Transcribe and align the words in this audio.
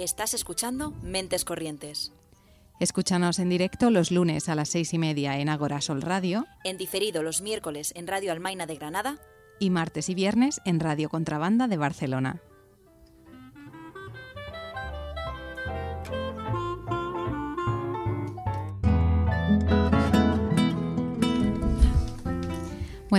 Estás 0.00 0.32
escuchando 0.32 0.92
Mentes 1.02 1.44
Corrientes. 1.44 2.10
Escúchanos 2.80 3.38
en 3.38 3.50
directo 3.50 3.90
los 3.90 4.10
lunes 4.10 4.48
a 4.48 4.54
las 4.54 4.70
seis 4.70 4.94
y 4.94 4.98
media 4.98 5.38
en 5.38 5.50
Agora 5.50 5.82
Sol 5.82 6.00
Radio. 6.00 6.46
En 6.64 6.78
diferido 6.78 7.22
los 7.22 7.42
miércoles 7.42 7.92
en 7.94 8.06
Radio 8.06 8.32
Almaina 8.32 8.64
de 8.64 8.76
Granada. 8.76 9.18
Y 9.58 9.68
martes 9.68 10.08
y 10.08 10.14
viernes 10.14 10.62
en 10.64 10.80
Radio 10.80 11.10
Contrabanda 11.10 11.68
de 11.68 11.76
Barcelona. 11.76 12.40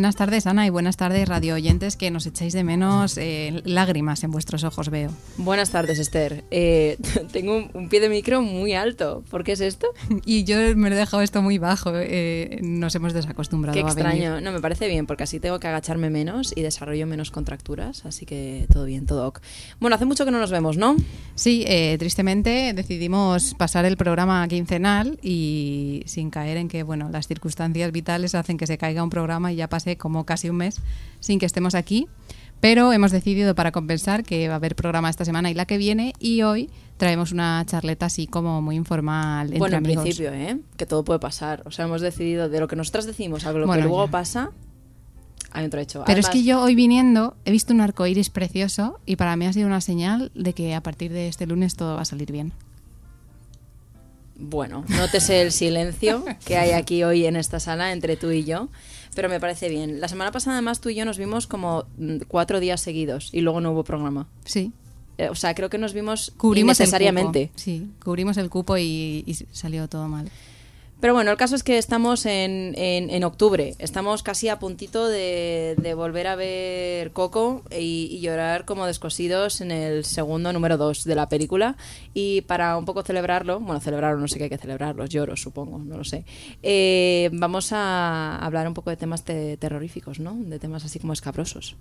Buenas 0.01 0.15
tardes, 0.15 0.47
Ana, 0.47 0.65
y 0.65 0.71
buenas 0.71 0.97
tardes, 0.97 1.29
radio 1.29 1.53
oyentes, 1.53 1.95
que 1.95 2.09
nos 2.09 2.25
echáis 2.25 2.53
de 2.53 2.63
menos 2.63 3.19
eh, 3.19 3.61
lágrimas 3.65 4.23
en 4.23 4.31
vuestros 4.31 4.63
ojos, 4.63 4.89
veo. 4.89 5.11
Buenas 5.37 5.69
tardes, 5.69 5.99
Esther. 5.99 6.43
Eh, 6.49 6.97
tengo 7.31 7.69
un, 7.71 7.87
pie 7.87 7.99
de 7.99 8.09
micro 8.09 8.41
muy 8.41 8.73
alto. 8.73 9.23
¿Por 9.29 9.43
qué 9.43 9.51
es 9.51 9.61
esto? 9.61 9.85
Y 10.25 10.43
yo 10.43 10.55
me 10.75 10.89
lo 10.89 10.95
he 10.95 10.97
dejado 10.97 11.21
esto 11.21 11.43
muy 11.43 11.59
bajo. 11.59 11.91
Eh, 11.93 12.61
nos 12.63 12.95
hemos 12.95 13.13
desacostumbrado 13.13 13.75
qué 13.75 13.83
a 13.83 13.87
extraño. 13.87 14.33
venir. 14.33 14.43
No, 14.43 14.51
me 14.51 14.59
parece 14.59 14.87
bien, 14.87 15.05
porque 15.05 15.21
así 15.21 15.39
tengo 15.39 15.59
que 15.59 15.67
agacharme 15.67 16.09
menos 16.09 16.51
y 16.55 16.63
desarrollo 16.63 17.05
menos 17.05 17.29
contracturas. 17.29 18.03
Así 18.03 18.25
que 18.25 18.65
todo 18.73 18.85
bien, 18.85 19.05
todo 19.05 19.27
ok. 19.27 19.39
Bueno, 19.79 19.95
hace 19.95 20.05
mucho 20.05 20.25
que 20.25 20.31
no 20.31 20.39
nos 20.39 20.49
vemos, 20.49 20.77
¿no? 20.77 20.95
Sí, 21.35 21.63
tristemente 21.99 22.73
decidimos 22.73 23.53
pasar 23.53 23.85
el 23.85 23.97
programa 23.97 24.47
quincenal 24.47 25.19
y 25.21 26.01
sin 26.07 26.31
caer 26.31 26.57
en 26.57 26.69
que, 26.69 26.81
bueno, 26.81 27.09
las 27.11 27.27
circunstancias 27.27 27.91
vitales 27.91 28.33
hacen 28.33 28.57
que 28.57 28.65
se 28.65 28.79
caiga 28.79 29.03
un 29.03 29.11
programa 29.11 29.51
y 29.51 29.57
ya 29.57 29.67
pase 29.67 29.90
como 29.97 30.25
casi 30.25 30.49
un 30.49 30.57
mes 30.57 30.81
sin 31.19 31.39
que 31.39 31.45
estemos 31.45 31.75
aquí. 31.75 32.07
Pero 32.59 32.93
hemos 32.93 33.11
decidido 33.11 33.55
para 33.55 33.71
compensar 33.71 34.23
que 34.23 34.47
va 34.47 34.53
a 34.53 34.57
haber 34.57 34.75
programa 34.75 35.09
esta 35.09 35.25
semana 35.25 35.49
y 35.49 35.55
la 35.55 35.65
que 35.65 35.77
viene 35.79 36.13
y 36.19 36.43
hoy 36.43 36.69
traemos 36.97 37.31
una 37.31 37.63
charleta 37.65 38.05
así 38.05 38.27
como 38.27 38.61
muy 38.61 38.75
informal 38.75 39.47
entre 39.47 39.57
bueno, 39.59 39.77
en 39.77 39.85
amigos. 39.85 40.03
principio, 40.03 40.31
¿eh? 40.31 40.59
Que 40.77 40.85
todo 40.85 41.03
puede 41.03 41.19
pasar. 41.19 41.63
O 41.65 41.71
sea, 41.71 41.85
hemos 41.85 42.01
decidido 42.01 42.49
de 42.49 42.59
lo 42.59 42.67
que 42.67 42.75
nosotras 42.75 43.07
decimos 43.07 43.45
a 43.47 43.51
lo 43.51 43.65
Bueno, 43.65 43.81
que 43.81 43.87
luego 43.87 44.05
ya. 44.05 44.11
pasa, 44.11 44.51
hay. 45.53 45.69
Pero 45.69 46.19
es 46.19 46.29
que 46.29 46.43
yo 46.43 46.61
hoy 46.61 46.75
viniendo 46.75 47.35
he 47.45 47.51
visto 47.51 47.73
un 47.73 47.81
arco 47.81 48.05
iris 48.05 48.29
precioso 48.29 48.99
y 49.05 49.15
para 49.15 49.35
mí 49.35 49.45
ha 49.45 49.53
sido 49.53 49.67
una 49.67 49.81
señal 49.81 50.31
de 50.35 50.53
que 50.53 50.75
a 50.75 50.81
partir 50.81 51.11
de 51.11 51.27
este 51.27 51.45
lunes 51.47 51.75
todo 51.75 51.95
va 51.95 52.01
a 52.03 52.05
salir 52.05 52.31
bien. 52.31 52.53
Bueno, 54.35 54.85
nótese 54.87 55.41
el 55.41 55.51
silencio 55.51 56.25
que 56.45 56.57
hay 56.57 56.71
aquí 56.71 57.03
hoy 57.03 57.25
en 57.25 57.35
esta 57.35 57.59
sala 57.59 57.91
entre 57.91 58.17
tú 58.17 58.31
y 58.31 58.43
yo, 58.43 58.69
pero 59.15 59.29
me 59.29 59.39
parece 59.39 59.69
bien. 59.69 59.99
La 59.99 60.07
semana 60.07 60.31
pasada 60.31 60.57
además 60.57 60.79
tú 60.81 60.89
y 60.89 60.95
yo 60.95 61.05
nos 61.05 61.17
vimos 61.17 61.47
como 61.47 61.85
mm, 61.97 62.17
cuatro 62.27 62.59
días 62.59 62.81
seguidos 62.81 63.29
y 63.33 63.41
luego 63.41 63.61
no 63.61 63.71
hubo 63.71 63.83
programa. 63.83 64.27
Sí, 64.45 64.71
Eh, 65.17 65.29
O 65.29 65.35
sea, 65.35 65.53
creo 65.53 65.69
que 65.69 65.77
nos 65.77 65.93
vimos 65.93 66.31
cubrimos 66.37 66.79
cupo. 67.49 67.49
Sí, 67.55 67.87
cubrimos 68.03 68.37
el 68.37 68.49
cupo 68.49 68.77
y, 68.77 69.23
y 69.27 69.33
salió 69.51 69.87
todo 69.87 70.07
mal. 70.07 70.29
Pero 71.01 71.13
bueno, 71.15 71.31
el 71.31 71.37
caso 71.37 71.55
es 71.55 71.63
que 71.63 71.79
estamos 71.79 72.27
en, 72.27 72.73
en, 72.77 73.09
en 73.09 73.23
octubre. 73.23 73.73
Estamos 73.79 74.21
casi 74.21 74.49
a 74.49 74.59
puntito 74.59 75.07
de, 75.09 75.75
de 75.81 75.93
volver 75.95 76.27
a 76.27 76.35
ver 76.35 77.11
Coco 77.11 77.63
y, 77.75 78.19
llorar 78.21 78.65
como 78.65 78.85
descosidos 78.85 79.61
en 79.61 79.71
el 79.71 80.05
segundo 80.05 80.53
número 80.53 80.77
2 80.77 81.03
de 81.03 81.15
la 81.15 81.27
película. 81.27 81.75
Y 82.13 82.41
para 82.41 82.77
un 82.77 82.85
poco 82.85 83.01
celebrarlo, 83.01 83.59
bueno, 83.59 83.79
celebrarlo, 83.81 84.19
no 84.21 84.27
sé 84.27 84.37
qué 84.37 84.43
hay 84.43 84.49
que 84.51 84.59
celebrar, 84.59 84.95
los 84.95 85.09
lloros, 85.09 85.41
supongo, 85.41 85.79
no 85.79 85.97
lo 85.97 86.03
sé. 86.03 86.23
eh, 86.61 87.31
vamos 87.33 87.71
a 87.73 88.37
hablar 88.37 88.67
un 88.67 88.75
poco 88.75 88.91
de 88.91 88.97
temas 88.97 89.23
te- 89.25 89.57
terroríficos, 89.57 90.19
¿no? 90.19 90.35
De 90.37 90.59
temas 90.59 90.85
así 90.85 90.99
como 90.99 91.13
escabrosos. 91.13 91.77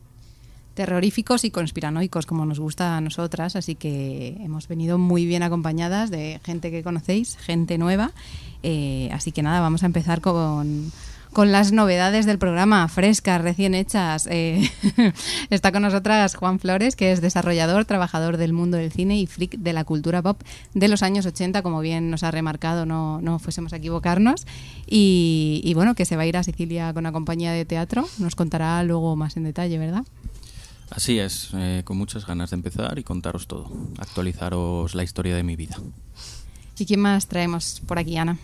Terroríficos 0.81 1.45
y 1.45 1.50
conspiranoicos 1.50 2.25
como 2.25 2.47
nos 2.47 2.59
gusta 2.59 2.97
a 2.97 3.03
nosotras, 3.03 3.55
así 3.55 3.75
que 3.75 4.39
hemos 4.41 4.67
venido 4.67 4.97
muy 4.97 5.27
bien 5.27 5.42
acompañadas 5.42 6.10
de 6.10 6.41
gente 6.43 6.71
que 6.71 6.82
conocéis, 6.82 7.37
gente 7.37 7.77
nueva. 7.77 8.12
Eh, 8.62 9.10
así 9.12 9.31
que 9.31 9.43
nada, 9.43 9.60
vamos 9.60 9.82
a 9.82 9.87
empezar 9.87 10.22
con, 10.22 10.91
con 11.34 11.53
las 11.53 11.71
novedades 11.71 12.25
del 12.25 12.38
programa, 12.38 12.88
frescas, 12.88 13.43
recién 13.43 13.75
hechas. 13.75 14.27
Eh, 14.31 14.71
está 15.50 15.71
con 15.71 15.82
nosotras 15.82 16.34
Juan 16.34 16.59
Flores, 16.59 16.97
que 16.97 17.12
es 17.12 17.21
desarrollador, 17.21 17.84
trabajador 17.84 18.38
del 18.38 18.54
mundo 18.54 18.78
del 18.78 18.91
cine 18.91 19.19
y 19.19 19.27
freak 19.27 19.59
de 19.59 19.75
la 19.75 19.84
cultura 19.84 20.22
pop 20.22 20.41
de 20.72 20.88
los 20.88 21.03
años 21.03 21.27
80, 21.27 21.60
como 21.60 21.81
bien 21.83 22.10
nos 22.10 22.22
ha 22.22 22.31
remarcado, 22.31 22.87
no, 22.87 23.21
no 23.21 23.38
fuésemos 23.38 23.75
a 23.75 23.77
equivocarnos. 23.77 24.47
Y, 24.87 25.60
y 25.62 25.75
bueno, 25.75 25.94
que 25.94 26.06
se 26.06 26.16
va 26.16 26.22
a 26.22 26.27
ir 26.27 26.38
a 26.38 26.43
Sicilia 26.43 26.94
con 26.94 27.03
una 27.03 27.12
compañía 27.12 27.53
de 27.53 27.66
teatro, 27.66 28.09
nos 28.16 28.34
contará 28.34 28.83
luego 28.83 29.15
más 29.15 29.37
en 29.37 29.44
detalle, 29.44 29.77
¿verdad? 29.77 30.04
Así 30.91 31.19
es, 31.19 31.51
eh, 31.55 31.83
con 31.84 31.97
muchas 31.97 32.27
ganas 32.27 32.51
de 32.51 32.56
empezar 32.56 32.99
y 32.99 33.05
contaros 33.05 33.47
todo, 33.47 33.71
actualizaros 33.99 34.95
la 34.95 35.05
historia 35.05 35.37
de 35.37 35.45
mi 35.45 35.56
vida. 35.56 35.77
¿Y 36.78 36.87
quién 36.87 37.01
más 37.01 37.28
traemos 37.28 37.81
por 37.87 37.99
aquí, 37.99 38.17
Ana? 38.17 38.39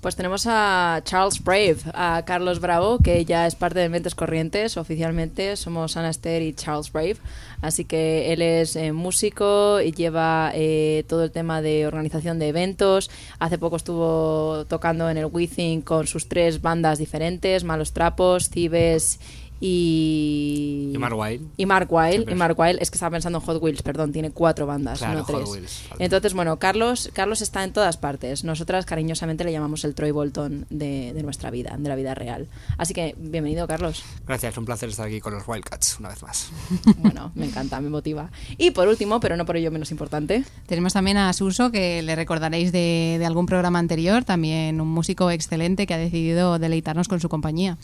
Pues 0.00 0.14
tenemos 0.14 0.46
a 0.46 1.00
Charles 1.04 1.42
Brave, 1.42 1.78
a 1.92 2.22
Carlos 2.24 2.60
Bravo, 2.60 2.98
que 2.98 3.24
ya 3.24 3.48
es 3.48 3.56
parte 3.56 3.80
de 3.80 3.88
Mentes 3.88 4.14
Corrientes. 4.14 4.76
Oficialmente 4.76 5.56
somos 5.56 5.96
Ana 5.96 6.10
Esther 6.10 6.40
y 6.42 6.54
Charles 6.54 6.92
Brave. 6.92 7.16
Así 7.62 7.84
que 7.84 8.32
él 8.32 8.40
es 8.40 8.76
eh, 8.76 8.92
músico 8.92 9.80
y 9.80 9.90
lleva 9.90 10.52
eh, 10.54 11.04
todo 11.08 11.24
el 11.24 11.32
tema 11.32 11.62
de 11.62 11.84
organización 11.84 12.38
de 12.38 12.46
eventos. 12.46 13.10
Hace 13.40 13.58
poco 13.58 13.74
estuvo 13.74 14.66
tocando 14.68 15.10
en 15.10 15.16
el 15.16 15.26
Withing 15.26 15.82
con 15.82 16.06
sus 16.06 16.28
tres 16.28 16.62
bandas 16.62 16.98
diferentes, 16.98 17.64
Malos 17.64 17.92
Trapos, 17.92 18.50
Cibes 18.50 19.18
y... 19.60 20.92
Y 20.94 20.98
Mark 20.98 21.16
Wild. 21.16 21.48
Y 21.56 21.66
Mark 21.66 21.88
Wild. 21.90 22.28
Y 22.28 22.32
es- 22.32 22.36
Mark 22.38 22.58
Wild, 22.58 22.78
es 22.80 22.90
que 22.90 22.96
estaba 22.96 23.10
pensando 23.10 23.38
en 23.38 23.44
Hot 23.44 23.62
Wheels, 23.62 23.82
perdón, 23.82 24.12
tiene 24.12 24.30
cuatro 24.30 24.66
bandas, 24.66 24.98
Claro, 24.98 25.18
no 25.20 25.24
Hot 25.24 25.36
tres. 25.36 25.48
Wheels. 25.50 25.82
Entonces, 25.98 26.34
bueno, 26.34 26.58
Carlos, 26.58 27.10
Carlos 27.12 27.42
está 27.42 27.64
en 27.64 27.72
todas 27.72 27.96
partes. 27.96 28.44
Nosotras 28.44 28.86
cariñosamente 28.86 29.44
le 29.44 29.52
llamamos 29.52 29.84
el 29.84 29.94
Troy 29.94 30.10
Bolton 30.10 30.66
de, 30.70 31.12
de 31.12 31.22
nuestra 31.22 31.50
vida, 31.50 31.76
de 31.78 31.88
la 31.88 31.96
vida 31.96 32.14
real. 32.14 32.48
Así 32.76 32.94
que, 32.94 33.14
bienvenido, 33.18 33.66
Carlos. 33.66 34.02
Gracias, 34.26 34.56
un 34.58 34.64
placer 34.64 34.88
estar 34.88 35.06
aquí 35.06 35.20
con 35.20 35.34
los 35.34 35.46
Wildcats 35.46 35.96
una 36.00 36.08
vez 36.10 36.22
más. 36.22 36.50
Bueno, 36.98 37.32
me 37.34 37.46
encanta, 37.46 37.80
me 37.80 37.88
motiva. 37.90 38.30
Y 38.58 38.70
por 38.72 38.88
último, 38.88 39.20
pero 39.20 39.36
no 39.36 39.46
por 39.46 39.56
ello 39.56 39.70
menos 39.70 39.90
importante, 39.90 40.44
Tenemos 40.66 40.92
también 40.92 41.16
a 41.16 41.32
Suso, 41.32 41.70
que 41.70 42.02
le 42.02 42.14
recordaréis 42.16 42.72
de, 42.72 43.16
de 43.18 43.24
algún 43.26 43.46
programa 43.46 43.78
anterior, 43.78 44.24
también 44.24 44.80
un 44.80 44.88
músico 44.88 45.30
excelente 45.30 45.86
que 45.86 45.94
ha 45.94 45.98
decidido 45.98 46.58
deleitarnos 46.58 47.08
con 47.08 47.20
su 47.20 47.28
compañía. 47.28 47.78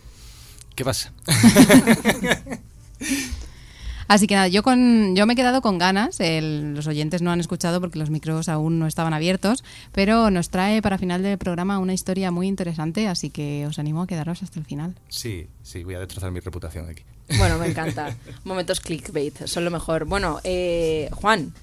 ¿Qué 0.74 0.84
pasa? 0.84 1.12
Así 4.06 4.26
que 4.26 4.34
nada, 4.34 4.48
yo, 4.48 4.62
con, 4.62 5.16
yo 5.16 5.24
me 5.24 5.32
he 5.32 5.36
quedado 5.36 5.62
con 5.62 5.78
ganas, 5.78 6.20
el- 6.20 6.74
los 6.74 6.86
oyentes 6.86 7.22
no 7.22 7.30
han 7.32 7.40
escuchado 7.40 7.80
porque 7.80 7.98
los 7.98 8.10
micros 8.10 8.50
aún 8.50 8.78
no 8.78 8.86
estaban 8.86 9.14
abiertos, 9.14 9.64
pero 9.92 10.30
nos 10.30 10.50
trae 10.50 10.82
para 10.82 10.98
final 10.98 11.22
del 11.22 11.38
programa 11.38 11.78
una 11.78 11.94
historia 11.94 12.30
muy 12.30 12.46
interesante, 12.46 13.08
así 13.08 13.30
que 13.30 13.66
os 13.66 13.78
animo 13.78 14.02
a 14.02 14.06
quedaros 14.06 14.42
hasta 14.42 14.58
el 14.60 14.66
final. 14.66 14.94
Sí, 15.08 15.46
sí, 15.62 15.84
voy 15.84 15.94
a 15.94 16.00
destrozar 16.00 16.30
mi 16.32 16.40
reputación 16.40 16.86
aquí. 16.90 17.02
bueno, 17.38 17.56
me 17.56 17.66
encanta. 17.66 18.14
Momentos 18.44 18.80
clickbait, 18.80 19.46
son 19.46 19.64
lo 19.64 19.70
mejor. 19.70 20.04
Bueno, 20.04 20.38
eh, 20.44 21.08
Juan, 21.12 21.54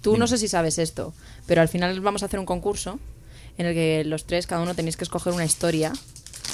tú 0.00 0.16
no 0.16 0.26
sé 0.26 0.38
si 0.38 0.48
sabes 0.48 0.78
esto, 0.78 1.12
pero 1.46 1.60
al 1.60 1.68
final 1.68 2.00
vamos 2.00 2.22
a 2.22 2.26
hacer 2.26 2.40
un 2.40 2.46
concurso 2.46 2.98
en 3.58 3.66
el 3.66 3.74
que 3.74 4.04
los 4.06 4.24
tres, 4.24 4.46
cada 4.46 4.62
uno 4.62 4.74
tenéis 4.74 4.96
que 4.96 5.04
escoger 5.04 5.34
una 5.34 5.44
historia 5.44 5.92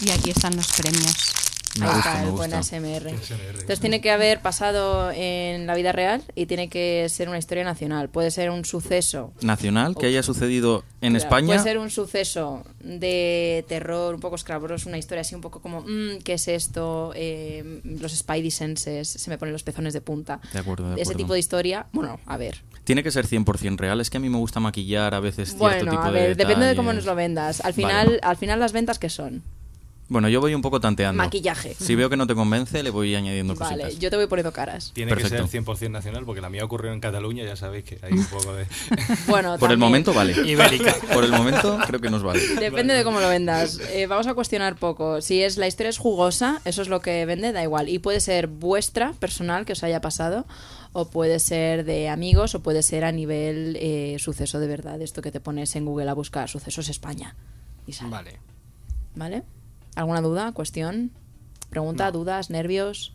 Y 0.04 0.10
aquí 0.10 0.31
están 0.31 0.56
los 0.56 0.66
premios. 0.72 1.35
Me 1.78 1.87
Ahí 1.87 1.92
gusta, 1.94 2.09
está, 2.10 2.22
me 2.22 2.26
el 2.28 2.32
buen. 2.32 2.54
ASMR. 2.54 3.09
Entonces 3.09 3.81
tiene 3.81 4.00
que 4.00 4.10
haber 4.10 4.41
pasado 4.41 5.10
en 5.12 5.66
la 5.66 5.75
vida 5.75 5.92
real 5.92 6.22
y 6.34 6.47
tiene 6.47 6.69
que 6.69 7.06
ser 7.09 7.28
una 7.28 7.38
historia 7.38 7.64
nacional. 7.64 8.09
Puede 8.09 8.31
ser 8.31 8.50
un 8.50 8.64
suceso. 8.64 9.32
Nacional, 9.42 9.94
que 9.97 10.06
haya 10.06 10.22
sucedido 10.22 10.84
en 11.00 11.12
Claro, 11.12 11.25
España. 11.25 11.47
Puede 11.48 11.59
ser 11.60 11.78
un 11.78 11.91
suceso 11.91 12.65
de 12.81 13.65
terror, 13.69 14.15
un 14.15 14.20
poco 14.20 14.36
escabroso, 14.36 14.88
una 14.88 14.98
historia 14.98 15.20
así 15.22 15.34
un 15.34 15.41
poco 15.41 15.60
como, 15.60 15.82
mm, 15.82 16.19
¿qué 16.25 16.34
es 16.34 16.48
esto? 16.48 17.12
Eh, 17.15 17.81
los 17.84 18.12
Spidey 18.12 18.50
senses, 18.50 19.09
se 19.09 19.30
me 19.30 19.39
ponen 19.39 19.53
los 19.53 19.62
pezones 19.62 19.92
de 19.92 20.01
punta. 20.01 20.41
De 20.53 20.59
acuerdo, 20.60 20.89
de 20.89 20.95
Ese 20.95 21.03
acuerdo. 21.03 21.18
tipo 21.18 21.33
de 21.34 21.39
historia, 21.39 21.86
bueno, 21.92 22.21
a 22.27 22.36
ver. 22.36 22.62
Tiene 22.84 23.03
que 23.03 23.10
ser 23.10 23.27
100% 23.27 23.77
real. 23.78 24.01
Es 24.01 24.10
que 24.10 24.16
a 24.16 24.21
mí 24.21 24.28
me 24.28 24.39
gusta 24.39 24.60
maquillar 24.60 25.15
a 25.15 25.21
veces 25.21 25.48
cierto 25.48 25.65
Bueno, 25.65 25.91
tipo 25.91 26.03
a 26.03 26.10
de 26.12 26.21
ver, 26.21 26.36
depende 26.36 26.66
de 26.66 26.77
cómo 26.77 26.91
detalles. 26.91 27.04
nos 27.04 27.12
lo 27.12 27.15
vendas. 27.16 27.60
Al 27.60 27.72
Vale. 27.72 27.74
final, 27.74 28.21
al 28.22 28.36
final 28.36 28.60
las 28.60 28.72
ventas 28.72 28.98
que 28.98 29.09
son 29.10 29.42
Bueno, 30.08 30.28
yo 30.28 30.41
voy 30.41 30.54
un 30.54 30.62
poco 30.62 30.80
tanteando. 30.80 31.20
maquillaje. 31.20 31.74
Si 31.74 31.97
veo 31.97 32.08
que 32.08 32.16
no 32.16 32.28
te 32.28 32.34
convence, 32.36 32.82
le 32.84 32.91
voy 32.91 33.14
añadiendo 33.16 33.56
Vale, 33.56 33.82
cositas. 33.82 33.98
yo 34.00 34.08
te 34.08 34.16
voy 34.16 34.26
poniendo 34.28 34.53
caras. 34.53 34.92
Tiene 34.94 35.10
Perfecto. 35.10 35.42
que 35.44 35.48
ser 35.48 35.64
100% 35.64 35.91
nacional 35.91 36.24
porque 36.24 36.41
la 36.41 36.48
mía 36.48 36.64
ocurrió 36.64 36.92
en 36.92 37.00
Cataluña, 37.00 37.44
ya 37.44 37.56
sabéis 37.56 37.84
que 37.84 37.98
hay 38.03 38.12
un 38.12 38.24
poco 38.26 38.53
de... 38.54 38.66
Bueno, 39.26 39.58
Por 39.58 39.72
el 39.72 39.78
momento 39.78 40.14
vale. 40.14 40.32
Ibérica. 40.48 40.94
Por 41.12 41.24
el 41.24 41.32
momento 41.32 41.78
creo 41.86 42.00
que 42.00 42.08
nos 42.10 42.22
vale. 42.22 42.41
Depende 42.60 42.94
de 42.94 43.03
cómo 43.03 43.18
lo 43.20 43.28
vendas. 43.28 43.80
Eh, 43.91 44.06
vamos 44.06 44.28
a 44.28 44.34
cuestionar 44.34 44.76
poco. 44.76 45.20
Si 45.20 45.42
es 45.42 45.56
la 45.56 45.66
historia 45.66 45.91
es 45.91 45.98
jugosa, 45.98 46.60
eso 46.64 46.82
es 46.82 46.88
lo 46.88 47.00
que 47.00 47.26
vende, 47.26 47.53
da 47.53 47.62
igual. 47.64 47.88
Y 47.88 47.98
puede 47.98 48.20
ser 48.20 48.47
vuestra, 48.47 49.12
personal, 49.14 49.64
que 49.66 49.72
os 49.72 49.82
haya 49.82 50.00
pasado, 50.00 50.47
o 50.92 51.08
puede 51.10 51.41
ser 51.41 51.84
de 51.84 52.08
amigos, 52.08 52.54
o 52.54 52.60
puede 52.62 52.82
ser 52.84 53.04
a 53.04 53.10
nivel 53.10 53.76
eh, 53.80 54.16
suceso 54.20 54.60
de 54.60 54.68
verdad. 54.68 55.03
Esto 55.03 55.20
que 55.20 55.32
te 55.32 55.41
pones 55.41 55.74
en 55.74 55.84
Google 55.84 56.08
a 56.10 56.14
buscar 56.14 56.48
sucesos 56.48 56.88
España. 56.88 57.34
Y 57.88 57.92
sale. 57.92 58.10
Vale. 58.10 58.38
¿Vale? 59.16 59.42
¿Alguna 59.97 60.21
duda? 60.21 60.53
¿Cuestión? 60.53 61.10
¿Pregunta? 61.71 62.10
¿Dudas? 62.13 62.48
¿Nervios? 62.51 63.13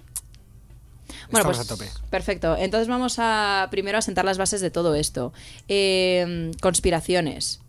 Bueno, 1.31 1.50
Estamos 1.50 1.57
pues 1.57 1.72
a 1.72 1.75
tope. 1.75 1.89
perfecto. 2.10 2.56
Entonces 2.57 2.88
vamos 2.88 3.16
a 3.19 3.68
primero 3.72 3.98
a 3.98 4.01
sentar 4.01 4.25
las 4.25 4.38
bases 4.38 4.60
de 4.62 4.72
todo 4.72 4.95
esto. 4.95 5.31
Eh, 5.68 6.51
conspiraciones. 6.62 7.62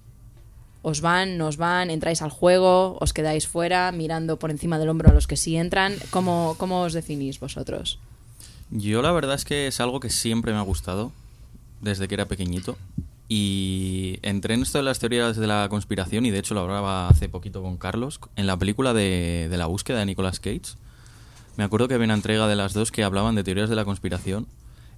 ¿Os 0.83 1.01
van, 1.01 1.39
nos 1.39 1.57
van, 1.59 1.91
entráis 1.91 2.23
al 2.23 2.31
juego, 2.31 2.99
os 3.01 3.13
quedáis 3.13 3.47
fuera, 3.47 3.93
mirando 3.93 4.39
por 4.41 4.51
encima 4.51 4.79
del 4.81 4.89
hombro 4.89 5.11
a 5.11 5.13
los 5.15 5.29
que 5.29 5.37
sí 5.37 5.57
entran? 5.57 5.95
¿Cómo, 6.11 6.57
cómo 6.59 6.83
os 6.83 6.93
definís 6.93 7.39
vosotros? 7.39 8.01
Yo 8.71 9.01
la 9.03 9.13
verdad 9.13 9.37
es 9.37 9.45
que 9.45 9.69
es 9.69 9.79
algo 9.81 10.01
que 10.01 10.11
siempre 10.11 10.53
me 10.53 10.59
ha 10.59 10.63
gustado 10.63 11.13
desde 11.81 12.09
que 12.09 12.15
era 12.15 12.27
pequeñito. 12.27 12.77
Y 13.29 14.19
entré 14.23 14.55
en 14.55 14.63
esto 14.63 14.79
de 14.79 14.85
las 14.85 14.99
teorías 14.99 15.37
de 15.37 15.47
la 15.47 15.69
conspiración 15.71 16.27
y 16.27 16.31
de 16.31 16.39
hecho 16.39 16.55
lo 16.55 16.61
hablaba 16.61 17.09
hace 17.09 17.29
poquito 17.29 17.63
con 17.63 17.79
Carlos 17.79 18.21
en 18.37 18.47
la 18.47 18.59
película 18.59 18.93
de, 18.93 19.49
de 19.51 19.57
la 19.57 19.67
búsqueda 19.67 20.01
de 20.01 20.07
Nicolas 20.07 20.39
Cage. 20.39 20.77
Me 21.57 21.65
acuerdo 21.65 21.89
que 21.89 21.95
había 21.95 22.05
una 22.07 22.15
entrega 22.15 22.47
de 22.47 22.57
las 22.57 22.75
dos 22.75 22.91
que 22.93 23.05
hablaban 23.05 23.35
de 23.35 23.45
teorías 23.45 23.71
de 23.71 23.77
la 23.77 23.85
conspiración 23.85 24.47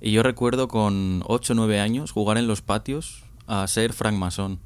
y 0.00 0.12
yo 0.12 0.22
recuerdo 0.22 0.68
con 0.68 1.22
8 1.26 1.52
o 1.52 1.56
9 1.56 1.80
años 1.80 2.10
jugar 2.10 2.38
en 2.38 2.46
los 2.46 2.60
patios 2.60 3.22
a 3.46 3.66
ser 3.66 3.92
francmasón. 3.92 4.58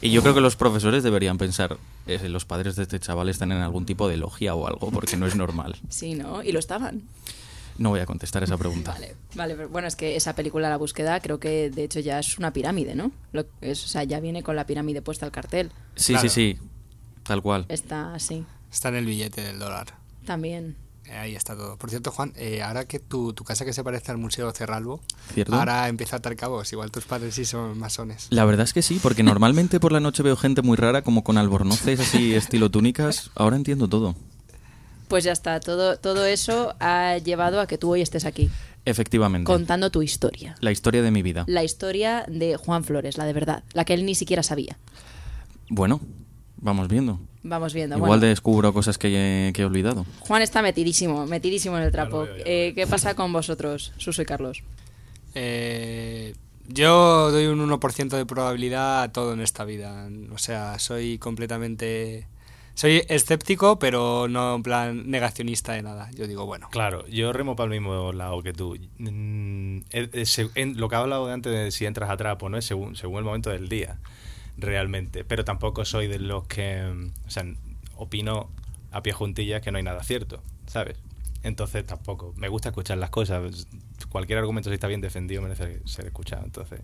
Y 0.00 0.10
yo 0.10 0.20
creo 0.20 0.34
que 0.34 0.42
los 0.42 0.56
profesores 0.56 1.02
deberían 1.02 1.38
pensar, 1.38 1.78
eh, 2.06 2.28
los 2.28 2.44
padres 2.44 2.76
de 2.76 2.82
este 2.82 3.00
chaval 3.00 3.30
están 3.30 3.52
en 3.52 3.62
algún 3.62 3.86
tipo 3.86 4.08
de 4.08 4.18
logia 4.18 4.54
o 4.54 4.66
algo 4.66 4.90
porque 4.90 5.16
no 5.16 5.26
es 5.26 5.34
normal. 5.36 5.76
Sí, 5.88 6.14
¿no? 6.14 6.42
Y 6.42 6.52
lo 6.52 6.58
estaban. 6.58 7.02
No 7.78 7.90
voy 7.90 8.00
a 8.00 8.06
contestar 8.06 8.42
esa 8.42 8.56
pregunta. 8.56 8.92
Vale, 8.94 9.16
vale, 9.34 9.54
pero 9.56 9.68
bueno, 9.68 9.88
es 9.88 9.96
que 9.96 10.14
esa 10.16 10.34
película 10.34 10.68
La 10.70 10.76
búsqueda 10.76 11.18
creo 11.20 11.40
que 11.40 11.70
de 11.70 11.84
hecho 11.84 12.00
ya 12.00 12.18
es 12.20 12.38
una 12.38 12.52
pirámide, 12.52 12.94
¿no? 12.94 13.10
Lo, 13.32 13.44
es, 13.60 13.84
o 13.84 13.88
sea, 13.88 14.04
ya 14.04 14.20
viene 14.20 14.42
con 14.42 14.54
la 14.56 14.64
pirámide 14.66 15.02
puesta 15.02 15.26
al 15.26 15.32
cartel. 15.32 15.72
Sí, 15.96 16.12
Claro. 16.12 16.28
sí, 16.28 16.54
sí, 16.54 16.58
tal 17.24 17.42
cual. 17.42 17.66
Está 17.68 18.14
así. 18.14 18.44
Está 18.72 18.88
en 18.90 18.96
el 18.96 19.06
billete 19.06 19.40
del 19.42 19.58
dólar. 19.58 19.86
También. 20.24 20.76
Eh, 21.06 21.12
Ahí 21.16 21.34
está 21.36 21.54
todo. 21.54 21.76
Por 21.76 21.90
cierto, 21.90 22.10
Juan, 22.10 22.32
eh, 22.36 22.62
ahora 22.62 22.86
que 22.86 22.98
tu, 22.98 23.32
tu 23.34 23.44
casa 23.44 23.64
que 23.64 23.72
se 23.74 23.84
parece 23.84 24.10
al 24.10 24.16
Museo 24.18 24.50
Cerralbo, 24.52 25.00
¿Cierto? 25.34 25.54
ahora 25.54 25.88
empieza 25.88 26.16
a 26.16 26.18
atar 26.20 26.34
cabos. 26.34 26.72
Igual 26.72 26.90
tus 26.90 27.04
padres 27.04 27.34
sí 27.34 27.44
son 27.44 27.78
masones. 27.78 28.28
La 28.30 28.44
verdad 28.46 28.64
es 28.64 28.72
que 28.72 28.80
sí, 28.82 28.98
porque 29.02 29.22
normalmente 29.22 29.80
por 29.80 29.92
la 29.92 30.00
noche 30.00 30.22
veo 30.22 30.36
gente 30.36 30.62
muy 30.62 30.76
rara, 30.76 31.02
como 31.02 31.22
con 31.22 31.36
albornoces 31.38 32.00
así, 32.00 32.34
estilo 32.36 32.70
túnicas. 32.70 33.30
Ahora 33.34 33.56
entiendo 33.56 33.86
todo. 33.88 34.14
Pues 35.08 35.24
ya 35.24 35.32
está, 35.32 35.60
todo, 35.60 35.96
todo 35.98 36.24
eso 36.24 36.74
ha 36.80 37.18
llevado 37.18 37.60
a 37.60 37.66
que 37.66 37.78
tú 37.78 37.92
hoy 37.92 38.00
estés 38.02 38.24
aquí, 38.24 38.50
Efectivamente. 38.84 39.46
contando 39.46 39.90
tu 39.90 40.02
historia. 40.02 40.56
La 40.60 40.70
historia 40.72 41.02
de 41.02 41.10
mi 41.10 41.22
vida. 41.22 41.44
La 41.46 41.62
historia 41.64 42.24
de 42.28 42.56
Juan 42.56 42.84
Flores, 42.84 43.18
la 43.18 43.24
de 43.24 43.32
verdad, 43.32 43.64
la 43.72 43.84
que 43.84 43.94
él 43.94 44.06
ni 44.06 44.14
siquiera 44.14 44.42
sabía. 44.42 44.78
Bueno, 45.68 46.00
vamos 46.56 46.88
viendo. 46.88 47.20
Vamos 47.42 47.74
viendo. 47.74 47.96
Igual 47.96 48.20
bueno. 48.20 48.26
descubro 48.26 48.72
cosas 48.72 48.96
que, 48.96 49.52
que 49.54 49.62
he 49.62 49.64
olvidado. 49.66 50.06
Juan 50.20 50.40
está 50.40 50.62
metidísimo, 50.62 51.26
metidísimo 51.26 51.76
en 51.76 51.84
el 51.84 51.92
trapo. 51.92 52.22
veo, 52.22 52.36
ya 52.36 52.38
lo 52.38 52.44
Eh, 52.46 52.72
¿Qué 52.74 52.86
pasa 52.86 53.14
con 53.14 53.32
vosotros, 53.32 53.92
Suso 53.98 54.22
y 54.22 54.24
Carlos? 54.24 54.62
Eh, 55.34 56.34
yo 56.68 57.30
doy 57.30 57.46
un 57.46 57.60
1% 57.68 58.08
de 58.16 58.24
probabilidad 58.26 59.02
a 59.02 59.12
todo 59.12 59.34
en 59.34 59.40
esta 59.40 59.64
vida. 59.64 60.08
O 60.32 60.38
sea, 60.38 60.78
soy 60.78 61.18
completamente... 61.18 62.26
Soy 62.74 63.02
escéptico, 63.08 63.78
pero 63.78 64.26
no 64.28 64.56
en 64.56 64.62
plan 64.64 65.08
negacionista 65.10 65.72
de 65.74 65.82
nada. 65.82 66.10
Yo 66.12 66.26
digo, 66.26 66.44
bueno, 66.44 66.68
Claro, 66.70 67.06
yo 67.06 67.32
remo 67.32 67.54
para 67.54 67.72
el 67.72 67.80
mismo 67.80 68.12
lado 68.12 68.42
que 68.42 68.52
tú. 68.52 68.76
Mm, 68.98 69.78
eh, 69.92 70.08
eh, 70.12 70.48
en- 70.56 70.78
lo 70.80 70.88
que 70.88 70.96
he 70.96 70.98
hablado 70.98 71.32
antes 71.32 71.52
de 71.52 71.70
si 71.70 71.86
entras 71.86 72.10
a 72.10 72.16
trapo, 72.16 72.48
¿no? 72.48 72.58
Es 72.58 72.64
según, 72.64 72.96
según 72.96 73.18
el 73.18 73.24
momento 73.24 73.50
del 73.50 73.68
día, 73.68 73.98
realmente. 74.58 75.24
Pero 75.24 75.44
tampoco 75.44 75.84
soy 75.84 76.08
de 76.08 76.18
los 76.18 76.46
que, 76.48 76.82
mm, 76.82 77.12
o 77.26 77.30
sea, 77.30 77.44
opino 77.96 78.50
a 78.90 79.02
pie 79.02 79.12
juntillas 79.12 79.62
que 79.62 79.70
no 79.70 79.78
hay 79.78 79.84
nada 79.84 80.02
cierto, 80.02 80.42
¿sabes? 80.66 80.96
Entonces 81.44 81.86
tampoco. 81.86 82.32
Me 82.36 82.48
gusta 82.48 82.70
escuchar 82.70 82.98
las 82.98 83.10
cosas. 83.10 83.68
Cualquier 84.08 84.38
argumento 84.38 84.70
si 84.70 84.74
está 84.74 84.88
bien 84.88 85.00
defendido 85.00 85.42
merece 85.42 85.80
ser 85.84 86.06
escuchado. 86.06 86.42
Entonces, 86.44 86.80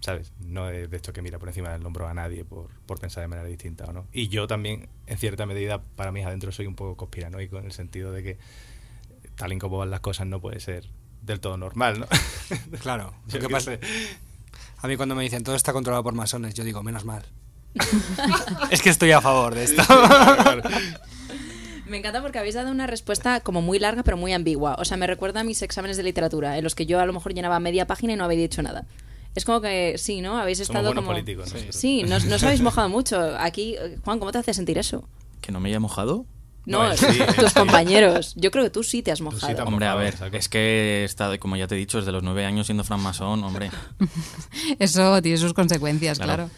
¿sabes? 0.00 0.32
No 0.40 0.68
es 0.70 0.90
de 0.90 0.96
esto 0.96 1.12
que 1.12 1.22
mira 1.22 1.38
por 1.38 1.48
encima 1.48 1.70
del 1.70 1.84
hombro 1.84 2.08
a 2.08 2.14
nadie 2.14 2.44
por, 2.44 2.68
por 2.86 2.98
pensar 2.98 3.22
de 3.22 3.28
manera 3.28 3.46
distinta 3.48 3.84
o 3.84 3.92
no. 3.92 4.06
Y 4.12 4.28
yo 4.28 4.46
también, 4.46 4.88
en 5.06 5.18
cierta 5.18 5.46
medida, 5.46 5.82
para 5.96 6.10
mí 6.12 6.22
adentro 6.22 6.52
soy 6.52 6.66
un 6.66 6.74
poco 6.74 6.96
conspiranoico 6.96 7.58
en 7.58 7.64
el 7.66 7.72
sentido 7.72 8.10
de 8.12 8.22
que 8.22 8.38
tal 9.36 9.52
y 9.52 9.58
como 9.58 9.78
van 9.78 9.90
las 9.90 10.00
cosas 10.00 10.26
no 10.26 10.40
puede 10.40 10.60
ser 10.60 10.86
del 11.22 11.40
todo 11.40 11.56
normal, 11.56 12.00
¿no? 12.00 12.06
claro. 12.80 13.14
Yo 13.26 13.34
Lo 13.38 13.40
que 13.40 13.46
qué 13.48 13.52
pasa- 13.52 13.70
sé. 13.72 13.80
a 14.78 14.88
mí 14.88 14.96
cuando 14.96 15.14
me 15.14 15.22
dicen 15.22 15.44
todo 15.44 15.54
está 15.54 15.72
controlado 15.72 16.02
por 16.02 16.14
masones, 16.14 16.54
yo 16.54 16.64
digo, 16.64 16.82
menos 16.82 17.04
mal. 17.04 17.24
es 18.70 18.82
que 18.82 18.90
estoy 18.90 19.12
a 19.12 19.20
favor 19.20 19.54
de 19.54 19.64
esto. 19.64 19.82
Me 21.86 21.96
encanta 21.98 22.22
porque 22.22 22.38
habéis 22.38 22.54
dado 22.54 22.70
una 22.70 22.86
respuesta 22.86 23.40
como 23.40 23.62
muy 23.62 23.78
larga 23.78 24.02
pero 24.02 24.16
muy 24.16 24.32
ambigua. 24.32 24.76
O 24.78 24.84
sea, 24.84 24.96
me 24.96 25.06
recuerda 25.06 25.40
a 25.40 25.44
mis 25.44 25.60
exámenes 25.62 25.96
de 25.96 26.04
literatura, 26.04 26.56
en 26.56 26.64
los 26.64 26.74
que 26.74 26.86
yo 26.86 27.00
a 27.00 27.06
lo 27.06 27.12
mejor 27.12 27.34
llenaba 27.34 27.58
media 27.60 27.86
página 27.86 28.12
y 28.12 28.16
no 28.16 28.24
habéis 28.24 28.40
dicho 28.40 28.62
nada. 28.62 28.86
Es 29.34 29.44
como 29.44 29.60
que 29.60 29.94
sí, 29.96 30.20
¿no? 30.20 30.36
Habéis 30.38 30.58
Somos 30.58 30.70
estado 30.70 30.94
como... 30.94 31.06
políticos, 31.08 31.50
Sí. 31.50 31.66
Sí, 31.70 32.02
no, 32.02 32.18
no 32.18 32.34
os 32.36 32.42
habéis 32.42 32.60
mojado 32.62 32.88
mucho. 32.88 33.18
Aquí, 33.38 33.76
Juan, 34.04 34.18
¿cómo 34.18 34.32
te 34.32 34.38
hace 34.38 34.52
sentir 34.54 34.76
eso? 34.78 35.04
¿Que 35.40 35.52
no 35.52 35.60
me 35.60 35.68
haya 35.68 35.80
mojado? 35.80 36.26
No, 36.66 36.94
sí, 36.96 37.06
tus 37.38 37.48
sí. 37.52 37.54
compañeros. 37.54 38.34
Yo 38.36 38.50
creo 38.50 38.64
que 38.64 38.70
tú 38.70 38.82
sí 38.82 39.02
te 39.02 39.10
has 39.12 39.18
sí 39.18 39.24
mojado. 39.24 39.46
te 39.54 39.60
has 39.62 39.66
Hombre, 39.66 39.86
a 39.86 39.90
mojado, 39.90 39.98
ver, 40.04 40.14
exacto. 40.14 40.36
es 40.36 40.48
que 40.48 41.02
he 41.02 41.04
estado, 41.04 41.38
como 41.40 41.56
ya 41.56 41.66
te 41.66 41.74
he 41.74 41.78
dicho, 41.78 41.98
desde 41.98 42.12
los 42.12 42.22
nueve 42.22 42.44
años 42.44 42.66
siendo 42.66 42.84
francmasón, 42.84 43.42
hombre. 43.44 43.70
Eso 44.78 45.20
tiene 45.22 45.38
sus 45.38 45.54
consecuencias, 45.54 46.18
Claro. 46.18 46.48
claro. 46.48 46.50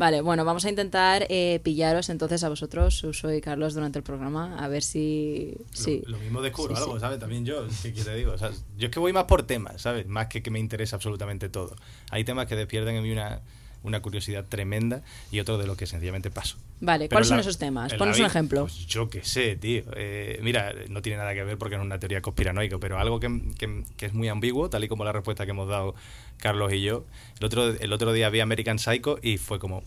Vale, 0.00 0.22
bueno, 0.22 0.46
vamos 0.46 0.64
a 0.64 0.70
intentar 0.70 1.26
eh, 1.28 1.60
pillaros 1.62 2.08
entonces 2.08 2.42
a 2.42 2.48
vosotros, 2.48 2.94
Suso 2.96 3.30
y 3.34 3.42
Carlos, 3.42 3.74
durante 3.74 3.98
el 3.98 4.02
programa, 4.02 4.56
a 4.56 4.66
ver 4.66 4.82
si... 4.82 5.54
sí. 5.72 6.00
Lo, 6.06 6.12
lo 6.12 6.18
mismo 6.20 6.40
descubro 6.40 6.74
Sí, 6.74 6.80
algo, 6.82 6.94
sí. 6.94 7.00
¿sabes? 7.00 7.18
También 7.18 7.44
yo, 7.44 7.66
¿qué, 7.82 7.92
qué 7.92 8.02
te 8.02 8.14
digo? 8.14 8.32
O 8.32 8.38
sea, 8.38 8.50
yo 8.78 8.86
es 8.86 8.90
que 8.90 8.98
voy 8.98 9.12
más 9.12 9.24
por 9.24 9.42
temas, 9.42 9.82
¿sabes? 9.82 10.06
Más 10.06 10.28
que 10.28 10.42
que 10.42 10.50
me 10.50 10.58
interesa 10.58 10.96
absolutamente 10.96 11.50
todo. 11.50 11.76
Hay 12.10 12.24
temas 12.24 12.46
que 12.46 12.56
despiertan 12.56 12.94
en 12.94 13.02
mí 13.02 13.12
una, 13.12 13.42
una 13.82 14.00
curiosidad 14.02 14.44
tremenda 14.48 15.02
y 15.30 15.40
otros 15.40 15.58
de 15.60 15.66
los 15.66 15.76
que 15.76 15.86
sencillamente 15.86 16.30
paso. 16.30 16.56
Vale, 16.80 17.04
Pero 17.08 17.16
¿cuáles 17.16 17.28
son 17.28 17.36
la- 17.38 17.40
esos 17.42 17.58
temas? 17.58 17.92
Ponos 17.94 18.18
la 18.18 18.24
un 18.24 18.30
ejemplo. 18.30 18.60
Pues 18.62 18.86
yo 18.86 19.08
qué 19.10 19.22
sé, 19.24 19.56
tío. 19.56 19.84
Eh, 19.96 20.38
mira, 20.42 20.72
no 20.88 21.02
tiene 21.02 21.18
nada 21.18 21.34
que 21.34 21.42
ver 21.44 21.58
porque 21.58 21.76
no 21.76 21.82
es 21.82 21.86
una 21.86 21.98
teoría 21.98 22.20
conspiranoica, 22.22 22.78
pero 22.78 22.98
algo 22.98 23.20
que, 23.20 23.28
que- 23.58 23.84
que 23.96 24.06
es 24.06 24.12
muy 24.14 24.28
ambiguo, 24.28 24.68
tal 24.70 24.84
y 24.84 24.88
como 24.88 25.04
la 25.04 25.12
respuesta 25.12 25.44
que 25.44 25.50
hemos 25.50 25.68
dado 25.68 25.94
Carlos 26.38 26.72
y 26.72 26.82
yo. 26.82 27.04
El 27.38 27.46
otro, 27.46 27.68
el 27.68 27.92
otro 27.92 28.12
día 28.12 28.28
vi 28.30 28.40
American 28.40 28.78
Psycho 28.78 29.18
y 29.22 29.38
fue 29.38 29.58
como... 29.58 29.82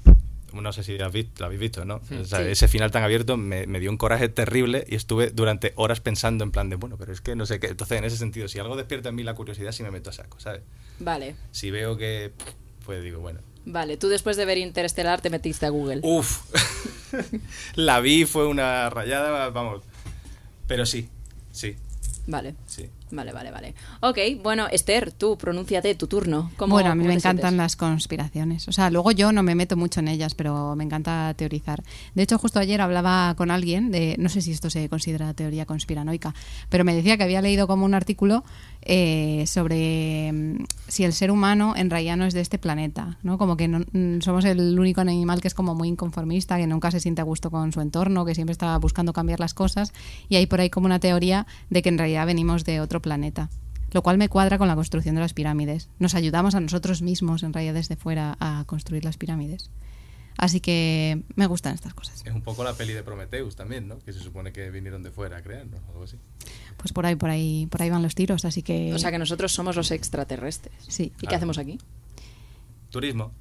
No 0.53 0.71
sé 0.71 0.83
si 0.83 0.95
lo 0.99 1.05
habéis 1.05 1.25
visto, 1.51 1.83
lo 1.83 1.85
¿no? 1.85 2.01
O 2.21 2.25
sea, 2.25 2.41
ese 2.47 2.67
final 2.67 2.91
tan 2.91 3.01
abierto 3.01 3.37
me, 3.37 3.65
me 3.65 3.79
dio 3.79 3.89
un 3.89 3.97
coraje 3.97 4.29
terrible 4.29 4.85
y 4.87 4.93
estuve 4.93 5.31
durante 5.31 5.73
horas 5.77 5.99
pensando 5.99 6.43
en 6.43 6.51
plan 6.51 6.69
de, 6.69 6.75
bueno, 6.75 6.95
pero 6.95 7.11
es 7.11 7.21
que 7.21 7.35
no 7.35 7.47
sé 7.47 7.59
qué. 7.59 7.67
Entonces, 7.69 7.97
en 7.97 8.03
ese 8.03 8.17
sentido, 8.17 8.47
si 8.47 8.59
algo 8.59 8.75
despierta 8.75 9.09
en 9.09 9.15
mí 9.15 9.23
la 9.23 9.33
curiosidad, 9.33 9.71
sí 9.71 9.81
me 9.81 9.89
meto 9.89 10.11
a 10.11 10.13
saco, 10.13 10.39
¿sabes? 10.39 10.61
Vale, 10.99 11.33
Si 11.49 11.71
veo 11.71 11.97
que, 11.97 12.33
pues 12.85 13.01
digo, 13.03 13.19
bueno, 13.19 13.39
vale. 13.65 13.97
Tú 13.97 14.07
después 14.09 14.37
de 14.37 14.45
ver 14.45 14.57
Interestelar 14.57 15.21
te 15.21 15.29
metiste 15.29 15.65
a 15.65 15.69
Google. 15.69 15.99
Uf, 16.03 16.39
la 17.75 17.99
vi, 17.99 18.25
fue 18.25 18.47
una 18.47 18.89
rayada, 18.89 19.49
vamos. 19.49 19.81
Pero 20.67 20.85
sí, 20.85 21.09
sí, 21.51 21.75
Vale, 22.25 22.55
sí. 22.67 22.89
vale, 23.11 23.33
vale, 23.33 23.51
vale. 23.51 23.75
Ok, 23.99 24.17
bueno, 24.41 24.67
Esther, 24.71 25.11
tú, 25.11 25.37
pronúnciate, 25.37 25.93
tu 25.95 26.07
turno. 26.07 26.51
¿Cómo- 26.55 26.75
Bueno, 26.75 26.91
a 26.91 26.95
mí 26.95 27.03
me 27.05 27.13
encantan 27.15 27.49
sientes? 27.49 27.57
las 27.57 27.75
conspiraciones. 27.75 28.65
O 28.69 28.71
sea, 28.71 28.89
luego 28.89 29.11
yo 29.11 29.33
no 29.33 29.43
me 29.43 29.55
meto 29.55 29.75
mucho 29.75 29.99
en 29.99 30.07
ellas, 30.07 30.33
pero 30.33 30.73
me 30.77 30.85
encanta 30.85 31.33
teorizar. 31.35 31.83
De 32.15 32.23
hecho, 32.23 32.37
justo 32.37 32.59
ayer 32.59 32.79
hablaba 32.79 33.35
con 33.35 33.51
alguien 33.51 33.91
de, 33.91 34.15
no 34.19 34.29
sé 34.29 34.41
si 34.41 34.53
esto 34.53 34.69
se 34.69 34.87
considera 34.87 35.33
teoría 35.33 35.65
conspiranoica, 35.65 36.33
pero 36.69 36.85
me 36.85 36.95
decía 36.95 37.17
que 37.17 37.23
había 37.23 37.41
leído 37.41 37.67
como 37.67 37.83
un 37.83 37.93
artículo 37.93 38.45
eh, 38.85 39.45
sobre 39.47 40.31
mm, 40.31 40.65
si 40.87 41.03
el 41.03 41.13
ser 41.13 41.31
humano 41.31 41.73
en 41.75 41.89
realidad 41.89 42.17
no 42.17 42.25
es 42.25 42.33
de 42.33 42.41
este 42.41 42.57
planeta, 42.57 43.17
¿no? 43.23 43.37
Como 43.37 43.57
que 43.57 43.67
no- 43.67 43.85
mm, 43.91 44.21
somos 44.21 44.45
el 44.45 44.79
único 44.79 45.01
animal 45.01 45.41
que 45.41 45.47
es 45.47 45.53
como 45.53 45.75
muy 45.75 45.87
inconformista, 45.87 46.57
que 46.57 46.67
nunca 46.67 46.91
se 46.91 46.99
siente 46.99 47.21
a 47.21 47.25
gusto 47.25 47.49
con 47.51 47.71
su 47.71 47.81
entorno, 47.81 48.25
que 48.25 48.35
siempre 48.35 48.51
está 48.51 48.77
buscando 48.77 49.13
cambiar 49.13 49.39
las 49.39 49.53
cosas, 49.53 49.93
y 50.29 50.35
hay 50.35 50.45
por 50.45 50.59
ahí 50.61 50.69
como 50.69 50.85
una 50.85 50.99
teoría 50.99 51.47
de 51.69 51.81
que 51.81 51.89
en 51.89 51.97
realidad 51.97 52.25
venimos 52.25 52.63
de 52.65 52.79
otro 52.81 53.01
planeta 53.01 53.49
lo 53.91 54.01
cual 54.01 54.17
me 54.17 54.27
cuadra 54.27 54.57
con 54.57 54.67
la 54.67 54.73
construcción 54.73 55.13
de 55.13 55.21
las 55.21 55.35
pirámides. 55.35 55.87
Nos 55.99 56.15
ayudamos 56.15 56.55
a 56.55 56.59
nosotros 56.59 57.03
mismos, 57.03 57.43
en 57.43 57.53
realidad, 57.53 57.75
desde 57.75 57.95
fuera, 57.95 58.35
a 58.39 58.63
construir 58.65 59.05
las 59.05 59.17
pirámides. 59.17 59.69
Así 60.37 60.59
que 60.59 61.21
me 61.35 61.45
gustan 61.47 61.75
estas 61.75 61.93
cosas. 61.93 62.21
Es 62.25 62.33
un 62.33 62.41
poco 62.41 62.63
la 62.63 62.73
peli 62.73 62.93
de 62.93 63.03
Prometheus 63.03 63.55
también, 63.55 63.87
¿no? 63.87 63.99
Que 63.99 64.13
se 64.13 64.19
supone 64.19 64.51
que 64.51 64.69
vinieron 64.71 65.03
de 65.03 65.11
fuera 65.11 65.37
a 65.37 65.41
crear, 65.41 65.65
¿no? 65.67 65.77
Algo 65.89 66.03
así. 66.03 66.17
Pues 66.77 66.91
por 66.91 67.05
ahí, 67.05 67.15
por 67.15 67.29
ahí, 67.29 67.67
por 67.67 67.81
ahí 67.81 67.89
van 67.89 68.01
los 68.01 68.15
tiros, 68.15 68.43
así 68.45 68.61
que. 68.63 68.93
O 68.93 68.99
sea 68.99 69.11
que 69.11 69.19
nosotros 69.19 69.51
somos 69.51 69.75
los 69.75 69.91
extraterrestres. 69.91 70.73
Sí. 70.87 71.03
¿Y 71.03 71.09
qué 71.09 71.17
Claro. 71.27 71.37
hacemos 71.37 71.57
aquí? 71.57 71.77
Turismo, 72.89 73.31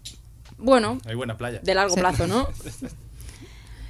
Bueno, 0.58 0.98
hay 1.06 1.14
buena 1.14 1.36
playa. 1.36 1.60
de 1.60 1.74
largo 1.74 1.94
Sí. 1.94 2.00
plazo, 2.00 2.26
¿no? 2.26 2.46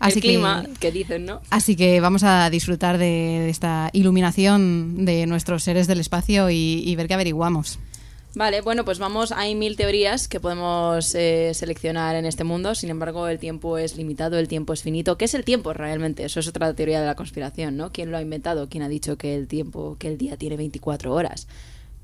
Así 0.00 0.18
el 0.18 0.22
clima, 0.22 0.64
que. 0.64 0.72
que 0.80 0.92
dicen, 0.92 1.24
¿no? 1.26 1.40
Así 1.50 1.76
que 1.76 2.00
vamos 2.00 2.24
a 2.24 2.50
disfrutar 2.50 2.98
de, 2.98 3.04
de 3.04 3.50
esta 3.50 3.88
iluminación 3.92 5.04
de 5.04 5.26
nuestros 5.26 5.62
seres 5.62 5.86
del 5.86 6.00
espacio 6.00 6.50
y, 6.50 6.82
y 6.84 6.96
ver 6.96 7.06
qué 7.06 7.14
averiguamos. 7.14 7.78
Vale, 8.34 8.62
bueno, 8.62 8.84
pues 8.84 8.98
vamos. 8.98 9.30
Hay 9.30 9.54
mil 9.54 9.76
teorías 9.76 10.26
que 10.26 10.40
podemos 10.40 11.14
eh, 11.14 11.52
seleccionar 11.52 12.16
en 12.16 12.24
este 12.24 12.44
mundo. 12.44 12.74
Sin 12.74 12.88
embargo, 12.88 13.28
el 13.28 13.38
tiempo 13.38 13.76
es 13.76 13.96
limitado, 13.96 14.38
el 14.38 14.48
tiempo 14.48 14.72
es 14.72 14.82
finito. 14.82 15.18
¿Qué 15.18 15.26
es 15.26 15.34
el 15.34 15.44
tiempo 15.44 15.74
realmente? 15.74 16.24
Eso 16.24 16.40
es 16.40 16.48
otra 16.48 16.72
teoría 16.72 17.00
de 17.00 17.06
la 17.06 17.14
conspiración, 17.14 17.76
¿no? 17.76 17.92
¿Quién 17.92 18.10
lo 18.10 18.16
ha 18.16 18.22
inventado? 18.22 18.70
¿Quién 18.70 18.84
ha 18.84 18.88
dicho 18.88 19.18
que 19.18 19.34
el 19.34 19.48
tiempo, 19.48 19.96
que 19.98 20.08
el 20.08 20.16
día 20.16 20.38
tiene 20.38 20.56
24 20.56 21.12
horas? 21.12 21.46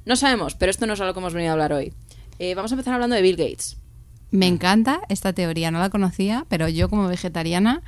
No 0.04 0.16
sabemos, 0.16 0.54
pero 0.54 0.70
esto 0.70 0.86
no 0.86 0.92
es 0.92 1.00
algo 1.00 1.14
que 1.14 1.20
hemos 1.20 1.32
venido 1.32 1.50
a 1.50 1.52
hablar 1.52 1.72
hoy. 1.72 1.94
Eh, 2.38 2.54
vamos 2.54 2.72
a 2.72 2.74
empezar 2.74 2.94
hablando 2.94 3.16
de 3.16 3.22
Bill 3.22 3.36
Gates. 3.36 3.78
Me 4.30 4.46
encanta 4.46 5.00
esta 5.08 5.32
teoría, 5.32 5.70
no 5.70 5.78
la 5.78 5.88
conocía, 5.88 6.44
pero 6.50 6.68
yo 6.68 6.90
como 6.90 7.08
vegetariana 7.08 7.82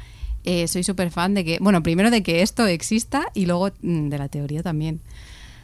eh, 0.44 0.66
soy 0.66 0.82
súper 0.82 1.10
fan 1.10 1.34
de 1.34 1.44
que, 1.44 1.58
bueno, 1.60 1.82
primero 1.82 2.10
de 2.10 2.22
que 2.22 2.40
esto 2.40 2.66
exista 2.66 3.30
y 3.34 3.44
luego 3.44 3.70
mm, 3.82 4.08
de 4.08 4.18
la 4.18 4.28
teoría 4.28 4.62
también. 4.62 5.02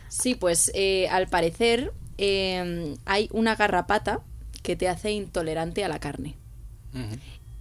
Sí, 0.08 0.34
pues 0.34 0.70
eh, 0.74 1.08
al 1.08 1.28
parecer 1.28 1.92
eh, 2.18 2.96
hay 3.04 3.28
una 3.32 3.56
garrapata 3.56 4.20
que 4.62 4.76
te 4.76 4.88
hace 4.88 5.12
intolerante 5.12 5.84
a 5.84 5.88
la 5.88 6.00
carne. 6.00 6.36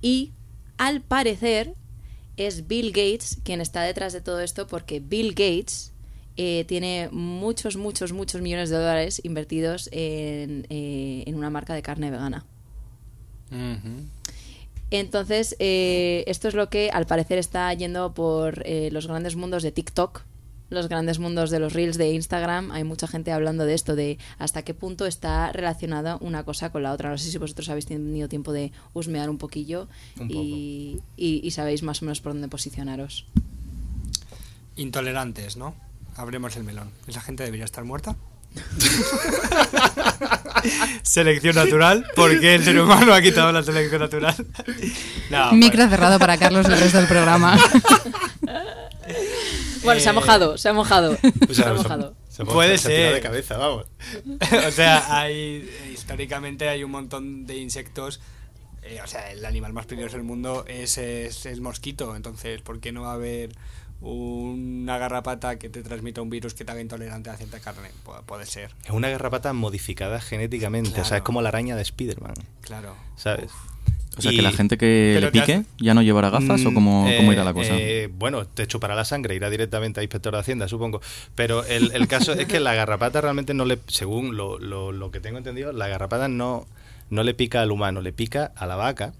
Y 0.02 0.32
al 0.78 1.02
parecer 1.02 1.74
es 2.38 2.68
Bill 2.68 2.92
Gates 2.92 3.38
quien 3.44 3.62
está 3.62 3.82
detrás 3.84 4.14
de 4.14 4.22
todo 4.22 4.40
esto 4.40 4.68
porque 4.68 5.00
Bill 5.00 5.30
Gates 5.30 5.94
eh, 6.38 6.66
tiene 6.68 7.10
muchos, 7.12 7.78
muchos, 7.78 8.12
muchos 8.12 8.42
millones 8.42 8.70
de 8.70 8.76
dólares 8.76 9.22
invertidos 9.24 9.88
en, 9.92 10.66
eh, 10.70 11.24
en 11.26 11.36
una 11.36 11.50
marca 11.50 11.74
de 11.74 11.82
carne 11.82 12.12
vegana. 12.12 12.46
Entonces, 14.92 15.56
eh, 15.60 16.26
esto 16.28 16.48
es 16.48 16.56
lo 16.56 16.70
que 16.70 16.90
al 16.92 17.06
parecer 17.06 17.38
está 17.38 17.74
yendo 17.74 18.14
por 18.14 18.64
los 18.68 19.08
grandes 19.08 19.36
mundos 19.36 19.64
de 19.64 19.72
TikTok, 19.72 20.24
los 20.70 20.90
grandes 20.90 21.20
mundos 21.20 21.50
de 21.52 21.60
los 21.60 21.74
reels 21.74 21.98
de 21.98 22.12
Instagram. 22.12 22.72
Hay 22.72 22.84
mucha 22.84 23.08
gente 23.08 23.32
hablando 23.32 23.66
de 23.66 23.74
esto, 23.74 23.96
de 23.96 24.18
hasta 24.40 24.64
qué 24.64 24.74
punto 24.74 25.06
está 25.06 25.52
relacionada 25.52 26.18
una 26.22 26.44
cosa 26.44 26.72
con 26.72 26.84
la 26.84 26.92
otra. 26.92 27.10
No 27.10 27.18
sé 27.18 27.30
si 27.30 27.38
vosotros 27.38 27.70
habéis 27.70 27.86
tenido 27.86 28.28
tiempo 28.28 28.52
de 28.54 28.72
husmear 28.94 29.30
un 29.30 29.38
poquillo 29.38 29.88
Un 30.20 30.30
y, 30.32 31.00
y- 31.18 31.42
y 31.44 31.52
sabéis 31.52 31.84
más 31.84 32.02
o 32.02 32.06
menos 32.06 32.22
por 32.22 32.34
dónde 32.34 32.48
posicionaros. 32.48 33.26
Intolerantes, 34.76 35.56
¿no? 35.58 35.76
Abremos 36.18 36.56
el 36.58 36.64
melón. 36.64 36.90
¿Esa 37.08 37.22
gente 37.22 37.44
debería 37.44 37.66
estar 37.66 37.84
muerta? 37.86 38.16
selección 41.04 41.56
natural. 41.56 42.06
¿Por 42.16 42.40
qué 42.40 42.56
el 42.56 42.64
ser 42.64 42.80
humano 42.80 43.14
ha 43.14 43.22
quitado 43.22 43.52
la 43.52 43.64
selección 43.64 44.02
natural? 44.02 44.36
No, 45.32 45.52
Micro 45.54 45.78
pues, 45.80 45.90
cerrado 45.90 46.20
para 46.20 46.38
Carlos 46.38 46.68
el 46.68 46.80
resto 46.80 46.98
del 47.00 47.08
programa. 47.08 47.58
Bueno, 49.84 50.02
se 50.02 50.10
ha 50.10 50.14
Eh, 50.14 50.16
mojado, 50.16 50.58
se 50.58 50.70
ha 50.70 50.74
mojado. 50.74 51.16
Se 51.52 51.64
ha 51.64 51.76
se- 52.28 52.44
Puede 52.46 52.80
se 52.80 52.88
ser. 52.88 53.14
de 53.14 53.22
cabeza, 53.22 53.56
vamos. 53.58 53.86
o 54.68 54.72
sea, 54.72 55.20
hay 55.22 55.70
históricamente 55.94 56.70
hay 56.70 56.84
un 56.84 56.90
montón 56.90 57.46
de 57.46 57.58
insectos. 57.58 58.20
eh, 58.82 59.00
o 59.04 59.08
sea, 59.08 59.32
el 59.32 59.46
animal 59.46 59.74
más 59.74 59.86
peligroso 59.86 60.18
del 60.18 60.26
mundo 60.26 60.66
es, 60.68 60.98
es 60.98 61.46
el 61.46 61.62
mosquito. 61.62 62.16
Entonces, 62.16 62.62
¿por 62.62 62.80
qué 62.80 62.92
no 62.92 63.04
va 63.04 63.12
a 63.12 63.14
haber 63.14 63.52
una 64.14 64.98
garrapata 64.98 65.58
que 65.58 65.70
te 65.70 65.82
transmita 65.82 66.22
un 66.22 66.30
virus 66.30 66.54
que 66.54 66.64
te 66.66 66.72
haga 66.72 66.82
intolerante 66.82 67.30
a 67.30 67.38
cierta 67.38 67.60
carne? 67.60 67.90
Pu- 68.06 68.22
puede 68.26 68.46
ser, 68.46 68.72
Es 68.86 68.92
una 68.92 69.10
garrapata 69.10 69.52
modificada 69.54 70.22
genéticamente. 70.22 71.02
O 71.02 71.06
sea, 71.06 71.18
es 71.18 71.24
como 71.24 71.42
la 71.42 71.50
araña 71.50 71.76
de 71.76 71.82
Spider-Man. 71.82 72.34
claro. 72.62 72.96
¿Sabes? 73.16 73.52
O 74.18 74.22
sea, 74.22 74.32
Y- 74.32 74.38
que 74.38 74.42
la 74.44 74.52
gente 74.54 74.78
que 74.78 75.18
le 75.20 75.30
pique 75.30 75.66
ya 75.78 75.94
no 75.94 76.02
llevará 76.02 76.30
gafas 76.30 76.64
o 76.66 76.72
Mm, 76.72 76.74
cómo, 76.74 77.06
eh, 77.10 77.18
cómo 77.18 77.34
irá 77.34 77.44
la 77.44 77.54
cosa. 77.54 77.74
eh, 77.76 78.08
bueno, 78.14 78.46
te 78.48 78.66
chupará 78.66 78.96
la 78.96 79.04
sangre, 79.04 79.36
irá 79.36 79.50
directamente 79.50 80.00
a 80.00 80.04
inspector 80.04 80.34
de 80.34 80.40
Hacienda, 80.40 80.70
supongo. 80.70 81.02
Pero 81.36 81.66
el, 81.66 81.92
el 81.94 82.08
caso 82.08 82.32
es 82.32 82.46
que 82.48 82.62
la 82.62 82.74
garrapata 82.76 83.20
realmente 83.20 83.54
no 83.54 83.66
le, 83.66 83.78
según 83.88 84.38
lo, 84.38 84.58
lo- 84.58 84.94
lo 84.94 85.12
que 85.12 85.20
tengo 85.20 85.38
entendido, 85.38 85.74
la 85.74 85.90
garrapata 85.90 86.30
no, 86.30 86.66
no 87.10 87.24
le 87.24 87.34
pica 87.34 87.62
al 87.62 87.72
humano, 87.72 88.00
le 88.02 88.14
pica 88.14 88.54
a 88.56 88.66
la 88.66 88.78
vaca, 88.78 89.14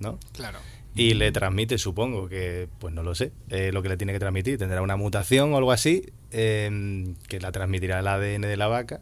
¿no? 0.00 0.18
Claro. 0.32 0.60
Y 0.98 1.14
le 1.14 1.30
transmite, 1.32 1.78
supongo 1.78 2.28
que, 2.28 2.68
pues 2.78 2.92
no 2.92 3.02
lo 3.02 3.14
sé, 3.14 3.32
eh, 3.50 3.70
lo 3.72 3.82
que 3.82 3.88
le 3.88 3.96
tiene 3.96 4.12
que 4.12 4.18
transmitir. 4.18 4.58
Tendrá 4.58 4.82
una 4.82 4.96
mutación 4.96 5.52
o 5.54 5.56
algo 5.56 5.72
así 5.72 6.02
eh, 6.32 7.14
que 7.28 7.40
la 7.40 7.52
transmitirá 7.52 8.00
el 8.00 8.06
ADN 8.08 8.42
de 8.42 8.56
la 8.56 8.66
vaca 8.66 9.00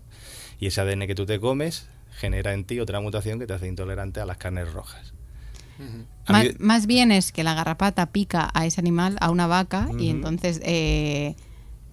y 0.60 0.66
ese 0.66 0.80
ADN 0.80 1.06
que 1.06 1.14
tú 1.14 1.26
te 1.26 1.40
comes 1.40 1.88
genera 2.18 2.52
en 2.54 2.64
ti 2.64 2.80
otra 2.80 3.00
mutación 3.00 3.38
que 3.38 3.46
te 3.46 3.52
hace 3.54 3.66
intolerante 3.68 4.20
a 4.20 4.26
las 4.26 4.36
carnes 4.38 4.72
rojas. 4.72 5.12
Más, 6.28 6.44
mí- 6.44 6.50
más 6.58 6.86
bien 6.86 7.12
es 7.12 7.32
que 7.32 7.44
la 7.44 7.54
garrapata 7.54 8.06
pica 8.06 8.50
a 8.54 8.64
ese 8.66 8.80
animal, 8.80 9.16
a 9.20 9.30
una 9.30 9.46
vaca, 9.46 9.88
y 9.98 10.08
entonces, 10.08 10.60
eh, 10.64 11.34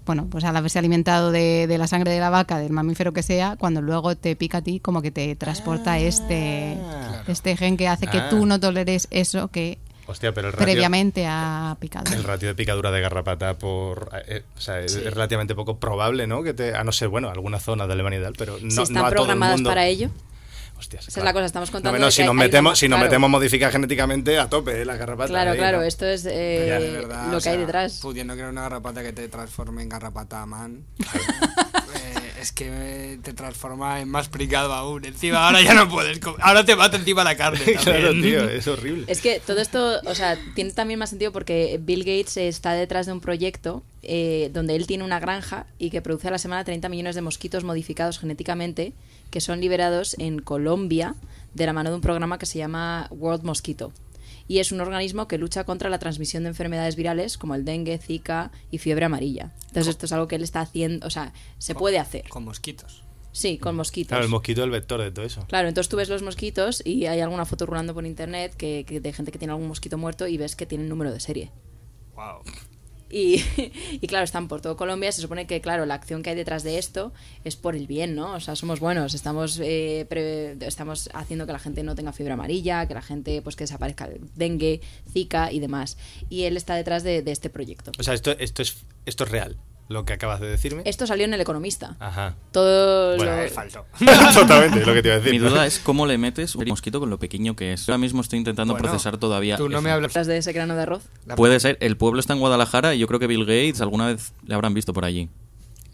bueno, 0.06 0.28
pues 0.30 0.46
al 0.46 0.56
haberse 0.56 0.80
alimentado 0.80 1.32
de, 1.32 1.68
de 1.68 1.78
la 1.78 1.88
sangre 1.88 2.12
de 2.12 2.20
la 2.22 2.30
vaca, 2.30 2.60
del 2.60 2.72
mamífero 2.72 3.12
que 3.12 3.24
sea, 3.24 3.58
cuando 3.58 3.82
luego 3.82 4.16
te 4.16 4.36
pica 4.38 4.60
a 4.60 4.62
ti, 4.62 4.80
como 4.80 5.02
que 5.02 5.12
te 5.12 5.36
transporta 5.36 6.00
este, 6.00 6.78
Claro. 6.80 7.24
este 7.28 7.58
gen 7.58 7.76
que 7.76 7.90
hace 7.90 8.08
que 8.08 8.20
Ah. 8.20 8.30
tú 8.30 8.46
no 8.46 8.60
toleres 8.62 9.08
eso 9.12 9.50
que 9.50 9.80
Hostia, 10.06 10.34
pero 10.34 10.48
el 10.48 10.54
ratio, 10.54 10.66
previamente 10.66 11.26
ha 11.28 11.78
picado. 11.80 12.14
el 12.14 12.24
ratio 12.24 12.50
de 12.50 12.56
picadura 12.56 12.92
de 12.92 13.00
garrapata 13.02 13.58
por 13.58 14.10
eh, 14.28 14.44
o 14.58 14.60
sea, 14.62 14.80
es, 14.82 14.92
Sí. 14.94 15.00
es 15.06 15.14
relativamente 15.14 15.56
poco 15.56 15.80
probable, 15.80 16.28
¿no? 16.28 16.44
Que 16.44 16.54
te, 16.54 16.76
a 16.76 16.84
no 16.84 16.92
ser, 16.92 17.08
bueno, 17.08 17.30
algunas 17.30 17.64
zonas 17.64 17.88
de 17.88 17.94
Alemania 17.94 18.20
y 18.20 18.24
tal, 18.24 18.34
pero 18.38 18.54
no, 18.62 18.70
si 18.70 18.76
no 18.76 18.84
están 18.84 18.98
a 18.98 19.02
todo 19.02 19.08
el 19.10 19.14
programadas 19.16 19.56
mundo. 19.56 19.70
para 19.70 19.86
ello. 19.88 20.10
Hostias, 20.78 21.08
Esa 21.08 21.20
es 21.22 21.24
la 21.24 21.32
cosa, 21.32 21.46
estamos 21.46 21.72
contando 21.72 21.98
No, 21.98 22.06
no, 22.06 22.12
si 22.12 22.24
nos 22.24 22.32
hay- 22.32 22.42
hay 22.42 22.48
metemos, 22.48 22.72
una- 22.72 22.76
si 22.76 22.88
nos 22.90 22.98
claro. 22.98 23.10
metemos 23.10 23.30
modificar 23.30 23.72
genéticamente 23.72 24.38
a 24.40 24.50
tope, 24.50 24.82
eh, 24.82 24.86
la 24.86 24.98
garrapata. 24.98 25.30
Claro, 25.30 25.52
ahí, 25.52 25.58
claro, 25.58 25.78
¿no? 25.78 25.84
esto 25.84 26.06
es 26.06 26.26
eh, 26.26 26.92
verdad, 26.94 27.32
lo 27.32 27.38
o 27.38 27.42
que 27.42 27.50
hay 27.50 27.56
sea, 27.56 27.58
detrás. 27.58 28.00
Pudiendo 28.02 28.34
crear 28.34 28.50
una 28.50 28.64
garrapata 28.64 29.02
que 29.04 29.14
te 29.14 29.30
transforme 29.30 29.84
en 29.84 29.90
garrapata 29.90 30.46
man. 30.46 30.84
Es 32.40 32.52
que 32.52 33.20
te 33.24 33.34
transforma 33.34 34.02
en 34.02 34.10
más 34.10 34.30
picado 34.30 34.74
aún. 34.74 35.06
Encima, 35.06 35.48
ahora 35.48 35.62
ya 35.62 35.74
no 35.74 35.90
puedes. 35.90 36.20
Ahora 36.40 36.66
te 36.66 36.76
mata 36.76 36.98
encima 36.98 37.24
la 37.24 37.36
carne. 37.36 37.60
claro, 37.84 38.12
tío, 38.12 38.50
es 38.50 38.68
horrible. 38.68 39.06
Es 39.08 39.22
que 39.22 39.40
todo 39.40 39.60
esto, 39.62 40.00
o 40.06 40.16
sea, 40.16 40.38
tiene 40.56 40.72
también 40.72 41.00
más 41.00 41.10
sentido 41.10 41.32
porque 41.32 41.80
Bill 41.82 42.02
Gates 42.02 42.38
está 42.38 42.74
detrás 42.74 43.06
de 43.06 43.14
un 43.14 43.22
proyecto 43.22 43.84
eh, 44.02 44.50
donde 44.54 44.76
él 44.76 44.88
tiene 44.88 45.04
una 45.04 45.20
granja 45.20 45.66
y 45.80 45.90
que 45.90 46.02
produce 46.02 46.28
a 46.28 46.32
la 46.32 46.38
semana 46.38 46.64
30 46.64 46.90
millones 46.90 47.16
de 47.16 47.22
mosquitos 47.22 47.64
modificados 47.64 48.20
genéticamente 48.20 48.94
que 49.32 49.42
son 49.42 49.62
liberados 49.62 50.16
en 50.20 50.40
Colombia 50.40 51.16
de 51.54 51.66
la 51.66 51.74
mano 51.74 51.90
de 51.90 51.96
un 51.96 52.02
programa 52.02 52.38
que 52.38 52.46
se 52.46 52.60
llama 52.60 53.08
World 53.12 53.44
Mosquito. 53.44 53.92
Y 54.54 54.60
es 54.60 54.72
un 54.72 54.82
organismo 54.82 55.28
que 55.28 55.40
lucha 55.40 55.64
contra 55.64 55.90
la 55.90 55.98
transmisión 55.98 56.44
de 56.44 56.50
enfermedades 56.50 56.96
virales 56.96 57.40
como 57.40 57.56
el 57.56 57.66
dengue, 57.66 57.98
zika 57.98 58.52
y 58.70 58.78
fiebre 58.78 59.06
amarilla. 59.06 59.52
Entonces 59.70 59.88
esto 59.88 60.06
es 60.06 60.12
algo 60.12 60.28
que 60.28 60.36
él 60.36 60.44
está 60.44 60.62
haciendo, 60.62 61.08
o 61.08 61.10
sea, 61.10 61.34
se 61.58 61.74
puede 61.74 61.98
hacer. 61.98 62.30
Con 62.30 62.44
mosquitos. 62.44 63.04
Sí, 63.32 63.58
con 63.58 63.76
mosquitos. 63.76 64.10
Claro, 64.10 64.26
el 64.26 64.30
mosquito 64.30 64.62
es 64.62 64.66
el 64.66 64.70
vector 64.70 65.02
de 65.02 65.10
todo 65.10 65.26
eso. 65.26 65.44
Claro, 65.48 65.70
entonces 65.70 65.90
tú 65.90 65.98
ves 65.98 66.08
los 66.08 66.22
mosquitos 66.22 66.86
y 66.86 67.08
hay 67.08 67.20
alguna 67.22 67.46
foto 67.46 67.66
rulando 67.66 67.96
por 67.96 68.06
internet 68.06 68.54
que, 68.56 68.86
que 68.88 69.00
de 69.00 69.12
gente 69.12 69.32
que 69.32 69.40
tiene 69.40 69.54
algún 69.54 69.68
mosquito 69.68 69.98
muerto 69.98 70.28
y 70.28 70.38
ves 70.38 70.56
que 70.56 70.68
tienen 70.68 70.88
número 70.88 71.12
de 71.12 71.20
serie. 71.20 71.52
Wow. 72.14 72.44
Y, 74.02 74.08
claro, 74.08 74.24
están 74.26 74.48
por 74.48 74.62
todo 74.62 74.76
Colombia. 74.76 75.12
Se 75.12 75.22
supone 75.22 75.46
que, 75.46 75.62
claro, 75.62 75.86
la 75.86 75.94
acción 75.94 76.24
que 76.24 76.32
hay 76.32 76.36
detrás 76.36 76.64
de 76.64 76.80
esto 76.80 77.14
es 77.44 77.56
por 77.56 77.76
el 77.76 77.86
bien, 77.86 78.16
¿no? 78.16 78.34
O 78.34 78.40
sea, 78.40 78.56
somos 78.56 78.80
buenos, 78.80 79.14
estamos, 79.14 79.60
eh, 79.62 80.06
pre- 80.10 80.58
estamos 80.66 81.10
haciendo 81.14 81.46
que 81.46 81.52
la 81.54 81.60
gente 81.60 81.84
no 81.84 81.94
tenga 81.96 82.12
fiebre 82.12 82.34
amarilla, 82.34 82.88
que 82.88 82.96
la 82.96 83.02
gente, 83.04 83.42
pues 83.44 83.56
que 83.56 83.66
desaparezca 83.66 84.10
dengue, 84.36 84.82
zika 85.12 85.52
y 85.52 85.60
demás. 85.60 85.98
Y 86.30 86.44
él 86.44 86.58
está 86.58 86.74
detrás 86.76 87.04
de, 87.04 87.22
de 87.22 87.32
este 87.32 87.50
proyecto. 87.52 87.92
O 88.00 88.04
sea, 88.04 88.14
esto, 88.16 88.32
esto, 88.40 88.62
es, 88.64 88.78
esto 89.06 89.24
es 89.26 89.30
real, 89.32 89.58
lo 89.90 90.06
que 90.06 90.14
acabas 90.14 90.40
de 90.40 90.48
decirme. 90.50 90.82
Esto 90.86 91.06
salió 91.06 91.26
en 91.26 91.34
El 91.34 91.42
Economista. 91.42 91.96
Ajá. 92.00 92.36
Todo 92.52 93.18
Bueno, 93.18 93.36
lo- 93.36 93.42
Es 93.44 93.54
falso. 93.54 93.86
Totalmente, 94.34 94.86
lo 94.86 94.94
que 94.94 95.02
te 95.02 95.08
iba 95.10 95.16
a 95.16 95.20
decir. 95.20 95.32
Mi 95.32 95.40
duda 95.40 95.66
es 95.66 95.80
cómo 95.80 96.06
le 96.06 96.18
metes 96.18 96.56
un 96.56 96.66
mosquito 96.68 97.00
con 97.00 97.10
lo 97.10 97.20
pequeño 97.20 97.56
que 97.56 97.74
es. 97.74 97.88
Ahora 97.90 97.98
mismo 97.98 98.22
estoy 98.22 98.40
intentando 98.40 98.74
Bueno, 98.74 98.88
procesar 98.90 99.18
todavía. 99.18 99.58
Tú 99.58 99.70
no 99.70 99.78
eso. 99.78 99.82
me 99.84 99.92
hablas. 99.92 100.14
de 100.28 100.38
ese 100.38 100.54
grano 100.54 100.76
de 100.76 100.82
arroz. 100.84 101.04
Puede 101.36 101.60
ser, 101.60 101.78
el 101.82 101.98
pueblo 101.98 102.20
está 102.20 102.34
en 102.34 102.40
Guadalajara 102.40 102.96
y 102.96 103.00
yo 103.00 103.08
creo 103.08 103.20
que 103.20 103.28
Bill 103.28 103.46
Gates 103.46 103.82
alguna 103.82 104.08
vez 104.08 104.34
le 104.46 104.56
habrán 104.56 104.74
visto 104.74 104.94
por 104.94 105.06
allí. 105.06 105.30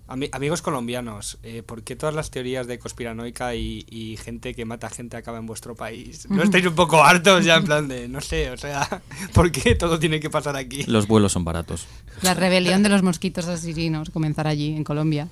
Ami- 0.10 0.30
amigos 0.32 0.62
colombianos, 0.64 1.38
eh, 1.44 1.62
¿por 1.64 1.84
qué 1.84 1.96
todas 1.96 2.16
las 2.16 2.32
teorías 2.32 2.66
de 2.66 2.80
conspiranoica 2.80 3.54
y, 3.54 3.86
y 3.90 4.18
gente 4.18 4.56
que 4.56 4.66
mata 4.66 4.90
gente 4.90 5.16
acaba 5.18 5.38
en 5.38 5.46
vuestro 5.46 5.76
país? 5.76 6.28
¿No 6.30 6.42
estáis 6.42 6.66
un 6.66 6.74
poco 6.74 7.04
hartos 7.04 7.46
ya 7.46 7.58
en 7.58 7.64
plan 7.66 7.88
de, 7.88 8.08
no 8.08 8.20
sé, 8.20 8.50
o 8.50 8.58
sea, 8.58 9.02
¿por 9.34 9.52
qué 9.52 9.76
todo 9.76 10.00
tiene 10.00 10.20
que 10.20 10.30
pasar 10.32 10.56
aquí? 10.56 10.84
Los 10.88 11.08
vuelos 11.08 11.32
son 11.34 11.46
baratos. 11.46 11.86
La 12.24 12.34
rebelión 12.34 12.82
de 12.82 12.90
los 12.90 13.04
mosquitos 13.04 13.48
asesinos 13.48 14.10
comenzará 14.10 14.50
allí, 14.50 14.76
en 14.76 14.84
Colombia. 14.84 15.28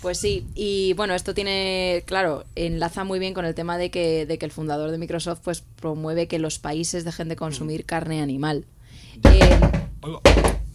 Pues 0.00 0.18
sí, 0.18 0.46
y 0.54 0.94
bueno, 0.94 1.14
esto 1.14 1.32
tiene, 1.34 2.02
claro, 2.06 2.44
enlaza 2.56 3.04
muy 3.04 3.18
bien 3.20 3.34
con 3.34 3.44
el 3.44 3.54
tema 3.54 3.78
de 3.78 3.90
que, 3.90 4.26
de 4.26 4.36
que 4.38 4.44
el 4.44 4.50
fundador 4.52 4.90
de 4.90 4.98
Microsoft 4.98 5.40
pues 5.44 5.62
promueve 5.80 6.26
que 6.28 6.38
los 6.40 6.58
países 6.58 7.04
dejen 7.04 7.28
de 7.28 7.36
consumir 7.36 7.84
carne 7.84 8.20
animal. 8.22 8.64
Eh, 9.24 9.60
Oigo. 10.00 10.20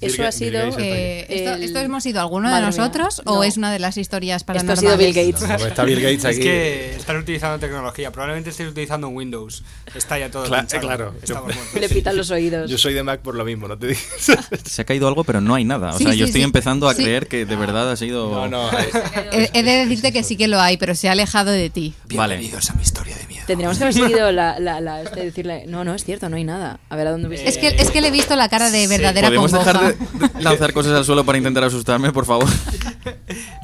Eso 0.02 0.18
Bill 0.18 0.26
ha 0.26 0.32
sido... 0.32 0.60
Eh, 0.80 1.26
¿esto, 1.30 1.54
el- 1.56 1.64
esto 1.64 1.80
hemos 1.80 2.04
sido 2.04 2.22
alguno 2.22 2.50
de 2.50 2.56
mía. 2.56 2.66
nosotros 2.66 3.22
No. 3.26 3.34
o 3.34 3.44
es 3.44 3.58
una 3.58 3.72
de 3.72 3.80
las 3.80 3.98
historias 3.98 4.44
Esto 4.48 4.72
ha 4.72 4.76
sido 4.76 4.98
Bill 4.98 5.14
Gates. 5.14 5.42
Como 5.42 5.54
está 5.56 5.84
Bill 5.84 6.00
Gates 6.02 6.20
Es 6.20 6.26
aquí. 6.26 6.40
que 6.42 6.96
están 6.96 7.18
utilizando 7.18 7.60
tecnología. 7.60 8.12
Probablemente 8.12 8.50
estéis 8.52 8.70
utilizando 8.70 9.08
un 9.08 9.16
Windows. 9.16 9.64
Está 9.96 10.20
ya 10.20 10.30
todo 10.30 10.46
Cla- 10.46 10.66
claro. 10.80 11.14
Estamos 11.22 11.54
muertos. 11.56 11.82
Le 11.82 11.90
pitan 11.90 12.16
los 12.16 12.30
oídos. 12.32 12.70
Yo 12.70 12.78
soy 12.78 12.94
de 12.94 13.04
Mac 13.04 13.22
por 13.22 13.36
lo 13.36 13.44
mismo, 13.46 13.68
no 13.68 13.78
te 13.78 13.88
digo. 13.88 14.00
Se 14.66 14.82
ha 14.82 14.86
caído 14.86 15.08
algo, 15.08 15.24
pero 15.24 15.42
no 15.42 15.56
hay 15.56 15.64
nada. 15.66 15.94
O 15.94 15.98
Sí, 15.98 16.04
sea, 16.04 16.14
sí, 16.14 16.20
yo 16.20 16.26
estoy 16.26 16.42
sí. 16.42 16.46
empezando 16.46 16.88
a 16.90 16.94
Sí. 16.94 17.04
creer 17.04 17.28
que 17.28 17.46
de 17.46 17.56
verdad 17.56 17.92
ha 17.92 17.96
sido. 17.96 18.30
No, 18.30 18.48
no. 18.48 18.70
He, 19.32 19.50
he 19.54 19.64
de 19.64 19.72
decirte 19.86 20.12
que 20.12 20.24
sí 20.24 20.36
que 20.38 20.48
lo 20.48 20.60
hay, 20.60 20.78
pero 20.78 20.94
se 20.96 21.10
ha 21.10 21.14
alejado 21.14 21.52
de 21.52 21.70
ti. 21.70 21.94
Vale. 22.14 22.36
Bienvenidos 22.38 22.70
a 22.70 22.74
mi 22.74 22.82
historia 22.84 23.16
de 23.16 23.26
miedo. 23.28 23.44
Tendríamos 23.48 23.78
que 23.78 23.84
haber 23.86 23.94
seguido 23.94 24.32
la, 24.32 24.60
la, 24.60 24.82
la- 24.82 25.02
este, 25.02 25.24
decirle, 25.24 25.66
no, 25.68 25.84
no, 25.84 25.94
es 25.96 26.04
cierto, 26.04 26.28
no 26.30 26.36
hay 26.36 26.44
nada. 26.44 26.80
A 26.90 26.96
ver 26.96 27.08
a 27.08 27.12
dónde 27.12 27.28
hubiese... 27.30 27.48
Es 27.48 27.58
que, 27.58 27.68
es 27.70 27.92
que 27.92 28.02
le 28.02 28.10
he 28.10 28.12
visto 28.12 28.36
la 28.36 28.50
cara 28.50 28.70
de 28.70 28.88
verdadera 28.88 29.28
¿Podemos 29.30 29.52
congoja. 29.52 29.87
De 29.88 29.98
lanzar 30.42 30.74
cosas 30.74 30.94
al 30.94 31.06
suelo 31.06 31.24
para 31.26 31.38
intentar 31.38 31.64
asustarme, 31.64 32.12
por 32.12 32.26
favor? 32.26 32.48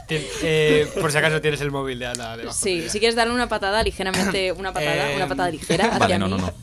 Eh, 0.10 0.88
por 1.00 1.12
si 1.12 1.18
acaso 1.18 1.42
tienes 1.42 1.62
el 1.62 1.72
móvil 1.72 1.98
de 1.98 2.06
Ana 2.08 2.38
debajo. 2.38 2.56
Sí, 2.56 2.88
si 2.90 3.00
quieres 3.00 3.16
darle 3.16 3.34
una 3.34 3.50
patada 3.50 3.82
ligeramente, 3.82 4.52
una 4.58 4.72
patada, 4.74 5.12
Eh, 5.12 5.16
una 5.16 5.28
patada 5.28 5.50
ligera 5.50 5.86
hacia 5.92 5.98
Vale, 6.00 6.20
no, 6.20 6.26
mí. 6.28 6.32
no, 6.34 6.38
no. 6.40 6.54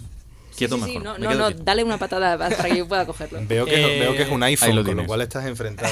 Quieto 0.56 0.76
Sí, 0.76 0.82
sí, 0.82 0.98
mejor. 0.98 1.02
no, 1.02 1.12
me 1.14 1.18
no, 1.20 1.34
no, 1.40 1.46
quieto. 1.46 1.62
dale 1.64 1.82
una 1.84 1.96
patada 1.98 2.36
para 2.38 2.68
que 2.68 2.76
yo 2.76 2.86
pueda 2.86 3.06
cogerlo. 3.06 3.40
Veo 3.48 3.64
que, 3.64 3.96
Eh, 3.96 4.00
veo 4.00 4.14
que 4.14 4.22
es 4.22 4.28
un 4.28 4.42
iPhone, 4.42 4.76
lo 4.76 4.84
con 4.84 4.96
lo 4.98 5.06
cual 5.06 5.22
estás 5.22 5.46
enfrentada 5.46 5.90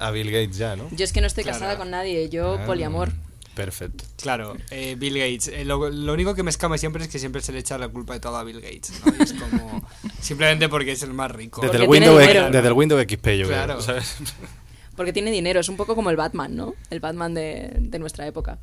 a 0.00 0.10
Bill 0.10 0.30
Gates 0.30 0.56
ya, 0.58 0.76
¿no? 0.76 0.88
Yo 0.90 1.04
es 1.04 1.12
que 1.12 1.20
no 1.20 1.26
estoy 1.28 1.44
Claro. 1.44 1.58
casada 1.60 1.76
con 1.78 1.90
nadie, 1.90 2.28
yo 2.28 2.58
Ah, 2.60 2.66
poliamor. 2.66 3.10
Perfecto. 3.54 4.04
Claro, 4.16 4.56
eh, 4.70 4.94
Bill 4.98 5.14
Gates. 5.18 5.48
Eh, 5.48 5.64
lo, 5.64 5.90
lo 5.90 6.12
único 6.12 6.34
que 6.34 6.42
me 6.42 6.50
escama 6.50 6.78
siempre 6.78 7.02
es 7.02 7.08
que 7.10 7.18
siempre 7.18 7.42
se 7.42 7.52
le 7.52 7.58
echa 7.58 7.76
la 7.78 7.88
culpa 7.88 8.14
de 8.14 8.20
todo 8.20 8.36
a 8.36 8.44
Bill 8.44 8.60
Gates. 8.60 8.92
¿no? 9.04 9.22
Es 9.22 9.32
como. 9.32 9.86
simplemente 10.20 10.68
porque 10.68 10.92
es 10.92 11.02
el 11.02 11.12
más 11.12 11.30
rico. 11.30 11.60
Desde 11.60 11.78
el, 11.78 11.88
Windows, 11.88 12.20
dinero. 12.20 12.50
desde 12.50 12.68
el 12.68 12.72
Windows 12.74 13.02
XP, 13.02 13.26
yo 13.38 13.48
Claro. 13.48 13.74
creo. 13.74 13.82
¿sabes? 13.82 14.16
Porque 14.96 15.12
tiene 15.14 15.30
dinero, 15.30 15.60
es 15.60 15.68
un 15.70 15.76
poco 15.78 15.94
como 15.94 16.10
el 16.10 16.16
Batman, 16.16 16.54
¿no? 16.54 16.74
El 16.90 17.00
Batman 17.00 17.32
de, 17.32 17.72
de 17.78 17.98
nuestra 17.98 18.26
época. 18.26 18.58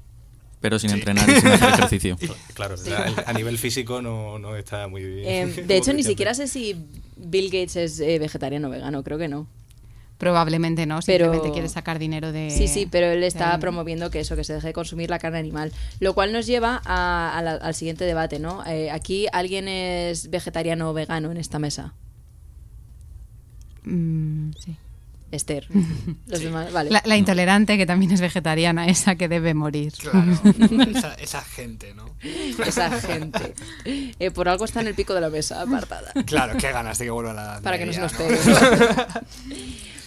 Pero 0.61 0.77
sin 0.77 0.91
entrenar 0.91 1.27
y 1.27 1.35
sin 1.35 1.47
hacer 1.47 1.69
ejercicio. 1.73 2.17
Claro, 2.53 2.75
a, 3.25 3.29
a 3.29 3.33
nivel 3.33 3.57
físico 3.57 4.01
no, 4.03 4.37
no 4.37 4.55
está 4.55 4.87
muy 4.87 5.03
bien. 5.03 5.49
Eh, 5.57 5.63
de 5.63 5.77
hecho, 5.77 5.93
ni 5.93 6.03
siquiera 6.03 6.35
sé 6.35 6.47
si 6.47 6.75
Bill 7.15 7.45
Gates 7.45 7.75
es 7.77 7.99
eh, 8.01 8.19
vegetariano 8.19 8.67
o 8.67 8.71
vegano, 8.71 9.03
creo 9.03 9.17
que 9.17 9.27
no. 9.27 9.47
Probablemente 10.17 10.85
no, 10.87 10.99
Pero- 11.05 11.25
simplemente 11.25 11.53
quiere 11.53 11.69
sacar 11.69 11.99
dinero 11.99 12.31
de... 12.31 12.49
Sí, 12.49 12.67
sí, 12.67 12.87
pero 12.89 13.07
él 13.07 13.23
está 13.23 13.57
promoviendo 13.59 14.09
que 14.09 14.19
eso, 14.21 14.35
que 14.35 14.43
se 14.43 14.53
deje 14.53 14.67
de 14.67 14.73
consumir 14.73 15.09
la 15.11 15.19
carne 15.19 15.37
animal. 15.37 15.71
Lo 15.99 16.13
cual 16.15 16.33
nos 16.33 16.47
lleva 16.47 16.81
a- 16.85 17.37
a 17.37 17.41
la- 17.43 17.51
al 17.55 17.75
siguiente 17.75 18.03
debate, 18.05 18.39
¿no? 18.39 18.65
Eh, 18.65 18.89
aquí 18.89 19.27
alguien 19.31 19.67
es 19.67 20.29
vegetariano 20.31 20.89
o 20.89 20.93
vegano 20.93 21.29
en 21.31 21.37
esta 21.37 21.59
mesa. 21.59 21.93
Mm, 23.83 24.51
sí. 24.59 24.75
Esther. 25.29 25.67
Los 26.27 26.39
demás, 26.39 26.71
vale. 26.71 26.89
La, 26.89 27.01
la 27.05 27.17
intolerante, 27.17 27.77
que 27.77 27.85
también 27.85 28.11
es 28.11 28.21
vegetariana, 28.21 28.87
esa 28.87 29.15
que 29.15 29.27
debe 29.27 29.53
morir. 29.53 29.93
Claro, 29.99 30.31
esa, 30.95 31.13
esa 31.15 31.41
gente, 31.41 31.93
¿no? 31.93 32.05
Esa 32.65 32.89
gente. 32.99 33.53
Eh, 33.85 34.31
por 34.31 34.47
algo 34.49 34.65
está 34.65 34.79
en 34.81 34.87
el 34.87 34.95
pico 34.95 35.13
de 35.13 35.21
la 35.21 35.29
mesa, 35.29 35.61
apartada. 35.61 36.11
Claro, 36.25 36.57
qué 36.57 36.71
ganas 36.71 36.97
de 36.97 37.05
que 37.05 37.11
vuelva 37.11 37.33
la. 37.33 37.59
Para 37.61 37.77
que 37.77 37.85
no 37.85 37.93
se 37.93 37.99
nos 37.99 38.13
pegue. 38.13 38.37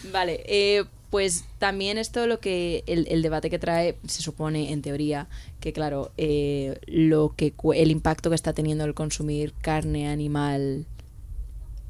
vale, 0.04 0.42
eh, 0.46 0.84
pues 1.10 1.44
también 1.58 1.98
esto 1.98 2.26
lo 2.26 2.38
que 2.40 2.84
el, 2.86 3.06
el 3.10 3.20
debate 3.22 3.50
que 3.50 3.58
trae 3.58 3.96
se 4.06 4.22
supone 4.22 4.72
en 4.72 4.80
teoría 4.82 5.26
que 5.58 5.72
claro 5.72 6.12
eh, 6.16 6.78
lo 6.86 7.34
que 7.36 7.50
cu- 7.52 7.72
el 7.72 7.90
impacto 7.90 8.30
que 8.30 8.36
está 8.36 8.52
teniendo 8.52 8.84
el 8.84 8.94
consumir 8.94 9.52
carne 9.60 10.08
animal 10.08 10.86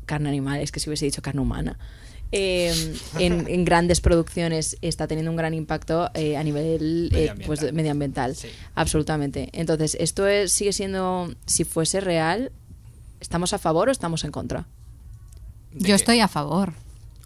carne 0.07 0.29
animal 0.31 0.61
es 0.61 0.73
que 0.73 0.81
si 0.81 0.89
hubiese 0.89 1.05
dicho 1.05 1.21
carne 1.23 1.41
humana 1.43 1.79
eh, 2.33 2.73
en, 3.19 3.47
en 3.47 3.65
grandes 3.65 4.01
producciones 4.01 4.77
está 4.81 5.07
teniendo 5.07 5.31
un 5.31 5.37
gran 5.37 5.53
impacto 5.53 6.11
eh, 6.15 6.37
a 6.39 6.43
nivel 6.43 7.11
eh, 7.13 7.17
Medioambiental. 7.19 7.47
pues, 7.47 7.73
medioambiental 7.75 8.37
Sí. 8.37 8.49
absolutamente 8.75 9.51
entonces 9.53 9.97
esto 10.01 10.27
es, 10.27 10.51
sigue 10.53 10.73
siendo 10.73 11.35
si 11.45 11.65
fuese 11.65 12.01
real 12.01 12.53
estamos 13.21 13.53
a 13.53 13.59
favor 13.59 13.89
o 13.89 13.93
estamos 13.93 14.25
en 14.25 14.31
contra 14.33 14.67
¿De 15.73 15.81
Yo 15.81 15.87
qué? 15.89 15.93
estoy 15.95 16.21
a 16.21 16.27
favor. 16.29 16.73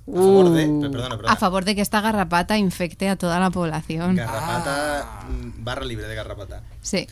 A 0.07 0.13
favor 0.17 0.51
de. 0.51 0.67
Uh. 0.67 0.81
Perdona, 0.83 1.17
perdona. 1.17 1.33
A 1.33 1.37
favor 1.37 1.65
de 1.65 1.75
que 1.75 1.81
esta 1.81 2.01
garrapata 2.01 2.59
infecte 2.59 3.09
a 3.09 3.17
toda 3.17 3.41
la 3.41 3.51
población. 3.51 4.17
Garrapata. 4.17 5.25
mm, 5.29 5.65
Barra 5.65 5.85
libre 5.85 6.07
de 6.07 6.15
garrapata. 6.15 6.63
Sí. 6.83 7.07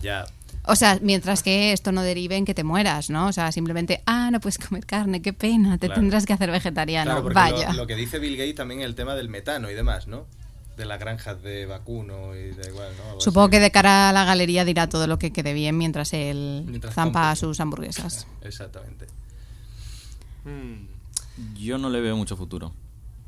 Ya. 0.00 0.24
O 0.64 0.76
sea, 0.76 0.98
mientras 1.02 1.42
que 1.42 1.72
esto 1.72 1.90
no 1.92 2.02
derive 2.02 2.36
en 2.36 2.44
que 2.44 2.54
te 2.54 2.62
mueras, 2.64 3.10
¿no? 3.10 3.26
O 3.26 3.32
sea, 3.32 3.50
simplemente, 3.52 4.02
ah, 4.06 4.30
no 4.30 4.38
puedes 4.40 4.58
comer 4.58 4.86
carne, 4.86 5.20
qué 5.22 5.32
pena, 5.32 5.76
te 5.78 5.86
Claro. 5.86 6.00
tendrás 6.00 6.24
que 6.26 6.32
hacer 6.32 6.50
vegetariano. 6.52 7.10
Claro, 7.22 7.34
Vaya. 7.34 7.72
Lo, 7.72 7.78
lo 7.78 7.86
que 7.86 7.96
dice 7.96 8.18
Bill 8.20 8.36
Gates 8.36 8.54
también 8.56 8.80
es 8.80 8.86
el 8.86 8.94
tema 8.94 9.14
del 9.14 9.28
metano 9.28 9.70
y 9.70 9.74
demás, 9.74 10.06
¿no? 10.06 10.24
De 10.76 10.84
las 10.84 10.98
granjas 11.00 11.42
de 11.42 11.66
vacuno 11.66 12.34
y 12.36 12.50
da 12.52 12.68
igual, 12.68 12.90
¿no? 12.96 13.08
Algo 13.10 13.20
Supongo 13.20 13.46
así. 13.46 13.50
que 13.52 13.60
de 13.60 13.70
cara 13.72 14.08
a 14.08 14.12
la 14.12 14.24
galería 14.24 14.64
dirá 14.64 14.88
todo 14.88 15.06
lo 15.08 15.18
que 15.18 15.32
quede 15.32 15.52
bien 15.52 15.76
mientras 15.76 16.12
él 16.12 16.64
Mientras 16.66 16.94
zampa 16.94 17.34
sus 17.36 17.58
hamburguesas. 17.60 18.26
Exactamente. 18.42 19.06
Mm, 20.44 20.86
Yo 21.54 21.78
no 21.78 21.90
le 21.90 22.00
veo 22.00 22.16
mucho 22.16 22.36
futuro. 22.36 22.72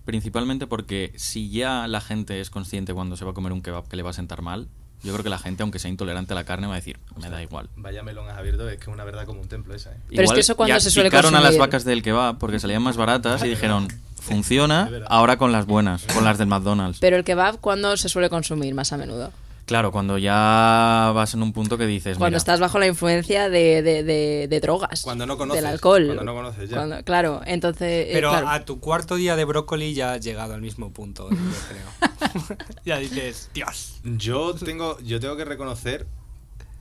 Principalmente 0.05 0.67
porque 0.67 1.12
si 1.17 1.51
ya 1.51 1.87
la 1.88 2.01
gente 2.01 2.40
es 2.40 2.51
consciente 2.51 2.93
cuando 2.93 3.17
se 3.17 3.25
va 3.25 3.31
a 3.31 3.35
comer 3.35 3.53
un 3.53 3.62
kebab 3.62 3.88
que 3.88 3.97
le 3.97 4.03
va 4.03 4.11
a 4.11 4.14
sentar 4.14 4.43
mal, 4.43 4.69
yo 5.03 5.12
creo 5.12 5.23
que 5.25 5.31
la 5.31 5.38
gente, 5.38 5.62
aunque 5.62 5.79
sea 5.79 5.90
intolerante 5.90 6.33
a 6.33 6.37
la 6.37 6.45
carne, 6.45 6.67
va 6.67 6.75
a 6.75 6.77
decir, 6.77 6.99
me 7.21 7.29
da 7.31 7.43
igual. 7.43 7.69
Vaya 7.77 8.03
melón 8.03 8.29
has 8.29 8.38
abierto, 8.38 8.69
es 8.69 8.77
que 8.77 8.83
es 8.83 8.88
una 8.88 9.05
verdad 9.05 9.27
como 9.27 9.40
un 9.40 9.49
templo 9.49 9.75
esa, 9.75 9.93
¿eh? 9.93 9.97
Pero 10.09 10.23
es 10.23 10.33
que 10.33 10.40
eso 10.40 10.57
cuando 10.57 10.75
ya 10.75 10.81
se 10.81 10.90
suele 10.90 11.11
picaron 11.11 11.35
a 11.35 11.38
las 11.38 11.49
consumir. 11.51 11.61
vacas 11.61 11.85
del 11.85 12.03
kebab 12.03 12.38
porque 12.38 12.59
salían 12.59 12.83
más 12.83 12.97
baratas 12.97 13.43
y 13.45 13.49
dijeron, 13.51 13.88
funciona 14.21 14.90
ahora 15.09 15.37
con 15.37 15.53
las 15.53 15.67
buenas, 15.67 16.05
con 16.05 16.25
las 16.25 16.38
del 16.38 16.49
McDonald's. 16.49 16.99
Pero 17.01 17.17
el 17.17 17.25
kebab, 17.25 17.61
¿cuándo 17.61 17.97
se 17.97 18.09
suele 18.09 18.31
consumir 18.31 18.75
más 18.75 18.93
a 18.93 18.97
menudo? 18.97 19.33
Claro, 19.66 19.92
cuando 19.92 20.18
ya 20.18 21.11
vas 21.14 21.33
en 21.33 21.42
un 21.42 21.55
punto 21.55 21.79
que 21.79 21.87
dices, 21.87 22.18
Cuando 22.18 22.33
mira, 22.35 22.38
estás 22.38 22.61
bajo 22.61 22.79
la 22.79 22.87
influencia 22.87 23.48
de, 23.48 23.81
de, 23.83 24.03
de- 24.05 24.46
de 24.46 24.61
drogas. 24.61 25.00
Cuando 25.03 25.24
no 25.24 25.38
conoces, 25.38 25.62
Del 25.62 25.72
alcohol. 25.72 26.05
cuando 26.05 26.24
no 26.24 26.35
conoces 26.35 26.68
ya. 26.68 26.77
Cuando- 26.77 27.03
claro, 27.03 27.40
entonces. 27.46 28.09
eh, 28.09 28.11
Pero 28.12 28.29
claro. 28.31 28.48
a 28.50 28.64
tu 28.66 28.79
cuarto 28.79 29.14
día 29.16 29.37
de 29.37 29.44
brócoli 29.46 29.94
ya 29.94 30.12
has 30.12 30.20
llegado 30.24 30.53
al 30.53 30.61
mismo 30.61 30.92
punto, 30.92 31.31
yo 31.31 31.37
creo. 31.68 32.59
ya 32.85 32.98
dices, 32.98 33.48
Dios. 33.55 34.00
Yo 34.05 34.55
tengo, 34.55 34.98
yo 35.00 35.18
tengo 35.18 35.37
que 35.37 35.46
reconocer 35.46 36.07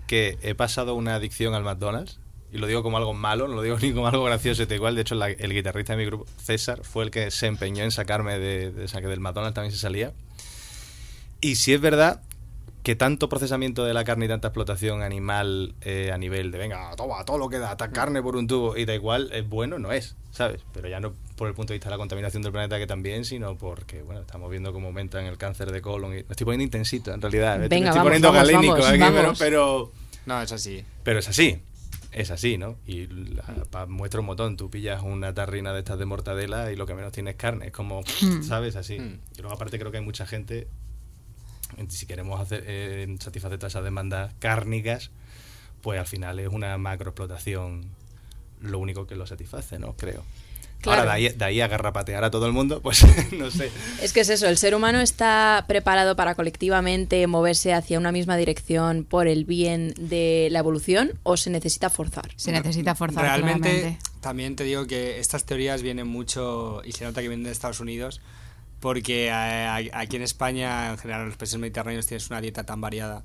que 0.06 0.38
he 0.42 0.54
pasado 0.54 0.96
una 0.96 1.16
adicción 1.16 1.54
al 1.54 1.64
McDonald's. 1.64 2.20
Y 2.52 2.58
lo 2.60 2.68
digo 2.68 2.84
como 2.84 2.98
algo 2.98 3.14
malo, 3.16 3.48
no 3.48 3.56
lo 3.56 3.62
digo 3.62 3.78
ni 3.82 3.94
como 3.94 4.08
algo 4.08 4.26
gracioso. 4.26 4.64
Igual, 4.64 4.96
de 4.96 5.02
hecho, 5.04 5.16
la- 5.16 5.30
el 5.30 5.54
guitarrista 5.54 5.94
de 5.94 5.98
mi 6.00 6.06
grupo, 6.06 6.26
César, 6.44 6.82
fue 6.84 7.06
el 7.06 7.12
que 7.12 7.32
se 7.32 7.48
empeñó 7.48 7.86
en 7.86 7.92
sacarme 7.92 8.38
de, 8.38 8.72
de, 8.72 8.84
o 8.84 8.88
sea, 8.90 9.00
que 9.00 9.08
del 9.08 9.22
McDonald's 9.22 9.56
también 9.56 9.72
se 9.72 9.80
salía. 9.80 10.12
Y 11.40 11.56
si 11.56 11.74
es 11.74 11.80
verdad 11.82 12.22
que 12.84 12.96
tanto 12.96 13.30
procesamiento 13.30 13.86
de 13.86 13.94
la 13.94 14.04
carne 14.04 14.26
y 14.26 14.28
tanta 14.28 14.50
explotación 14.50 15.02
animal 15.04 15.74
eh, 15.82 16.12
a 16.14 16.18
nivel 16.18 16.52
de, 16.52 16.58
venga, 16.58 16.94
toma, 16.98 17.24
todo 17.24 17.38
lo 17.38 17.48
que 17.50 17.58
da, 17.58 17.72
ata 17.72 17.92
carne 17.92 18.22
por 18.22 18.36
un 18.36 18.46
tubo 18.46 18.76
y 18.76 18.84
da 18.86 18.94
igual, 18.94 19.30
es 19.32 19.48
bueno, 19.48 19.80
no 19.80 19.94
es, 19.94 20.18
¿sabes? 20.32 20.62
Pero 20.74 20.90
ya 20.90 21.00
no 21.00 21.14
por 21.38 21.48
el 21.48 21.54
punto 21.54 21.72
de 21.72 21.78
vista 21.78 21.88
de 21.90 21.92
la 21.92 21.98
contaminación 21.98 22.44
del 22.44 22.52
planeta 22.52 22.78
que 22.78 22.86
también, 22.86 23.24
sino 23.24 23.56
porque, 23.58 24.02
bueno, 24.02 24.22
estamos 24.22 24.52
viendo 24.52 24.74
cómo 24.74 24.88
aumenta 24.88 25.20
en 25.22 25.28
el 25.28 25.38
cáncer 25.38 25.72
de 25.72 25.82
colon. 25.82 26.12
Y, 26.12 26.16
me 26.16 26.20
estoy 26.30 26.44
poniendo 26.46 26.64
intensito, 26.66 27.14
en 27.14 27.22
realidad. 27.22 27.58
Me, 27.58 27.68
Venga, 27.70 27.86
me 27.86 27.90
estoy 27.90 27.98
vamos, 28.00 28.04
poniendo 28.04 28.28
vamos, 28.34 28.42
galénico 28.48 28.74
vamos, 28.74 28.88
aquí, 28.90 29.00
pero- 29.00 29.14
vamos. 29.24 29.40
Pero, 29.40 29.92
No, 30.26 30.42
es 30.42 30.52
así. 30.52 30.84
pero 31.04 31.20
es 31.20 31.30
así. 31.30 31.60
Es 32.12 32.30
así, 32.30 32.58
¿no? 32.60 32.76
Y 32.86 33.08
la, 33.08 33.44
pa- 33.72 33.88
muestra 33.88 34.20
un 34.20 34.28
montón. 34.28 34.56
Tú 34.56 34.70
pillas 34.70 35.02
una 35.02 35.34
tarrina 35.34 35.74
de 35.74 35.80
estas 35.80 35.98
de 35.98 36.06
mortadela 36.06 36.72
y 36.72 36.76
lo 36.76 36.86
que 36.86 36.94
menos 36.94 37.12
tienes 37.12 37.32
es 37.34 37.38
carne. 37.40 37.68
Es 37.68 37.72
como, 37.72 38.04
¿sabes? 38.48 38.76
Así. 38.76 39.00
Mm. 39.00 39.20
Y 39.38 39.42
luego, 39.42 39.56
aparte, 39.56 39.80
creo 39.80 39.90
que 39.92 39.98
hay 39.98 40.04
mucha 40.04 40.28
gente. 40.28 40.68
Si 41.90 42.06
queremos 42.06 42.40
hacer, 42.40 42.64
eh, 42.68 43.16
satisfacer 43.20 43.58
todas 43.60 43.74
esas 43.74 43.84
demandas 43.84 44.34
cárnicas, 44.40 45.12
pues 45.82 46.00
al 46.00 46.08
final 46.08 46.40
es 46.40 46.48
una 46.48 46.78
macroexplotación 46.78 47.86
lo 48.62 48.80
único 48.80 49.06
que 49.06 49.16
lo 49.16 49.28
satisface, 49.28 49.80
¿no? 49.80 49.94
Creo. 49.98 50.24
Claro. 50.82 51.02
Ahora, 51.02 51.14
de 51.14 51.18
ahí, 51.18 51.30
de 51.30 51.46
ahí 51.46 51.62
a 51.62 51.68
garrapatear 51.70 52.26
a 52.26 52.32
todo 52.32 52.46
el 52.46 52.52
mundo, 52.52 52.82
pues 52.82 53.06
no 53.32 53.50
sé. 53.52 53.72
Es 54.02 54.12
que 54.12 54.20
es 54.20 54.30
eso, 54.30 54.48
el 54.48 54.58
ser 54.58 54.76
humano 54.76 55.00
está 55.00 55.64
preparado 55.66 56.18
para 56.18 56.36
colectivamente 56.36 57.26
moverse 57.26 57.74
hacia 57.74 57.98
una 57.98 58.12
misma 58.12 58.36
dirección 58.36 59.06
por 59.06 59.28
el 59.28 59.46
bien 59.46 59.94
de 59.98 60.50
la 60.52 60.60
evolución 60.60 61.14
o 61.24 61.38
se 61.38 61.50
necesita 61.52 61.90
forzar. 61.90 62.32
Se 62.36 62.52
necesita 62.52 62.96
forzar 62.96 63.24
Realmente, 63.24 63.70
claramente. 63.70 64.00
también 64.20 64.58
te 64.58 64.66
digo 64.66 64.86
que 64.86 65.20
estas 65.20 65.46
teorías 65.46 65.82
vienen 65.82 66.08
mucho, 66.08 66.82
y 66.84 66.92
se 66.92 67.06
nota 67.06 67.22
que 67.22 67.30
vienen 67.30 67.46
de 67.46 67.52
Estados 67.52 67.80
Unidos, 67.80 68.20
porque 68.84 69.28
eh, 69.28 69.90
aquí 69.94 70.18
en 70.18 70.24
España, 70.24 70.92
en 70.92 70.98
general, 70.98 71.22
en 71.22 71.28
los 71.28 71.38
países 71.38 71.58
mediterráneos 71.58 72.06
tienes 72.06 72.30
una 72.30 72.42
dieta 72.42 72.66
tan 72.66 72.82
variada 72.82 73.24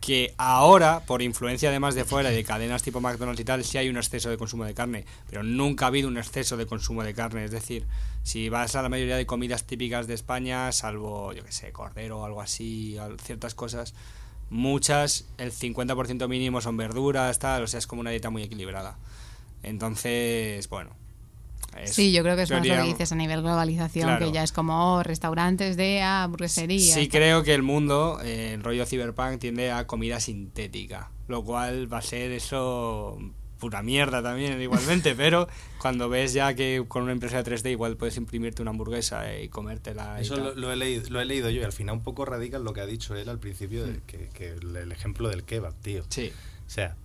que 0.00 0.34
ahora, 0.38 1.00
por 1.04 1.20
influencia 1.20 1.68
además 1.68 1.96
de 1.96 2.04
fuera 2.04 2.32
y 2.32 2.36
de 2.36 2.44
cadenas 2.44 2.84
tipo 2.84 3.00
McDonald's 3.00 3.40
y 3.40 3.44
tal, 3.44 3.64
sí 3.64 3.78
hay 3.78 3.88
un 3.88 3.96
exceso 3.96 4.30
de 4.30 4.36
consumo 4.36 4.64
de 4.64 4.72
carne, 4.72 5.04
pero 5.28 5.42
nunca 5.42 5.86
ha 5.86 5.88
habido 5.88 6.06
un 6.06 6.16
exceso 6.16 6.56
de 6.56 6.66
consumo 6.66 7.02
de 7.02 7.12
carne. 7.12 7.44
Es 7.44 7.50
decir, 7.50 7.88
si 8.22 8.50
vas 8.50 8.76
a 8.76 8.82
la 8.82 8.88
mayoría 8.88 9.16
de 9.16 9.26
comidas 9.26 9.64
típicas 9.64 10.06
de 10.06 10.14
España, 10.14 10.70
salvo, 10.70 11.32
yo 11.32 11.44
que 11.44 11.50
sé, 11.50 11.72
cordero 11.72 12.20
o 12.20 12.24
algo 12.24 12.40
así, 12.40 12.96
ciertas 13.20 13.56
cosas, 13.56 13.94
muchas, 14.48 15.26
el 15.38 15.50
50% 15.50 16.28
mínimo 16.28 16.60
son 16.60 16.76
verduras, 16.76 17.40
tal, 17.40 17.64
o 17.64 17.66
sea, 17.66 17.78
es 17.78 17.88
como 17.88 18.00
una 18.00 18.10
dieta 18.10 18.30
muy 18.30 18.44
equilibrada. 18.44 18.96
Entonces, 19.64 20.68
bueno, 20.68 21.01
Es 21.78 21.94
Sí, 21.94 22.12
yo 22.12 22.22
creo 22.22 22.36
que 22.36 22.42
es 22.42 22.50
más 22.50 22.66
lo 22.66 22.74
que 22.74 22.82
dices 22.82 23.12
a 23.12 23.14
nivel 23.14 23.42
globalización, 23.42 24.08
Claro. 24.08 24.26
que 24.26 24.32
ya 24.32 24.42
es 24.42 24.52
como 24.52 24.94
oh, 24.96 25.02
restaurantes 25.02 25.76
de 25.76 26.02
ah, 26.02 26.24
hamburguesería. 26.24 26.94
Sí 26.94 27.08
creo 27.08 27.42
que 27.42 27.54
el 27.54 27.62
mundo, 27.62 28.18
eh, 28.22 28.52
el 28.54 28.62
rollo 28.62 28.84
cyberpunk, 28.86 29.38
tiende 29.38 29.70
a 29.72 29.86
comida 29.86 30.20
sintética, 30.20 31.10
lo 31.28 31.42
cual 31.44 31.92
va 31.92 31.98
a 31.98 32.02
ser 32.02 32.30
eso 32.32 33.18
pura 33.58 33.80
mierda 33.80 34.22
también 34.24 34.60
igualmente, 34.62 35.14
pero 35.14 35.46
cuando 35.78 36.08
ves 36.08 36.32
ya 36.32 36.52
que 36.54 36.84
con 36.88 37.04
una 37.04 37.12
impresora 37.12 37.44
3D 37.44 37.70
igual 37.70 37.96
puedes 37.96 38.16
imprimirte 38.16 38.60
una 38.60 38.72
hamburguesa 38.72 39.36
y 39.38 39.48
comértela. 39.48 40.16
y 40.18 40.22
Eso 40.22 40.36
lo, 40.36 40.54
lo 40.56 40.72
he 40.72 40.76
leído, 40.76 41.08
lo 41.10 41.20
he 41.20 41.24
leído 41.24 41.48
yo 41.48 41.60
y 41.60 41.64
al 41.64 41.72
final 41.72 41.94
un 41.96 42.02
poco 42.02 42.24
radica 42.24 42.56
en 42.56 42.64
lo 42.64 42.72
que 42.72 42.80
ha 42.80 42.86
dicho 42.86 43.14
él 43.14 43.28
al 43.28 43.38
principio, 43.38 43.84
de 43.86 43.92
Mm. 43.92 44.32
que, 44.34 44.48
el 44.48 44.90
ejemplo 44.92 45.28
del 45.28 45.44
kebab, 45.44 45.74
tío. 45.80 46.02
Sí, 46.08 46.32
O 46.66 46.70
sea, 46.70 46.96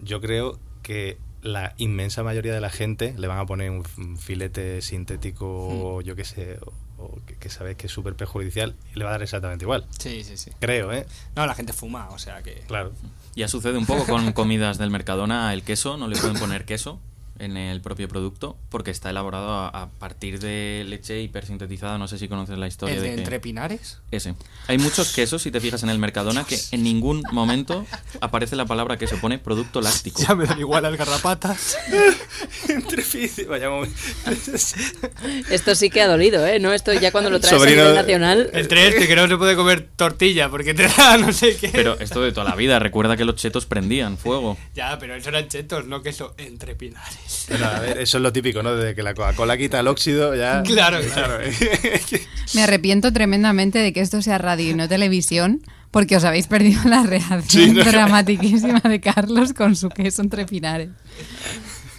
yo 0.00 0.20
creo 0.20 0.58
que 0.82 1.18
la 1.42 1.74
inmensa 1.78 2.22
mayoría 2.22 2.52
de 2.52 2.60
la 2.60 2.70
gente 2.70 3.14
le 3.16 3.26
van 3.26 3.38
a 3.38 3.46
poner 3.46 3.70
un 3.70 4.18
filete 4.18 4.82
sintético, 4.82 5.46
o 5.46 6.00
yo 6.00 6.16
qué 6.16 6.24
sé, 6.24 6.58
o, 6.60 6.72
o 7.02 7.20
que, 7.26 7.36
que 7.36 7.48
sabes 7.48 7.76
que 7.76 7.86
es 7.86 7.92
súper 7.92 8.14
perjudicial 8.16 8.74
y 8.94 8.98
le 8.98 9.04
va 9.04 9.10
a 9.10 9.12
dar 9.12 9.22
exactamente 9.22 9.64
igual. 9.64 9.86
sí, 9.98 10.24
sí, 10.24 10.36
sí. 10.36 10.50
Creo, 10.58 10.92
¿eh? 10.92 11.06
No, 11.36 11.46
la 11.46 11.54
gente 11.54 11.72
fuma, 11.72 12.08
o 12.10 12.18
sea 12.18 12.42
que... 12.42 12.54
Claro. 12.66 12.92
Ya 13.34 13.46
sucede 13.46 13.78
un 13.78 13.86
poco 13.86 14.04
con 14.04 14.32
comidas 14.32 14.78
del 14.78 14.90
Mercadona, 14.90 15.52
el 15.54 15.62
queso, 15.62 15.96
no 15.96 16.08
le 16.08 16.16
pueden 16.16 16.38
poner 16.38 16.64
queso 16.64 17.00
en 17.38 17.56
el 17.56 17.80
propio 17.80 18.08
producto 18.08 18.56
porque 18.68 18.90
está 18.90 19.10
elaborado 19.10 19.50
a, 19.50 19.68
a 19.68 19.90
partir 19.90 20.40
de 20.40 20.84
leche 20.86 21.20
hipersintetizada, 21.20 21.98
no 21.98 22.08
sé 22.08 22.18
si 22.18 22.28
conoces 22.28 22.58
la 22.58 22.66
historia 22.66 22.96
¿El 22.96 23.02
de 23.02 23.08
de 23.08 23.14
que... 23.14 23.20
entre 23.20 23.40
pinares? 23.40 23.98
Ese. 24.10 24.34
Hay 24.66 24.78
muchos 24.78 25.12
quesos, 25.14 25.42
si 25.42 25.50
te 25.50 25.60
fijas 25.60 25.82
en 25.82 25.90
el 25.90 25.98
Mercadona, 25.98 26.44
que 26.44 26.58
en 26.72 26.82
ningún 26.82 27.22
momento 27.32 27.86
aparece 28.20 28.56
la 28.56 28.66
palabra 28.66 28.96
queso, 28.96 29.16
pone 29.20 29.38
producto 29.38 29.80
láctico. 29.80 30.22
Ya 30.22 30.34
me 30.34 30.46
dan 30.46 30.58
igual 30.58 30.82
las 30.82 30.96
garrapatas. 30.96 31.76
Entre 32.68 33.04
vaya 33.48 33.70
momento. 33.70 33.96
Esto 35.50 35.74
sí 35.74 35.90
que 35.90 36.02
ha 36.02 36.08
dolido, 36.08 36.46
¿eh? 36.46 36.58
No, 36.58 36.72
esto 36.72 36.92
ya 36.92 37.10
cuando 37.12 37.30
lo 37.30 37.40
traes 37.40 37.56
Sobrino 37.56 37.82
a 37.82 37.84
nivel 37.84 37.96
nacional. 37.96 38.50
Entre 38.52 38.88
este, 38.88 39.08
que 39.08 39.16
no 39.16 39.28
se 39.28 39.36
puede 39.36 39.56
comer 39.56 39.88
tortilla 39.96 40.48
porque 40.48 40.74
te 40.74 40.88
da 40.88 41.16
no 41.18 41.32
sé 41.32 41.56
qué. 41.56 41.68
Pero 41.68 41.98
esto 41.98 42.22
de 42.22 42.32
toda 42.32 42.48
la 42.50 42.56
vida, 42.56 42.78
recuerda 42.78 43.16
que 43.16 43.24
los 43.24 43.36
chetos 43.36 43.66
prendían 43.66 44.18
fuego. 44.18 44.56
Ya, 44.74 44.98
pero 44.98 45.14
eso 45.14 45.28
eran 45.30 45.48
chetos, 45.48 45.86
no 45.86 46.02
queso 46.02 46.34
entre 46.38 46.74
pinares. 46.74 47.27
Pero, 47.46 47.66
a 47.66 47.80
ver, 47.80 47.98
eso 47.98 48.18
es 48.18 48.22
lo 48.22 48.32
típico, 48.32 48.62
¿no? 48.62 48.74
Desde 48.74 48.94
que 48.94 49.02
la 49.02 49.14
Coca-Cola 49.14 49.56
quita 49.56 49.80
el 49.80 49.88
óxido, 49.88 50.34
ya. 50.34 50.62
Claro, 50.66 50.98
claro. 51.12 51.38
Me 52.54 52.62
arrepiento 52.62 53.12
tremendamente 53.12 53.78
de 53.78 53.92
que 53.92 54.00
esto 54.00 54.22
sea 54.22 54.38
radio 54.38 54.70
y 54.70 54.74
no 54.74 54.88
televisión, 54.88 55.62
porque 55.90 56.16
os 56.16 56.24
habéis 56.24 56.46
perdido 56.46 56.80
la 56.84 57.02
reacción 57.02 57.74
dramatiquísima 57.74 58.80
de 58.80 59.00
Carlos 59.00 59.52
con 59.52 59.76
su 59.76 59.88
queso 59.90 60.22
entre 60.22 60.46
pinares. 60.46 60.90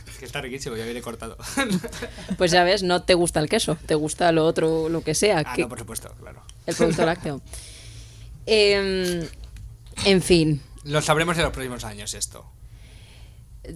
Es 0.07 0.17
que 0.17 0.25
está 0.25 0.41
riquísimo, 0.41 0.75
ya 0.75 0.85
viene 0.85 1.01
cortado. 1.01 1.37
Pues 2.37 2.51
ya 2.51 2.63
ves, 2.63 2.83
no 2.83 3.03
te 3.03 3.13
gusta 3.13 3.39
el 3.39 3.49
queso, 3.49 3.77
te 3.85 3.95
gusta 3.95 4.31
lo 4.31 4.45
otro, 4.45 4.89
lo 4.89 5.01
que 5.01 5.13
sea, 5.13 5.43
ah, 5.45 5.53
que- 5.53 5.61
no, 5.63 5.69
por 5.69 5.79
supuesto, 5.79 6.13
claro. 6.19 6.41
el 6.65 6.75
producto 6.75 7.05
lácteo. 7.05 7.41
Em, 8.45 9.21
en 10.05 10.21
fin, 10.21 10.61
Lo 10.85 11.01
sabremos 11.01 11.37
en 11.37 11.43
los 11.43 11.51
próximos 11.53 11.83
años 11.83 12.13
esto. 12.13 12.45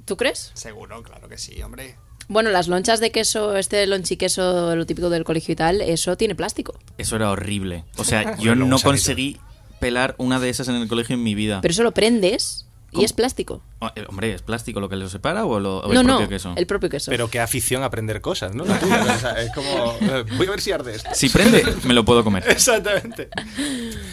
¿Tú 0.06 0.18
crees? 0.18 0.52
Seguro, 0.54 1.02
claro 1.04 1.28
que 1.28 1.38
sí, 1.38 1.62
hombre. 1.62 1.98
Bueno, 2.28 2.50
las 2.52 2.68
lonchas 2.68 3.00
de 3.00 3.12
queso, 3.12 3.58
este 3.58 3.86
lonchiqueso, 3.86 4.76
lo 4.76 4.86
típico 4.86 5.10
del 5.10 5.24
colegio 5.24 5.54
y 5.54 5.56
tal, 5.56 5.82
eso 5.82 6.16
tiene 6.16 6.36
plástico. 6.36 6.80
Eso 6.98 7.16
era 7.16 7.30
horrible. 7.30 7.86
O 7.98 8.04
sea, 8.04 8.38
yo 8.40 8.56
no 8.56 8.80
conseguí 8.80 9.40
pelar 9.80 10.16
una 10.18 10.40
de 10.40 10.50
esas 10.50 10.70
en 10.70 10.76
el 10.76 10.88
colegio 10.88 11.16
en 11.16 11.24
mi 11.24 11.36
vida. 11.36 11.60
Pero 11.62 11.72
eso 11.72 11.84
lo 11.84 11.94
prendes 11.94 12.68
y 12.96 13.04
es 13.04 13.14
plástico. 13.14 13.62
Oh, 13.80 13.90
eh, 13.96 14.06
Hombre, 14.08 14.34
¿es 14.34 14.42
plástico 14.42 14.80
lo 14.80 14.90
que 14.90 14.96
lo 14.96 15.10
separa 15.10 15.46
o, 15.46 15.60
lo, 15.60 15.80
o 15.80 15.94
no, 15.94 16.02
el 16.02 16.08
no, 16.08 16.14
propio 16.18 16.30
queso? 16.30 16.54
el 16.56 16.66
propio 16.68 16.90
queso. 16.90 17.12
Pero 17.12 17.30
qué 17.30 17.40
afición 17.40 17.84
a 17.84 17.88
aprender 17.88 18.22
cosas, 18.22 18.56
¿no? 18.56 18.66
La 18.66 18.80
tuya, 18.80 19.04
¿no? 19.04 19.14
O 19.14 19.18
sea, 19.18 19.42
es 19.42 19.52
como. 19.54 19.96
eh, 20.02 20.24
Voy 20.38 20.48
a 20.48 20.52
ver 20.52 20.62
si 20.62 20.72
arde 20.72 20.96
esto. 20.96 21.10
Si 21.14 21.30
prende, 21.30 21.64
me 21.84 21.94
lo 21.94 22.06
puedo 22.06 22.24
comer. 22.24 22.44
Exactamente. 22.50 23.30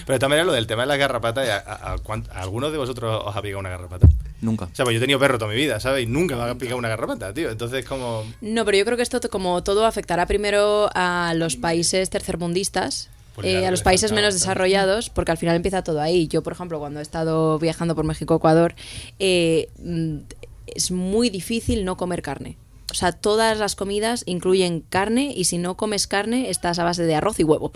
Pero 0.06 0.18
también 0.18 0.46
lo 0.46 0.52
del 0.52 0.66
tema 0.66 0.82
de 0.82 0.88
las 0.88 0.98
garrapatas. 0.98 1.48
¿A, 1.48 1.58
a, 1.92 1.94
a 1.94 2.40
alguno 2.42 2.70
de 2.70 2.78
vosotros 2.78 3.22
os 3.24 3.36
ha 3.36 3.42
picado 3.42 3.60
una 3.60 3.70
garrapata? 3.70 4.08
Nunca. 4.40 4.64
O 4.66 4.70
sea, 4.74 4.84
pues 4.84 4.94
yo 4.94 4.98
he 4.98 5.00
tenido 5.00 5.18
perro 5.18 5.38
toda 5.38 5.50
mi 5.50 5.56
vida, 5.56 5.80
¿sabes? 5.80 6.04
Y 6.04 6.06
nunca 6.06 6.34
me 6.36 6.42
ha 6.42 6.54
picado 6.54 6.78
una 6.78 6.88
garrapata, 6.88 7.32
tío. 7.34 7.50
Entonces, 7.50 7.84
como. 7.84 8.24
No, 8.40 8.64
pero 8.64 8.78
yo 8.78 8.84
creo 8.84 8.96
que 8.96 9.02
esto, 9.02 9.20
como 9.30 9.62
todo, 9.62 9.84
afectará 9.86 10.26
primero 10.26 10.88
a 10.94 11.32
los 11.36 11.56
países 11.56 12.08
tercermundistas. 12.10 13.10
Eh, 13.42 13.66
a 13.66 13.70
los 13.70 13.82
países 13.82 14.12
menos 14.12 14.34
desarrollados, 14.34 15.10
porque 15.10 15.32
al 15.32 15.38
final 15.38 15.56
empieza 15.56 15.82
todo 15.82 16.00
ahí. 16.00 16.28
Yo, 16.28 16.42
por 16.42 16.52
ejemplo, 16.52 16.78
cuando 16.78 17.00
he 17.00 17.02
estado 17.02 17.58
viajando 17.58 17.94
por 17.94 18.04
México, 18.04 18.36
Ecuador, 18.36 18.74
eh, 19.18 19.68
mm, 19.78 20.18
es 20.66 20.90
muy 20.90 21.30
difícil 21.30 21.84
no 21.84 21.96
comer 21.96 22.22
carne. 22.22 22.56
O 22.90 22.94
sea, 22.94 23.12
todas 23.12 23.58
las 23.58 23.76
comidas 23.76 24.24
incluyen 24.26 24.80
carne 24.80 25.32
y 25.34 25.44
si 25.44 25.58
no 25.58 25.76
comes 25.76 26.06
carne 26.06 26.50
estás 26.50 26.78
a 26.80 26.84
base 26.84 27.04
de 27.04 27.14
arroz 27.14 27.38
y 27.38 27.44
huevo. 27.44 27.72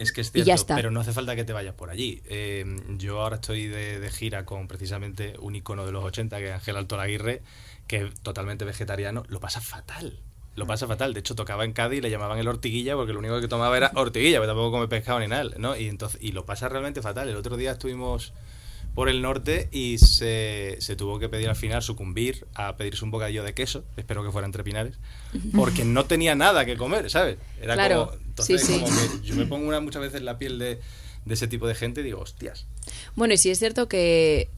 Es 0.00 0.10
que 0.10 0.20
es 0.22 0.28
Y 0.28 0.30
cierto, 0.32 0.48
ya 0.48 0.54
está. 0.54 0.74
pero 0.74 0.90
no 0.90 1.00
hace 1.00 1.12
falta 1.12 1.36
que 1.36 1.44
te 1.44 1.52
vayas 1.52 1.74
por 1.74 1.90
allí. 1.90 2.20
Eh, 2.26 2.64
yo 2.98 3.20
ahora 3.20 3.36
estoy 3.36 3.68
de, 3.68 4.00
de 4.00 4.10
gira 4.10 4.44
con 4.44 4.66
precisamente 4.66 5.34
un 5.38 5.54
icono 5.54 5.86
de 5.86 5.92
los 5.92 6.04
80, 6.04 6.38
que 6.38 6.48
es 6.48 6.52
Ángel 6.54 6.76
Alto 6.76 7.00
Aguirre, 7.00 7.42
que 7.86 7.98
es 7.98 8.20
totalmente 8.20 8.64
vegetariano, 8.64 9.22
lo 9.28 9.38
pasa 9.38 9.60
fatal. 9.60 10.18
Lo 10.56 10.66
pasa 10.66 10.86
fatal. 10.86 11.14
De 11.14 11.20
hecho, 11.20 11.34
tocaba 11.34 11.64
en 11.64 11.72
Cádiz 11.72 11.98
y 11.98 12.02
le 12.02 12.10
llamaban 12.10 12.38
el 12.38 12.48
ortiguilla 12.48 12.96
porque 12.96 13.12
lo 13.12 13.18
único 13.20 13.40
que 13.40 13.48
tomaba 13.48 13.76
era 13.76 13.92
ortiguilla, 13.94 14.38
pero 14.40 14.48
tampoco 14.52 14.72
come 14.72 14.88
pescado 14.88 15.20
ni 15.20 15.28
nada, 15.28 15.50
¿no? 15.58 15.76
Y, 15.76 15.86
entonces, 15.88 16.20
y 16.22 16.32
lo 16.32 16.44
pasa 16.46 16.68
realmente 16.68 17.02
fatal. 17.02 17.28
El 17.28 17.36
otro 17.36 17.56
día 17.56 17.72
estuvimos 17.72 18.32
por 18.94 19.10
el 19.10 19.20
norte 19.20 19.68
y 19.72 19.98
se, 19.98 20.76
se 20.80 20.96
tuvo 20.96 21.18
que 21.18 21.28
pedir 21.28 21.50
al 21.50 21.56
final 21.56 21.82
sucumbir 21.82 22.46
a 22.54 22.76
pedirse 22.78 23.04
un 23.04 23.10
bocadillo 23.10 23.44
de 23.44 23.52
queso, 23.52 23.84
espero 23.98 24.24
que 24.24 24.32
fuera 24.32 24.46
entre 24.46 24.64
pinares, 24.64 24.94
porque 25.54 25.84
no 25.84 26.06
tenía 26.06 26.34
nada 26.34 26.64
que 26.64 26.78
comer, 26.78 27.10
¿sabes? 27.10 27.36
Era 27.60 27.74
Claro, 27.74 28.06
como, 28.06 28.18
entonces, 28.24 28.62
sí, 28.62 28.72
sí. 28.72 28.80
como 28.80 28.86
que 28.96 29.26
yo 29.26 29.34
me 29.36 29.44
pongo 29.44 29.68
una, 29.68 29.80
muchas 29.80 30.00
veces 30.00 30.22
la 30.22 30.38
piel 30.38 30.58
de, 30.58 30.80
de 31.26 31.34
ese 31.34 31.46
tipo 31.46 31.68
de 31.68 31.74
gente 31.74 32.00
y 32.00 32.04
digo, 32.04 32.20
hostias. 32.20 32.64
Bueno, 33.16 33.34
y 33.34 33.36
sí 33.36 33.50
es 33.50 33.58
cierto 33.58 33.86
que. 33.86 34.48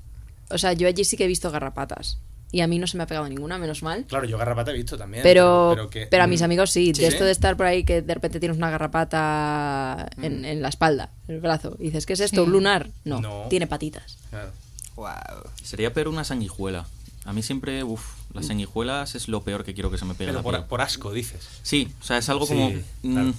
O 0.50 0.58
sea, 0.58 0.72
yo 0.72 0.87
allí 0.87 1.02
sí 1.04 1.16
que 1.16 1.24
he 1.24 1.28
visto 1.28 1.50
garrapatas. 1.50 2.20
Y 2.50 2.61
a 2.62 2.66
mí 2.66 2.78
no 2.78 2.87
se 2.87 2.96
me 2.96 3.02
ha 3.02 3.06
pegado 3.06 3.28
ninguna, 3.28 3.58
menos 3.58 3.82
mal. 3.82 4.04
Claro, 4.08 4.24
yo 4.24 4.38
garrapata 4.38 4.70
he 4.70 4.74
visto 4.74 4.96
también. 4.96 5.22
Pero, 5.22 5.72
pero, 5.74 5.90
que- 5.90 6.06
pero 6.06 6.22
a 6.22 6.26
mis 6.26 6.40
mm, 6.40 6.44
amigos 6.44 6.70
sí, 6.70 6.92
¿sí? 6.94 7.02
de 7.02 7.08
esto 7.08 7.24
de 7.24 7.30
estar 7.30 7.56
por 7.58 7.66
ahí 7.66 7.84
que 7.84 8.00
de 8.00 8.14
repente 8.14 8.40
tienes 8.40 8.56
una 8.56 8.70
garrapata 8.70 10.08
en, 10.22 10.44
en 10.44 10.62
la 10.62 10.68
espalda, 10.68 11.11
en 11.28 11.37
el 11.37 11.40
brazo, 11.40 11.76
y 11.78 11.84
dices, 11.84 12.06
¿qué 12.06 12.14
es 12.14 12.20
esto? 12.20 12.37
Sí. 12.42 12.46
¿Un 12.46 12.52
lunar? 12.52 12.88
No, 13.04 13.20
No. 13.20 13.46
tiene 13.50 13.66
patitas. 13.66 14.16
Claro. 14.30 14.50
Wow. 14.96 15.08
Sería 15.62 15.92
peor 15.92 16.08
una 16.08 16.24
sanguijuela. 16.24 16.87
A 17.24 17.32
mí 17.32 17.42
siempre, 17.42 17.84
uff, 17.84 18.02
las 18.32 18.46
sanguijuelas 18.46 19.14
es 19.14 19.28
lo 19.28 19.42
peor 19.42 19.64
que 19.64 19.74
quiero 19.74 19.90
que 19.90 19.98
se 19.98 20.04
me 20.06 20.14
pegue 20.14 20.28
Pero 20.28 20.38
la 20.38 20.42
por, 20.42 20.54
piel. 20.54 20.64
por 20.64 20.80
asco, 20.80 21.12
dices. 21.12 21.46
Sí, 21.62 21.92
o 22.00 22.04
sea, 22.04 22.16
es 22.18 22.28
algo 22.30 22.46
Sí, 22.46 22.54
como... 22.54 22.70
claro. 23.02 23.28
mm, 23.28 23.32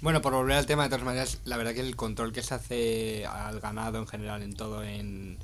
Bueno, 0.00 0.22
por 0.22 0.32
volver 0.32 0.56
al 0.56 0.66
tema, 0.66 0.84
de 0.84 0.88
todas 0.88 1.04
maneras, 1.04 1.38
la 1.44 1.56
verdad 1.58 1.74
que 1.74 1.80
el 1.80 1.94
control 1.96 2.32
que 2.32 2.42
se 2.42 2.54
hace 2.54 3.26
al 3.26 3.60
ganado 3.60 3.98
en 3.98 4.06
general 4.06 4.42
en 4.42 4.54
todo 4.54 4.82
en, 4.82 5.36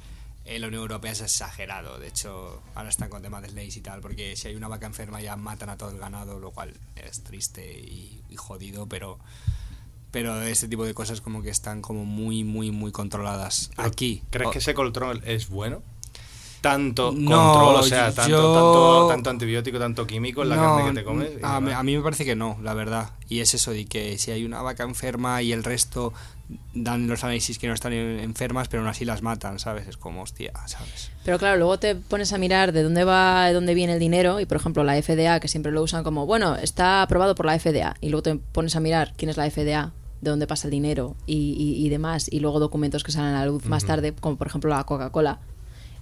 en 0.45 0.61
la 0.63 0.69
Unión 0.69 0.83
Europea 0.83 1.13
es 1.13 1.21
exagerado. 1.21 1.99
De 1.99 2.09
hecho, 2.09 2.63
ahora 2.75 2.89
están 2.89 3.09
con 3.11 3.23
temas 3.23 3.43
de 3.43 3.51
leyes 3.53 3.77
y 3.77 3.81
tal, 3.81 4.01
porque 4.01 4.37
si 4.37 4.49
hay 4.49 4.55
una 4.57 4.69
vaca 4.69 4.87
enferma 4.87 5.21
ya 5.21 5.37
matan 5.37 5.69
a 5.71 5.77
todo 5.77 5.91
el 5.91 5.99
ganado, 5.99 6.41
lo 6.41 6.51
cual 6.51 6.75
es 6.97 7.23
triste 7.23 7.79
y, 7.79 8.23
y 8.29 8.37
jodido, 8.37 8.87
pero 8.89 9.19
pero 10.11 10.43
ese 10.43 10.67
tipo 10.67 10.85
de 10.85 10.93
cosas 10.93 11.21
como 11.21 11.41
que 11.41 11.51
están 11.51 11.83
como 11.83 12.05
muy, 12.05 12.43
muy, 12.43 12.73
muy 12.73 12.91
controladas. 12.91 13.71
Aquí. 13.77 14.25
¿Crees 14.31 14.49
Oh, 14.49 14.51
que 14.51 14.59
ese 14.59 14.75
control 14.75 15.23
es 15.25 15.49
bueno? 15.49 15.83
Tanto 16.61 17.13
No, 17.13 17.31
control, 17.53 17.77
o 17.77 17.83
sea, 17.83 18.13
tanto, 18.13 18.29
yo- 18.29 18.53
tanto, 18.53 19.07
tanto 19.07 19.31
antibiótico, 19.31 19.79
tanto 19.79 20.07
químico 20.07 20.43
en 20.43 20.51
la 20.51 20.57
No, 20.57 20.63
carne 20.63 20.85
que 20.85 20.93
te 21.01 21.05
comes. 21.05 21.31
A, 21.43 21.57
a 21.57 21.83
mí 21.83 21.97
me 21.97 22.03
parece 22.03 22.25
que 22.27 22.37
no, 22.37 22.59
la 22.63 22.75
verdad. 22.75 23.11
Y 23.29 23.41
es 23.41 23.55
eso 23.55 23.71
de 23.71 23.87
que 23.87 24.19
si 24.19 24.31
hay 24.31 24.45
una 24.45 24.61
vaca 24.61 24.83
enferma 24.83 25.41
y 25.43 25.53
el 25.53 25.65
resto 25.65 26.13
dan 26.75 27.07
los 27.07 27.23
análisis 27.25 27.59
que 27.59 27.69
no 27.69 27.75
están 27.75 27.93
en- 27.93 28.19
enfermas, 28.21 28.69
pero 28.69 28.83
aún 28.83 28.91
así 28.91 29.05
las 29.05 29.23
matan, 29.23 29.59
¿sabes? 29.59 29.87
Es 29.89 29.97
como, 29.97 30.23
hostia, 30.23 30.53
¿sabes? 30.67 31.11
Pero 31.25 31.39
claro, 31.39 31.57
luego 31.59 31.79
te 31.79 31.95
pones 31.95 32.33
a 32.33 32.39
mirar 32.39 32.73
de 32.73 32.83
dónde 32.83 33.05
va, 33.05 33.47
de 33.47 33.55
dónde 33.55 33.73
viene 33.73 33.95
el 33.95 34.01
dinero, 34.01 34.41
y 34.41 34.47
por 34.47 34.57
ejemplo 34.57 34.83
la 34.85 34.97
FDA, 35.01 35.39
que 35.41 35.49
siempre 35.49 35.71
lo 35.73 35.81
usan 35.83 36.03
como, 36.05 36.27
bueno, 36.27 36.57
está 36.57 37.03
aprobado 37.03 37.35
por 37.37 37.47
la 37.47 37.55
FDA, 37.59 37.95
y 38.01 38.09
luego 38.09 38.23
te 38.23 38.35
pones 38.37 38.75
a 38.77 38.81
mirar 38.81 39.13
quién 39.17 39.29
es 39.31 39.37
la 39.37 39.47
FDA, 39.49 39.93
de 40.21 40.29
dónde 40.31 40.47
pasa 40.47 40.67
el 40.67 40.73
dinero 40.73 41.15
y, 41.25 41.55
y- 41.57 41.87
y 41.87 41.89
demás, 41.89 42.27
y 42.31 42.41
luego 42.41 42.59
documentos 42.61 43.05
que 43.05 43.13
salen 43.13 43.35
a 43.35 43.39
la 43.41 43.47
luz 43.47 43.65
más 43.67 43.85
tarde, 43.87 44.13
como 44.13 44.37
por 44.37 44.49
ejemplo 44.49 44.69
la 44.69 44.85
Coca-Cola, 44.85 45.39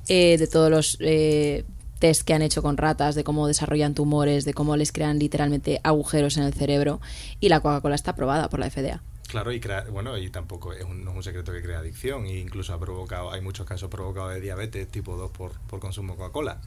eh, 0.09 0.37
de 0.39 0.47
todos 0.47 0.71
los 0.71 0.97
eh, 1.01 1.65
test 1.99 2.23
que 2.23 2.35
han 2.35 2.43
hecho 2.43 2.63
con 2.63 2.77
ratas, 2.77 3.15
de 3.15 3.25
cómo 3.25 3.47
desarrollan 3.49 3.95
tumores, 3.95 4.45
de 4.45 4.55
cómo 4.55 4.77
les 4.77 4.93
crean 4.93 5.19
literalmente 5.19 5.81
agujeros 5.83 6.37
en 6.37 6.45
el 6.45 6.55
cerebro, 6.55 7.01
y 7.41 7.49
la 7.49 7.61
Coca-Cola 7.61 7.95
está 7.97 8.13
aprobada 8.13 8.49
por 8.49 8.61
la 8.61 8.71
FDA. 8.71 9.03
Claro, 9.27 9.53
y 9.53 9.61
crea- 9.61 9.85
bueno, 9.91 10.17
y 10.17 10.31
tampoco 10.31 10.73
es 10.73 10.85
un, 10.85 11.05
no 11.05 11.11
es 11.11 11.17
un 11.19 11.23
secreto 11.23 11.53
que 11.53 11.61
crea 11.61 11.81
adicción, 11.81 12.25
e 12.27 12.39
incluso 12.39 12.73
ha 12.73 12.79
provocado, 12.81 13.31
hay 13.33 13.41
muchos 13.41 13.67
casos 13.67 13.91
provocados 13.91 14.33
de 14.35 14.41
diabetes 14.41 14.89
tipo 14.89 15.17
2 15.17 15.31
por, 15.33 15.53
por 15.69 15.81
consumo 15.81 16.13
de 16.15 16.19
Coca-Cola. 16.19 16.61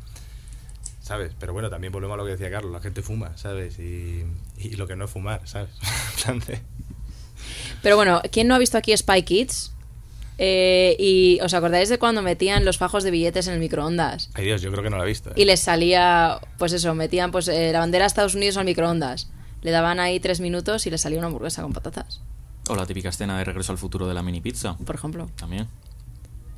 ¿Sabes? 1.01 1.31
Pero 1.39 1.51
bueno, 1.53 1.69
también 1.71 1.91
volvemos 1.91 2.13
a 2.13 2.17
lo 2.17 2.25
que 2.25 2.31
decía 2.31 2.51
Carlos, 2.51 2.71
la 2.71 2.79
gente 2.79 3.01
fuma, 3.01 3.35
¿sabes? 3.35 3.79
Y, 3.79 4.23
y 4.59 4.69
lo 4.75 4.85
que 4.87 4.95
no 4.95 5.05
es 5.05 5.11
fumar, 5.11 5.41
¿sabes? 5.47 5.71
Pero 7.81 7.95
bueno, 7.95 8.21
¿quién 8.31 8.47
no 8.47 8.55
ha 8.55 8.59
visto 8.59 8.77
aquí 8.77 8.95
Spy 8.95 9.23
Kids? 9.23 9.71
Eh, 10.43 10.95
y 10.97 11.39
¿os 11.43 11.53
acordáis 11.53 11.87
de 11.87 11.99
cuando 11.99 12.23
metían 12.23 12.65
los 12.65 12.79
fajos 12.79 13.03
de 13.03 13.11
billetes 13.11 13.45
en 13.45 13.53
el 13.53 13.59
microondas? 13.59 14.31
Ay 14.33 14.45
Dios, 14.45 14.63
yo 14.63 14.71
creo 14.71 14.83
que 14.83 14.89
no 14.89 14.97
la 14.97 15.03
he 15.03 15.07
visto. 15.07 15.29
¿eh? 15.29 15.33
Y 15.35 15.45
les 15.45 15.59
salía, 15.59 16.39
pues 16.57 16.73
eso, 16.73 16.95
metían 16.95 17.29
pues 17.31 17.47
eh, 17.47 17.71
la 17.71 17.77
bandera 17.77 18.05
de 18.05 18.07
Estados 18.07 18.33
Unidos 18.33 18.57
al 18.57 18.65
microondas. 18.65 19.29
Le 19.61 19.69
daban 19.69 19.99
ahí 19.99 20.19
tres 20.19 20.39
minutos 20.39 20.87
y 20.87 20.89
les 20.89 21.01
salía 21.01 21.19
una 21.19 21.27
hamburguesa 21.27 21.61
con 21.61 21.73
patatas, 21.73 22.21
O 22.67 22.75
la 22.75 22.87
típica 22.87 23.09
escena 23.09 23.37
de 23.37 23.43
Regreso 23.43 23.71
al 23.71 23.77
Futuro 23.77 24.07
de 24.07 24.15
la 24.15 24.23
mini 24.23 24.41
pizza. 24.41 24.75
por 24.83 24.95
ejemplo. 24.95 25.29
También. 25.35 25.67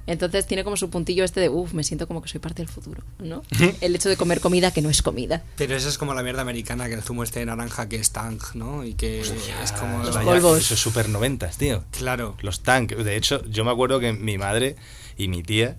Entonces 0.05 0.45
tiene 0.45 0.63
como 0.65 0.75
su 0.75 0.89
puntillo 0.89 1.23
este 1.23 1.39
de, 1.39 1.47
uff, 1.49 1.73
me 1.73 1.83
siento 1.83 2.07
como 2.07 2.21
que 2.21 2.27
soy 2.27 2.39
parte 2.41 2.61
del 2.61 2.69
futuro, 2.69 3.03
¿no? 3.19 3.41
El 3.79 3.95
hecho 3.95 4.09
de 4.09 4.17
comer 4.17 4.41
comida 4.41 4.71
que 4.71 4.81
no 4.81 4.89
es 4.89 5.01
comida. 5.01 5.43
Pero 5.55 5.75
eso 5.75 5.87
es 5.87 5.97
como 5.97 6.13
la 6.13 6.23
mierda 6.23 6.41
americana, 6.41 6.87
que 6.89 6.93
el 6.95 7.01
zumo 7.03 7.23
este 7.23 7.39
de 7.39 7.45
naranja 7.45 7.87
que 7.87 7.95
es 7.95 8.11
Tang, 8.11 8.39
¿no? 8.53 8.83
Y 8.83 8.95
que 8.95 9.21
es 9.21 9.31
como... 9.79 9.99
Los 10.03 10.15
Vaya, 10.15 10.25
polvos. 10.29 10.59
Eso 10.59 10.73
es 10.73 10.79
súper 10.81 11.07
noventas, 11.07 11.57
tío. 11.57 11.83
Claro. 11.91 12.35
Los 12.41 12.61
tank. 12.63 12.91
De 12.91 13.15
hecho, 13.15 13.45
yo 13.45 13.63
me 13.63 13.71
acuerdo 13.71 13.99
que 14.01 14.11
mi 14.11 14.37
madre 14.37 14.75
y 15.17 15.29
mi 15.29 15.41
tía 15.41 15.77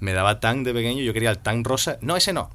me 0.00 0.12
daba 0.14 0.40
tank 0.40 0.64
de 0.64 0.72
pequeño. 0.72 1.02
Yo 1.02 1.12
quería 1.12 1.30
el 1.30 1.38
tank 1.38 1.66
rosa. 1.66 1.98
No, 2.00 2.16
ese 2.16 2.32
no. 2.32 2.50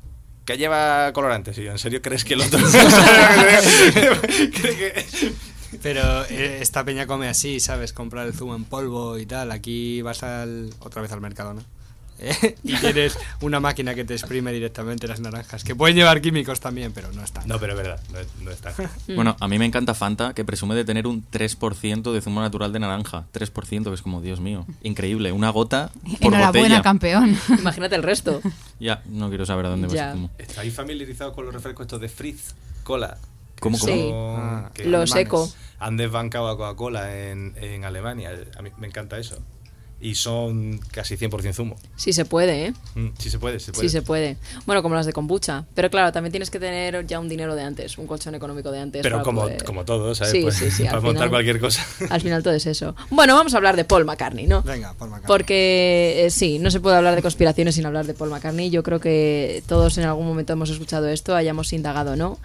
Que 0.45 0.57
lleva 0.57 1.13
colorantes. 1.13 1.57
Y 1.59 1.63
yo, 1.63 1.71
¿en 1.71 1.77
serio 1.77 2.01
crees 2.01 2.25
que 2.25 2.33
el 2.33 2.41
otro? 2.41 2.59
Creo 3.93 4.21
que- 4.77 5.05
Pero 5.81 6.25
eh, 6.25 6.59
esta 6.61 6.83
peña 6.83 7.07
come 7.07 7.27
así, 7.27 7.59
¿sabes? 7.59 7.93
Comprar 7.93 8.27
el 8.27 8.33
zumo 8.33 8.55
en 8.55 8.65
polvo 8.65 9.17
y 9.17 9.25
tal. 9.25 9.51
Aquí 9.51 10.01
vas 10.01 10.23
al, 10.23 10.69
otra 10.79 11.01
vez 11.01 11.11
al 11.11 11.21
Mercadona. 11.21 11.63
¿eh? 12.19 12.55
Y 12.63 12.75
tienes 12.77 13.17
una 13.41 13.59
máquina 13.59 13.95
que 13.95 14.05
te 14.05 14.13
exprime 14.13 14.51
directamente 14.53 15.07
las 15.07 15.19
naranjas. 15.19 15.63
Que 15.63 15.75
pueden 15.75 15.95
llevar 15.95 16.21
químicos 16.21 16.59
también, 16.59 16.91
pero 16.93 17.11
no 17.11 17.23
están. 17.23 17.47
No, 17.47 17.59
pero 17.59 17.73
es 17.73 17.77
verdad. 17.77 17.99
No 18.11 18.19
es, 18.19 18.27
no 18.41 18.51
es 18.51 18.59
tank. 18.59 18.75
Bueno, 19.15 19.35
a 19.39 19.47
mí 19.47 19.59
me 19.59 19.65
encanta 19.65 19.93
Fanta, 19.93 20.33
que 20.33 20.45
presume 20.45 20.75
de 20.75 20.85
tener 20.85 21.07
un 21.07 21.25
3% 21.29 22.13
de 22.13 22.21
zumo 22.21 22.41
natural 22.41 22.71
de 22.71 22.79
naranja. 22.79 23.25
3%, 23.33 23.83
que 23.83 23.93
es 23.93 24.01
como, 24.01 24.21
Dios 24.21 24.39
mío, 24.39 24.65
increíble. 24.83 25.31
Una 25.31 25.49
gota 25.49 25.91
por 26.21 26.33
Enhorabuena, 26.33 26.51
botella. 26.51 26.81
campeón. 26.81 27.37
Imagínate 27.59 27.95
el 27.95 28.03
resto. 28.03 28.41
Ya, 28.79 29.01
no 29.07 29.29
quiero 29.29 29.45
saber 29.45 29.65
a 29.65 29.69
dónde 29.69 29.87
va 29.87 29.93
ese 29.93 30.11
zumo. 30.11 30.29
¿Estáis 30.37 30.73
familiarizados 30.73 31.33
con 31.33 31.45
los 31.45 31.53
refrescos 31.53 31.85
estos 31.85 32.01
de 32.01 32.09
Fritz 32.09 32.53
Cola? 32.83 33.17
¿Cómo, 33.63 33.79
cómo? 33.79 33.91
Sí. 33.93 34.11
Ah, 34.13 34.71
que 34.73 34.83
Lo 34.83 34.97
alemanes. 34.99 35.09
seco. 35.11 35.49
Han 35.79 35.97
desbancado 35.97 36.47
a 36.49 36.57
Coca-Cola 36.57 37.27
en, 37.29 37.55
en 37.57 37.83
Alemania. 37.85 38.31
A 38.57 38.61
mí 38.61 38.71
me 38.77 38.87
encanta 38.87 39.17
eso. 39.17 39.43
Y 40.05 40.15
son 40.15 40.79
casi 40.91 41.15
100% 41.15 41.53
zumo. 41.53 41.77
Sí 41.95 42.11
se 42.11 42.25
puede, 42.25 42.65
¿eh? 42.65 42.73
Mm, 42.95 43.07
sí 43.17 43.29
se 43.29 43.39
puede, 43.39 43.57
se 43.61 43.71
puede. 43.71 43.87
Sí 43.87 43.89
se 43.89 44.01
puede. 44.01 44.35
Bueno, 44.65 44.83
como 44.83 44.95
las 44.95 45.05
de 45.05 45.13
kombucha. 45.13 45.63
Pero 45.73 45.89
claro, 45.89 46.11
también 46.11 46.31
tienes 46.33 46.49
que 46.49 46.59
tener 46.59 47.07
ya 47.07 47.21
un 47.21 47.29
dinero 47.29 47.55
de 47.55 47.63
antes, 47.63 47.97
un 47.97 48.05
colchón 48.05 48.35
económico 48.35 48.69
de 48.69 48.79
antes. 48.81 49.01
Pero 49.01 49.23
como, 49.23 49.43
poder- 49.43 49.63
como 49.63 49.85
todo, 49.85 50.13
¿sabes? 50.13 50.31
Sí, 50.33 50.41
Pues, 50.41 50.55
sí, 50.55 50.69
sí, 50.71 50.83
Para 50.87 50.99
montar 50.99 51.13
final- 51.13 51.29
cualquier 51.29 51.59
cosa. 51.61 51.85
Al 52.09 52.19
final 52.19 52.43
todo 52.43 52.53
es 52.53 52.65
eso. 52.65 52.95
Bueno, 53.11 53.33
vamos 53.35 53.53
a 53.53 53.57
hablar 53.57 53.77
de 53.77 53.85
Paul 53.85 54.03
McCartney, 54.03 54.45
¿no? 54.45 54.61
Venga, 54.63 54.93
Paul 54.93 55.09
McCartney. 55.11 55.27
Porque 55.27 56.25
eh, 56.25 56.29
sí, 56.31 56.59
no 56.59 56.69
se 56.69 56.81
puede 56.81 56.97
hablar 56.97 57.15
de 57.15 57.21
conspiraciones 57.21 57.75
sin 57.75 57.85
hablar 57.85 58.05
de 58.05 58.13
Paul 58.13 58.29
McCartney. 58.29 58.69
Yo 58.69 58.83
creo 58.83 58.99
que 58.99 59.63
todos 59.67 59.97
en 59.97 60.03
algún 60.03 60.27
momento 60.27 60.51
hemos 60.51 60.69
escuchado 60.69 61.07
esto, 61.07 61.33
hayamos 61.33 61.71
indagado 61.71 62.11
o 62.11 62.15
no. 62.17 62.39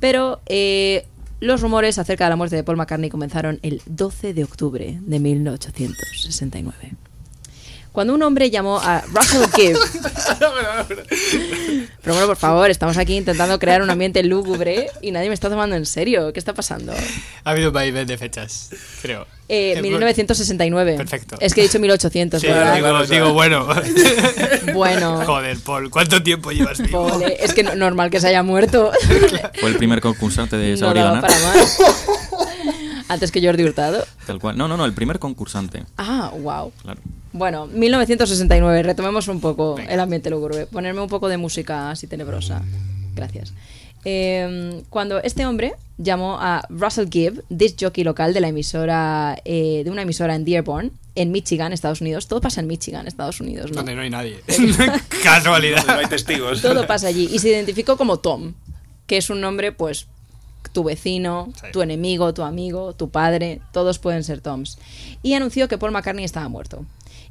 Pero 0.00 0.40
eh, 0.46 1.06
los 1.40 1.60
rumores 1.60 1.98
acerca 1.98 2.24
de 2.24 2.30
la 2.30 2.36
muerte 2.36 2.56
de 2.56 2.64
Paul 2.64 2.78
McCartney 2.78 3.10
comenzaron 3.10 3.58
el 3.62 3.82
12 3.86 4.34
de 4.34 4.44
octubre 4.44 4.98
de 5.00 5.20
1869. 5.20 6.96
Cuando 7.94 8.12
un 8.12 8.22
hombre 8.24 8.50
llamó 8.50 8.80
a 8.82 9.02
Russell 9.02 9.44
Gibb. 9.54 9.78
Pero 12.02 12.12
bueno, 12.14 12.26
por 12.26 12.36
favor, 12.36 12.68
estamos 12.68 12.98
aquí 12.98 13.16
intentando 13.16 13.56
crear 13.60 13.82
un 13.82 13.88
ambiente 13.88 14.20
lúgubre 14.24 14.88
y 15.00 15.12
nadie 15.12 15.28
me 15.28 15.34
está 15.34 15.48
tomando 15.48 15.76
en 15.76 15.86
serio. 15.86 16.32
¿Qué 16.32 16.40
está 16.40 16.52
pasando? 16.54 16.92
Ha 17.44 17.50
habido 17.50 17.68
un 17.68 17.72
vaivén 17.74 18.04
de 18.08 18.18
fechas, 18.18 18.70
creo. 19.00 19.28
Eh, 19.48 19.74
Eh, 19.76 19.82
1969. 19.82 20.96
Perfecto. 20.96 21.36
Es 21.38 21.54
que 21.54 21.60
he 21.60 21.64
dicho 21.64 21.78
1800. 21.78 22.40
Sí, 22.40 22.48
¿verdad? 22.48 22.74
digo, 22.74 22.88
Claro, 22.88 23.06
digo, 23.06 23.32
bueno. 23.32 23.68
Bueno. 24.74 25.22
Joder, 25.24 25.56
Paul, 25.60 25.88
¿cuánto 25.88 26.20
tiempo 26.20 26.50
llevas 26.50 26.78
vivo? 26.82 27.20
Es 27.38 27.54
que 27.54 27.62
no- 27.62 27.76
normal 27.76 28.10
que 28.10 28.20
se 28.20 28.26
haya 28.26 28.42
muerto. 28.42 28.90
Fue 29.60 29.68
el 29.68 29.76
primer 29.76 30.00
concursante 30.00 30.56
de 30.56 30.74
no 30.76 30.92
daba 30.92 31.12
Ganar. 31.14 31.20
para 31.22 31.38
más. 31.38 31.78
Antes 33.08 33.30
que 33.30 33.40
Jordi 33.40 33.62
Hurtado. 33.62 34.04
Tal 34.26 34.40
cual. 34.40 34.58
No, 34.58 34.66
no, 34.66 34.76
no, 34.76 34.84
el 34.84 34.94
primer 34.94 35.20
concursante. 35.20 35.84
Ah, 35.96 36.32
wow. 36.36 36.72
Claro. 36.82 37.00
Bueno, 37.34 37.66
1969, 37.66 38.84
retomemos 38.84 39.26
un 39.26 39.40
poco 39.40 39.76
el 39.76 39.98
ambiente 39.98 40.30
lúgubre. 40.30 40.66
Ponerme 40.66 41.00
un 41.00 41.08
poco 41.08 41.28
de 41.28 41.36
música 41.36 41.90
así 41.90 42.06
tenebrosa. 42.06 42.62
Gracias. 43.16 43.52
Eh, 44.04 44.82
cuando 44.88 45.20
este 45.20 45.44
hombre 45.44 45.74
llamó 45.98 46.38
a 46.40 46.64
Russell 46.68 47.08
Gibb, 47.10 47.42
disc 47.48 47.76
jockey 47.80 48.04
local 48.04 48.34
de 48.34 48.40
la 48.40 48.48
emisora 48.48 49.36
eh, 49.44 49.82
de 49.84 49.90
una 49.90 50.02
emisora 50.02 50.36
en 50.36 50.44
Dearborn, 50.44 50.92
en 51.16 51.32
Michigan, 51.32 51.72
Estados 51.72 52.00
Unidos. 52.00 52.28
Todo 52.28 52.40
pasa 52.40 52.60
en 52.60 52.68
Michigan, 52.68 53.08
Estados 53.08 53.40
Unidos, 53.40 53.70
¿no? 53.72 53.78
Donde 53.78 53.96
no 53.96 54.02
hay 54.02 54.10
nadie. 54.10 54.40
Casualidad. 55.24 55.84
No 55.88 55.94
hay 55.94 56.06
testigos. 56.06 56.62
Todo 56.62 56.86
pasa 56.86 57.08
allí. 57.08 57.28
Y 57.32 57.40
se 57.40 57.48
identificó 57.48 57.96
como 57.96 58.18
Tom, 58.18 58.54
que 59.08 59.16
es 59.16 59.28
un 59.28 59.40
nombre, 59.40 59.72
pues, 59.72 60.06
tu 60.72 60.84
vecino, 60.84 61.52
Sí. 61.60 61.66
tu 61.72 61.82
enemigo, 61.82 62.32
tu 62.32 62.42
amigo, 62.42 62.92
tu 62.94 63.10
padre, 63.10 63.60
todos 63.72 63.98
pueden 63.98 64.22
ser 64.22 64.40
Toms. 64.40 64.78
Y 65.22 65.34
anunció 65.34 65.66
que 65.66 65.78
Paul 65.78 65.90
McCartney 65.90 66.24
estaba 66.24 66.48
muerto. 66.48 66.84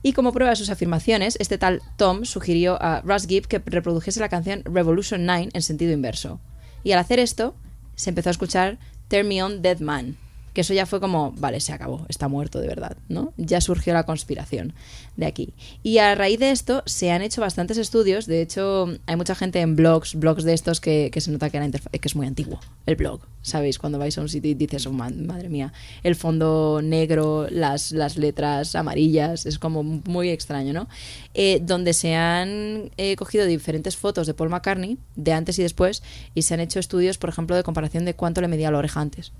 Y 0.05 0.11
como 0.11 0.33
prueba 0.33 0.49
de 0.49 0.57
sus 0.57 0.69
afirmaciones, 0.69 1.37
este 1.39 1.57
tal 1.57 1.81
Tom 1.95 2.25
sugirió 2.25 2.77
a 2.81 3.01
Russ 3.01 3.25
Gibb 3.25 3.47
que 3.47 3.59
reprodujese 3.65 4.19
la 4.19 4.27
canción 4.27 4.61
Revolution 4.65 5.25
9 5.25 5.49
en 5.53 5.61
sentido 5.61 5.93
inverso. 5.93 6.41
Y 6.83 6.91
al 6.91 6.99
hacer 6.99 7.19
esto, 7.19 7.55
se 7.95 8.09
empezó 8.09 8.29
a 8.29 8.31
escuchar 8.31 8.77
Turn 9.07 9.29
Me 9.29 9.41
On 9.41 9.61
Dead 9.61 9.79
Man. 9.79 10.17
Que 10.53 10.61
eso 10.61 10.73
ya 10.73 10.85
fue 10.85 10.99
como, 10.99 11.31
vale, 11.31 11.59
se 11.59 11.73
acabó, 11.73 12.05
está 12.09 12.27
muerto 12.27 12.59
de 12.59 12.67
verdad, 12.67 12.95
¿no? 13.09 13.33
Ya 13.37 13.59
surgió 13.59 13.93
la 13.93 14.03
conspiración 14.05 14.73
de 15.17 15.25
aquí. 15.25 15.53
Y 15.81 15.97
a 15.97 16.13
raíz 16.13 16.39
de 16.39 16.51
esto 16.51 16.83
se 16.85 17.11
han 17.11 17.21
hecho 17.23 17.41
bastantes 17.41 17.77
estudios, 17.77 18.27
de 18.27 18.41
hecho 18.41 18.87
hay 19.07 19.15
mucha 19.15 19.33
gente 19.33 19.61
en 19.61 19.75
blogs, 19.75 20.13
blogs 20.15 20.43
de 20.43 20.53
estos 20.53 20.79
que, 20.79 21.09
que 21.11 21.21
se 21.21 21.31
nota 21.31 21.49
que, 21.49 21.59
la 21.59 21.69
que 21.69 21.99
es 22.03 22.15
muy 22.15 22.27
antiguo, 22.27 22.59
el 22.85 22.95
blog, 22.95 23.21
¿sabéis? 23.41 23.79
Cuando 23.79 23.97
vais 23.97 24.15
a 24.17 24.21
un 24.21 24.29
sitio 24.29 24.51
y 24.51 24.53
dices, 24.53 24.85
oh, 24.85 24.91
ma- 24.91 25.09
madre 25.09 25.49
mía, 25.49 25.73
el 26.03 26.15
fondo 26.15 26.81
negro, 26.83 27.47
las, 27.49 27.91
las 27.91 28.17
letras 28.17 28.75
amarillas, 28.75 29.45
es 29.47 29.57
como 29.57 29.81
muy 29.83 30.29
extraño, 30.29 30.71
¿no? 30.71 30.87
Eh, 31.33 31.61
donde 31.63 31.93
se 31.93 32.13
han 32.15 32.91
eh, 32.97 33.15
cogido 33.15 33.45
diferentes 33.45 33.97
fotos 33.97 34.27
de 34.27 34.35
Paul 34.35 34.49
McCartney, 34.49 34.99
de 35.15 35.33
antes 35.33 35.57
y 35.57 35.63
después, 35.63 36.03
y 36.35 36.43
se 36.43 36.53
han 36.53 36.59
hecho 36.59 36.79
estudios, 36.79 37.17
por 37.17 37.29
ejemplo, 37.29 37.55
de 37.55 37.63
comparación 37.63 38.05
de 38.05 38.13
cuánto 38.13 38.39
le 38.41 38.47
medía 38.47 38.69
la 38.69 38.77
oreja 38.77 39.01
antes. 39.01 39.31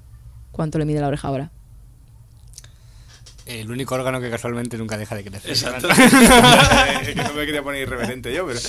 ¿Cuánto 0.54 0.78
le 0.78 0.86
mide 0.86 1.02
la 1.02 1.08
oreja 1.08 1.28
ahora? 1.28 1.52
El 3.46 3.70
único 3.70 3.94
órgano 3.96 4.22
que 4.22 4.30
casualmente 4.30 4.78
nunca 4.78 4.98
deja 4.98 5.16
de 5.16 5.26
crecer. 5.26 5.52
Exacto. 5.52 5.88
no 7.16 7.34
me 7.34 7.46
quería 7.46 7.62
poner 7.62 7.82
irreverente 7.82 8.34
yo, 8.34 8.48
pero. 8.48 8.60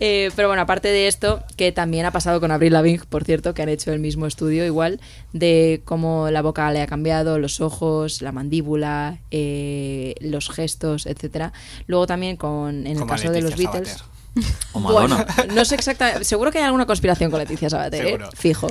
Eh, 0.00 0.30
pero 0.36 0.48
bueno, 0.48 0.62
aparte 0.62 0.88
de 0.88 1.06
esto, 1.06 1.42
que 1.56 1.72
también 1.72 2.06
ha 2.06 2.12
pasado 2.12 2.40
con 2.40 2.50
Avril 2.50 2.72
Lavigne, 2.72 3.04
por 3.08 3.24
cierto, 3.24 3.52
que 3.52 3.62
han 3.62 3.68
hecho 3.68 3.92
el 3.92 3.98
mismo 3.98 4.26
estudio 4.26 4.64
igual, 4.64 5.00
de 5.34 5.82
cómo 5.84 6.30
la 6.30 6.40
boca 6.40 6.70
le 6.72 6.80
ha 6.80 6.86
cambiado, 6.86 7.38
los 7.38 7.60
ojos, 7.60 8.22
la 8.22 8.32
mandíbula, 8.32 9.18
eh, 9.30 10.14
los 10.20 10.48
gestos, 10.48 11.06
etcétera. 11.06 11.52
Luego 11.88 12.06
también 12.06 12.36
con, 12.36 12.86
en 12.86 12.92
el 12.92 12.98
Como 13.00 13.10
caso 13.10 13.30
de 13.30 13.42
los 13.42 13.56
Beatles... 13.56 13.88
Sabater. 13.88 14.18
O 14.72 14.78
Madonna. 14.78 15.26
Bueno, 15.36 15.54
no 15.54 15.64
sé 15.64 15.74
exactamente. 15.74 16.22
Seguro 16.22 16.52
que 16.52 16.58
hay 16.58 16.64
alguna 16.64 16.86
conspiración 16.86 17.30
con 17.30 17.40
Leticia 17.40 17.68
Sabater, 17.68 18.06
¿eh? 18.06 18.18
Fijo. 18.36 18.68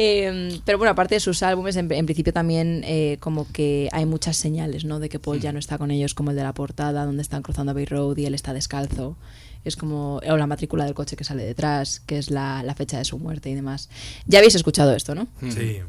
Eh, 0.00 0.60
pero 0.64 0.78
bueno, 0.78 0.92
aparte 0.92 1.16
de 1.16 1.20
sus 1.20 1.42
álbumes, 1.42 1.74
en, 1.74 1.90
en 1.90 2.06
principio 2.06 2.32
también 2.32 2.84
eh, 2.86 3.16
como 3.18 3.50
que 3.50 3.88
hay 3.90 4.06
muchas 4.06 4.36
señales, 4.36 4.84
¿no? 4.84 5.00
De 5.00 5.08
que 5.08 5.18
Paul 5.18 5.40
ya 5.40 5.52
no 5.52 5.58
está 5.58 5.76
con 5.76 5.90
ellos, 5.90 6.14
como 6.14 6.30
el 6.30 6.36
de 6.36 6.44
la 6.44 6.54
portada, 6.54 7.04
donde 7.04 7.20
están 7.20 7.42
cruzando 7.42 7.74
Bay 7.74 7.84
Road 7.84 8.16
y 8.16 8.24
él 8.24 8.34
está 8.34 8.54
descalzo. 8.54 9.16
Es 9.64 9.76
como. 9.76 10.18
O 10.18 10.36
la 10.36 10.46
matrícula 10.46 10.84
del 10.84 10.94
coche 10.94 11.16
que 11.16 11.24
sale 11.24 11.44
detrás, 11.44 11.98
que 11.98 12.16
es 12.16 12.30
la, 12.30 12.62
la 12.62 12.76
fecha 12.76 12.96
de 12.96 13.04
su 13.04 13.18
muerte 13.18 13.50
y 13.50 13.54
demás. 13.54 13.90
Ya 14.24 14.38
habéis 14.38 14.54
escuchado 14.54 14.94
esto, 14.94 15.16
¿no? 15.16 15.26
Sí. 15.50 15.80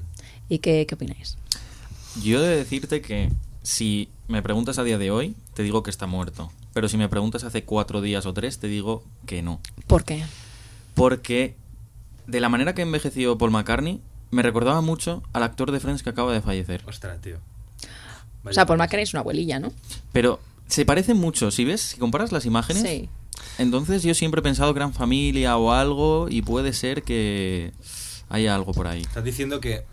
¿Y 0.50 0.58
qué, 0.58 0.88
qué 0.88 0.95
opináis? 0.95 1.38
Yo 2.24 2.43
he 2.43 2.48
de 2.48 2.58
decirte 2.58 3.02
que 3.02 3.30
si 3.62 4.10
me 4.28 4.41
preguntas 4.41 4.80
a 4.80 4.84
día 4.84 4.98
de 4.98 5.12
hoy, 5.12 5.36
te 5.54 5.62
digo 5.62 5.84
que 5.84 5.91
está 5.91 6.08
muerto. 6.08 6.52
Pero 6.74 6.89
si 6.89 6.98
me 6.98 7.10
preguntas 7.10 7.43
hace 7.43 7.63
cuatro 7.63 8.02
días 8.02 8.26
o 8.26 8.34
tres, 8.34 8.58
te 8.58 8.67
digo 8.67 9.04
que 9.28 9.43
no. 9.43 9.60
¿Por 9.86 10.04
qué? 10.04 10.24
Porque 10.95 11.56
de 12.30 12.39
la 12.39 12.50
manera 12.50 12.74
que 12.76 12.82
envejeció 12.82 13.38
Paul 13.38 13.52
McCartney, 13.52 14.02
me 14.32 14.44
recordaba 14.44 14.82
mucho 14.82 15.24
al 15.34 15.44
actor 15.44 15.72
de 15.72 15.80
Friends 15.80 16.04
que 16.04 16.10
acaba 16.12 16.32
de 16.34 16.42
fallecer. 16.42 16.84
Ostras, 16.88 17.20
tío. 17.22 17.38
O 18.44 18.54
sea, 18.54 18.65
Paul 18.65 18.78
McCartney 18.78 19.04
es 19.04 19.13
una 19.13 19.22
abuelilla, 19.22 19.60
¿no? 19.60 19.72
Pero 20.12 20.39
se 20.68 20.86
parecen 20.86 21.18
mucho, 21.18 21.52
si 21.52 21.65
ves, 21.65 21.82
si 21.82 21.98
comparas 21.98 22.32
las 22.32 22.46
imágenes. 22.46 22.84
Sí. 22.84 23.10
Entonces 23.58 24.04
yo 24.04 24.13
siempre 24.13 24.39
he 24.39 24.44
pensado 24.44 24.74
gran 24.74 24.94
familia 24.94 25.58
o 25.58 25.72
algo 25.72 26.28
y 26.30 26.42
puede 26.42 26.74
ser 26.74 27.04
que 27.04 27.72
haya 28.30 28.56
algo 28.56 28.74
por 28.74 28.88
ahí. 28.88 29.02
Estás 29.02 29.24
diciendo 29.24 29.60
que. 29.60 29.84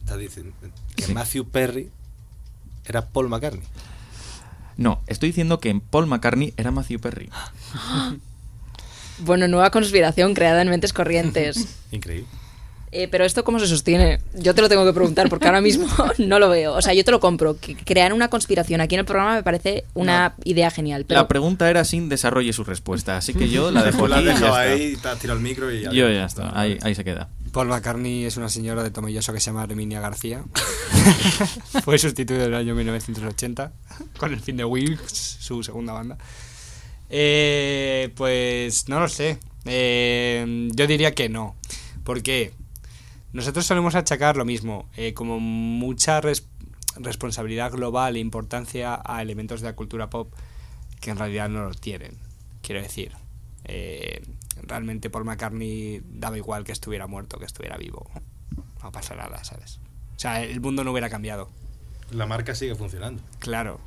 Estás 0.00 0.18
diciendo 0.18 0.52
que 0.60 0.70
Sí. 1.04 1.14
Matthew 1.14 1.46
Perry 1.46 1.90
era 2.84 3.06
Paul 3.08 3.28
McCartney. 3.28 3.64
No, 4.76 5.00
estoy 5.06 5.30
diciendo 5.30 5.60
que 5.60 5.80
Paul 5.90 6.06
McCartney 6.06 6.52
era 6.56 6.70
Matthew 6.70 7.00
Perry. 7.00 7.30
Bueno, 9.20 9.48
nueva 9.48 9.70
conspiración 9.70 10.34
creada 10.34 10.62
en 10.62 10.68
mentes 10.68 10.92
corrientes. 10.92 11.78
Increíble. 11.90 12.26
Eh, 12.92 13.06
pero 13.06 13.24
esto 13.24 13.44
cómo 13.44 13.60
se 13.60 13.68
sostiene? 13.68 14.18
Yo 14.34 14.52
te 14.52 14.62
lo 14.62 14.68
tengo 14.68 14.84
que 14.84 14.92
preguntar 14.92 15.28
porque 15.28 15.46
ahora 15.46 15.60
mismo 15.60 15.86
no 16.18 16.40
lo 16.40 16.48
veo. 16.48 16.74
O 16.74 16.82
sea, 16.82 16.92
yo 16.92 17.04
te 17.04 17.12
lo 17.12 17.20
compro. 17.20 17.56
Que 17.60 17.76
crear 17.76 18.12
una 18.12 18.28
conspiración 18.28 18.80
aquí 18.80 18.96
en 18.96 19.00
el 19.00 19.04
programa 19.04 19.36
me 19.36 19.42
parece 19.44 19.84
una 19.94 20.34
idea 20.42 20.70
genial. 20.72 21.04
Pero 21.06 21.20
La 21.20 21.28
pregunta 21.28 21.70
era 21.70 21.84
sin 21.84 22.08
desarrolle 22.08 22.52
su 22.52 22.64
respuesta, 22.64 23.16
así 23.16 23.32
que 23.32 23.48
yo 23.48 23.70
la 23.70 23.84
dejo 23.84 24.08
la 24.08 24.20
está. 24.20 24.58
ahí, 24.58 24.96
te 24.96 25.08
has 25.08 25.18
tirado 25.20 25.38
el 25.38 25.42
micro 25.44 25.72
y 25.72 25.82
ya. 25.82 25.92
Yo 25.92 26.10
ya 26.10 26.24
está, 26.24 26.58
ahí, 26.58 26.78
ahí 26.82 26.96
se 26.96 27.04
queda. 27.04 27.28
Paul 27.52 27.68
McCartney 27.68 28.24
es 28.24 28.36
una 28.36 28.48
señora 28.48 28.82
de 28.82 28.90
Tomelloso 28.90 29.32
que 29.32 29.40
se 29.40 29.46
llama 29.46 29.64
Herminia 29.64 30.00
García. 30.00 30.42
Fue 31.84 31.98
sustituido 31.98 32.44
en 32.44 32.52
el 32.52 32.58
año 32.58 32.74
1980 32.74 33.72
con 34.18 34.32
el 34.32 34.40
fin 34.40 34.56
de 34.56 34.64
Wings, 34.64 35.36
su 35.40 35.62
segunda 35.62 35.92
banda. 35.92 36.18
Eh, 37.10 38.12
pues 38.16 38.88
no 38.88 39.00
lo 39.00 39.08
sé. 39.08 39.38
Eh, 39.64 40.68
yo 40.74 40.86
diría 40.86 41.14
que 41.14 41.28
no. 41.28 41.56
¿Por 42.04 42.22
qué? 42.22 42.52
Nosotros 43.32 43.66
solemos 43.66 43.94
achacar 43.94 44.36
lo 44.36 44.44
mismo, 44.44 44.88
eh, 44.96 45.12
como 45.14 45.38
mucha 45.40 46.20
res- 46.20 46.46
responsabilidad 46.96 47.70
global 47.72 48.16
e 48.16 48.20
importancia 48.20 49.00
a 49.04 49.22
elementos 49.22 49.60
de 49.60 49.68
la 49.68 49.76
cultura 49.76 50.10
pop 50.10 50.32
que 51.00 51.10
en 51.10 51.18
realidad 51.18 51.48
no 51.48 51.64
lo 51.64 51.74
tienen. 51.74 52.18
Quiero 52.62 52.82
decir, 52.82 53.12
eh, 53.64 54.22
realmente 54.62 55.10
Paul 55.10 55.24
McCartney 55.24 56.02
daba 56.04 56.36
igual 56.36 56.64
que 56.64 56.72
estuviera 56.72 57.06
muerto, 57.06 57.38
que 57.38 57.44
estuviera 57.44 57.76
vivo. 57.76 58.10
No 58.82 58.90
pasa 58.92 59.14
nada, 59.14 59.44
¿sabes? 59.44 59.78
O 60.16 60.18
sea, 60.18 60.42
el 60.42 60.60
mundo 60.60 60.84
no 60.84 60.90
hubiera 60.92 61.08
cambiado. 61.10 61.50
La 62.12 62.26
marca 62.26 62.54
sigue 62.54 62.74
funcionando. 62.74 63.22
Claro. 63.38 63.80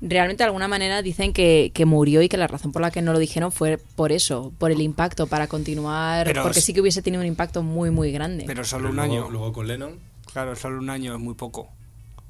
realmente 0.00 0.42
de 0.42 0.46
alguna 0.46 0.68
manera 0.68 1.00
dicen 1.02 1.32
que, 1.32 1.70
que 1.74 1.86
murió 1.86 2.20
y 2.22 2.28
que 2.28 2.36
la 2.36 2.46
razón 2.46 2.70
por 2.72 2.82
la 2.82 2.90
que 2.90 3.00
no 3.02 3.12
lo 3.14 3.18
dijeron 3.18 3.50
fue 3.50 3.78
por 3.78 4.12
eso, 4.12 4.52
por 4.58 4.70
el 4.70 4.80
impacto, 4.82 5.26
para 5.26 5.46
continuar. 5.46 6.26
Pero 6.26 6.42
porque 6.42 6.58
es- 6.58 6.64
sí 6.64 6.74
que 6.74 6.80
hubiese 6.82 7.00
tenido 7.02 7.20
un 7.22 7.26
impacto 7.26 7.62
muy, 7.62 7.90
muy 7.90 8.12
grande. 8.12 8.44
Pero 8.46 8.62
solo 8.64 8.82
Pero 8.82 8.90
un 8.90 8.96
luego, 8.96 9.12
año. 9.24 9.30
Luego 9.30 9.52
con 9.52 9.66
Lennon. 9.68 9.98
Claro, 10.32 10.54
solo 10.56 10.78
un 10.80 10.90
año 10.90 11.14
es 11.14 11.20
muy 11.20 11.34
poco. 11.34 11.68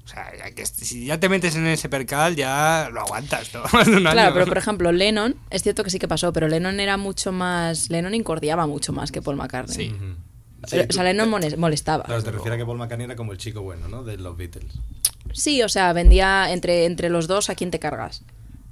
O 0.04 0.08
sea, 0.08 0.30
ya 0.38 0.52
que 0.54 0.64
si 0.64 1.06
ya 1.06 1.18
te 1.18 1.28
metes 1.28 1.56
en 1.56 1.66
ese 1.66 1.88
percal, 1.88 2.36
ya 2.36 2.88
lo 2.92 3.00
aguantas, 3.00 3.50
un 3.72 4.00
Claro, 4.02 4.20
año. 4.20 4.32
pero 4.34 4.46
por 4.46 4.58
ejemplo, 4.58 4.92
Lennon, 4.92 5.34
es 5.50 5.64
cierto 5.64 5.82
que 5.82 5.90
sí 5.90 5.98
que 5.98 6.06
pasó, 6.06 6.32
pero 6.32 6.46
Lennon 6.46 6.78
era 6.78 6.96
mucho 6.96 7.32
más. 7.32 7.90
Lennon 7.90 8.14
incordiaba 8.14 8.68
mucho 8.68 8.92
más 8.92 9.10
que 9.10 9.20
Paul 9.22 9.34
McCartney. 9.36 9.88
Sí. 9.88 9.92
Ujú. 9.92 10.14
Pero, 10.70 10.82
Sí, 10.84 10.88
o 10.90 10.92
sea, 10.92 11.02
tú- 11.02 11.06
Lennon 11.08 11.28
moles- 11.30 11.56
molestaba. 11.58 12.04
Claro, 12.04 12.22
te 12.22 12.30
refieres 12.30 12.54
a 12.54 12.58
que 12.58 12.64
Paul 12.64 12.78
McCartney 12.78 13.06
era 13.06 13.16
como 13.16 13.32
el 13.32 13.38
chico 13.38 13.62
bueno, 13.62 13.88
¿no? 13.88 14.04
De 14.04 14.16
los 14.16 14.36
Beatles. 14.36 14.72
Sí, 15.32 15.62
o 15.62 15.68
sea, 15.68 15.92
vendía 15.92 16.52
entre, 16.52 16.84
entre 16.86 17.08
los 17.10 17.26
dos 17.28 17.50
a 17.50 17.54
quién 17.54 17.70
te 17.70 17.78
cargas. 17.78 18.22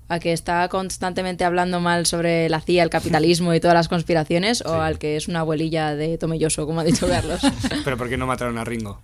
A 0.09 0.19
que 0.19 0.33
está 0.33 0.69
constantemente 0.69 1.45
hablando 1.45 1.81
mal 1.81 2.05
sobre 2.07 2.49
la 2.51 2.61
CIA, 2.61 2.83
el 2.83 2.91
capitalismo 2.91 3.55
y 3.55 3.61
todas 3.61 3.75
las 3.75 3.89
conspiraciones, 3.89 4.61
o 4.63 4.75
Sí. 4.75 4.81
al 4.81 4.99
que 4.99 5.17
es 5.17 5.29
una 5.29 5.41
abuelilla 5.41 5.95
de 5.95 6.19
Tomelloso, 6.19 6.67
como 6.67 6.81
ha 6.81 6.85
dicho 6.85 7.09
Carlos. 7.09 7.41
Pero 7.85 7.97
¿por 7.97 8.09
qué 8.09 8.17
no 8.17 8.27
mataron 8.27 8.59
a 8.59 8.65
Ringo? 8.65 9.01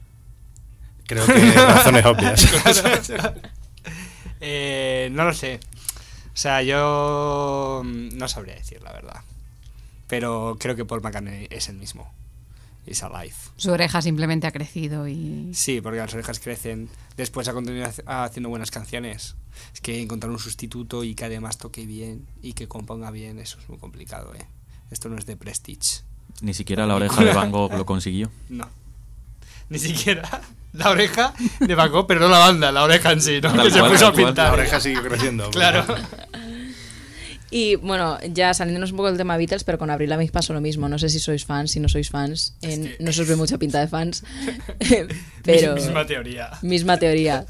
Creo 1.06 1.26
que 1.26 1.32
razones 1.52 2.04
obvias. 2.04 2.48
Eh, 4.40 5.10
no 5.12 5.24
lo 5.24 5.34
sé. 5.34 5.60
O 6.32 6.36
sea, 6.36 6.62
yo 6.62 7.82
no 7.84 8.28
sabría 8.28 8.54
decir 8.54 8.80
la 8.82 8.92
verdad. 8.92 9.20
Pero 10.06 10.56
creo 10.58 10.76
que 10.76 10.84
Paul 10.86 11.02
McCartney 11.02 11.46
es 11.50 11.68
el 11.68 11.76
mismo. 11.76 12.10
Is 12.90 13.02
alive. 13.04 13.34
Su 13.56 13.70
oreja 13.70 14.02
simplemente 14.02 14.48
ha 14.48 14.50
crecido 14.50 15.06
y... 15.06 15.50
Sí, 15.54 15.80
porque 15.80 15.98
las 16.00 16.12
orejas 16.12 16.40
crecen. 16.40 16.88
Después 17.16 17.46
ha 17.46 17.52
continuado 17.52 17.88
haci- 17.92 18.02
haciendo 18.04 18.48
buenas 18.48 18.72
canciones. 18.72 19.36
Es 19.72 19.80
que 19.80 20.02
encontrar 20.02 20.30
un 20.32 20.40
sustituto 20.40 21.04
y 21.04 21.14
que 21.14 21.24
además 21.24 21.56
toque 21.58 21.86
bien 21.86 22.26
y 22.42 22.54
que 22.54 22.66
componga 22.66 23.12
bien, 23.12 23.38
eso 23.38 23.58
es 23.60 23.68
muy 23.68 23.78
complicado, 23.78 24.34
¿eh? 24.34 24.44
Esto 24.90 25.08
no 25.08 25.16
es 25.18 25.24
de 25.26 25.36
Prestige. 25.36 26.02
Ni 26.42 26.52
siquiera 26.52 26.84
la 26.86 26.96
oreja 26.96 27.22
de 27.22 27.32
Van 27.32 27.52
Gogh 27.52 27.72
lo 27.74 27.86
consiguió. 27.86 28.30
No. 28.48 28.68
Ni 29.68 29.78
siquiera 29.78 30.28
la 30.72 30.90
oreja 30.90 31.32
de 31.60 31.74
Van 31.76 31.92
Gogh, 31.92 32.08
pero 32.08 32.18
no 32.18 32.28
la 32.28 32.38
banda, 32.40 32.72
la 32.72 32.82
oreja 32.82 33.12
en 33.12 33.20
sí, 33.22 33.40
¿no? 33.40 33.52
Tal 33.54 33.66
que 33.66 33.70
se 33.70 33.82
puso 33.84 34.08
a 34.08 34.12
pintar. 34.12 34.48
La 34.48 34.52
oreja 34.54 34.80
sigue 34.80 35.00
creciendo. 35.00 35.48
Claro. 35.50 35.86
Y 37.50 37.74
bueno, 37.76 38.18
ya 38.32 38.54
saliéndonos 38.54 38.92
un 38.92 38.96
poco 38.98 39.08
del 39.08 39.16
tema 39.18 39.36
Beatles, 39.36 39.64
pero 39.64 39.76
con 39.78 39.90
Avril 39.90 40.08
Lavigne 40.10 40.30
pasó 40.32 40.52
lo 40.52 40.60
mismo. 40.60 40.88
No 40.88 40.98
sé 40.98 41.08
si 41.08 41.18
sois 41.18 41.44
fans, 41.44 41.72
si 41.72 41.80
no 41.80 41.88
sois 41.88 42.08
fans. 42.08 42.54
en- 42.62 42.94
No 43.00 43.12
se 43.12 43.22
os 43.22 43.28
ve 43.28 43.34
mucha 43.36 43.58
pinta 43.58 43.80
de 43.80 43.88
fans. 43.88 44.22
pero. 45.44 45.74
Misma 45.74 46.06
teoría. 46.06 46.50
Misma 46.62 46.96
teoría. 46.98 47.44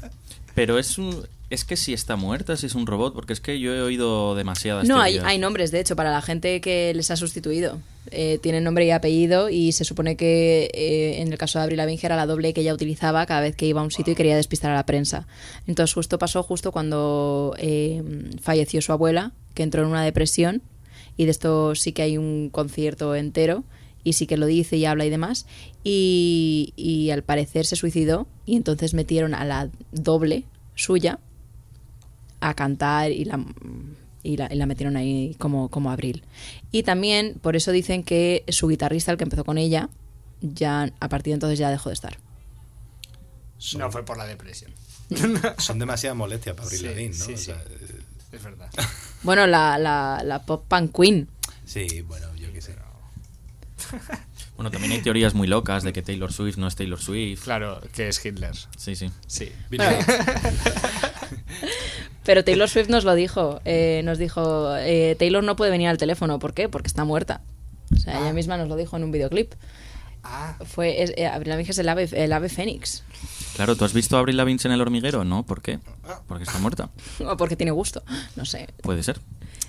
Pero 0.55 0.77
es 0.79 0.97
un, 0.97 1.25
es 1.51 1.65
que 1.65 1.75
si 1.75 1.93
está 1.93 2.15
muerta, 2.15 2.55
si 2.55 2.65
es 2.65 2.75
un 2.75 2.87
robot, 2.87 3.13
porque 3.13 3.33
es 3.33 3.41
que 3.41 3.59
yo 3.59 3.73
he 3.73 3.81
oído 3.81 4.35
demasiadas 4.35 4.87
No, 4.87 5.01
hay, 5.01 5.37
nombres, 5.37 5.71
de 5.71 5.81
hecho, 5.81 5.97
para 5.97 6.09
la 6.09 6.21
gente 6.21 6.61
que 6.61 6.93
les 6.95 7.11
ha 7.11 7.17
sustituido. 7.17 7.77
Eh, 8.09 8.39
tienen 8.41 8.63
nombre 8.63 8.85
y 8.85 8.91
apellido 8.91 9.49
y 9.49 9.73
se 9.73 9.83
supone 9.83 10.15
que 10.15 10.71
eh, 10.73 11.21
en 11.21 11.31
el 11.31 11.37
caso 11.37 11.59
de 11.59 11.63
Avril 11.63 11.77
Lavigne 11.77 11.99
era 12.03 12.15
la 12.15 12.25
doble 12.25 12.53
que 12.53 12.61
ella 12.61 12.73
utilizaba 12.73 13.25
cada 13.25 13.41
vez 13.41 13.55
que 13.55 13.67
iba 13.67 13.81
a 13.81 13.83
un 13.83 13.91
sitio 13.91 14.13
y 14.13 14.15
quería 14.15 14.37
despistar 14.37 14.71
a 14.71 14.75
la 14.75 14.85
prensa. 14.85 15.27
Entonces 15.67 15.93
justo 15.93 16.17
pasó 16.17 16.41
justo 16.41 16.71
cuando 16.71 17.53
eh, 17.57 18.01
falleció 18.41 18.81
su 18.81 18.93
abuela, 18.93 19.33
que 19.53 19.63
entró 19.63 19.83
en 19.83 19.89
una 19.89 20.03
depresión 20.03 20.61
y 21.17 21.25
de 21.25 21.31
esto 21.31 21.75
sí 21.75 21.91
que 21.91 22.01
hay 22.01 22.17
un 22.17 22.49
concierto 22.49 23.13
entero 23.13 23.65
y 24.05 24.13
sí 24.13 24.25
que 24.25 24.37
lo 24.37 24.45
dice 24.45 24.77
y 24.77 24.85
habla 24.85 25.05
y 25.05 25.09
demás 25.09 25.45
y, 25.83 26.73
y 26.77 27.11
al 27.11 27.23
parecer 27.23 27.65
se 27.65 27.75
suicidó 27.75 28.25
y 28.45 28.55
entonces 28.55 28.93
metieron 28.93 29.35
a 29.35 29.43
la 29.45 29.69
doble 29.91 30.45
suya 30.75 31.19
a 32.41 32.53
cantar 32.53 33.11
y 33.11 33.23
la, 33.25 33.43
y 34.23 34.35
la, 34.37 34.49
y 34.51 34.55
la 34.55 34.65
metieron 34.65 34.97
ahí 34.97 35.35
como, 35.39 35.69
como 35.69 35.89
Abril. 35.91 36.23
Y 36.71 36.83
también 36.83 37.37
por 37.41 37.55
eso 37.55 37.71
dicen 37.71 38.03
que 38.03 38.43
su 38.49 38.67
guitarrista, 38.67 39.11
el 39.11 39.17
que 39.17 39.23
empezó 39.23 39.45
con 39.45 39.57
ella, 39.57 39.89
ya 40.41 40.91
a 40.99 41.07
partir 41.09 41.31
de 41.31 41.35
entonces 41.35 41.57
ya 41.59 41.69
dejó 41.69 41.89
de 41.89 41.93
estar. 41.93 42.17
No 43.77 43.91
fue 43.91 44.03
por 44.03 44.17
la 44.17 44.25
depresión. 44.25 44.71
son 45.57 45.77
demasiadas 45.79 46.17
molestias 46.17 46.55
para 46.55 46.65
Avril 46.67 46.79
Sí, 46.79 46.85
Lavigne, 46.85 47.17
¿no? 47.17 47.25
sí, 47.25 47.33
O 47.33 47.37
sea, 47.37 47.55
eh, 47.69 48.01
Es 48.31 48.43
verdad. 48.43 48.69
Bueno, 49.23 49.45
la, 49.45 49.77
la, 49.77 50.21
la 50.25 50.45
pop 50.45 50.65
punk 50.67 50.95
queen. 50.95 51.27
sí, 51.65 52.01
bueno, 52.01 52.27
yo 52.35 52.51
qué 52.53 52.61
sé. 52.61 52.75
Bueno, 54.61 54.69
también 54.69 54.93
hay 54.93 55.01
teorías 55.01 55.33
muy 55.33 55.47
locas 55.47 55.81
de 55.81 55.91
que 55.91 56.03
Taylor 56.03 56.31
Swift 56.31 56.57
no 56.57 56.67
es 56.67 56.75
Taylor 56.75 57.01
Swift. 57.01 57.45
Claro, 57.45 57.81
que 57.95 58.09
es 58.09 58.23
Hitler. 58.23 58.55
Sí, 58.77 58.95
sí. 58.95 59.09
Sí. 59.25 59.51
Pero 62.23 62.43
Taylor 62.43 62.69
Swift 62.69 62.87
nos 62.87 63.03
lo 63.03 63.15
dijo. 63.15 63.59
eh, 63.65 64.01
nos 64.05 64.19
dijo, 64.19 64.75
eh, 64.77 65.15
Taylor 65.17 65.43
no 65.43 65.55
puede 65.55 65.71
venir 65.71 65.87
al 65.87 65.97
teléfono. 65.97 66.37
¿Por 66.37 66.53
qué? 66.53 66.69
Porque 66.69 66.85
está 66.85 67.05
muerta. 67.05 67.41
O 67.91 67.97
sea, 67.97 68.19
ella 68.21 68.33
misma 68.33 68.55
nos 68.55 68.67
lo 68.67 68.75
dijo 68.75 68.95
en 68.97 69.03
un 69.03 69.11
videoclip. 69.11 69.53
Ah, 70.23 70.55
Fue, 70.63 71.01
es, 71.01 71.11
eh, 71.17 71.25
Avril 71.25 71.49
Lavigne 71.49 71.71
es 71.71 71.79
el 71.79 71.89
ave, 71.89 72.07
el 72.11 72.31
ave 72.31 72.47
fénix. 72.47 73.03
Claro, 73.55 73.75
¿tú 73.75 73.83
has 73.85 73.93
visto 73.93 74.15
a 74.15 74.19
Avril 74.19 74.37
Lavigne 74.37 74.61
en 74.63 74.73
el 74.73 74.81
hormiguero? 74.81 75.23
No, 75.23 75.43
¿por 75.43 75.63
qué? 75.63 75.79
Porque 76.27 76.43
está 76.43 76.59
muerta. 76.59 76.91
O 77.25 77.35
porque 77.35 77.55
tiene 77.55 77.71
gusto. 77.71 78.03
No 78.35 78.45
sé. 78.45 78.67
Puede 78.83 79.01
ser. 79.01 79.19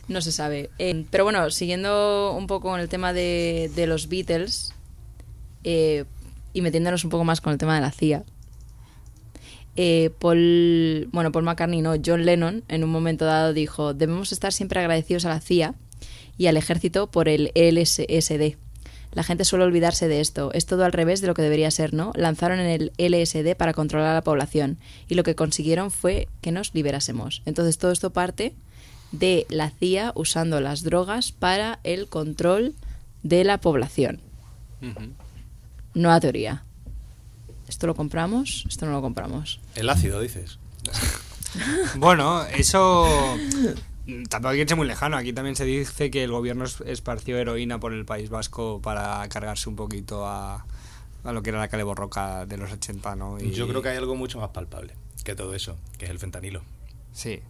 No 0.08 0.20
se 0.20 0.32
sabe. 0.32 0.68
Eh, 0.78 1.06
pero 1.10 1.24
bueno, 1.24 1.50
siguiendo 1.50 2.34
un 2.36 2.46
poco 2.46 2.68
con 2.68 2.80
el 2.80 2.90
tema 2.90 3.14
de, 3.14 3.70
de 3.74 3.86
los 3.86 4.08
Beatles 4.10 4.74
eh, 5.64 6.04
y 6.52 6.60
metiéndonos 6.60 7.04
un 7.04 7.10
poco 7.10 7.24
más 7.24 7.40
con 7.40 7.52
el 7.52 7.58
tema 7.58 7.74
de 7.74 7.80
la 7.80 7.90
CIA. 7.90 8.24
eh, 9.76 10.10
Paul, 10.18 11.08
bueno, 11.12 11.32
Paul 11.32 11.44
McCartney 11.44 11.80
no, 11.80 11.94
John 12.04 12.26
Lennon 12.26 12.62
en 12.68 12.84
un 12.84 12.90
momento 12.90 13.24
dado 13.24 13.52
dijo, 13.52 13.94
debemos 13.94 14.32
estar 14.32 14.52
siempre 14.52 14.80
agradecidos 14.80 15.24
a 15.24 15.30
la 15.30 15.40
CIA 15.40 15.74
y 16.36 16.46
al 16.46 16.56
ejército 16.56 17.10
por 17.10 17.28
el 17.28 17.52
LSD. 17.54 18.56
La 19.12 19.22
gente 19.22 19.44
suele 19.44 19.66
olvidarse 19.66 20.08
de 20.08 20.20
esto. 20.20 20.52
Es 20.54 20.64
todo 20.64 20.84
al 20.84 20.92
revés 20.92 21.20
de 21.20 21.26
lo 21.26 21.34
que 21.34 21.42
debería 21.42 21.70
ser, 21.70 21.92
¿no? 21.92 22.12
Lanzaron 22.16 22.58
el 22.60 22.92
LSD 22.96 23.54
para 23.56 23.74
controlar 23.74 24.08
a 24.10 24.14
la 24.14 24.22
población 24.22 24.78
y 25.06 25.14
lo 25.14 25.22
que 25.22 25.34
consiguieron 25.34 25.90
fue 25.90 26.28
que 26.40 26.50
nos 26.50 26.74
liberásemos. 26.74 27.42
Entonces 27.44 27.76
todo 27.76 27.92
esto 27.92 28.10
parte 28.10 28.54
de 29.12 29.46
la 29.50 29.70
CIA 29.70 30.12
usando 30.14 30.60
las 30.60 30.82
drogas 30.82 31.32
para 31.32 31.78
el 31.84 32.08
control 32.08 32.74
de 33.22 33.44
la 33.44 33.58
población. 33.58 34.20
Nueva 35.94 36.20
teoría. 36.20 36.64
¿Esto 37.68 37.86
lo 37.86 37.94
compramos? 37.94 38.64
¿Esto 38.68 38.86
no 38.86 38.92
lo 38.92 39.00
compramos? 39.02 39.60
El 39.74 39.88
ácido, 39.90 40.20
dices. 40.20 40.58
Bueno, 41.96 42.44
eso 42.46 43.06
tampoco 44.30 44.48
hay 44.52 44.56
que 44.56 44.62
irse 44.62 44.74
muy 44.74 44.86
lejano. 44.86 45.18
Aquí 45.18 45.34
también 45.34 45.54
se 45.54 45.66
dice 45.66 46.10
que 46.10 46.24
el 46.24 46.30
gobierno 46.30 46.64
es- 46.64 46.80
esparció 46.86 47.36
heroína 47.36 47.78
por 47.78 47.92
el 47.92 48.06
País 48.06 48.30
Vasco 48.30 48.80
para 48.82 49.28
cargarse 49.28 49.68
un 49.68 49.76
poquito 49.76 50.26
a, 50.26 50.64
a 51.24 51.32
lo 51.32 51.42
que 51.42 51.50
era 51.50 51.58
la 51.58 51.68
calle 51.68 51.82
borroca 51.82 52.46
de 52.46 52.56
los 52.56 52.72
80, 52.72 53.16
¿no? 53.16 53.38
Y- 53.38 53.50
Yo 53.50 53.68
creo 53.68 53.82
que 53.82 53.90
hay 53.90 53.98
algo 53.98 54.16
mucho 54.16 54.40
más 54.40 54.48
palpable 54.48 54.94
que 55.24 55.34
todo 55.34 55.54
eso, 55.54 55.76
que 55.98 56.06
es 56.06 56.10
el 56.10 56.18
fentanilo. 56.18 56.62
Sí. 57.12 57.40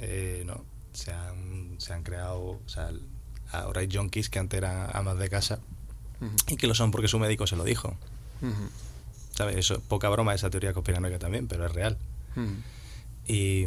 Eh, 0.00 0.42
no, 0.46 0.64
se 0.94 1.12
han, 1.12 1.74
se 1.78 1.92
han 1.92 2.02
creado, 2.02 2.40
o 2.42 2.62
sea, 2.66 2.90
ahora 3.52 3.82
hay 3.82 3.88
junkies 3.92 4.30
que 4.30 4.38
antes 4.38 4.56
eran 4.56 4.88
amas 4.94 5.18
de 5.18 5.28
casa 5.28 5.58
y 6.48 6.56
que 6.56 6.66
lo 6.66 6.74
son 6.74 6.90
porque 6.90 7.08
su 7.08 7.18
médico 7.18 7.46
se 7.46 7.56
lo 7.56 7.64
dijo. 7.64 7.96
¿Sabes? 9.36 9.56
Eso, 9.56 9.80
poca 9.80 10.08
broma 10.08 10.34
esa 10.34 10.50
teoría 10.50 10.72
conspiranoica 10.72 11.18
también, 11.18 11.46
pero 11.48 11.64
es 11.66 11.72
real. 11.72 11.96
Y, 13.26 13.64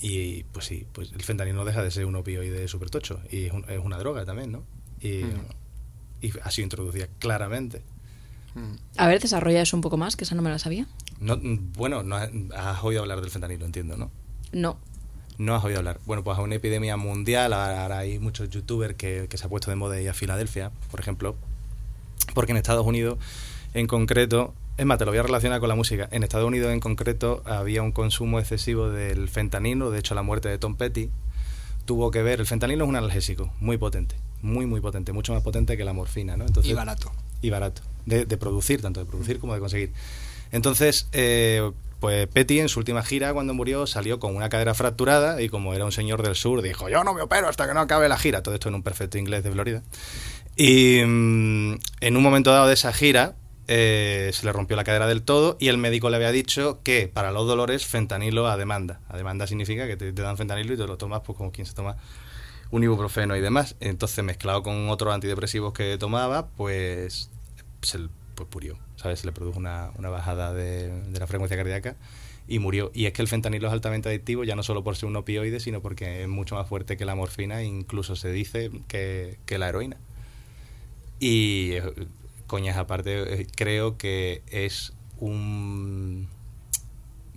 y, 0.00 0.42
pues 0.52 0.66
sí, 0.66 0.86
pues 0.92 1.12
el 1.12 1.22
fentanilo 1.22 1.56
no 1.58 1.64
deja 1.64 1.82
de 1.82 1.90
ser 1.90 2.04
un 2.06 2.16
opioide 2.16 2.66
súper 2.68 2.90
tocho 2.90 3.20
y 3.30 3.44
es, 3.44 3.52
un- 3.52 3.64
es 3.68 3.78
una 3.78 3.96
droga 3.98 4.24
también, 4.24 4.50
¿no? 4.50 4.64
Y, 5.00 5.22
y 6.20 6.32
ha 6.42 6.50
sido 6.50 6.64
introducida 6.64 7.06
claramente 7.20 7.82
A 8.96 9.06
ver, 9.06 9.20
desarrolla 9.20 9.62
eso 9.62 9.76
un 9.76 9.82
poco 9.82 9.96
más, 9.96 10.16
que 10.16 10.24
esa 10.24 10.34
no 10.34 10.42
me 10.42 10.50
la 10.50 10.58
sabía. 10.58 10.86
No, 11.20 11.38
bueno, 11.76 12.02
no 12.02 12.16
has, 12.16 12.30
has 12.56 12.82
oído 12.82 13.02
hablar 13.02 13.20
del 13.20 13.30
fentanilo, 13.30 13.64
entiendo, 13.66 13.96
¿no? 13.96 14.10
No. 14.52 14.78
No 15.36 15.54
has 15.54 15.62
oído 15.62 15.78
hablar. 15.78 16.00
Bueno, 16.06 16.24
pues 16.24 16.36
a 16.36 16.40
una 16.42 16.56
epidemia 16.56 16.96
mundial, 16.96 17.52
ahora 17.52 17.98
hay 17.98 18.18
muchos 18.18 18.50
youtubers 18.50 18.96
que, 18.96 19.28
que 19.30 19.38
se 19.38 19.46
ha 19.46 19.48
puesto 19.48 19.70
de 19.70 19.76
moda 19.76 20.00
ir 20.00 20.08
a 20.08 20.14
Filadelfia, 20.14 20.72
por 20.90 20.98
ejemplo, 20.98 21.36
porque 22.34 22.52
en 22.52 22.58
Estados 22.58 22.86
Unidos 22.86 23.18
en 23.74 23.86
concreto, 23.86 24.54
es 24.76 24.86
más, 24.86 24.98
te 24.98 25.04
lo 25.04 25.10
voy 25.10 25.18
a 25.18 25.22
relacionar 25.22 25.60
con 25.60 25.68
la 25.68 25.74
música, 25.74 26.08
en 26.10 26.22
Estados 26.22 26.46
Unidos 26.46 26.72
en 26.72 26.80
concreto 26.80 27.42
había 27.44 27.82
un 27.82 27.92
consumo 27.92 28.38
excesivo 28.38 28.90
del 28.90 29.28
fentanilo, 29.28 29.90
de 29.90 29.98
hecho 29.98 30.14
la 30.14 30.22
muerte 30.22 30.48
de 30.48 30.58
Tom 30.58 30.76
Petty 30.76 31.10
tuvo 31.84 32.10
que 32.10 32.22
ver, 32.22 32.40
el 32.40 32.46
fentanilo 32.46 32.84
es 32.84 32.88
un 32.88 32.96
analgésico 32.96 33.52
muy 33.60 33.78
potente, 33.78 34.16
muy 34.42 34.66
muy 34.66 34.80
potente, 34.80 35.12
mucho 35.12 35.32
más 35.32 35.42
potente 35.42 35.76
que 35.76 35.84
la 35.84 35.92
morfina, 35.92 36.36
¿no? 36.36 36.46
y 36.62 36.72
barato. 36.72 37.12
Y 37.40 37.50
barato, 37.50 37.82
de, 38.06 38.24
de 38.24 38.36
producir, 38.36 38.82
tanto 38.82 39.00
de 39.00 39.06
producir 39.06 39.38
como 39.38 39.54
de 39.54 39.60
conseguir. 39.60 39.92
Entonces, 40.50 41.08
eh, 41.12 41.70
pues 42.00 42.28
Petty 42.28 42.60
en 42.60 42.68
su 42.68 42.78
última 42.78 43.02
gira, 43.02 43.32
cuando 43.32 43.54
murió, 43.54 43.86
salió 43.86 44.20
con 44.20 44.36
una 44.36 44.48
cadera 44.48 44.72
fracturada 44.74 45.42
y 45.42 45.48
como 45.48 45.74
era 45.74 45.84
un 45.84 45.92
señor 45.92 46.22
del 46.22 46.36
sur, 46.36 46.62
dijo, 46.62 46.88
yo 46.88 47.02
no 47.02 47.12
me 47.12 47.22
opero 47.22 47.48
hasta 47.48 47.66
que 47.66 47.74
no 47.74 47.80
acabe 47.80 48.08
la 48.08 48.16
gira. 48.16 48.42
Todo 48.42 48.54
esto 48.54 48.68
en 48.68 48.76
un 48.76 48.82
perfecto 48.82 49.18
inglés 49.18 49.42
de 49.42 49.50
Florida. 49.50 49.82
Y 50.58 51.04
mm, 51.06 51.78
en 52.00 52.16
un 52.16 52.22
momento 52.22 52.50
dado 52.50 52.66
de 52.66 52.74
esa 52.74 52.92
gira, 52.92 53.36
eh, 53.68 54.30
se 54.34 54.44
le 54.44 54.52
rompió 54.52 54.76
la 54.76 54.82
cadera 54.82 55.06
del 55.06 55.22
todo 55.22 55.56
y 55.60 55.68
el 55.68 55.78
médico 55.78 56.10
le 56.10 56.16
había 56.16 56.32
dicho 56.32 56.80
que 56.82 57.06
para 57.06 57.30
los 57.30 57.46
dolores 57.46 57.86
fentanilo 57.86 58.48
a 58.48 58.56
demanda. 58.56 59.00
A 59.08 59.16
demanda 59.16 59.46
significa 59.46 59.86
que 59.86 59.96
te, 59.96 60.12
dan 60.12 60.36
fentanilo 60.36 60.74
y 60.74 60.76
te 60.76 60.86
lo 60.88 60.98
tomas 60.98 61.20
pues 61.20 61.38
como 61.38 61.52
quien 61.52 61.64
se 61.64 61.74
toma 61.74 61.96
un 62.72 62.82
ibuprofeno 62.82 63.36
y 63.36 63.40
demás. 63.40 63.76
Entonces, 63.78 64.24
mezclado 64.24 64.64
con 64.64 64.90
otros 64.90 65.14
antidepresivos 65.14 65.72
que 65.72 65.96
tomaba, 65.96 66.48
pues 66.48 67.30
se 67.82 68.00
pues 68.34 68.48
murió. 68.52 68.76
¿Sabes? 68.96 69.20
Se 69.20 69.26
le 69.26 69.32
produjo 69.32 69.60
una, 69.60 69.92
una 69.96 70.08
bajada 70.08 70.52
de, 70.52 70.92
la 71.16 71.28
frecuencia 71.28 71.56
cardíaca 71.56 71.94
y 72.48 72.58
murió. 72.58 72.90
Y 72.94 73.06
es 73.06 73.12
que 73.12 73.22
el 73.22 73.28
fentanilo 73.28 73.68
es 73.68 73.72
altamente 73.72 74.08
adictivo, 74.08 74.42
ya 74.42 74.56
no 74.56 74.64
solo 74.64 74.82
por 74.82 74.96
ser 74.96 75.08
un 75.08 75.14
opioide, 75.14 75.60
sino 75.60 75.82
porque 75.82 76.22
es 76.22 76.28
mucho 76.28 76.56
más 76.56 76.66
fuerte 76.66 76.96
que 76.96 77.04
la 77.04 77.14
morfina, 77.14 77.62
incluso 77.62 78.16
se 78.16 78.32
dice 78.32 78.72
que, 78.88 79.38
que 79.46 79.58
la 79.58 79.68
heroína. 79.68 79.98
Y 81.20 81.74
coñas 82.46 82.76
aparte, 82.76 83.40
eh, 83.40 83.46
creo 83.54 83.96
que 83.96 84.42
es 84.50 84.92
un... 85.18 86.28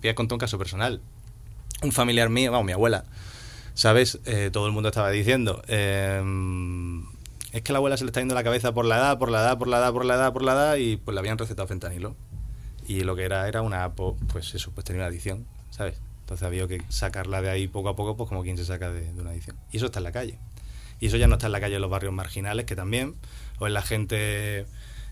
Voy 0.00 0.10
a 0.10 0.14
contar 0.14 0.34
un 0.36 0.40
caso 0.40 0.58
personal. 0.58 1.00
Un 1.82 1.92
familiar 1.92 2.28
mío, 2.28 2.52
vamos, 2.52 2.66
mi 2.66 2.72
abuela, 2.72 3.04
¿sabes? 3.74 4.20
Eh, 4.24 4.50
todo 4.52 4.66
el 4.66 4.72
mundo 4.72 4.90
estaba 4.90 5.10
diciendo, 5.10 5.62
eh, 5.66 6.22
es 7.50 7.62
que 7.62 7.72
la 7.72 7.78
abuela 7.78 7.96
se 7.96 8.04
le 8.04 8.10
está 8.10 8.20
yendo 8.20 8.36
la 8.36 8.44
cabeza 8.44 8.72
por 8.72 8.84
la 8.84 8.96
edad, 8.96 9.18
por 9.18 9.30
la 9.30 9.40
edad, 9.40 9.58
por 9.58 9.66
la 9.66 9.78
edad, 9.78 9.92
por 9.92 10.04
la 10.04 10.14
edad, 10.14 10.32
por 10.32 10.42
la 10.42 10.52
edad, 10.52 10.76
y 10.76 10.96
pues 10.96 11.14
le 11.14 11.18
habían 11.18 11.38
recetado 11.38 11.66
fentanilo. 11.66 12.14
Y 12.86 13.00
lo 13.00 13.16
que 13.16 13.24
era 13.24 13.48
era 13.48 13.62
una, 13.62 13.92
pues 13.94 14.54
eso, 14.54 14.70
pues 14.72 14.84
tenía 14.84 15.02
una 15.02 15.08
adicción, 15.08 15.44
¿sabes? 15.70 16.00
Entonces 16.20 16.46
había 16.46 16.68
que 16.68 16.82
sacarla 16.88 17.42
de 17.42 17.50
ahí 17.50 17.66
poco 17.66 17.88
a 17.88 17.96
poco, 17.96 18.16
pues 18.16 18.28
como 18.28 18.42
quien 18.44 18.56
se 18.56 18.64
saca 18.64 18.90
de, 18.90 19.12
de 19.12 19.20
una 19.20 19.30
adicción. 19.30 19.56
Y 19.72 19.78
eso 19.78 19.86
está 19.86 19.98
en 19.98 20.04
la 20.04 20.12
calle. 20.12 20.38
Y 21.00 21.06
eso 21.06 21.16
ya 21.16 21.26
no 21.26 21.34
está 21.34 21.46
en 21.46 21.52
la 21.52 21.60
calle 21.60 21.74
en 21.74 21.82
los 21.82 21.90
barrios 21.90 22.12
marginales, 22.12 22.64
que 22.64 22.76
también, 22.76 23.16
o 23.62 23.66
en 23.68 23.74
la 23.74 23.82
gente 23.82 24.66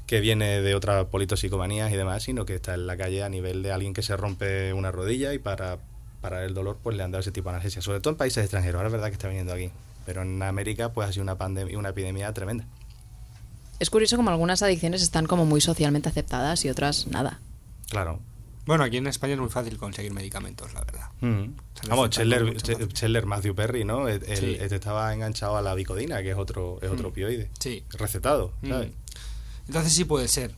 que 0.06 0.18
viene 0.18 0.60
de 0.60 0.74
otras 0.74 1.06
politosicomanías 1.06 1.92
y 1.92 1.96
demás, 1.96 2.24
sino 2.24 2.44
que 2.44 2.56
está 2.56 2.74
en 2.74 2.88
la 2.88 2.96
calle 2.96 3.22
a 3.22 3.28
nivel 3.28 3.62
de 3.62 3.70
alguien 3.70 3.94
que 3.94 4.02
se 4.02 4.16
rompe 4.16 4.72
una 4.72 4.90
rodilla 4.90 5.32
y 5.32 5.38
para, 5.38 5.78
para 6.20 6.44
el 6.44 6.52
dolor 6.52 6.78
pues 6.82 6.96
le 6.96 7.04
han 7.04 7.12
dado 7.12 7.20
ese 7.20 7.30
tipo 7.30 7.48
de 7.48 7.54
analgesia, 7.54 7.80
sobre 7.80 8.00
todo 8.00 8.14
en 8.14 8.18
países 8.18 8.42
extranjeros, 8.42 8.80
ahora 8.80 8.88
es 8.88 8.92
verdad 8.92 9.06
que 9.06 9.12
está 9.12 9.28
viniendo 9.28 9.52
aquí, 9.52 9.70
pero 10.04 10.22
en 10.22 10.42
América 10.42 10.92
pues 10.92 11.08
ha 11.08 11.12
sido 11.12 11.22
una, 11.22 11.38
pandemia, 11.38 11.78
una 11.78 11.90
epidemia 11.90 12.32
tremenda. 12.32 12.64
Es 13.78 13.88
curioso 13.88 14.16
como 14.16 14.30
algunas 14.30 14.62
adicciones 14.62 15.00
están 15.00 15.26
como 15.26 15.46
muy 15.46 15.60
socialmente 15.60 16.08
aceptadas 16.08 16.64
y 16.64 16.70
otras 16.70 17.06
nada. 17.06 17.38
Claro. 17.88 18.18
Bueno, 18.70 18.84
aquí 18.84 18.98
en 18.98 19.08
España 19.08 19.32
es 19.32 19.40
muy 19.40 19.48
fácil 19.48 19.76
conseguir 19.76 20.12
medicamentos, 20.12 20.72
la 20.74 20.82
verdad. 20.82 21.08
Mm. 21.22 21.56
Vamos, 21.88 22.10
Scheller, 22.10 22.56
Scheller, 22.94 23.26
Matthew 23.26 23.52
Perry, 23.52 23.82
¿no? 23.82 24.06
El, 24.06 24.24
sí. 24.24 24.56
Este 24.60 24.76
estaba 24.76 25.12
enganchado 25.12 25.56
a 25.56 25.60
la 25.60 25.74
bicodina, 25.74 26.22
que 26.22 26.30
es 26.30 26.36
otro, 26.36 26.78
es 26.80 26.88
otro 26.88 27.08
mm. 27.08 27.10
opioide. 27.10 27.50
Sí. 27.58 27.82
Recetado, 27.90 28.52
¿sabes? 28.64 28.90
Mm. 28.90 29.66
Entonces 29.66 29.92
sí 29.92 30.04
puede 30.04 30.28
ser 30.28 30.54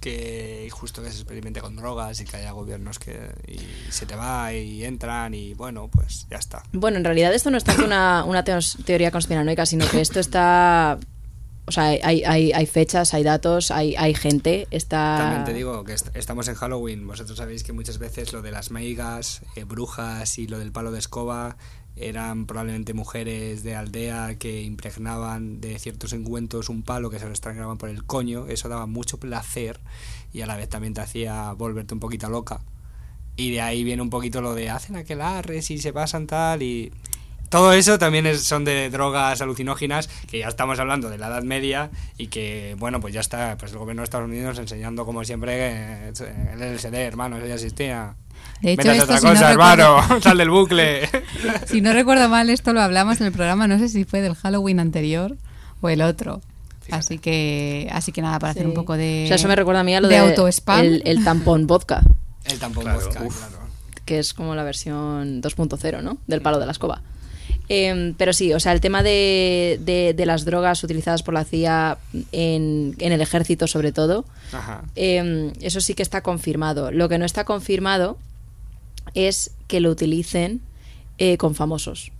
que 0.00 0.68
justo 0.72 1.00
que 1.00 1.12
se 1.12 1.18
experimente 1.18 1.60
con 1.60 1.76
drogas 1.76 2.20
y 2.20 2.24
que 2.24 2.38
haya 2.38 2.50
gobiernos 2.50 2.98
que 2.98 3.30
y 3.46 3.60
se 3.92 4.04
te 4.04 4.16
va 4.16 4.52
y 4.52 4.82
entran 4.82 5.32
y 5.32 5.54
bueno, 5.54 5.86
pues 5.86 6.26
ya 6.28 6.38
está. 6.38 6.64
Bueno, 6.72 6.96
en 6.96 7.04
realidad 7.04 7.32
esto 7.32 7.52
no 7.52 7.56
es 7.56 7.62
tanto 7.62 7.84
una, 7.84 8.24
una 8.24 8.42
teoría 8.42 9.12
conspiranoica, 9.12 9.64
sino 9.64 9.88
que 9.88 10.00
esto 10.00 10.18
está... 10.18 10.98
O 11.66 11.72
sea, 11.72 11.84
hay, 11.84 12.22
hay, 12.22 12.66
fechas, 12.66 13.14
hay 13.14 13.22
datos, 13.22 13.70
hay, 13.70 13.94
hay 13.96 14.14
gente. 14.14 14.68
Está... 14.70 15.16
También 15.18 15.44
te 15.44 15.54
digo 15.54 15.82
que 15.84 15.94
est 15.94 16.14
estamos 16.14 16.46
en 16.48 16.54
Halloween. 16.54 17.06
Vosotros 17.06 17.38
sabéis 17.38 17.64
que 17.64 17.72
muchas 17.72 17.98
veces 17.98 18.32
lo 18.34 18.42
de 18.42 18.50
las 18.50 18.70
meigas, 18.70 19.40
eh, 19.56 19.64
brujas 19.64 20.38
y 20.38 20.46
lo 20.46 20.58
del 20.58 20.72
palo 20.72 20.92
de 20.92 20.98
escoba 20.98 21.56
eran 21.96 22.46
probablemente 22.46 22.92
mujeres 22.92 23.62
de 23.62 23.76
aldea 23.76 24.36
que 24.36 24.62
impregnaban 24.62 25.60
de 25.60 25.78
ciertos 25.78 26.12
encuentros 26.12 26.68
un 26.68 26.82
palo 26.82 27.08
que 27.08 27.18
se 27.18 27.24
lo 27.24 27.30
extrañaban 27.30 27.78
por 27.78 27.88
el 27.88 28.04
coño, 28.04 28.46
eso 28.48 28.68
daba 28.68 28.86
mucho 28.86 29.18
placer 29.18 29.80
y 30.32 30.40
a 30.40 30.46
la 30.46 30.56
vez 30.56 30.68
también 30.68 30.94
te 30.94 31.00
hacía 31.00 31.52
volverte 31.52 31.94
un 31.94 32.00
poquito 32.00 32.28
loca. 32.28 32.60
Y 33.36 33.50
de 33.50 33.60
ahí 33.60 33.84
viene 33.84 34.02
un 34.02 34.10
poquito 34.10 34.40
lo 34.40 34.54
de 34.54 34.70
hacen 34.70 34.96
aquel 34.96 35.20
arres 35.20 35.70
y 35.70 35.78
se 35.78 35.92
pasan 35.92 36.26
tal 36.26 36.62
y 36.62 36.92
todo 37.54 37.72
eso 37.72 37.98
también 37.98 38.26
es, 38.26 38.42
son 38.42 38.64
de 38.64 38.90
drogas 38.90 39.40
alucinógenas 39.40 40.08
que 40.30 40.40
ya 40.40 40.48
estamos 40.48 40.78
hablando 40.80 41.08
de 41.08 41.18
la 41.18 41.28
Edad 41.28 41.42
Media 41.44 41.90
y 42.18 42.26
que, 42.26 42.74
bueno, 42.78 43.00
pues 43.00 43.14
ya 43.14 43.20
está, 43.20 43.56
pues 43.58 43.70
el 43.72 43.78
gobierno 43.78 44.00
de 44.02 44.04
Estados 44.04 44.28
Unidos 44.28 44.58
enseñando 44.58 45.06
como 45.06 45.22
siempre 45.24 46.08
el 46.08 46.14
LSD, 46.74 46.94
hermano, 46.94 47.36
eso 47.38 47.46
ya 47.46 47.54
existía. 47.54 48.16
De 48.60 48.72
hecho, 48.72 48.88
Métase 48.88 48.98
esto, 48.98 49.04
otra 49.04 49.18
si 49.18 49.26
cosa, 49.26 49.44
no 49.44 49.50
hermano, 49.52 50.00
recuerdo- 50.00 50.20
sal 50.28 50.38
del 50.38 50.50
bucle. 50.50 51.08
si 51.66 51.80
no 51.80 51.92
recuerdo 51.92 52.28
mal, 52.28 52.50
esto 52.50 52.72
lo 52.72 52.80
hablamos 52.80 53.20
en 53.20 53.26
el 53.28 53.32
programa, 53.32 53.66
no 53.68 53.78
sé 53.78 53.88
si 53.88 54.04
fue 54.04 54.20
del 54.20 54.34
Halloween 54.34 54.80
anterior 54.80 55.36
o 55.80 55.88
el 55.88 56.02
otro. 56.02 56.40
Así 56.90 57.18
que, 57.18 57.88
así 57.92 58.10
que 58.12 58.20
nada, 58.20 58.38
para 58.40 58.50
hacer 58.50 58.64
Sí. 58.64 58.68
un 58.68 58.74
poco 58.74 58.96
de. 58.96 59.22
O 59.24 59.28
sea, 59.28 59.36
eso 59.36 59.48
me 59.48 59.56
recuerda 59.56 59.80
a 59.80 59.84
mí 59.84 59.94
a 59.94 60.00
lo 60.02 60.08
de 60.08 60.14
de, 60.16 60.20
autospam. 60.20 60.80
El, 60.80 61.02
el 61.06 61.24
tampón 61.24 61.66
vodka, 61.68 62.02
El 62.44 62.58
tampón 62.58 62.84
Claro, 62.84 63.00
vodka, 63.00 63.22
uf. 63.22 63.38
claro. 63.38 63.58
que 64.04 64.18
es 64.18 64.34
como 64.34 64.54
la 64.54 64.64
versión 64.64 65.40
2.0, 65.40 66.02
¿no? 66.02 66.18
Del 66.26 66.42
palo 66.42 66.58
de 66.58 66.66
la 66.66 66.72
escoba. 66.72 67.00
Em, 67.68 68.14
pero 68.14 68.32
sí, 68.34 68.52
o 68.52 68.60
sea, 68.60 68.72
el 68.72 68.80
tema 68.80 69.02
de, 69.02 69.80
de- 69.82 70.12
de 70.14 70.26
las 70.26 70.44
drogas 70.44 70.84
utilizadas 70.84 71.22
por 71.22 71.32
la 71.34 71.44
CIA 71.44 71.96
en, 72.32 72.94
en 72.98 73.12
el 73.12 73.20
ejército, 73.22 73.66
sobre 73.66 73.90
todo, 73.92 74.26
Ajá. 74.52 74.84
em, 74.96 75.52
eso 75.62 75.80
sí 75.80 75.94
que 75.94 76.02
está 76.02 76.20
confirmado. 76.22 76.90
Lo 76.92 77.08
que 77.08 77.16
no 77.18 77.24
está 77.24 77.44
confirmado 77.44 78.18
es 79.14 79.52
que 79.66 79.80
lo 79.80 79.90
utilicen 79.90 80.60
eh, 81.18 81.36
con 81.38 81.54
famosos. 81.54 82.12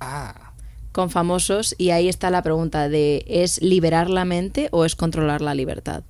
Ah, 0.00 0.52
Con 0.92 1.10
famosos, 1.10 1.74
y 1.78 1.90
ahí 1.90 2.08
está 2.08 2.30
la 2.30 2.42
pregunta 2.42 2.88
de 2.88 3.24
¿es 3.26 3.60
liberar 3.62 4.08
la 4.10 4.24
mente 4.24 4.68
o 4.70 4.84
es 4.84 4.94
controlar 4.94 5.40
la 5.40 5.54
libertad? 5.54 6.04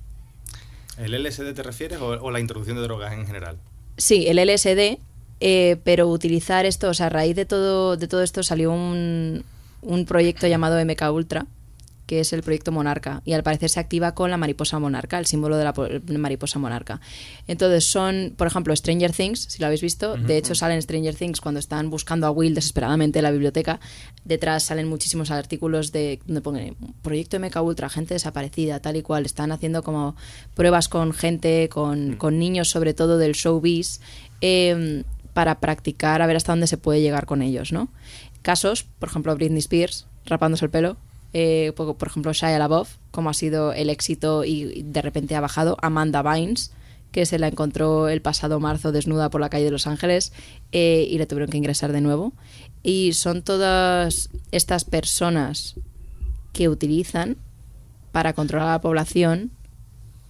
¿El 0.99 1.13
LSD 1.23 1.53
te 1.55 1.63
refieres 1.63 1.99
o, 1.99 2.07
o 2.09 2.29
la 2.31 2.39
introducción 2.39 2.77
de 2.77 2.83
drogas 2.83 3.13
en 3.13 3.25
general? 3.25 3.57
Sí, 3.97 4.27
el 4.27 4.37
LSD, 4.37 4.99
eh, 5.39 5.77
pero 5.83 6.07
utilizar 6.07 6.65
esto, 6.65 6.89
o 6.89 6.93
sea, 6.93 7.07
a 7.07 7.09
raíz 7.09 7.35
de 7.35 7.45
todo, 7.45 7.97
de 7.97 8.07
todo 8.07 8.23
esto 8.23 8.43
salió 8.43 8.71
un, 8.71 9.43
un 9.81 10.05
proyecto 10.05 10.47
llamado 10.47 10.83
MK 10.83 11.01
Ultra, 11.13 11.45
que 12.05 12.19
es 12.19 12.33
el 12.33 12.43
proyecto 12.43 12.71
Monarca, 12.71 13.23
y 13.25 13.33
al 13.33 13.41
parecer 13.41 13.67
se 13.71 13.79
activa 13.79 14.13
con 14.13 14.29
la 14.29 14.37
mariposa 14.37 14.77
monarca, 14.77 15.17
el 15.17 15.25
símbolo 15.25 15.57
de 15.57 15.63
la 15.63 15.73
po- 15.73 15.87
mariposa 16.05 16.59
monarca. 16.59 17.01
Entonces 17.47 17.83
son, 17.85 18.35
por 18.37 18.45
ejemplo, 18.45 18.75
Stranger 18.75 19.11
Things, 19.11 19.39
si 19.49 19.59
lo 19.59 19.65
habéis 19.65 19.81
visto, 19.81 20.15
de 20.15 20.37
hecho 20.37 20.53
salen 20.53 20.79
Stranger 20.83 21.15
Things 21.15 21.41
cuando 21.41 21.59
están 21.59 21.89
buscando 21.89 22.27
a 22.27 22.31
Will 22.31 22.53
desesperadamente 22.53 23.17
en 23.17 23.23
la 23.23 23.31
biblioteca, 23.31 23.79
detrás 24.23 24.61
salen 24.61 24.87
muchísimos 24.87 25.31
artículos 25.31 25.91
de 25.91 26.19
donde 26.27 26.41
ponen 26.41 26.75
proyecto 27.01 27.39
MK 27.39 27.55
Ultra, 27.63 27.89
gente 27.89 28.13
desaparecida, 28.13 28.79
tal 28.81 28.97
y 28.97 29.01
cual, 29.01 29.25
están 29.25 29.51
haciendo 29.51 29.81
como 29.81 30.15
pruebas 30.53 30.87
con 30.87 31.11
gente, 31.11 31.69
con, 31.69 32.17
con 32.17 32.37
niños 32.37 32.69
sobre 32.69 32.93
todo 32.93 33.17
del 33.17 33.31
showbiz, 33.33 33.99
eh, 34.41 35.03
para 35.35 35.59
practicar 35.59 36.21
a 36.21 36.27
ver 36.27 36.37
hasta 36.37 36.53
dónde 36.53 36.65
se 36.65 36.77
puede 36.77 37.01
llegar 37.01 37.25
con 37.25 37.41
ellos, 37.41 37.73
¿no? 37.73 37.89
Casos, 38.41 38.83
por 38.83 39.09
ejemplo, 39.09 39.35
Britney 39.35 39.59
Spears 39.59 40.07
rapándose 40.25 40.63
el 40.63 40.71
pelo, 40.71 40.95
eh, 41.33 41.73
por, 41.75 41.97
por 41.97 42.07
ejemplo, 42.07 42.31
Shia 42.31 42.57
LaBeouf, 42.57 42.95
como 43.11 43.29
ha 43.29 43.33
sido 43.33 43.73
el 43.73 43.89
éxito 43.89 44.45
y 44.45 44.83
de 44.83 45.01
repente 45.01 45.35
ha 45.35 45.41
bajado, 45.41 45.75
Amanda 45.81 46.21
Bynes, 46.21 46.71
que 47.11 47.25
se 47.25 47.37
la 47.37 47.49
encontró 47.49 48.07
el 48.07 48.21
pasado 48.21 48.61
marzo 48.61 48.93
desnuda 48.93 49.29
por 49.29 49.41
la 49.41 49.49
calle 49.49 49.65
de 49.65 49.71
Los 49.71 49.87
Ángeles 49.87 50.31
eh, 50.71 51.05
y 51.09 51.17
le 51.17 51.25
tuvieron 51.25 51.49
que 51.49 51.57
ingresar 51.57 51.91
de 51.91 51.99
nuevo. 51.99 52.31
Y 52.81 53.11
son 53.11 53.41
todas 53.41 54.29
estas 54.51 54.85
personas 54.85 55.75
que 56.53 56.69
utilizan 56.69 57.35
para 58.13 58.31
controlar 58.31 58.69
a 58.69 58.71
la 58.71 58.81
población 58.81 59.51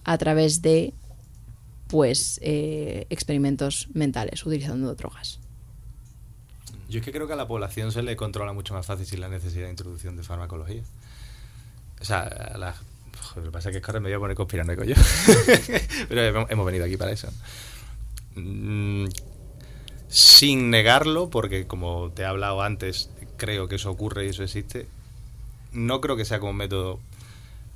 a 0.02 0.18
través 0.18 0.62
de 0.62 0.94
pues 1.88 2.38
eh, 2.42 3.06
experimentos 3.10 3.88
mentales 3.94 4.44
utilizando 4.44 4.94
drogas. 4.94 5.38
Yo 6.88 7.00
es 7.00 7.04
que 7.04 7.12
creo 7.12 7.26
que 7.26 7.32
a 7.32 7.36
la 7.36 7.48
población 7.48 7.90
se 7.92 8.02
le 8.02 8.14
controla 8.16 8.52
mucho 8.52 8.74
más 8.74 8.86
fácil 8.86 9.06
sin 9.06 9.20
la 9.20 9.28
necesidad 9.28 9.64
de 9.64 9.70
introducción 9.70 10.16
de 10.16 10.22
farmacología. 10.22 10.82
O 12.00 12.04
sea, 12.04 12.54
la 12.58 12.74
lo 13.34 13.42
que 13.42 13.50
pasa 13.50 13.70
es 13.70 13.76
que 13.76 13.82
ahora 13.84 14.00
me 14.00 14.08
voy 14.08 14.14
a 14.16 14.18
poner 14.18 14.36
conspiranoico 14.36 14.84
yo. 14.84 14.94
Pero 16.08 16.22
hemos- 16.22 16.50
hemos 16.50 16.64
venido 16.66 16.84
aquí 16.84 16.96
para 16.96 17.10
eso. 17.12 17.28
Mm, 18.34 19.06
sin 20.08 20.70
negarlo, 20.70 21.28
porque 21.30 21.66
como 21.66 22.10
te 22.14 22.22
he 22.22 22.24
hablado 22.24 22.62
antes, 22.62 23.10
creo 23.36 23.68
que 23.68 23.76
eso 23.76 23.90
ocurre 23.90 24.26
y 24.26 24.28
eso 24.30 24.42
existe, 24.42 24.86
no 25.72 26.00
creo 26.00 26.16
que 26.16 26.24
sea 26.24 26.38
como 26.38 26.50
un 26.52 26.56
método 26.56 27.00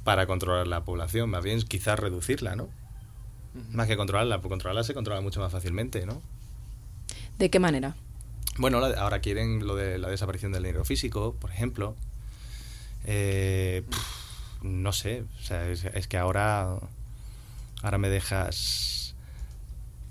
para 0.04 0.26
controlar 0.26 0.66
la 0.66 0.84
población, 0.84 1.28
más 1.30 1.42
bien 1.44 1.61
quizás 1.62 1.98
reducirla, 1.98 2.56
¿no? 2.56 2.68
Más 3.72 3.88
que 3.88 3.96
controlarla, 3.96 4.36
porque 4.38 4.51
controlarla 4.51 4.84
se 4.84 4.94
controla 4.94 5.20
mucho 5.20 5.40
más 5.40 5.51
fácilmente, 5.53 6.07
¿no? 6.07 6.20
¿De 7.38 7.51
qué 7.51 7.59
manera? 7.59 7.94
Bueno, 8.59 8.80
la- 8.80 9.01
ahora 9.01 9.20
quieren 9.20 9.66
lo 9.66 9.74
de 9.74 9.98
la 9.98 10.09
desaparición 10.09 10.53
del 10.53 10.62
dinero 10.62 10.84
físico, 10.84 11.34
por 11.40 11.51
ejemplo. 11.51 11.96
Eh, 13.07 13.82
no 14.62 14.92
sé, 14.92 15.24
o 15.40 15.42
sea, 15.42 15.68
es, 15.68 15.84
es 15.84 16.07
que 16.07 16.18
ahora, 16.18 16.76
ahora 17.82 17.98
me 17.98 18.09
dejas... 18.11 19.14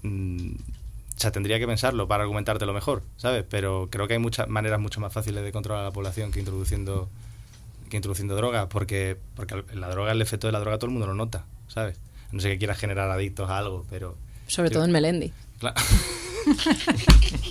mm, 0.01 0.51
o 0.51 1.19
sea, 1.21 1.31
tendría 1.31 1.59
que 1.59 1.67
pensarlo 1.67 2.07
para 2.07 2.23
argumentártelo 2.23 2.73
mejor, 2.73 3.03
¿sabes? 3.17 3.45
Pero 3.49 3.87
creo 3.91 4.07
que 4.07 4.13
hay 4.13 4.19
muchas 4.19 4.47
maneras 4.47 4.79
mucho 4.79 5.01
más 5.01 5.11
fáciles 5.13 5.43
de 5.43 5.51
controlar 5.51 5.81
a 5.83 5.85
la 5.87 5.91
población 5.93 6.31
que 6.31 6.39
introduciendo 6.39 7.09
que 7.89 7.97
introduciendo 7.97 8.35
drogas, 8.35 8.67
porque, 8.67 9.17
porque 9.35 9.63
la 9.73 9.89
droga, 9.89 10.11
el 10.11 10.21
efecto 10.21 10.47
de 10.47 10.53
la 10.53 10.59
droga 10.59 10.77
todo 10.77 10.85
el 10.87 10.91
mundo 10.91 11.07
lo 11.07 11.15
nota, 11.15 11.45
¿sabes? 11.67 11.97
No 12.31 12.39
sé 12.39 12.49
que 12.49 12.57
quieras 12.57 12.77
generar 12.77 13.09
adictos 13.09 13.49
a 13.49 13.57
algo, 13.57 13.85
pero... 13.89 14.15
Sobre 14.47 14.69
Yo- 14.69 14.75
todo 14.75 14.85
en 14.85 14.91
Melendi. 14.91 15.33
Cla- 15.59 15.73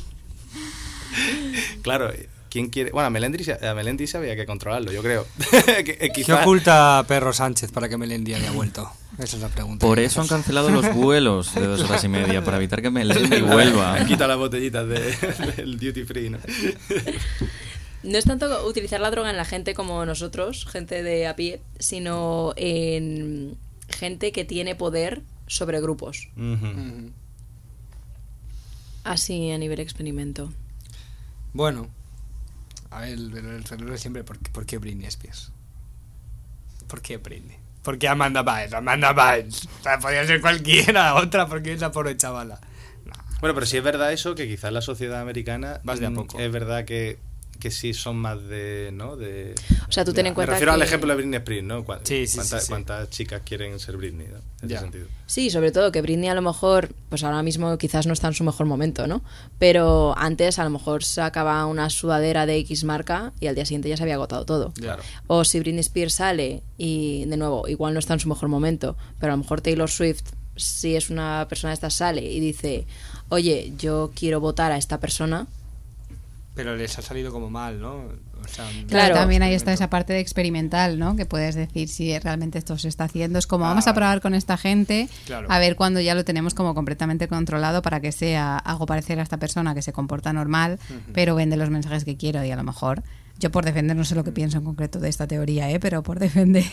claro, 1.83 2.13
¿quién 2.51 2.69
quiere...? 2.71 2.91
Bueno, 2.91 3.07
a 3.07 3.11
Melendri, 3.11 3.45
se- 3.45 3.67
a 3.67 3.75
Melendri 3.75 4.07
se 4.07 4.17
había 4.19 4.37
que 4.37 4.47
controlarlo, 4.47 4.93
yo 4.93 5.03
creo. 5.03 5.27
Que- 5.85 5.99
eh, 6.01 6.11
¿Qué 6.13 6.33
oculta 6.33 7.05
Perro 7.09 7.33
Sánchez 7.33 7.73
para 7.73 7.89
que 7.89 7.97
Melendi 7.97 8.35
haya 8.35 8.51
vuelto? 8.53 8.91
Esa 9.19 9.37
es 9.37 9.43
la 9.43 9.49
pregunta. 9.49 9.85
Por 9.85 9.99
eso 9.99 10.21
han 10.21 10.29
cancelado 10.29 10.71
los 10.71 10.95
vuelos 10.95 11.55
de 11.55 11.67
dos 11.67 11.81
horas 11.83 12.03
y 12.05 12.09
media, 12.09 12.43
para 12.45 12.57
evitar 12.59 12.83
que 12.83 12.91
Melendi 12.91 13.41
vuelva. 13.43 14.05
Quita 14.07 14.27
las 14.27 14.39
botellitas 14.39 14.87
de- 14.89 15.17
del 15.57 15.79
duty 15.79 16.05
free, 16.05 16.31
¿no? 16.31 16.39
No 18.05 18.17
es 18.17 18.25
tanto 18.25 18.65
utilizar 18.67 19.01
la 19.01 19.11
droga 19.11 19.31
en 19.31 19.37
la 19.37 19.45
gente 19.45 19.75
como 19.75 20.07
nosotros, 20.07 20.67
gente 20.71 21.03
de 21.03 21.27
a 21.27 21.35
pie, 21.35 21.61
sino 21.81 22.53
en 22.57 23.57
gente 23.99 24.33
que 24.33 24.45
tiene 24.45 24.75
poder 24.77 25.23
sobre 25.47 25.81
grupos. 25.81 26.29
Así 29.05 29.51
a 29.51 29.59
nivel 29.59 29.81
experimento. 29.81 30.53
Bueno, 31.53 31.89
a 32.91 33.01
ver, 33.01 33.11
el, 33.11 33.35
el 33.37 33.65
cerebro 33.65 33.95
es 33.95 34.01
siempre, 34.01 34.23
¿por, 34.25 34.39
qué- 34.39 34.51
¿por 34.51 34.67
qué 34.67 34.79
Britney 34.79 35.07
Spears? 35.07 35.51
¿Por 36.87 37.01
qué 37.01 37.17
Britney? 37.17 37.57
¿Por 37.83 37.99
qué 37.99 38.09
Amanda 38.09 38.43
Bynes? 38.43 38.73
Amanda 38.75 39.13
Bynes. 39.13 39.67
O 39.81 39.83
sea, 39.83 39.99
podría 39.99 40.27
ser 40.27 40.41
cualquiera, 40.41 41.15
otra, 41.17 41.47
porque 41.47 41.73
es 41.73 41.81
la 41.81 41.91
pobre 41.91 42.17
chavala. 42.17 42.61
No. 43.07 43.13
Bueno, 43.41 43.55
pero 43.55 43.67
sí 43.67 43.79
es 43.79 43.85
verdad 43.85 44.13
eso, 44.13 44.35
que 44.35 44.47
quizás 44.47 44.73
la 44.73 44.83
sociedad 44.83 45.21
americana... 45.23 45.81
Vas 45.85 46.01
de 46.01 46.07
a 46.07 46.11
mm, 46.11 46.15
poco. 46.15 46.39
Es 46.39 46.53
verdad 46.53 46.85
que, 46.85 47.19
que 47.59 47.71
sí 47.71 47.93
son 47.95 48.17
más 48.17 48.41
de... 48.49 48.91
¿no? 48.93 49.17
de 49.17 49.55
O 49.89 49.93
sea, 49.93 50.05
tú 50.05 50.13
ten 50.13 50.27
en 50.27 50.33
me 50.33 50.35
cuenta 50.35 50.53
refiero 50.53 50.73
al 50.73 50.79
que- 50.81 50.87
ejemplo 50.87 51.09
de 51.11 51.17
Britney 51.17 51.39
Spears, 51.39 51.65
¿no? 51.65 51.85
Sí, 52.05 52.27
sí, 52.27 52.37
cuántas- 52.37 52.61
sí, 52.61 52.67
sí. 52.67 52.69
¿Cuántas 52.69 53.11
chicas 53.11 53.43
quieren 53.45 53.79
ser 53.81 53.97
Britney, 53.97 54.27
¿no? 54.29 54.39
En 54.63 54.71
ese 54.71 54.81
sentido. 54.81 55.07
Sí, 55.27 55.51
sobre 55.51 55.73
todo 55.73 55.91
que 55.93 56.01
Britney 56.03 56.29
a 56.29 56.35
lo 56.35 56.43
mejor, 56.43 56.91
pues 57.09 57.25
ahora 57.25 57.43
mismo 57.43 57.77
quizás 57.79 58.07
no 58.07 58.13
está 58.13 58.29
en 58.29 58.35
su 58.35 58.45
mejor 58.45 58.67
momento, 58.67 59.07
¿no? 59.07 59.23
Pero 59.59 60.15
antes 60.17 60.59
a 60.59 60.65
lo 60.65 60.71
mejor 60.71 61.05
sacaba 61.05 61.65
una 61.67 61.91
sudadera 61.91 62.47
de 62.47 62.57
X 62.59 62.85
marca 62.85 63.33
y 63.41 63.47
al 63.49 63.55
día 63.55 63.65
siguiente 63.67 63.89
ya 63.89 63.97
se 63.97 64.03
había 64.05 64.15
agotado 64.15 64.45
todo. 64.45 64.73
Claro. 64.73 65.03
O 65.27 65.45
si 65.45 65.59
Britney 65.61 65.81
Spears 65.81 66.15
sale 66.15 66.63
y, 66.77 67.25
de 67.27 67.37
nuevo, 67.37 67.67
igual 67.69 67.93
no 67.95 68.01
está 68.01 68.15
en 68.15 68.21
su 68.21 68.29
mejor 68.29 68.49
momento, 68.49 68.97
pero 69.19 69.33
a 69.33 69.37
lo 69.37 69.43
mejor 69.43 69.61
Taylor 69.61 69.91
Swift, 69.91 70.23
si 70.57 70.97
es 70.97 71.09
una 71.11 71.47
persona 71.49 71.71
de 71.71 71.75
estas, 71.75 71.95
sale 71.95 72.23
y 72.23 72.41
dice, 72.41 72.87
oye, 73.29 73.73
yo 73.79 74.11
quiero 74.15 74.41
votar 74.41 74.73
a 74.73 74.77
esta 74.77 74.99
persona, 74.99 75.47
Pero 76.59 76.75
les 76.75 76.99
ha 76.99 77.03
salido 77.03 77.31
como 77.31 77.51
mal, 77.51 77.81
¿no? 77.81 77.93
O 78.45 78.49
sea, 78.49 78.65
Claro. 78.89 79.15
También 79.15 79.45
ahí 79.45 79.55
está 79.55 79.73
esa 79.73 79.89
parte 79.89 80.13
de 80.13 80.19
experimental, 80.19 80.99
¿no? 80.99 81.15
Que 81.15 81.25
puedes 81.25 81.55
decir 81.55 81.89
si 81.89 82.19
realmente 82.19 82.59
esto 82.59 82.77
se 82.77 82.89
está 82.89 83.05
haciendo. 83.05 83.39
Es 83.39 83.47
como 83.47 83.65
Ah, 83.67 83.69
vamos 83.69 83.87
a 83.87 83.95
probar 83.95 84.21
con 84.21 84.35
esta 84.35 84.57
gente, 84.57 85.09
Claro. 85.27 85.47
a 85.49 85.59
ver 85.61 85.77
cuando 85.77 86.01
ya 86.01 86.17
lo 86.17 86.25
tenemos 86.25 86.55
como 86.55 86.75
completamente 86.75 87.29
controlado 87.29 87.81
para 87.81 88.01
que 88.01 88.11
sea 88.11 88.59
hago 88.59 88.87
parecer 88.87 89.21
a 89.21 89.23
esta 89.23 89.37
persona 89.37 89.73
que 89.73 89.83
se 89.83 89.93
comporta 89.93 90.33
normal, 90.33 90.81
pero 91.15 91.37
vende 91.37 91.57
los 91.57 91.71
mensajes 91.71 92.05
que 92.05 92.17
quiero 92.17 92.45
y 92.45 92.51
a 92.51 92.57
lo 92.57 92.65
mejor 92.65 93.05
yo 93.39 93.51
por 93.51 93.65
defender 93.65 93.97
no 93.97 94.05
sé 94.05 94.15
lo 94.15 94.25
que 94.25 94.33
pienso 94.33 94.59
en 94.59 94.65
concreto 94.65 94.99
de 94.99 95.09
esta 95.09 95.27
teoría, 95.27 95.71
¿eh? 95.71 95.79
pero 95.79 96.03
por 96.03 96.19
defender 96.19 96.65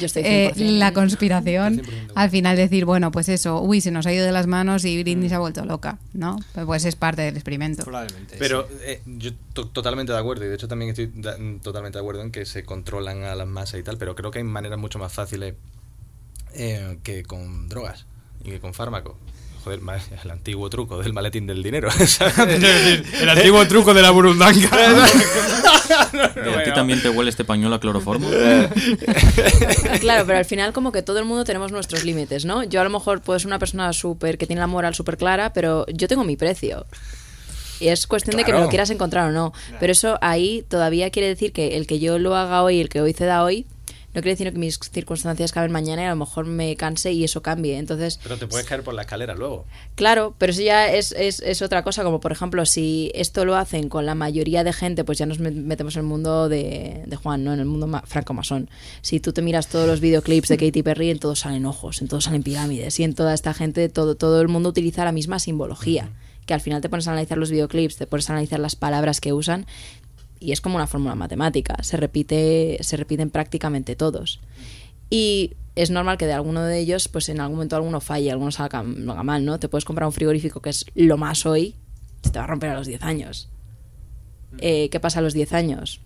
Yo 0.00 0.06
estoy 0.06 0.22
eh, 0.24 0.52
100%. 0.54 0.78
la 0.78 0.92
conspiración, 0.92 1.80
al 2.14 2.30
final 2.30 2.56
decir, 2.56 2.84
bueno, 2.84 3.12
pues 3.12 3.28
eso, 3.28 3.60
uy, 3.62 3.80
se 3.80 3.90
nos 3.90 4.04
ha 4.06 4.12
ido 4.12 4.24
de 4.26 4.32
las 4.32 4.46
manos 4.46 4.84
y 4.84 5.00
Britney 5.02 5.28
se 5.28 5.36
ha 5.36 5.38
vuelto 5.38 5.64
loca, 5.64 5.98
¿no? 6.12 6.36
Pues 6.66 6.84
es 6.84 6.96
parte 6.96 7.22
del 7.22 7.34
experimento. 7.36 7.84
Probablemente. 7.84 8.36
Pero 8.38 8.66
sí. 8.68 8.74
eh, 8.82 9.02
yo 9.06 9.30
to- 9.52 9.68
totalmente 9.68 10.12
de 10.12 10.18
acuerdo, 10.18 10.44
y 10.44 10.48
de 10.48 10.54
hecho 10.56 10.66
también 10.68 10.90
estoy 10.90 11.06
totalmente 11.62 11.98
de 11.98 12.00
acuerdo 12.00 12.22
en 12.22 12.32
que 12.32 12.44
se 12.46 12.64
controlan 12.64 13.22
a 13.22 13.34
las 13.34 13.46
masas 13.46 13.78
y 13.78 13.82
tal, 13.82 13.96
pero 13.98 14.14
creo 14.16 14.30
que 14.30 14.38
hay 14.38 14.44
maneras 14.44 14.78
mucho 14.78 14.98
más 14.98 15.12
fáciles 15.12 15.54
eh, 16.54 16.98
que 17.02 17.22
con 17.22 17.68
drogas 17.68 18.06
y 18.44 18.50
que 18.50 18.60
con 18.60 18.74
fármacos. 18.74 19.14
Joder, 19.64 19.80
el 20.24 20.30
antiguo 20.30 20.68
truco 20.68 20.98
del 20.98 21.12
maletín 21.12 21.46
del 21.46 21.62
dinero. 21.62 21.88
el 23.20 23.28
antiguo 23.28 23.66
truco 23.68 23.94
de 23.94 24.02
la 24.02 24.10
burundanga. 24.10 24.68
¿Y 26.12 26.48
¿A 26.48 26.64
ti 26.64 26.72
también 26.74 27.00
te 27.00 27.08
huele 27.08 27.30
este 27.30 27.44
pañuelo 27.44 27.76
a 27.76 27.80
cloroformo? 27.80 28.28
Claro, 30.00 30.26
pero 30.26 30.38
al 30.38 30.44
final 30.44 30.72
como 30.72 30.90
que 30.90 31.02
todo 31.02 31.18
el 31.18 31.24
mundo 31.24 31.44
tenemos 31.44 31.70
nuestros 31.70 32.04
límites, 32.04 32.44
¿no? 32.44 32.64
Yo 32.64 32.80
a 32.80 32.84
lo 32.84 32.90
mejor 32.90 33.20
puedo 33.20 33.38
ser 33.38 33.46
una 33.46 33.58
persona 33.58 33.92
súper 33.92 34.36
que 34.36 34.46
tiene 34.46 34.60
la 34.60 34.66
moral 34.66 34.94
súper 34.94 35.16
clara, 35.16 35.52
pero 35.52 35.86
yo 35.86 36.08
tengo 36.08 36.24
mi 36.24 36.36
precio. 36.36 36.86
Y 37.78 37.88
es 37.88 38.06
cuestión 38.06 38.36
de 38.36 38.44
que 38.44 38.52
me 38.52 38.60
lo 38.60 38.68
quieras 38.68 38.90
encontrar 38.90 39.28
o 39.28 39.32
no. 39.32 39.52
Pero 39.80 39.92
eso 39.92 40.18
ahí 40.20 40.64
todavía 40.68 41.10
quiere 41.10 41.28
decir 41.28 41.52
que 41.52 41.76
el 41.76 41.86
que 41.86 41.98
yo 41.98 42.18
lo 42.18 42.36
haga 42.36 42.62
hoy, 42.62 42.80
el 42.80 42.88
que 42.88 43.00
hoy 43.00 43.12
ceda 43.12 43.42
hoy, 43.42 43.66
no 44.14 44.20
quiere 44.20 44.30
decir 44.32 44.52
que 44.52 44.58
mis 44.58 44.78
circunstancias 44.78 45.52
caben 45.52 45.72
mañana 45.72 46.02
y 46.02 46.04
a 46.06 46.10
lo 46.10 46.16
mejor 46.16 46.44
me 46.46 46.76
canse 46.76 47.12
y 47.12 47.24
eso 47.24 47.42
cambie. 47.42 47.78
Entonces, 47.78 48.18
Pero 48.22 48.36
te 48.36 48.46
puedes 48.46 48.66
caer 48.66 48.82
por 48.82 48.94
la 48.94 49.02
escalera 49.02 49.34
luego. 49.34 49.64
Claro, 49.94 50.34
pero 50.38 50.52
eso 50.52 50.62
ya 50.62 50.92
es, 50.92 51.12
es, 51.12 51.40
es 51.40 51.62
otra 51.62 51.82
cosa, 51.82 52.02
como 52.04 52.20
por 52.20 52.32
ejemplo, 52.32 52.66
si 52.66 53.10
esto 53.14 53.44
lo 53.44 53.56
hacen 53.56 53.88
con 53.88 54.04
la 54.06 54.14
mayoría 54.14 54.64
de 54.64 54.72
gente, 54.72 55.04
pues 55.04 55.18
ya 55.18 55.26
nos 55.26 55.40
met- 55.40 55.54
metemos 55.54 55.96
en 55.96 56.00
el 56.00 56.06
mundo 56.06 56.48
de, 56.48 57.02
de 57.06 57.16
Juan, 57.16 57.44
¿no? 57.44 57.52
En 57.54 57.60
el 57.60 57.66
mundo 57.66 57.86
ma- 57.86 58.02
franco-masón. 58.06 58.68
Si 59.00 59.20
tú 59.20 59.32
te 59.32 59.42
miras 59.42 59.68
todos 59.68 59.86
los 59.86 60.00
videoclips 60.00 60.48
de 60.48 60.56
Katy 60.58 60.82
Perry, 60.82 61.10
en 61.10 61.18
todos 61.18 61.40
salen 61.40 61.64
ojos, 61.66 62.02
en 62.02 62.08
todos 62.08 62.24
salen 62.24 62.42
pirámides, 62.42 63.00
y 63.00 63.04
en 63.04 63.14
toda 63.14 63.32
esta 63.34 63.54
gente, 63.54 63.88
todo, 63.88 64.14
todo 64.14 64.40
el 64.40 64.48
mundo 64.48 64.68
utiliza 64.68 65.04
la 65.04 65.12
misma 65.12 65.38
simbología. 65.38 66.10
Que 66.44 66.54
al 66.54 66.60
final 66.60 66.80
te 66.80 66.88
pones 66.88 67.06
a 67.06 67.12
analizar 67.12 67.38
los 67.38 67.52
videoclips, 67.52 67.96
te 67.96 68.06
pones 68.08 68.28
a 68.28 68.32
analizar 68.32 68.58
las 68.58 68.74
palabras 68.74 69.20
que 69.20 69.32
usan, 69.32 69.64
y 70.42 70.52
es 70.52 70.60
como 70.60 70.76
una 70.76 70.86
fórmula 70.86 71.14
matemática, 71.14 71.76
se 71.82 71.96
repite, 71.96 72.78
se 72.80 72.96
repiten 72.96 73.30
prácticamente 73.30 73.96
todos. 73.96 74.40
Y 75.10 75.52
es 75.76 75.90
normal 75.90 76.18
que 76.18 76.26
de 76.26 76.32
alguno 76.32 76.62
de 76.64 76.78
ellos, 76.78 77.08
pues 77.08 77.28
en 77.28 77.40
algún 77.40 77.56
momento 77.56 77.76
alguno 77.76 78.00
falle, 78.00 78.30
alguno 78.30 78.50
salga, 78.50 78.82
mal, 78.82 79.44
¿no? 79.44 79.58
Te 79.58 79.68
puedes 79.68 79.84
comprar 79.84 80.06
un 80.06 80.12
frigorífico 80.12 80.60
que 80.60 80.70
es 80.70 80.84
lo 80.94 81.16
más 81.16 81.46
hoy, 81.46 81.74
se 82.22 82.30
te 82.30 82.38
va 82.38 82.44
a 82.44 82.48
romper 82.48 82.70
a 82.70 82.74
los 82.74 82.86
10 82.86 83.02
años. 83.02 83.48
Eh, 84.58 84.88
¿Qué 84.90 85.00
pasa 85.00 85.20
a 85.20 85.22
los 85.22 85.32
10 85.34 85.52
años? 85.54 86.00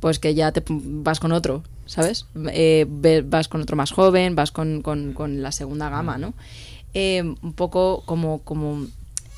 Pues 0.00 0.18
que 0.18 0.34
ya 0.34 0.50
te 0.52 0.62
vas 0.68 1.20
con 1.20 1.30
otro, 1.32 1.62
¿sabes? 1.86 2.26
Eh, 2.52 2.86
vas 3.24 3.46
con 3.48 3.62
otro 3.62 3.76
más 3.76 3.92
joven, 3.92 4.34
vas 4.34 4.50
con, 4.50 4.82
con- 4.82 5.12
con 5.12 5.42
la 5.42 5.52
segunda 5.52 5.88
gama, 5.90 6.18
¿no? 6.18 6.34
Eh, 6.94 7.22
un 7.22 7.52
poco 7.54 8.02
como, 8.04 8.40
como 8.42 8.86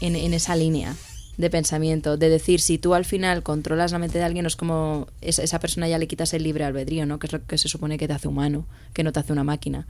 en, 0.01 0.17
en 0.17 0.33
esa 0.35 0.57
línea 0.57 0.95
de 1.37 1.51
pensamiento, 1.51 2.17
de 2.17 2.29
decir, 2.29 2.61
si 2.61 2.79
tú 2.79 2.95
al 2.95 3.05
final 3.05 3.43
controlas 3.43 3.93
la 3.93 3.99
mente 3.99 4.19
de 4.19 4.25
alguien, 4.25 4.47
es 4.47 4.57
como 4.57 5.07
esa, 5.21 5.43
esa 5.43 5.59
persona 5.59 5.89
ya 5.89 5.99
le 5.99 6.07
quitas 6.07 6.33
el 6.35 6.43
libre 6.43 6.65
albedrío, 6.65 7.07
¿no? 7.07 7.19
Que 7.19 7.27
es 7.27 7.33
lo 7.33 7.45
que 7.45 7.59
se 7.59 7.69
supone 7.69 7.99
que 7.99 8.07
te 8.07 8.15
hace 8.15 8.29
humano, 8.29 8.67
que 8.93 9.03
no 9.03 9.13
te 9.13 9.21
hace 9.21 9.33
una 9.33 9.45
máquina. 9.45 9.87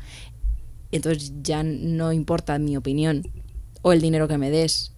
Entonces 0.92 1.32
ya 1.42 1.62
no 1.62 2.12
importa 2.12 2.58
mi 2.58 2.76
opinión 2.76 3.26
o 3.82 3.92
el 3.92 4.00
dinero 4.00 4.28
que 4.28 4.38
me 4.38 4.50
des, 4.50 4.92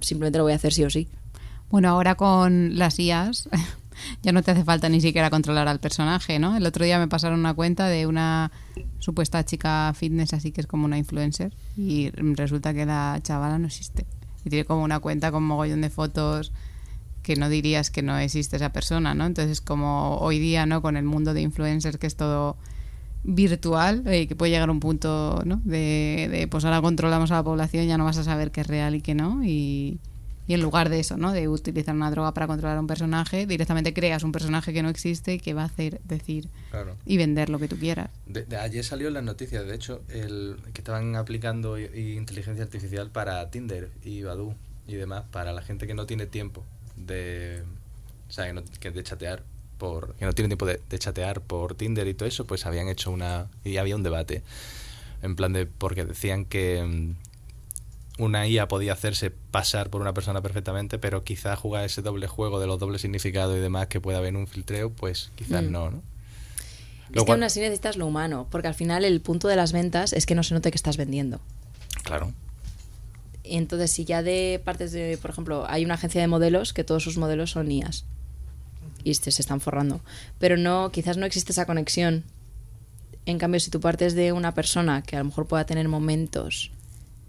simplemente 0.00 0.38
lo 0.38 0.44
voy 0.44 0.52
a 0.52 0.56
hacer 0.56 0.72
sí 0.72 0.84
o 0.84 0.90
sí. 0.90 1.08
Bueno, 1.70 1.88
ahora 1.88 2.14
con 2.14 2.78
las 2.78 2.98
IAS 2.98 3.48
ya 4.22 4.32
no 4.32 4.42
te 4.42 4.50
hace 4.50 4.64
falta 4.64 4.88
ni 4.88 5.00
siquiera 5.00 5.30
controlar 5.30 5.68
al 5.68 5.80
personaje, 5.80 6.38
¿no? 6.38 6.56
El 6.56 6.66
otro 6.66 6.84
día 6.84 6.98
me 6.98 7.08
pasaron 7.08 7.40
una 7.40 7.54
cuenta 7.54 7.88
de 7.88 8.06
una 8.06 8.52
supuesta 8.98 9.44
chica 9.44 9.92
fitness, 9.94 10.32
así 10.34 10.52
que 10.52 10.60
es 10.60 10.66
como 10.66 10.84
una 10.84 10.98
influencer, 10.98 11.52
y 11.76 12.10
resulta 12.10 12.72
que 12.72 12.86
la 12.86 13.18
chavala 13.22 13.58
no 13.58 13.66
existe. 13.66 14.06
Y 14.44 14.50
tiene 14.50 14.64
como 14.64 14.82
una 14.82 15.00
cuenta 15.00 15.30
con 15.30 15.44
mogollón 15.44 15.80
de 15.80 15.90
fotos 15.90 16.52
que 17.22 17.36
no 17.36 17.48
dirías 17.48 17.90
que 17.90 18.02
no 18.02 18.18
existe 18.18 18.56
esa 18.56 18.72
persona, 18.72 19.14
¿no? 19.14 19.26
Entonces, 19.26 19.60
como 19.60 20.18
hoy 20.18 20.38
día, 20.38 20.66
¿no? 20.66 20.82
Con 20.82 20.96
el 20.96 21.04
mundo 21.04 21.34
de 21.34 21.42
influencers 21.42 21.96
que 21.96 22.06
es 22.06 22.16
todo 22.16 22.56
virtual, 23.24 24.02
eh, 24.06 24.26
que 24.26 24.34
puede 24.34 24.50
llegar 24.50 24.68
a 24.68 24.72
un 24.72 24.80
punto, 24.80 25.42
¿no? 25.44 25.60
De, 25.64 26.28
de, 26.30 26.48
pues 26.48 26.64
ahora 26.64 26.82
controlamos 26.82 27.30
a 27.30 27.36
la 27.36 27.44
población, 27.44 27.86
ya 27.86 27.96
no 27.96 28.04
vas 28.04 28.18
a 28.18 28.24
saber 28.24 28.50
qué 28.50 28.62
es 28.62 28.66
real 28.66 28.96
y 28.96 29.00
qué 29.00 29.14
no, 29.14 29.44
y, 29.44 30.00
Y 30.46 30.54
en 30.54 30.60
lugar 30.60 30.88
de 30.88 30.98
eso, 30.98 31.16
¿no? 31.16 31.32
De 31.32 31.46
utilizar 31.48 31.94
una 31.94 32.10
droga 32.10 32.34
para 32.34 32.46
controlar 32.48 32.76
a 32.76 32.80
un 32.80 32.86
personaje, 32.88 33.46
directamente 33.46 33.94
creas 33.94 34.24
un 34.24 34.32
personaje 34.32 34.72
que 34.72 34.82
no 34.82 34.88
existe 34.88 35.38
que 35.38 35.54
va 35.54 35.62
a 35.62 35.66
hacer, 35.66 36.00
decir 36.04 36.48
Claro. 36.70 36.96
y 37.06 37.16
vender 37.16 37.48
lo 37.48 37.58
que 37.60 37.68
tú 37.68 37.76
quieras. 37.78 38.10
De- 38.26 38.44
de 38.44 38.56
ayer 38.56 38.84
salió 38.84 39.08
en 39.08 39.14
las 39.14 39.22
noticias, 39.22 39.64
de 39.66 39.74
hecho, 39.74 40.02
el, 40.08 40.56
que 40.74 40.80
estaban 40.80 41.14
aplicando 41.16 41.78
inteligencia 41.78 42.64
artificial 42.64 43.10
para 43.10 43.48
Tinder 43.50 43.90
y 44.04 44.22
Badoo 44.22 44.54
y 44.88 44.94
demás, 44.96 45.24
para 45.30 45.52
la 45.52 45.62
gente 45.62 45.86
que 45.86 45.94
no 45.94 46.06
tiene 46.06 46.26
tiempo 46.26 46.64
de, 46.96 47.62
o 48.28 48.32
sea, 48.32 48.46
que, 48.46 48.52
no- 48.52 48.64
que 48.80 48.90
de 48.90 49.02
chatear 49.04 49.44
por, 49.78 50.14
que 50.16 50.24
no 50.24 50.32
tiene 50.32 50.48
tiempo 50.48 50.66
de, 50.66 50.80
de 50.90 50.98
chatear 50.98 51.40
por 51.40 51.74
Tinder 51.76 52.06
y 52.08 52.14
todo 52.14 52.28
eso, 52.28 52.46
pues 52.46 52.66
habían 52.66 52.88
hecho 52.88 53.10
una 53.12 53.46
y 53.64 53.76
había 53.76 53.94
un 53.96 54.02
debate 54.02 54.42
en 55.22 55.36
plan 55.36 55.52
de 55.52 55.66
porque 55.66 56.04
decían 56.04 56.44
que 56.44 56.82
mm, 56.82 57.14
una 58.22 58.46
IA 58.46 58.68
podía 58.68 58.92
hacerse 58.92 59.30
pasar 59.30 59.90
por 59.90 60.00
una 60.00 60.14
persona 60.14 60.40
perfectamente, 60.40 60.98
pero 60.98 61.24
quizás 61.24 61.58
jugar 61.58 61.84
ese 61.84 62.02
doble 62.02 62.26
juego 62.26 62.60
de 62.60 62.66
los 62.66 62.78
dobles 62.78 63.02
significados 63.02 63.56
y 63.56 63.60
demás 63.60 63.88
que 63.88 64.00
pueda 64.00 64.18
haber 64.18 64.30
en 64.30 64.36
un 64.36 64.46
filtreo, 64.46 64.90
pues 64.90 65.30
quizás 65.36 65.62
Mm. 65.64 65.70
no, 65.72 65.90
¿no? 65.90 66.02
Es 67.12 67.24
que 67.24 67.32
aún 67.32 67.42
así 67.42 67.60
necesitas 67.60 67.96
lo 67.96 68.06
humano, 68.06 68.46
porque 68.50 68.68
al 68.68 68.74
final 68.74 69.04
el 69.04 69.20
punto 69.20 69.46
de 69.48 69.56
las 69.56 69.72
ventas 69.72 70.14
es 70.14 70.24
que 70.24 70.34
no 70.34 70.42
se 70.42 70.54
note 70.54 70.70
que 70.70 70.76
estás 70.76 70.96
vendiendo. 70.96 71.40
Claro. 72.04 72.32
Y 73.44 73.56
entonces, 73.58 73.90
si 73.90 74.04
ya 74.04 74.22
de 74.22 74.62
partes 74.64 74.92
de, 74.92 75.18
por 75.20 75.30
ejemplo, 75.30 75.66
hay 75.68 75.84
una 75.84 75.94
agencia 75.94 76.20
de 76.20 76.26
modelos 76.28 76.72
que 76.72 76.84
todos 76.84 77.02
sus 77.02 77.18
modelos 77.18 77.50
son 77.50 77.70
IAS 77.70 78.04
y 79.04 79.10
este, 79.10 79.30
se 79.30 79.42
están 79.42 79.60
forrando, 79.60 80.00
pero 80.38 80.56
no, 80.56 80.90
quizás 80.90 81.16
no 81.18 81.26
existe 81.26 81.52
esa 81.52 81.66
conexión. 81.66 82.24
En 83.26 83.38
cambio, 83.38 83.60
si 83.60 83.70
tú 83.70 83.80
partes 83.80 84.14
de 84.14 84.32
una 84.32 84.54
persona 84.54 85.02
que 85.02 85.16
a 85.16 85.18
lo 85.18 85.26
mejor 85.26 85.46
pueda 85.46 85.66
tener 85.66 85.88
momentos 85.88 86.70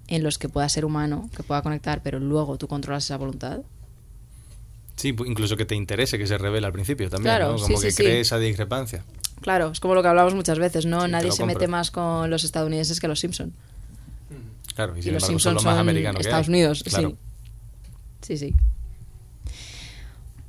en 0.07 0.23
los 0.23 0.37
que 0.37 0.49
pueda 0.49 0.67
ser 0.69 0.85
humano, 0.85 1.29
que 1.35 1.43
pueda 1.43 1.61
conectar, 1.61 2.01
pero 2.03 2.19
luego 2.19 2.57
tú 2.57 2.67
controlas 2.67 3.05
esa 3.05 3.17
voluntad, 3.17 3.59
Sí, 4.95 5.15
incluso 5.25 5.57
que 5.57 5.65
te 5.65 5.73
interese 5.73 6.19
que 6.19 6.27
se 6.27 6.37
revele 6.37 6.67
al 6.67 6.71
principio 6.71 7.09
también, 7.09 7.35
Claro, 7.35 7.53
¿no? 7.53 7.59
Como 7.59 7.77
sí, 7.79 7.85
que 7.85 7.91
sí. 7.91 8.03
cree 8.03 8.19
esa 8.19 8.37
discrepancia. 8.37 9.03
claro, 9.41 9.71
es 9.71 9.79
como 9.79 9.95
lo 9.95 10.03
que 10.03 10.07
hablamos 10.07 10.35
muchas 10.35 10.59
veces, 10.59 10.85
¿no? 10.85 11.07
Nadie 11.07 11.31
se 11.31 11.39
compro. 11.39 11.55
mete 11.55 11.67
más 11.67 11.89
con 11.89 12.29
los 12.29 12.43
estadounidenses 12.43 12.99
que 12.99 13.07
los 13.07 13.19
Simpson. 13.19 13.51
Claro, 14.75 14.93
y, 14.95 14.99
Y 14.99 15.01
los 15.01 15.07
embargo 15.07 15.25
Simpsons 15.27 15.43
son 15.43 15.53
lo 15.55 15.61
más 15.63 15.77
que 16.15 16.27
Estados 16.27 16.47
hay. 16.47 16.53
Unidos, 16.53 16.83
Claro. 16.83 17.09
sí. 17.09 17.17
Sí, 18.21 18.37
sí. 18.37 18.55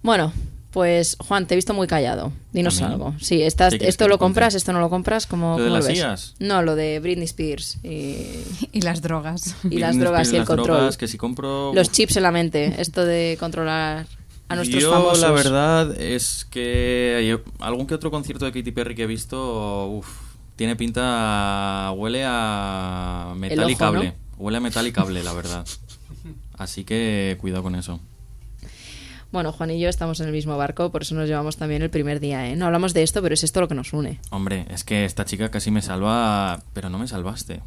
Bueno, 0.03 0.33
pues 0.75 1.17
Juan, 1.21 1.47
te 1.47 1.55
he 1.55 1.57
visto 1.57 1.73
muy 1.73 1.87
callado. 1.87 2.33
Dinos 2.53 2.83
algo. 2.83 3.15
Sí, 3.21 3.41
estás, 3.43 3.71
¿Qué 3.71 3.79
quieres 3.79 3.95
esto 3.95 4.09
lo 4.09 4.19
compras, 4.19 4.57
esto 4.57 4.73
no 4.73 4.81
lo 4.81 4.91
compras, 4.91 5.25
¿cómo, 5.25 5.57
¿Lo 5.57 5.63
de 5.63 5.69
cómo 5.69 5.77
las 5.77 5.87
ves? 5.87 5.99
IAs? 5.99 6.35
No, 6.41 6.63
lo 6.63 6.75
de 6.75 6.99
Britney 6.99 7.27
Spears 7.27 7.79
y, 7.85 8.17
Y 8.73 8.81
las 8.81 9.01
drogas. 9.01 9.55
y 9.71 9.79
las 9.79 9.97
drogas 9.97 10.23
Spears, 10.27 10.33
y 10.33 10.35
el 10.35 10.41
las 10.41 10.49
control. 10.49 10.77
drogas, 10.79 10.97
que 10.97 11.07
si 11.07 11.17
compro... 11.17 11.73
Los 11.73 11.93
chips 11.93 12.17
en 12.17 12.25
la 12.25 12.33
mente, 12.33 12.75
esto 12.79 13.05
de 13.05 13.37
controlar 13.39 14.07
a 14.49 14.57
nuestros 14.57 14.83
Yo, 14.83 14.91
famosos. 14.91 15.21
la 15.21 15.31
verdad 15.31 16.01
es 16.01 16.45
que 16.51 17.15
hay 17.19 17.41
algún 17.65 17.87
que 17.87 17.95
otro 17.95 18.11
concierto 18.11 18.45
de 18.45 18.51
Katy 18.51 18.73
Perry 18.73 18.97
que 18.97 19.05
he 19.05 19.07
visto, 19.07 19.87
uf, 19.87 20.09
tiene 20.57 20.75
pinta, 20.75 21.93
huele 21.97 22.25
a 22.27 23.33
metal 23.37 23.71
y 23.71 23.77
cable. 23.77 24.07
¿no? 24.07 24.15
Huele 24.39 24.59
a 24.59 24.61
metal 24.61 24.85
y 24.89 24.91
cable, 24.91 25.23
la 25.23 25.35
verdad. 25.35 25.65
Así 26.59 26.83
que 26.83 27.39
cuidado 27.41 27.63
con 27.63 27.77
eso. 27.77 28.01
Bueno, 29.35 29.51
Juan 29.51 29.73
y 29.73 29.81
yo 29.81 29.89
estamos 29.89 30.21
en 30.21 30.27
el 30.27 30.33
mismo 30.33 30.57
barco, 30.57 30.93
por 30.93 31.03
eso 31.03 31.17
nos 31.17 31.27
llevamos 31.27 31.57
también 31.57 31.83
el 31.83 31.91
primer 31.91 32.21
día, 32.21 32.47
¿eh? 32.49 32.55
No 32.55 32.67
hablamos 32.67 32.95
de 32.95 33.03
esto, 33.03 33.21
pero 33.21 33.35
es 33.35 33.43
esto 33.43 33.61
lo 33.61 33.67
que 33.67 33.75
nos 33.75 33.93
une. 33.93 34.21
Hombre, 34.31 34.65
es 34.71 34.85
que 34.85 35.05
esta 35.05 35.25
chica 35.25 35.51
casi 35.51 35.73
me 35.73 35.83
salva, 35.83 36.63
pero 36.73 36.89
no 36.89 37.01
me 37.01 37.09
salvaste. 37.09 37.61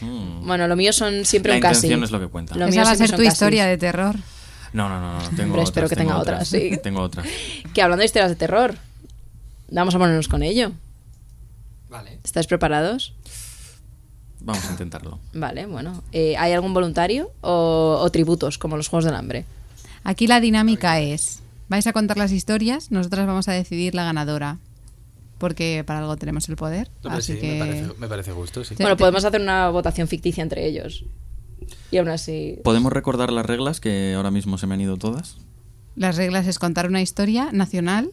Mm. 0.00 0.44
Bueno, 0.44 0.66
lo 0.66 0.74
mío 0.74 0.92
son 0.92 1.24
siempre 1.24 1.50
La 1.52 1.56
un 1.58 1.62
casi. 1.62 1.86
intención 1.86 2.02
es 2.02 2.10
lo 2.10 2.18
que 2.18 2.26
cuenta. 2.26 2.56
Lo 2.56 2.66
Esa 2.66 2.70
mío 2.74 2.84
va 2.84 2.90
a 2.90 2.96
ser 2.96 3.10
tu 3.12 3.16
casis. 3.18 3.32
historia 3.32 3.66
de 3.66 3.78
terror. 3.78 4.16
No, 4.72 4.88
no, 4.88 5.00
no, 5.00 5.20
no, 5.20 5.28
tengo 5.36 5.42
Hombre, 5.52 5.62
espero 5.62 5.86
otras, 5.86 5.90
que 5.90 5.94
tenga 5.96 6.10
tengo 6.14 6.20
otras, 6.22 6.48
sí. 6.48 6.72
Tengo 6.82 7.00
otras. 7.00 7.26
Que 7.74 7.80
hablando 7.80 8.00
de 8.00 8.06
historias 8.06 8.30
de 8.30 8.36
terror, 8.36 8.74
vamos 9.70 9.94
a 9.94 9.98
ponernos 9.98 10.26
con 10.26 10.42
ello. 10.42 10.72
Vale. 11.90 12.18
¿Estáis 12.24 12.48
preparados? 12.48 13.14
Vamos 14.40 14.64
a 14.66 14.72
intentarlo. 14.72 15.20
Vale, 15.32 15.66
bueno. 15.66 16.02
Eh, 16.10 16.34
¿Hay 16.36 16.52
algún 16.52 16.74
voluntario 16.74 17.30
o, 17.40 18.00
o 18.02 18.10
tributos, 18.10 18.58
como 18.58 18.76
los 18.76 18.88
Juegos 18.88 19.04
del 19.04 19.14
Hambre? 19.14 19.44
Aquí 20.04 20.26
la 20.26 20.40
dinámica 20.40 21.00
es, 21.00 21.40
vais 21.68 21.86
a 21.86 21.92
contar 21.92 22.16
las 22.16 22.32
historias, 22.32 22.90
nosotras 22.90 23.26
vamos 23.26 23.48
a 23.48 23.52
decidir 23.52 23.94
la 23.94 24.04
ganadora, 24.04 24.58
porque 25.38 25.84
para 25.86 26.00
algo 26.00 26.16
tenemos 26.16 26.48
el 26.48 26.56
poder. 26.56 26.90
Hombre, 27.02 27.18
así 27.18 27.34
sí, 27.34 27.40
que 27.40 27.52
me, 27.52 27.58
parece, 27.58 27.94
me 27.98 28.08
parece 28.08 28.32
justo, 28.32 28.64
sí. 28.64 28.74
Sí. 28.74 28.82
Bueno, 28.82 28.96
podemos 28.96 29.24
hacer 29.24 29.40
una 29.40 29.68
votación 29.70 30.08
ficticia 30.08 30.42
entre 30.42 30.66
ellos. 30.66 31.04
Y 31.90 31.98
aún 31.98 32.08
así... 32.08 32.58
¿Podemos 32.64 32.92
recordar 32.92 33.32
las 33.32 33.46
reglas 33.46 33.80
que 33.80 34.14
ahora 34.14 34.30
mismo 34.30 34.58
se 34.58 34.66
me 34.66 34.74
han 34.74 34.80
ido 34.80 34.96
todas? 34.96 35.36
las 35.96 36.16
reglas 36.16 36.46
es 36.46 36.58
contar 36.58 36.86
una 36.86 37.02
historia 37.02 37.50
nacional, 37.52 38.10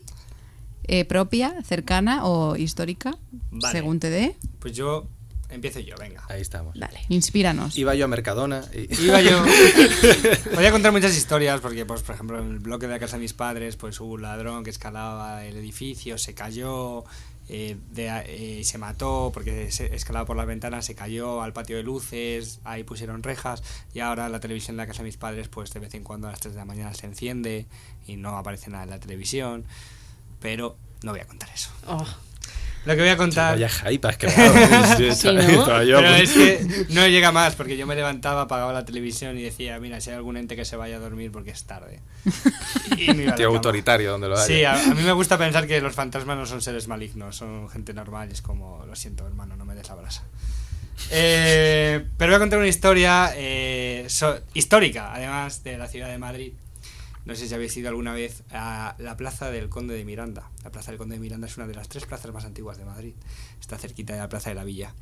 eh, 0.84 1.06
propia, 1.06 1.62
cercana 1.64 2.26
o 2.26 2.56
histórica, 2.56 3.18
Vale. 3.52 3.72
según 3.72 4.00
te 4.00 4.10
dé. 4.10 4.36
Pues 4.60 4.74
yo 4.74 5.08
empiezo 5.50 5.80
yo, 5.80 5.96
venga. 5.98 6.24
Ahí 6.30 6.42
estamos. 6.42 6.78
Dale. 6.78 7.00
Inspíranos. 7.10 7.78
Iba 7.78 7.96
yo 7.96 8.06
a 8.06 8.08
Mercadona 8.08 8.64
y... 8.74 8.94
Iba 9.06 9.22
yo. 9.22 9.44
Podía 10.54 10.72
contar 10.72 10.92
muchas 10.92 11.16
historias 11.16 11.62
porque, 11.62 11.86
pues, 11.86 12.02
por 12.02 12.16
ejemplo, 12.16 12.40
en 12.40 12.50
el 12.52 12.60
bloque 12.60 12.88
de 12.88 12.94
la 12.94 13.00
casa 13.00 13.18
de 13.18 13.22
mis 13.24 13.34
padres, 13.34 13.76
pues 13.76 14.00
hubo 14.00 14.14
un 14.14 14.22
ladrón 14.22 14.64
que 14.64 14.70
escalaba 14.70 15.46
el 15.46 15.58
edificio, 15.58 16.18
se 16.18 16.34
cayó, 16.34 17.04
eh, 17.48 17.78
de 17.92 18.10
a- 18.10 18.24
eh, 18.28 18.62
se 18.64 18.78
mató 18.78 19.32
porque 19.34 19.72
se 19.72 19.96
escalaba 19.96 20.26
por 20.26 20.38
las 20.38 20.46
ventanas, 20.46 20.86
se 20.86 20.94
cayó 20.96 21.42
al 21.42 21.52
patio 21.54 21.78
de 21.78 21.84
luces, 21.84 22.60
ahí 22.64 22.84
pusieron 22.84 23.24
rejas 23.24 23.64
y 23.94 24.02
ahora 24.02 24.30
la 24.30 24.40
televisión 24.40 24.78
de 24.78 24.84
la 24.84 24.88
casa 24.88 25.00
de 25.00 25.06
mis 25.08 25.18
padres, 25.18 25.48
pues 25.48 25.74
de 25.74 25.80
vez 25.80 25.94
en 25.96 26.04
cuando 26.04 26.28
a 26.28 26.32
las 26.32 26.40
3 26.42 26.54
de 26.54 26.60
la 26.60 26.66
mañana 26.66 26.94
se 26.94 27.08
enciende 27.08 27.66
y 28.06 28.18
no 28.18 28.38
aparece 28.38 28.70
nada 28.70 28.84
en 28.84 28.92
la 28.92 29.00
televisión. 29.00 29.66
Pero 30.40 30.78
no 31.04 31.12
voy 31.12 31.22
a 31.22 31.26
contar 31.28 31.50
eso. 31.54 31.72
Oh, 31.88 32.06
Lo 32.86 32.96
que 32.96 33.02
voy 33.02 33.10
a 33.10 33.18
contar... 33.18 33.56
Vaya 33.56 33.70
hype 33.70 34.08
has 34.08 34.18
creado. 34.18 34.54
Sí, 34.98 35.12
Sí, 35.14 35.28
¿no? 35.34 35.66
Pero 35.66 35.92
pues. 36.02 36.22
es 36.22 36.32
que 36.32 36.86
no 36.90 37.06
llega 37.08 37.32
más, 37.32 37.56
porque 37.56 37.76
yo 37.78 37.86
me 37.86 37.96
levantaba, 37.96 38.42
apagaba 38.44 38.72
la 38.74 38.86
televisión 38.86 39.38
y 39.38 39.44
decía, 39.44 39.78
mira, 39.80 40.00
si 40.02 40.10
hay 40.10 40.16
algún 40.16 40.38
ente 40.38 40.56
que 40.56 40.66
se 40.66 40.76
vaya 40.76 40.96
a 40.96 41.00
dormir 41.00 41.32
porque 41.32 41.52
es 41.52 41.64
tarde. 41.66 42.00
Y 42.98 43.14
me 43.14 43.24
iba 43.24 43.36
Tío 43.36 43.50
autoritario 43.50 44.12
donde 44.12 44.30
lo 44.30 44.36
haya. 44.38 44.46
Sí, 44.46 44.64
a, 44.64 44.74
a 44.92 44.94
mí 44.96 45.04
me 45.04 45.12
gusta 45.12 45.38
pensar 45.38 45.68
que 45.68 45.82
los 45.82 45.94
fantasmas 45.94 46.38
no 46.38 46.46
son 46.46 46.62
seres 46.62 46.88
malignos, 46.88 47.36
son 47.36 47.70
gente 47.70 47.94
normal 47.94 48.30
y 48.30 48.34
es 48.34 48.42
como, 48.42 48.84
lo 48.88 48.96
siento 48.96 49.28
hermano, 49.28 49.56
no 49.56 49.66
me 49.66 49.76
des 49.76 49.88
la 49.90 49.96
brasa. 49.96 50.24
Eh, 51.12 52.06
pero 52.18 52.32
voy 52.32 52.36
a 52.36 52.40
contar 52.40 52.60
una 52.60 52.68
historia 52.68 53.32
eh, 53.36 54.06
so- 54.10 54.40
histórica, 54.54 55.14
además 55.14 55.64
de 55.64 55.78
la 55.78 55.88
ciudad 55.88 56.10
de 56.10 56.18
Madrid. 56.18 56.54
No 57.26 57.36
sé 57.36 57.48
si 57.48 57.54
habéis 57.54 57.76
ido 57.78 57.90
alguna 57.90 58.14
vez 58.14 58.44
a 58.52 58.96
la 58.98 59.18
Plaza 59.18 59.52
del 59.52 59.70
Conde 59.70 59.96
de 59.96 60.06
Miranda. 60.06 60.50
La 60.64 60.72
Plaza 60.72 60.92
del 60.92 60.98
Conde 60.98 61.16
de 61.16 61.22
Miranda 61.22 61.48
es 61.48 61.58
una 61.58 61.68
de 61.68 61.76
las 61.76 61.90
tres 61.90 62.06
plazas 62.06 62.34
más 62.34 62.46
antiguas 62.46 62.78
de 62.78 62.86
Madrid. 62.86 63.14
Está 63.60 63.78
cerquita 63.78 64.14
de 64.14 64.20
la 64.20 64.30
Plaza 64.30 64.50
de 64.50 64.56
la 64.56 64.64
Villa. 64.64 64.94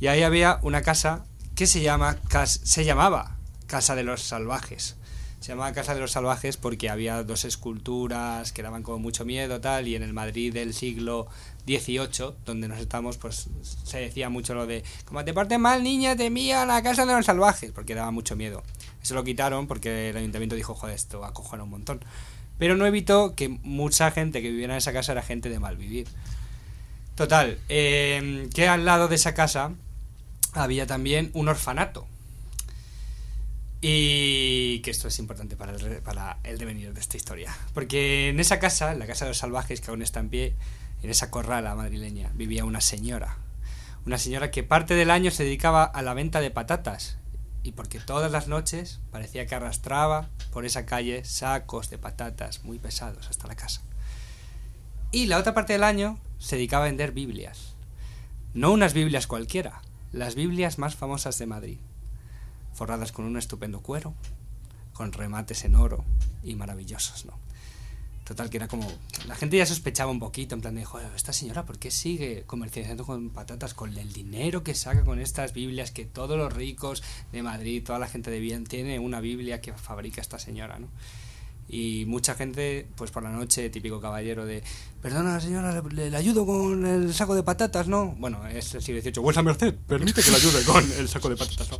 Y 0.00 0.06
ahí 0.06 0.22
había 0.22 0.58
una 0.62 0.82
casa 0.82 1.26
que 1.54 1.66
se, 1.66 1.82
llama, 1.82 2.18
se 2.46 2.84
llamaba 2.84 3.36
Casa 3.66 3.94
de 3.94 4.04
los 4.04 4.22
Salvajes. 4.22 4.96
Se 5.40 5.48
llamaba 5.48 5.72
Casa 5.72 5.94
de 5.94 6.00
los 6.00 6.12
Salvajes 6.12 6.56
porque 6.56 6.88
había 6.88 7.22
dos 7.22 7.44
esculturas 7.44 8.52
que 8.52 8.62
daban 8.62 8.82
como 8.82 8.98
mucho 8.98 9.24
miedo 9.24 9.60
tal 9.60 9.88
y 9.88 9.96
en 9.96 10.02
el 10.02 10.12
Madrid 10.12 10.54
del 10.54 10.72
siglo 10.72 11.28
XVIII, 11.66 12.34
donde 12.44 12.68
nos 12.68 12.78
estamos, 12.78 13.16
pues 13.18 13.48
se 13.84 13.98
decía 13.98 14.28
mucho 14.28 14.54
lo 14.54 14.66
de 14.66 14.84
como 15.04 15.24
te 15.24 15.32
portes 15.32 15.58
mal 15.58 15.82
niña, 15.82 16.16
te 16.16 16.30
mía 16.30 16.66
la 16.66 16.82
Casa 16.82 17.06
de 17.06 17.12
los 17.12 17.26
Salvajes, 17.26 17.72
porque 17.72 17.94
daba 17.94 18.10
mucho 18.10 18.36
miedo. 18.36 18.62
Eso 19.02 19.14
lo 19.14 19.24
quitaron 19.24 19.66
porque 19.66 20.10
el 20.10 20.16
ayuntamiento 20.16 20.56
dijo, 20.56 20.74
joder, 20.74 20.94
esto 20.94 21.24
acojona 21.24 21.64
un 21.64 21.70
montón. 21.70 22.00
Pero 22.58 22.76
no 22.76 22.86
evitó 22.86 23.34
que 23.34 23.48
mucha 23.48 24.10
gente 24.10 24.42
que 24.42 24.50
viviera 24.50 24.74
en 24.74 24.78
esa 24.78 24.92
casa 24.92 25.12
era 25.12 25.22
gente 25.22 25.48
de 25.48 25.58
mal 25.58 25.76
vivir. 25.76 26.06
Total, 27.14 27.58
eh, 27.68 28.48
que 28.54 28.68
al 28.68 28.84
lado 28.84 29.08
de 29.08 29.14
esa 29.14 29.34
casa 29.34 29.72
había 30.52 30.86
también 30.86 31.30
un 31.32 31.48
orfanato. 31.48 32.06
Y 33.82 34.80
que 34.80 34.90
esto 34.90 35.08
es 35.08 35.18
importante 35.18 35.56
para 35.56 35.72
el, 35.72 36.02
para 36.02 36.38
el 36.44 36.58
devenir 36.58 36.92
de 36.92 37.00
esta 37.00 37.16
historia. 37.16 37.56
Porque 37.72 38.28
en 38.28 38.40
esa 38.40 38.58
casa, 38.58 38.94
la 38.94 39.06
casa 39.06 39.24
de 39.24 39.30
los 39.30 39.38
salvajes 39.38 39.80
que 39.80 39.90
aún 39.90 40.02
está 40.02 40.20
en 40.20 40.28
pie, 40.28 40.54
en 41.02 41.10
esa 41.10 41.30
corrala 41.30 41.74
madrileña, 41.74 42.30
vivía 42.34 42.64
una 42.64 42.80
señora. 42.80 43.36
Una 44.06 44.18
señora 44.18 44.50
que 44.50 44.62
parte 44.62 44.94
del 44.94 45.10
año 45.10 45.30
se 45.30 45.44
dedicaba 45.44 45.84
a 45.84 46.02
la 46.02 46.14
venta 46.14 46.40
de 46.40 46.50
patatas. 46.50 47.18
Y 47.62 47.72
porque 47.72 48.00
todas 48.00 48.32
las 48.32 48.48
noches 48.48 49.00
parecía 49.10 49.46
que 49.46 49.54
arrastraba 49.54 50.30
por 50.50 50.64
esa 50.64 50.86
calle 50.86 51.24
sacos 51.24 51.90
de 51.90 51.98
patatas 51.98 52.64
muy 52.64 52.78
pesados 52.78 53.28
hasta 53.28 53.46
la 53.46 53.54
casa. 53.54 53.82
Y 55.12 55.26
la 55.26 55.38
otra 55.38 55.54
parte 55.54 55.74
del 55.74 55.84
año 55.84 56.18
se 56.38 56.56
dedicaba 56.56 56.84
a 56.84 56.88
vender 56.88 57.12
Biblias. 57.12 57.74
No 58.54 58.72
unas 58.72 58.94
Biblias 58.94 59.26
cualquiera, 59.26 59.82
las 60.12 60.34
Biblias 60.34 60.78
más 60.78 60.96
famosas 60.96 61.38
de 61.38 61.46
Madrid, 61.46 61.78
forradas 62.72 63.12
con 63.12 63.24
un 63.24 63.36
estupendo 63.36 63.80
cuero, 63.80 64.14
con 64.92 65.12
remates 65.12 65.64
en 65.64 65.74
oro 65.74 66.04
y 66.42 66.54
maravillosos, 66.54 67.26
¿no? 67.26 67.38
Total, 68.24 68.48
que 68.48 68.58
era 68.58 68.68
como. 68.68 68.86
La 69.26 69.34
gente 69.34 69.56
ya 69.56 69.66
sospechaba 69.66 70.10
un 70.10 70.20
poquito, 70.20 70.54
en 70.54 70.60
plan 70.60 70.74
de, 70.74 70.84
joder, 70.84 71.10
esta 71.16 71.32
señora, 71.32 71.64
¿por 71.64 71.78
qué 71.78 71.90
sigue 71.90 72.44
comercializando 72.46 73.04
con 73.04 73.30
patatas? 73.30 73.74
Con 73.74 73.96
el 73.96 74.12
dinero 74.12 74.62
que 74.62 74.74
saca 74.74 75.02
con 75.02 75.18
estas 75.20 75.52
Biblias, 75.52 75.90
que 75.90 76.04
todos 76.04 76.38
los 76.38 76.52
ricos 76.52 77.02
de 77.32 77.42
Madrid, 77.42 77.82
toda 77.84 77.98
la 77.98 78.06
gente 78.06 78.30
de 78.30 78.38
bien, 78.38 78.64
tiene 78.64 78.98
una 78.98 79.20
Biblia 79.20 79.60
que 79.60 79.72
fabrica 79.72 80.20
esta 80.20 80.38
señora, 80.38 80.78
¿no? 80.78 80.88
Y 81.72 82.04
mucha 82.06 82.34
gente, 82.34 82.88
pues 82.96 83.12
por 83.12 83.22
la 83.22 83.30
noche, 83.30 83.70
típico 83.70 84.00
caballero 84.00 84.44
de, 84.44 84.62
perdona 85.00 85.40
señora, 85.40 85.82
le, 85.82 86.10
le 86.10 86.16
ayudo 86.16 86.44
con 86.44 86.84
el 86.84 87.14
saco 87.14 87.36
de 87.36 87.44
patatas, 87.44 87.86
¿no? 87.86 88.14
Bueno, 88.18 88.44
es 88.48 88.74
el 88.74 88.82
siglo 88.82 89.00
XVIII, 89.00 89.22
vuesa 89.22 89.42
merced, 89.42 89.74
permite 89.86 90.20
que 90.22 90.30
le 90.30 90.36
ayude 90.36 90.64
con 90.64 90.84
el 90.98 91.08
saco 91.08 91.28
de 91.28 91.36
patatas, 91.36 91.70
¿no? 91.70 91.78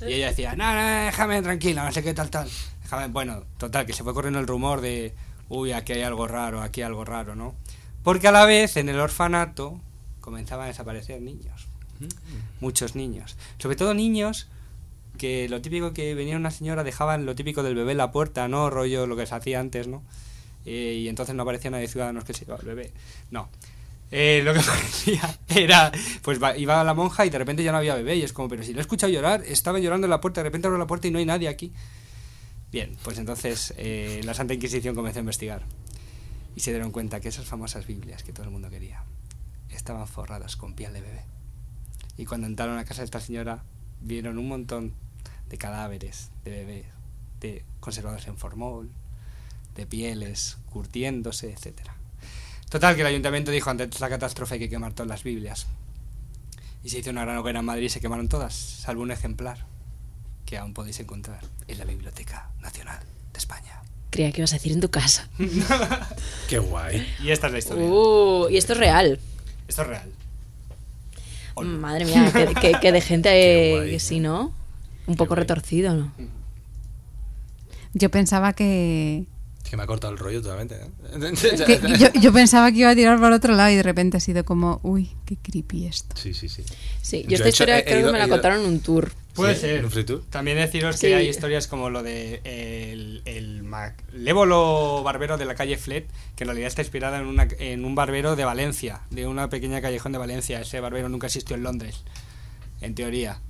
Y 0.00 0.14
ella 0.14 0.28
decía, 0.28 0.54
no, 0.54 0.74
no, 0.74 1.04
déjame 1.06 1.42
tranquila, 1.42 1.84
no 1.84 1.92
sé 1.92 2.02
qué 2.02 2.14
tal, 2.14 2.30
tal. 2.30 2.48
Déjame, 2.82 3.08
bueno, 3.08 3.44
total, 3.58 3.86
que 3.86 3.92
se 3.92 4.02
fue 4.04 4.14
corriendo 4.14 4.38
el 4.40 4.46
rumor 4.46 4.80
de, 4.80 5.14
uy, 5.48 5.72
aquí 5.72 5.92
hay 5.92 6.02
algo 6.02 6.26
raro, 6.26 6.60
aquí 6.62 6.80
hay 6.82 6.86
algo 6.86 7.04
raro, 7.04 7.34
¿no? 7.34 7.54
Porque 8.02 8.28
a 8.28 8.32
la 8.32 8.44
vez 8.44 8.76
en 8.76 8.88
el 8.88 8.98
orfanato 9.00 9.80
comenzaban 10.20 10.64
a 10.64 10.68
desaparecer 10.68 11.20
niños. 11.22 11.66
Muchos 12.60 12.94
niños. 12.94 13.36
Sobre 13.58 13.76
todo 13.76 13.94
niños 13.94 14.48
que 15.16 15.48
lo 15.48 15.60
típico 15.60 15.92
que 15.92 16.14
venía 16.14 16.36
una 16.36 16.50
señora 16.52 16.84
dejaban 16.84 17.26
lo 17.26 17.34
típico 17.34 17.62
del 17.62 17.74
bebé 17.74 17.92
en 17.92 17.98
la 17.98 18.12
puerta, 18.12 18.46
¿no? 18.48 18.70
Rollo 18.70 19.06
lo 19.06 19.16
que 19.16 19.26
se 19.26 19.34
hacía 19.34 19.58
antes, 19.60 19.88
¿no? 19.88 20.02
Eh, 20.64 21.00
y 21.02 21.08
entonces 21.08 21.34
no 21.34 21.42
aparecía 21.42 21.70
nadie 21.70 21.86
de 21.86 21.92
ciudadanos 21.92 22.24
que 22.24 22.34
se 22.34 22.44
iba 22.44 22.56
el 22.56 22.66
bebé. 22.66 22.92
No. 23.30 23.48
Eh, 24.10 24.42
lo 24.44 24.54
que 24.54 24.60
parecía 24.66 25.38
era, 25.48 25.90
pues 26.22 26.40
va- 26.42 26.56
iba 26.56 26.82
la 26.84 26.94
monja 26.94 27.26
y 27.26 27.30
de 27.30 27.38
repente 27.38 27.62
ya 27.64 27.72
no 27.72 27.78
había 27.78 27.94
bebé 27.96 28.16
y 28.16 28.22
es 28.22 28.32
como, 28.32 28.48
pero 28.48 28.62
si 28.62 28.72
lo 28.72 28.78
he 28.78 28.82
escuchado 28.82 29.12
llorar, 29.12 29.42
estaba 29.46 29.78
llorando 29.80 30.06
en 30.06 30.10
la 30.10 30.20
puerta, 30.20 30.40
de 30.40 30.44
repente 30.44 30.66
abro 30.68 30.78
la 30.78 30.86
puerta 30.86 31.08
y 31.08 31.10
no 31.10 31.18
hay 31.18 31.26
nadie 31.26 31.48
aquí. 31.48 31.72
Bien, 32.70 32.96
pues 33.02 33.18
entonces 33.18 33.72
eh, 33.78 34.20
la 34.24 34.34
Santa 34.34 34.52
Inquisición 34.52 34.94
comenzó 34.94 35.18
a 35.18 35.20
investigar 35.20 35.62
y 36.54 36.60
se 36.60 36.70
dieron 36.70 36.90
cuenta 36.90 37.20
que 37.20 37.28
esas 37.28 37.46
famosas 37.46 37.86
Biblias 37.86 38.22
que 38.22 38.32
todo 38.32 38.44
el 38.44 38.50
mundo 38.50 38.68
quería 38.68 39.04
estaban 39.70 40.06
forradas 40.06 40.56
con 40.56 40.74
piel 40.74 40.92
de 40.92 41.00
bebé. 41.00 41.24
Y 42.18 42.26
cuando 42.26 42.46
entraron 42.46 42.78
a 42.78 42.84
casa 42.84 43.00
de 43.00 43.06
esta 43.06 43.20
señora, 43.20 43.62
vieron 44.00 44.38
un 44.38 44.48
montón 44.48 44.92
de 45.48 45.56
cadáveres 45.56 46.30
de 46.44 46.50
bebés, 46.50 46.86
de 47.40 47.64
conservados 47.80 48.26
en 48.26 48.36
formol, 48.36 48.90
de 49.74 49.86
pieles 49.86 50.58
curtiéndose, 50.70 51.52
etcétera. 51.52 51.94
Total, 52.68 52.96
que 52.96 53.00
el 53.00 53.06
ayuntamiento 53.06 53.50
dijo 53.50 53.70
ante 53.70 53.84
esta 53.84 54.10
catástrofe 54.10 54.54
hay 54.54 54.60
que 54.60 54.68
quemar 54.68 54.92
todas 54.92 55.08
las 55.08 55.22
Biblias. 55.22 55.68
Y 56.84 56.90
se 56.90 56.98
hizo 56.98 57.10
una 57.10 57.22
gran 57.22 57.38
hoguera 57.38 57.60
en 57.60 57.64
Madrid 57.64 57.86
y 57.86 57.88
se 57.88 58.00
quemaron 58.00 58.28
todas, 58.28 58.54
salvo 58.54 59.02
un 59.02 59.10
ejemplar 59.10 59.64
que 60.48 60.56
aún 60.56 60.72
podéis 60.72 60.98
encontrar 60.98 61.40
en 61.66 61.76
la 61.78 61.84
Biblioteca 61.84 62.48
Nacional 62.62 62.98
de 63.34 63.38
España. 63.38 63.82
Creía 64.08 64.32
que 64.32 64.40
ibas 64.40 64.52
a 64.54 64.56
decir 64.56 64.72
en 64.72 64.80
tu 64.80 64.90
casa. 64.90 65.28
Qué 66.48 66.58
guay. 66.58 67.06
Y 67.22 67.30
esta 67.30 67.48
es 67.48 67.52
la 67.52 67.58
historia. 67.58 67.84
Uh, 67.84 68.48
y 68.48 68.56
esto 68.56 68.72
es 68.72 68.78
real. 68.78 69.20
Esto 69.68 69.82
es 69.82 69.88
real. 69.88 70.10
Madre 71.62 72.06
mía, 72.06 72.32
que, 72.32 72.54
que- 72.54 72.80
que 72.80 72.92
de 72.92 73.00
gente 73.02 73.28
eh, 73.32 73.76
guay. 73.76 73.90
que 73.90 74.00
sí, 74.00 74.20
¿no? 74.20 74.54
Un 75.06 75.16
poco 75.16 75.34
guay. 75.34 75.40
retorcido, 75.40 75.92
¿no? 75.94 76.12
Yo 77.92 78.10
pensaba 78.10 78.54
que, 78.54 79.26
Es 79.64 79.70
que 79.70 79.76
me 79.76 79.82
ha 79.82 79.86
cortado 79.86 80.14
el 80.14 80.18
rollo 80.18 80.40
totalmente. 80.40 80.76
¿eh? 80.76 81.32
que- 81.66 81.98
yo, 81.98 82.08
yo 82.20 82.32
pensaba 82.32 82.72
que 82.72 82.78
iba 82.78 82.90
a 82.90 82.94
tirar 82.94 83.16
para 83.16 83.28
el 83.28 83.34
otro 83.34 83.54
lado 83.54 83.68
y 83.70 83.76
de 83.76 83.82
repente 83.82 84.16
ha 84.16 84.20
sido 84.20 84.44
como, 84.46 84.80
uy, 84.82 85.10
qué 85.26 85.36
creepy 85.36 85.86
esto. 85.86 86.16
Sí, 86.16 86.32
sí, 86.32 86.48
sí. 86.48 86.62
Sí, 87.02 87.24
yo, 87.24 87.28
Yo 87.30 87.34
esta 87.36 87.46
he 87.46 87.48
hecho- 87.50 87.64
historia 87.64 87.78
he- 87.80 87.84
creo 87.84 87.98
ido- 88.00 88.06
que 88.08 88.12
me 88.12 88.18
la 88.20 88.28
contaron 88.28 88.60
en 88.62 88.66
un 88.66 88.80
tour. 88.80 89.12
Puede 89.38 89.54
Sí, 89.54 89.60
ser. 89.62 90.20
También 90.30 90.58
deciros 90.58 90.96
Sí. 90.96 91.06
que 91.06 91.14
hay 91.14 91.28
historias 91.28 91.66
como 91.66 91.88
lo 91.90 92.02
de 92.02 92.40
el, 92.44 93.22
el 93.24 93.62
malévolo 93.62 95.02
barbero 95.02 95.38
de 95.38 95.44
la 95.44 95.54
calle 95.54 95.76
Flet, 95.78 96.06
que 96.36 96.44
en 96.44 96.48
realidad 96.48 96.68
está 96.68 96.82
inspirada 96.82 97.18
en, 97.18 97.26
una, 97.26 97.48
en 97.58 97.84
un 97.84 97.94
barbero 97.94 98.36
de 98.36 98.44
Valencia, 98.44 99.00
de 99.10 99.26
una 99.26 99.48
pequeña 99.48 99.80
callejón 99.80 100.12
de 100.12 100.18
Valencia. 100.18 100.60
Ese 100.60 100.80
barbero 100.80 101.08
nunca 101.08 101.28
existió 101.28 101.56
en 101.56 101.62
Londres, 101.62 102.02
en 102.80 102.94
teoría. 102.94 103.40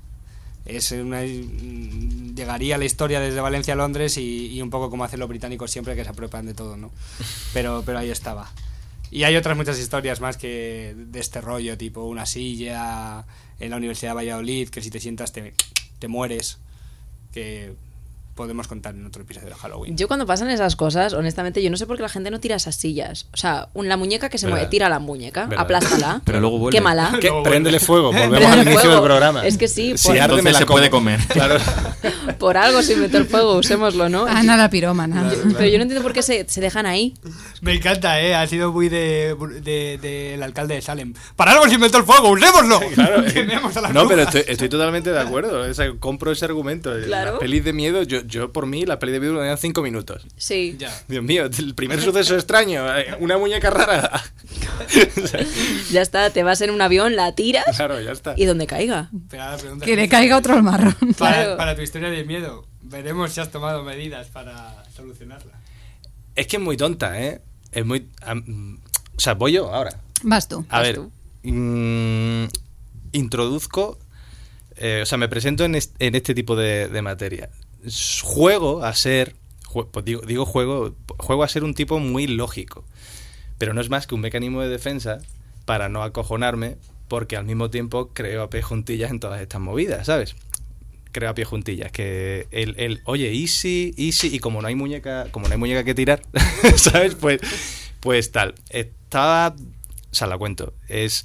Es 0.66 0.92
una, 0.92 1.22
mm, 1.22 2.34
llegaría 2.34 2.76
la 2.78 2.84
historia 2.84 3.20
desde 3.20 3.40
Valencia 3.40 3.72
a 3.74 3.76
Londres 3.76 4.18
y, 4.18 4.48
y 4.48 4.60
un 4.62 4.70
poco 4.70 4.90
como 4.90 5.04
hacen 5.04 5.18
los 5.20 5.28
británicos 5.28 5.70
siempre 5.70 5.96
que 5.96 6.04
se 6.04 6.10
apropian 6.10 6.46
de 6.46 6.54
todo, 6.54 6.76
¿no? 6.76 6.90
Pero, 7.54 7.82
pero 7.86 7.98
ahí 7.98 8.10
estaba. 8.10 8.50
Y 9.10 9.22
hay 9.22 9.36
otras 9.36 9.56
muchas 9.56 9.78
historias 9.78 10.20
más 10.20 10.36
que 10.36 10.94
de 10.94 11.20
este 11.20 11.40
rollo, 11.40 11.78
tipo 11.78 12.02
una 12.04 12.26
silla 12.26 13.24
en 13.58 13.70
la 13.70 13.76
Universidad 13.78 14.10
de 14.10 14.16
Valladolid, 14.16 14.68
que 14.68 14.82
si 14.82 14.90
te 14.90 15.00
sientas 15.00 15.32
te, 15.32 15.54
te 15.98 16.08
mueres, 16.08 16.58
que 17.32 17.74
podemos 18.38 18.68
contar 18.68 18.94
en 18.94 19.04
otro 19.04 19.22
episodio 19.22 19.48
de 19.48 19.54
Halloween. 19.56 19.96
Yo 19.96 20.06
cuando 20.06 20.24
pasan 20.24 20.48
esas 20.48 20.76
cosas, 20.76 21.12
honestamente, 21.12 21.60
yo 21.60 21.70
no 21.70 21.76
sé 21.76 21.86
por 21.86 21.96
qué 21.96 22.02
la 22.02 22.08
gente 22.08 22.30
no 22.30 22.38
tira 22.38 22.54
esas 22.54 22.76
sillas. 22.76 23.26
O 23.34 23.36
sea, 23.36 23.68
un- 23.74 23.88
la 23.88 23.96
muñeca 23.96 24.28
que 24.28 24.38
se 24.38 24.46
Verdad. 24.46 24.58
mueve, 24.60 24.70
tira 24.70 24.88
la 24.88 25.00
muñeca, 25.00 25.46
Verdad. 25.46 25.64
aplástala, 25.64 26.22
Pero 26.24 26.38
luego 26.40 26.58
vuelve. 26.58 26.78
quémala. 26.78 27.18
¿Qué? 27.20 27.30
Préndele 27.44 27.80
fuego. 27.80 28.12
Volvemos 28.12 28.28
Préndele 28.38 28.46
al 28.60 28.62
inicio 28.62 28.80
fuego. 28.80 28.94
del 28.94 29.04
programa. 29.04 29.44
Es 29.46 29.58
que 29.58 29.66
sí, 29.66 29.98
Si 29.98 30.06
por- 30.08 30.18
arde, 30.20 30.34
me 30.34 30.38
Entonces 30.38 30.52
la 30.52 30.58
se 30.60 30.66
como. 30.66 30.76
puede 30.78 30.90
comer. 30.90 31.20
Claro. 31.28 31.56
Por 32.38 32.56
algo 32.56 32.80
se 32.82 32.92
inventó 32.92 33.18
el 33.18 33.26
fuego, 33.26 33.56
usémoslo, 33.56 34.08
¿no? 34.08 34.24
Ana 34.26 34.56
la 34.56 34.70
pirómana. 34.70 35.28
Pero 35.56 35.66
yo 35.68 35.78
no 35.78 35.82
entiendo 35.82 36.02
por 36.02 36.12
qué 36.12 36.22
se, 36.22 36.46
se 36.48 36.60
dejan 36.60 36.86
ahí. 36.86 37.14
Me 37.60 37.74
encanta, 37.74 38.20
¿eh? 38.20 38.34
Ha 38.36 38.46
sido 38.46 38.72
muy 38.72 38.88
de, 38.88 39.34
de- 39.64 39.98
del 40.00 40.42
alcalde 40.44 40.74
de 40.76 40.82
Salem. 40.82 41.14
¡Para 41.34 41.52
algo 41.52 41.66
se 41.66 41.74
inventó 41.74 41.98
el 41.98 42.04
fuego! 42.04 42.30
¡Usémoslo! 42.30 42.78
Claro, 42.94 43.26
eh. 43.26 43.32
Quememos 43.32 43.76
a 43.76 43.80
las 43.80 43.92
no, 43.92 44.06
pero 44.06 44.22
estoy, 44.22 44.44
estoy 44.46 44.68
totalmente 44.68 45.10
de 45.10 45.18
acuerdo. 45.20 45.60
O 45.68 45.74
sea, 45.74 45.90
compro 45.98 46.30
ese 46.30 46.44
argumento. 46.44 46.92
Claro. 47.04 47.32
Las 47.32 47.40
pelis 47.40 47.64
de 47.64 47.72
miedo, 47.72 48.02
yo, 48.02 48.20
yo 48.28 48.52
por 48.52 48.66
mí, 48.66 48.84
las 48.86 48.98
pelis 48.98 49.14
de 49.14 49.20
me 49.20 49.46
dan 49.46 49.58
cinco 49.58 49.82
minutos. 49.82 50.26
Sí. 50.36 50.76
Ya. 50.78 50.92
Dios 51.08 51.24
mío, 51.24 51.46
el 51.46 51.74
primer 51.74 52.00
suceso 52.00 52.34
extraño, 52.36 52.86
eh, 52.96 53.16
una 53.20 53.36
muñeca 53.38 53.70
rara. 53.70 54.22
Ya 55.90 56.02
está, 56.02 56.30
te 56.30 56.42
vas 56.42 56.60
en 56.60 56.70
un 56.70 56.80
avión, 56.80 57.16
la 57.16 57.34
tiras 57.34 57.76
claro, 57.76 58.00
ya 58.00 58.12
está. 58.12 58.34
y 58.36 58.44
donde 58.44 58.66
caiga. 58.66 59.10
La 59.32 59.56
Que 59.84 59.96
le 59.96 60.08
caiga 60.08 60.36
otro 60.36 60.54
al 60.54 60.62
marrón. 60.62 60.94
Para, 61.18 61.34
Claro. 61.36 61.56
para 61.56 61.74
tu 61.76 61.82
historia 61.82 62.10
de 62.10 62.24
miedo, 62.24 62.66
veremos 62.82 63.32
si 63.32 63.40
has 63.40 63.50
tomado 63.50 63.82
medidas 63.82 64.28
para 64.28 64.84
solucionarla. 64.94 65.52
Es 66.34 66.46
que 66.46 66.56
es 66.56 66.62
muy 66.62 66.76
tonta, 66.76 67.20
¿eh? 67.20 67.40
Es 67.72 67.84
muy... 67.84 68.08
o 68.26 69.20
sea, 69.20 69.34
voy 69.34 69.52
yo 69.52 69.72
ahora. 69.74 69.98
Vas 70.22 70.48
tú. 70.48 70.64
A 70.68 70.78
Vas 70.78 70.86
ver, 70.86 70.96
tú. 70.96 71.10
mm, 71.42 72.44
introduzco, 73.12 73.98
eh, 74.76 75.00
o 75.02 75.06
sea, 75.06 75.18
me 75.18 75.28
presento 75.28 75.64
en, 75.64 75.74
est- 75.74 75.94
en 75.98 76.14
este 76.14 76.34
tipo 76.34 76.54
de, 76.56 76.88
de 76.88 77.02
materia. 77.02 77.50
Juego 78.22 78.84
a 78.84 78.94
ser, 78.94 79.34
pues 79.92 80.04
digo, 80.04 80.22
digo 80.22 80.44
juego, 80.44 80.94
juego 81.18 81.42
a 81.42 81.48
ser 81.48 81.64
un 81.64 81.74
tipo 81.74 81.98
muy 81.98 82.26
lógico, 82.26 82.84
pero 83.58 83.74
no 83.74 83.80
es 83.80 83.90
más 83.90 84.06
que 84.06 84.14
un 84.14 84.20
mecanismo 84.20 84.60
de 84.62 84.68
defensa 84.68 85.18
para 85.64 85.88
no 85.88 86.02
acojonarme, 86.02 86.76
porque 87.08 87.36
al 87.36 87.44
mismo 87.44 87.70
tiempo 87.70 88.10
creo 88.12 88.42
a 88.42 88.50
pie 88.50 88.62
juntillas 88.62 89.10
en 89.10 89.20
todas 89.20 89.40
estas 89.40 89.60
movidas, 89.60 90.06
¿sabes? 90.06 90.36
Creo 91.12 91.30
a 91.30 91.34
pie 91.34 91.44
juntillas, 91.44 91.90
que 91.90 92.46
el, 92.50 92.74
el 92.78 93.00
oye, 93.04 93.32
easy, 93.32 93.94
easy, 93.96 94.34
y 94.34 94.38
como 94.38 94.60
no 94.60 94.68
hay 94.68 94.74
muñeca, 94.74 95.26
como 95.30 95.48
no 95.48 95.52
hay 95.52 95.58
muñeca 95.58 95.84
que 95.84 95.94
tirar, 95.94 96.22
¿sabes? 96.76 97.14
Pues, 97.14 97.40
pues 98.00 98.30
tal. 98.30 98.54
Estaba, 98.68 99.54
o 100.10 100.14
sea, 100.14 100.26
la 100.26 100.36
cuento, 100.36 100.74
es 100.88 101.24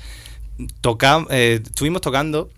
toca, 0.82 1.26
eh, 1.30 1.60
estuvimos 1.64 2.02
tocando, 2.02 2.50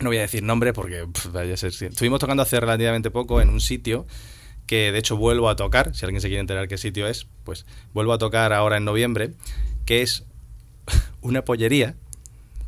no 0.00 0.10
voy 0.10 0.18
a 0.18 0.22
decir 0.22 0.42
nombres 0.42 0.72
porque 0.74 1.06
vaya 1.32 1.54
a 1.54 1.56
ser, 1.56 1.70
estuvimos 1.70 2.20
tocando 2.20 2.42
hace 2.42 2.60
relativamente 2.60 3.10
poco 3.10 3.40
en 3.40 3.48
un 3.48 3.60
sitio 3.60 4.06
que 4.66 4.92
de 4.92 4.98
hecho 4.98 5.16
vuelvo 5.16 5.48
a 5.48 5.56
tocar, 5.56 5.94
si 5.94 6.04
alguien 6.04 6.20
se 6.20 6.28
quiere 6.28 6.40
enterar 6.40 6.68
qué 6.68 6.76
sitio 6.76 7.06
es, 7.06 7.26
pues 7.44 7.64
vuelvo 7.94 8.12
a 8.12 8.18
tocar 8.18 8.52
ahora 8.52 8.76
en 8.76 8.84
noviembre, 8.84 9.32
que 9.86 10.02
es 10.02 10.24
una 11.22 11.42
pollería, 11.42 11.96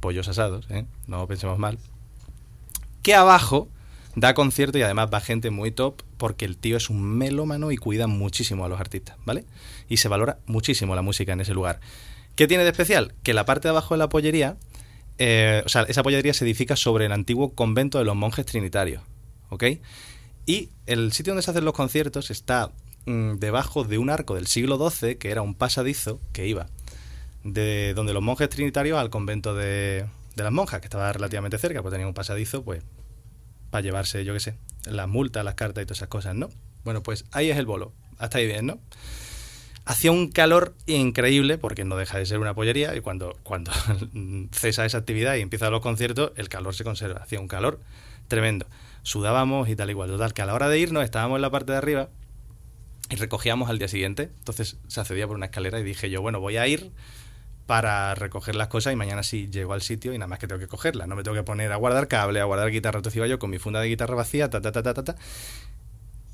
pollos 0.01 0.27
asados, 0.27 0.67
¿eh? 0.71 0.87
no 1.07 1.27
pensemos 1.27 1.59
mal, 1.59 1.79
que 3.03 3.15
abajo 3.15 3.69
da 4.17 4.35
concierto 4.35 4.79
y 4.79 4.83
además 4.83 5.11
va 5.13 5.21
gente 5.21 5.51
muy 5.51 5.71
top 5.71 6.03
porque 6.17 6.45
el 6.45 6.57
tío 6.57 6.77
es 6.77 6.91
un 6.91 7.03
melómano 7.03 7.71
y 7.71 7.77
cuida 7.77 8.07
muchísimo 8.07 8.65
a 8.65 8.69
los 8.69 8.81
artistas, 8.81 9.17
¿vale? 9.25 9.45
Y 9.89 9.99
se 9.99 10.09
valora 10.09 10.39
muchísimo 10.47 10.95
la 10.95 11.03
música 11.03 11.33
en 11.33 11.41
ese 11.41 11.55
lugar. 11.55 11.81
¿Qué 12.35 12.47
tiene 12.47 12.65
de 12.65 12.71
especial? 12.71 13.15
Que 13.23 13.35
la 13.35 13.45
parte 13.45 13.69
de 13.69 13.71
abajo 13.71 13.95
de 13.95 13.99
la 13.99 14.09
pollería, 14.09 14.57
eh, 15.23 15.63
o 15.67 15.69
sea, 15.69 15.83
esa 15.83 16.03
pollería 16.03 16.33
se 16.33 16.47
edifica 16.47 16.77
sobre 16.77 17.05
el 17.05 17.13
antiguo 17.13 17.55
convento 17.55 17.99
de 17.99 18.07
los 18.07 18.17
monjes 18.17 18.47
trinitarios, 18.47 19.03
¿ok? 19.51 19.65
Y 20.47 20.71
el 20.87 21.13
sitio 21.13 21.33
donde 21.33 21.43
se 21.43 21.51
hacen 21.51 21.67
los 21.67 21.75
conciertos 21.75 22.31
está 22.31 22.73
mm, 23.05 23.35
debajo 23.35 23.85
de 23.85 23.99
un 23.99 24.09
arco 24.09 24.35
del 24.35 24.47
siglo 24.47 24.79
XII, 24.91 25.17
que 25.17 25.31
era 25.31 25.43
un 25.43 25.55
pasadizo 25.55 26.23
que 26.33 26.47
iba 26.47 26.69
de 27.45 27.93
donde 27.95 28.15
los 28.15 28.23
monjes 28.23 28.49
trinitarios 28.49 28.99
al 28.99 29.11
convento 29.11 29.55
de, 29.55 30.07
de 30.37 30.43
las 30.43 30.53
monjas, 30.53 30.81
que 30.81 30.87
estaba 30.87 31.13
relativamente 31.13 31.59
cerca, 31.59 31.83
pues 31.83 31.93
tenía 31.93 32.07
un 32.07 32.15
pasadizo, 32.15 32.63
pues, 32.65 32.83
para 33.71 33.83
llevarse, 33.83 34.25
yo 34.25 34.33
qué 34.33 34.41
sé, 34.41 34.55
las 34.87 35.07
multas, 35.07 35.45
las 35.45 35.55
cartas 35.55 35.83
y 35.83 35.87
todas 35.87 35.99
esas 35.99 36.09
cosas, 36.09 36.35
¿no? 36.35 36.49
Bueno, 36.83 37.03
pues 37.03 37.27
ahí 37.33 37.51
es 37.51 37.59
el 37.59 37.67
bolo. 37.67 37.93
Hasta 38.17 38.39
ahí 38.39 38.47
bien, 38.47 38.67
¿no? 38.67 38.79
Hacía 39.91 40.13
un 40.13 40.31
calor 40.31 40.77
increíble, 40.87 41.59
porque 41.59 41.85
no 41.85 41.97
deja 41.97 42.17
de 42.17 42.25
ser 42.25 42.39
una 42.39 42.55
pollería, 42.55 42.95
y 42.95 43.01
cuando, 43.01 43.37
cuando 43.43 43.73
cesa 44.53 44.87
esa 44.87 44.99
actividad 44.99 45.35
y 45.35 45.41
empiezan 45.41 45.73
los 45.73 45.81
conciertos, 45.81 46.31
el 46.37 46.49
calor 46.49 46.77
se 46.77 46.85
conserva. 46.85 47.25
Hacía 47.25 47.41
un 47.41 47.49
calor 47.49 47.81
tremendo. 48.29 48.67
Sudábamos 49.03 49.69
y 49.69 49.75
tal 49.75 49.91
igual. 49.91 50.09
Total, 50.09 50.33
que 50.33 50.43
a 50.43 50.47
la 50.47 50.55
hora 50.55 50.69
de 50.69 50.79
irnos 50.79 51.03
estábamos 51.03 51.39
en 51.39 51.43
la 51.43 51.51
parte 51.51 51.73
de 51.73 51.79
arriba 51.79 52.09
y 53.11 53.17
recogíamos 53.17 53.69
al 53.69 53.81
día 53.81 53.89
siguiente. 53.89 54.31
Entonces 54.39 54.77
se 54.87 55.01
accedía 55.01 55.27
por 55.27 55.35
una 55.35 55.47
escalera 55.47 55.81
y 55.81 55.83
dije 55.83 56.09
yo, 56.09 56.23
bueno, 56.23 56.39
voy 56.39 56.57
a 56.57 56.69
ir 56.69 56.93
para 57.67 58.15
recoger 58.15 58.55
las 58.55 58.69
cosas 58.69 58.93
y 58.93 58.97
mañana 58.97 59.25
sí 59.25 59.49
llego 59.51 59.73
al 59.73 59.83
sitio 59.83 60.15
y 60.15 60.19
nada 60.19 60.29
más 60.29 60.39
que 60.39 60.47
tengo 60.47 60.61
que 60.61 60.69
cogerla. 60.69 61.09
No 61.09 61.17
me 61.17 61.25
tengo 61.25 61.37
que 61.37 61.43
poner 61.43 61.73
a 61.73 61.77
guardar 61.77 62.07
cable, 62.07 62.39
a 62.39 62.45
guardar 62.45 62.71
guitarra. 62.71 62.99
Entonces 62.99 63.17
iba 63.17 63.27
yo 63.27 63.41
con 63.41 63.51
mi 63.51 63.59
funda 63.59 63.81
de 63.81 63.89
guitarra 63.89 64.15
vacía, 64.15 64.51
ta, 64.51 64.61
ta, 64.61 64.71
ta, 64.71 64.85
ta, 64.85 64.95
ta, 64.95 65.03
ta. 65.03 65.17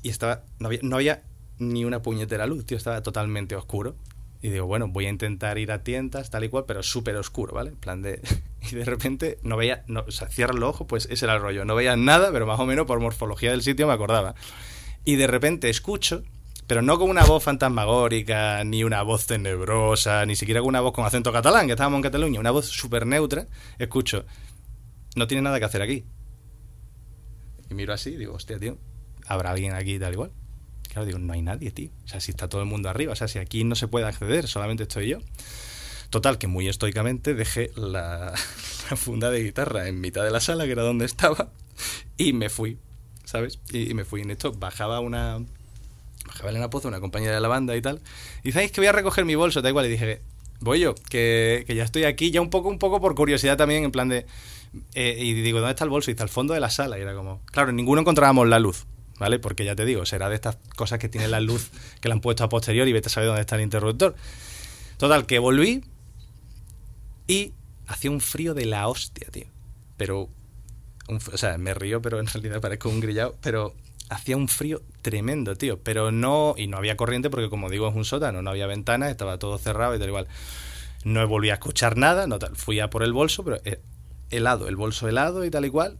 Y 0.03 0.09
estaba, 0.09 0.43
no 0.59 0.67
había, 0.67 0.81
no 0.83 0.97
había 0.97 1.23
ni 1.59 1.85
una 1.85 2.01
puñetera 2.01 2.45
luz, 2.45 2.65
tío, 2.65 2.77
estaba 2.77 3.01
totalmente 3.01 3.55
oscuro. 3.55 3.95
Y 4.41 4.49
digo, 4.49 4.67
bueno, 4.67 4.87
voy 4.87 5.07
a 5.07 5.09
intentar 5.09 5.57
ir 5.57 5.71
a 5.71 5.83
tiendas, 5.83 6.29
tal 6.29 6.43
y 6.43 6.49
cual, 6.49 6.65
pero 6.67 6.83
súper 6.83 7.15
oscuro, 7.15 7.55
¿vale? 7.55 7.71
En 7.71 7.77
plan 7.77 8.01
de... 8.01 8.21
Y 8.69 8.75
de 8.75 8.83
repente 8.83 9.39
no 9.43 9.55
veía, 9.55 9.83
no, 9.87 10.03
o 10.05 10.11
sea, 10.11 10.27
cierra 10.27 10.53
los 10.53 10.69
ojos, 10.69 10.87
pues 10.89 11.07
ese 11.09 11.25
era 11.25 11.35
el 11.35 11.41
rollo. 11.41 11.63
No 11.63 11.73
veía 11.73 11.95
nada, 11.95 12.31
pero 12.33 12.45
más 12.45 12.59
o 12.59 12.65
menos 12.65 12.85
por 12.85 12.99
morfología 12.99 13.51
del 13.51 13.61
sitio 13.61 13.87
me 13.87 13.93
acordaba. 13.93 14.35
Y 15.05 15.15
de 15.15 15.25
repente 15.25 15.69
escucho, 15.69 16.23
pero 16.67 16.81
no 16.81 16.99
con 16.99 17.09
una 17.09 17.23
voz 17.23 17.43
fantasmagórica, 17.43 18.61
ni 18.65 18.83
una 18.83 19.03
voz 19.03 19.25
tenebrosa, 19.25 20.25
ni 20.25 20.35
siquiera 20.35 20.59
con 20.59 20.67
una 20.67 20.81
voz 20.81 20.91
con 20.91 21.05
acento 21.05 21.31
catalán, 21.31 21.65
que 21.65 21.73
estábamos 21.73 21.99
en 21.99 22.03
Cataluña, 22.03 22.41
una 22.41 22.51
voz 22.51 22.65
súper 22.65 23.05
neutra, 23.05 23.47
escucho, 23.79 24.25
no 25.15 25.27
tiene 25.27 25.43
nada 25.43 25.59
que 25.59 25.65
hacer 25.65 25.81
aquí. 25.81 26.03
Y 27.69 27.73
miro 27.73 27.93
así 27.93 28.17
digo, 28.17 28.33
hostia, 28.33 28.59
tío, 28.59 28.77
¿habrá 29.27 29.51
alguien 29.51 29.73
aquí 29.75 29.97
tal 29.97 30.11
igual? 30.11 30.31
Digo, 31.05 31.19
no 31.19 31.33
hay 31.33 31.41
nadie, 31.41 31.71
tío. 31.71 31.89
O 32.05 32.07
sea, 32.07 32.19
si 32.19 32.31
está 32.31 32.47
todo 32.47 32.61
el 32.61 32.67
mundo 32.67 32.89
arriba, 32.89 33.13
o 33.13 33.15
sea, 33.15 33.27
si 33.27 33.39
aquí 33.39 33.63
no 33.63 33.75
se 33.75 33.87
puede 33.87 34.05
acceder, 34.05 34.47
solamente 34.47 34.83
estoy 34.83 35.09
yo. 35.09 35.19
Total, 36.09 36.37
que 36.37 36.47
muy 36.47 36.67
estoicamente 36.67 37.33
dejé 37.33 37.71
la, 37.75 38.33
la 38.89 38.97
funda 38.97 39.29
de 39.29 39.43
guitarra 39.43 39.87
en 39.87 39.99
mitad 39.99 40.23
de 40.23 40.31
la 40.31 40.39
sala, 40.39 40.65
que 40.65 40.71
era 40.71 40.83
donde 40.83 41.05
estaba, 41.05 41.49
y 42.17 42.33
me 42.33 42.49
fui, 42.49 42.77
¿sabes? 43.25 43.59
Y, 43.71 43.93
me 43.93 44.05
fui 44.05 44.21
en 44.21 44.31
esto, 44.31 44.51
bajaba 44.53 44.99
una... 44.99 45.39
Bajaba 46.25 46.49
Elena 46.49 46.69
Pozo, 46.69 46.89
una 46.89 46.99
compañera 46.99 47.33
de 47.35 47.39
la 47.39 47.47
banda 47.47 47.75
y 47.75 47.81
tal, 47.81 48.01
y 48.43 48.51
sabéis 48.51 48.71
que 48.71 48.81
voy 48.81 48.87
a 48.87 48.91
recoger 48.91 49.23
mi 49.23 49.35
bolso, 49.35 49.61
tal 49.61 49.69
igual, 49.69 49.85
y 49.85 49.89
dije, 49.89 50.21
voy 50.59 50.79
yo, 50.81 50.93
que, 51.09 51.63
que 51.65 51.75
ya 51.75 51.83
estoy 51.83 52.03
aquí, 52.03 52.31
ya 52.31 52.41
un 52.41 52.49
poco, 52.49 52.67
un 52.69 52.79
poco 52.79 52.99
por 52.99 53.15
curiosidad 53.15 53.55
también, 53.55 53.85
en 53.85 53.91
plan 53.91 54.09
de... 54.09 54.25
eh, 54.93 55.17
y 55.19 55.33
digo, 55.33 55.59
¿dónde 55.59 55.71
está 55.71 55.85
el 55.85 55.89
bolso? 55.89 56.11
Y 56.11 56.13
está 56.13 56.23
al 56.23 56.29
fondo 56.29 56.53
de 56.53 56.59
la 56.59 56.69
sala, 56.69 56.97
y 56.97 57.01
era 57.01 57.15
como... 57.15 57.41
Claro, 57.45 57.71
ninguno 57.71 58.01
encontrábamos 58.01 58.47
la 58.47 58.59
luz, 58.59 58.85
¿vale? 59.19 59.39
Porque 59.39 59.65
ya 59.65 59.75
te 59.75 59.85
digo, 59.85 60.05
será 60.05 60.29
de 60.29 60.35
estas 60.35 60.57
cosas 60.75 60.99
que 60.99 61.09
tiene 61.09 61.27
la 61.27 61.39
luz 61.39 61.71
que 62.01 62.09
la 62.09 62.15
han 62.15 62.21
puesto 62.21 62.43
a 62.43 62.49
posteriori 62.49 62.89
y 62.89 62.93
vete 62.93 63.07
a 63.07 63.09
saber 63.09 63.27
dónde 63.27 63.41
está 63.41 63.55
el 63.55 63.61
interruptor. 63.61 64.15
Total, 64.97 65.25
que 65.25 65.39
volví 65.39 65.83
y 67.27 67.53
hacía 67.87 68.11
un 68.11 68.21
frío 68.21 68.53
de 68.53 68.65
la 68.65 68.87
hostia, 68.87 69.27
tío. 69.31 69.47
Pero, 69.97 70.29
un 71.07 71.17
o 71.17 71.37
sea, 71.37 71.57
me 71.57 71.73
río, 71.73 72.01
pero 72.01 72.19
en 72.19 72.27
realidad 72.27 72.61
parezco 72.61 72.89
un 72.89 72.99
grillado, 72.99 73.35
pero 73.41 73.75
hacía 74.09 74.37
un 74.37 74.47
frío 74.47 74.81
tremendo, 75.01 75.55
tío. 75.55 75.79
Pero 75.81 76.11
no, 76.11 76.55
y 76.57 76.67
no 76.67 76.77
había 76.77 76.97
corriente 76.97 77.29
porque 77.29 77.49
como 77.49 77.69
digo 77.69 77.87
es 77.87 77.95
un 77.95 78.05
sótano, 78.05 78.41
no 78.41 78.49
había 78.49 78.67
ventanas, 78.67 79.11
estaba 79.11 79.37
todo 79.37 79.57
cerrado 79.57 79.95
y 79.95 79.99
tal 79.99 80.07
igual. 80.09 80.27
No 81.03 81.27
volví 81.27 81.49
a 81.49 81.55
escuchar 81.55 81.97
nada, 81.97 82.27
no 82.27 82.39
tal. 82.39 82.55
Fui 82.55 82.79
a 82.79 82.89
por 82.89 83.03
el 83.03 83.13
bolso, 83.13 83.43
pero 83.43 83.57
eh, 83.65 83.81
helado, 84.29 84.67
el 84.67 84.75
bolso 84.75 85.07
helado 85.07 85.45
y 85.45 85.49
tal 85.49 85.65
y 85.65 85.69
cual. 85.69 85.97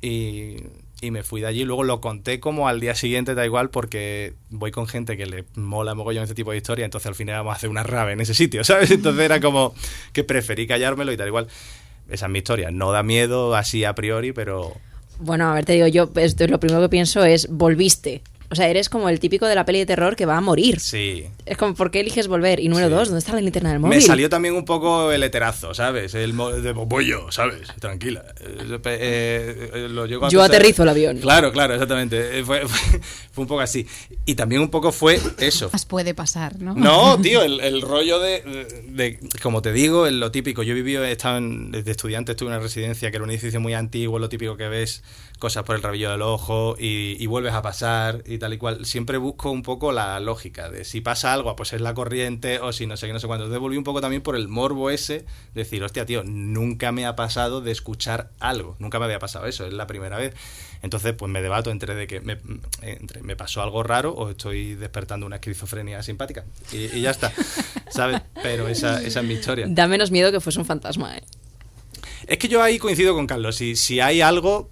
Y, 0.00 0.56
y 1.00 1.10
me 1.10 1.22
fui 1.22 1.40
de 1.40 1.46
allí. 1.46 1.64
Luego 1.64 1.84
lo 1.84 2.00
conté 2.00 2.40
como 2.40 2.68
al 2.68 2.80
día 2.80 2.94
siguiente, 2.94 3.34
da 3.34 3.44
igual, 3.44 3.70
porque 3.70 4.34
voy 4.50 4.70
con 4.70 4.86
gente 4.86 5.16
que 5.16 5.26
le 5.26 5.44
mola 5.54 5.94
mogollón 5.94 6.24
este 6.24 6.34
tipo 6.34 6.50
de 6.50 6.56
historia. 6.56 6.84
Entonces 6.84 7.06
al 7.06 7.14
final 7.14 7.36
vamos 7.36 7.52
a 7.52 7.56
hacer 7.56 7.70
una 7.70 7.82
rave 7.82 8.12
en 8.12 8.20
ese 8.20 8.34
sitio, 8.34 8.64
¿sabes? 8.64 8.90
Entonces 8.90 9.22
era 9.22 9.40
como 9.40 9.74
que 10.12 10.24
preferí 10.24 10.66
callármelo 10.66 11.12
y 11.12 11.16
tal 11.16 11.28
igual. 11.28 11.48
Esa 12.08 12.26
es 12.26 12.32
mi 12.32 12.38
historia. 12.38 12.70
No 12.70 12.90
da 12.90 13.02
miedo 13.02 13.54
así 13.54 13.84
a 13.84 13.94
priori, 13.94 14.32
pero. 14.32 14.72
Bueno, 15.20 15.50
a 15.50 15.54
ver, 15.54 15.64
te 15.64 15.74
digo, 15.74 15.86
yo 15.86 16.10
esto, 16.16 16.46
lo 16.46 16.60
primero 16.60 16.80
que 16.82 16.88
pienso 16.88 17.24
es, 17.24 17.48
volviste. 17.48 18.22
O 18.50 18.54
sea, 18.54 18.66
eres 18.68 18.88
como 18.88 19.10
el 19.10 19.20
típico 19.20 19.46
de 19.46 19.54
la 19.54 19.64
peli 19.66 19.80
de 19.80 19.86
terror 19.86 20.16
que 20.16 20.24
va 20.24 20.36
a 20.38 20.40
morir. 20.40 20.80
Sí. 20.80 21.26
Es 21.44 21.58
como, 21.58 21.74
¿por 21.74 21.90
qué 21.90 22.00
eliges 22.00 22.28
volver? 22.28 22.60
Y 22.60 22.68
número 22.68 22.88
Sí. 22.88 22.94
dos, 22.94 23.08
¿dónde 23.08 23.18
está 23.18 23.34
la 23.34 23.42
linterna 23.42 23.70
del 23.70 23.78
móvil? 23.80 23.98
Me 23.98 24.00
salió 24.02 24.30
también 24.30 24.54
un 24.54 24.64
poco 24.64 25.12
el 25.12 25.22
heterazo, 25.22 25.74
¿sabes? 25.74 26.14
El 26.14 26.34
de 26.62 26.72
yo, 27.06 27.30
¿sabes? 27.30 27.68
Tranquila. 27.78 28.24
Eh, 28.40 28.78
eh, 28.84 29.70
eh, 29.74 29.88
lo 29.90 30.06
llego 30.06 30.24
a 30.26 30.30
Yo 30.30 30.40
pensar- 30.40 30.56
aterrizo 30.56 30.82
el 30.84 30.88
avión. 30.88 31.18
Claro, 31.18 31.52
claro, 31.52 31.74
exactamente. 31.74 32.38
Eh, 32.38 32.44
Fue, 32.44 32.60
fue- 32.68 33.00
fue 33.32 33.42
un 33.42 33.48
poco 33.48 33.60
así. 33.60 33.86
Y 34.24 34.34
también 34.34 34.62
un 34.62 34.70
poco 34.70 34.92
fue 34.92 35.20
eso. 35.38 35.68
Más 35.72 35.84
puede 35.84 36.14
pasar, 36.14 36.58
¿no? 36.58 36.74
No, 36.74 37.18
tío, 37.22 37.42
el, 37.42 37.60
el 37.60 37.82
rollo 37.82 38.18
de, 38.18 38.40
de- 38.88 39.18
como 39.42 39.60
te 39.60 39.72
digo, 39.72 40.06
en 40.06 40.20
lo 40.20 40.30
típico. 40.30 40.62
Yo 40.62 40.72
he 40.72 40.74
vivido, 40.76 41.04
he 41.04 41.12
estado 41.12 41.36
en- 41.38 41.70
desde 41.70 41.90
estudiante, 41.90 42.32
estuve 42.32 42.48
en 42.48 42.54
una 42.54 42.62
residencia 42.62 43.10
que 43.10 43.16
era 43.18 43.24
un 43.24 43.30
edificio 43.30 43.60
muy 43.60 43.74
antiguo, 43.74 44.18
lo 44.18 44.28
típico 44.30 44.56
que 44.56 44.68
ves 44.68 45.02
cosas 45.38 45.64
por 45.64 45.76
el 45.76 45.82
rabillo 45.82 46.10
del 46.10 46.22
ojo 46.22 46.76
y, 46.78 47.16
y 47.18 47.26
vuelves 47.26 47.54
a 47.54 47.62
pasar 47.62 48.22
y 48.26 48.38
tal 48.38 48.52
y 48.52 48.58
cual. 48.58 48.84
Siempre 48.84 49.18
busco 49.18 49.50
un 49.50 49.62
poco 49.62 49.92
la 49.92 50.18
lógica 50.20 50.68
de 50.68 50.84
si 50.84 51.00
pasa 51.00 51.32
algo, 51.32 51.54
pues 51.56 51.72
es 51.72 51.80
la 51.80 51.94
corriente 51.94 52.58
o 52.60 52.72
si 52.72 52.86
no 52.86 52.96
sé 52.96 53.06
qué, 53.06 53.12
no 53.12 53.20
sé 53.20 53.26
cuánto. 53.26 53.44
Entonces 53.44 53.60
volví 53.60 53.76
un 53.76 53.84
poco 53.84 54.00
también 54.00 54.22
por 54.22 54.36
el 54.36 54.48
morbo 54.48 54.90
ese, 54.90 55.20
de 55.54 55.62
decir, 55.62 55.82
hostia, 55.82 56.04
tío, 56.06 56.22
nunca 56.24 56.92
me 56.92 57.06
ha 57.06 57.16
pasado 57.16 57.60
de 57.60 57.70
escuchar 57.70 58.30
algo, 58.40 58.76
nunca 58.78 58.98
me 58.98 59.06
había 59.06 59.18
pasado 59.18 59.46
eso, 59.46 59.66
es 59.66 59.72
la 59.72 59.86
primera 59.86 60.16
vez. 60.18 60.34
Entonces, 60.82 61.12
pues 61.14 61.30
me 61.30 61.42
debato 61.42 61.70
entre 61.70 61.94
de 61.94 62.06
que 62.06 62.20
me, 62.20 62.38
entre 62.82 63.22
me 63.22 63.36
pasó 63.36 63.62
algo 63.62 63.82
raro 63.82 64.12
o 64.12 64.30
estoy 64.30 64.74
despertando 64.74 65.26
una 65.26 65.36
esquizofrenia 65.36 66.02
simpática. 66.02 66.44
Y, 66.72 66.96
y 66.96 67.00
ya 67.00 67.10
está, 67.10 67.32
¿sabes? 67.90 68.20
Pero 68.42 68.68
esa, 68.68 69.02
esa 69.02 69.20
es 69.20 69.26
mi 69.26 69.34
historia. 69.34 69.66
Da 69.68 69.88
menos 69.88 70.10
miedo 70.10 70.30
que 70.30 70.40
fuese 70.40 70.58
un 70.58 70.66
fantasma, 70.66 71.16
¿eh? 71.16 71.22
Es 72.26 72.38
que 72.38 72.48
yo 72.48 72.62
ahí 72.62 72.78
coincido 72.78 73.14
con 73.14 73.26
Carlos. 73.26 73.56
Si, 73.56 73.74
si 73.74 74.00
hay 74.00 74.20
algo, 74.20 74.68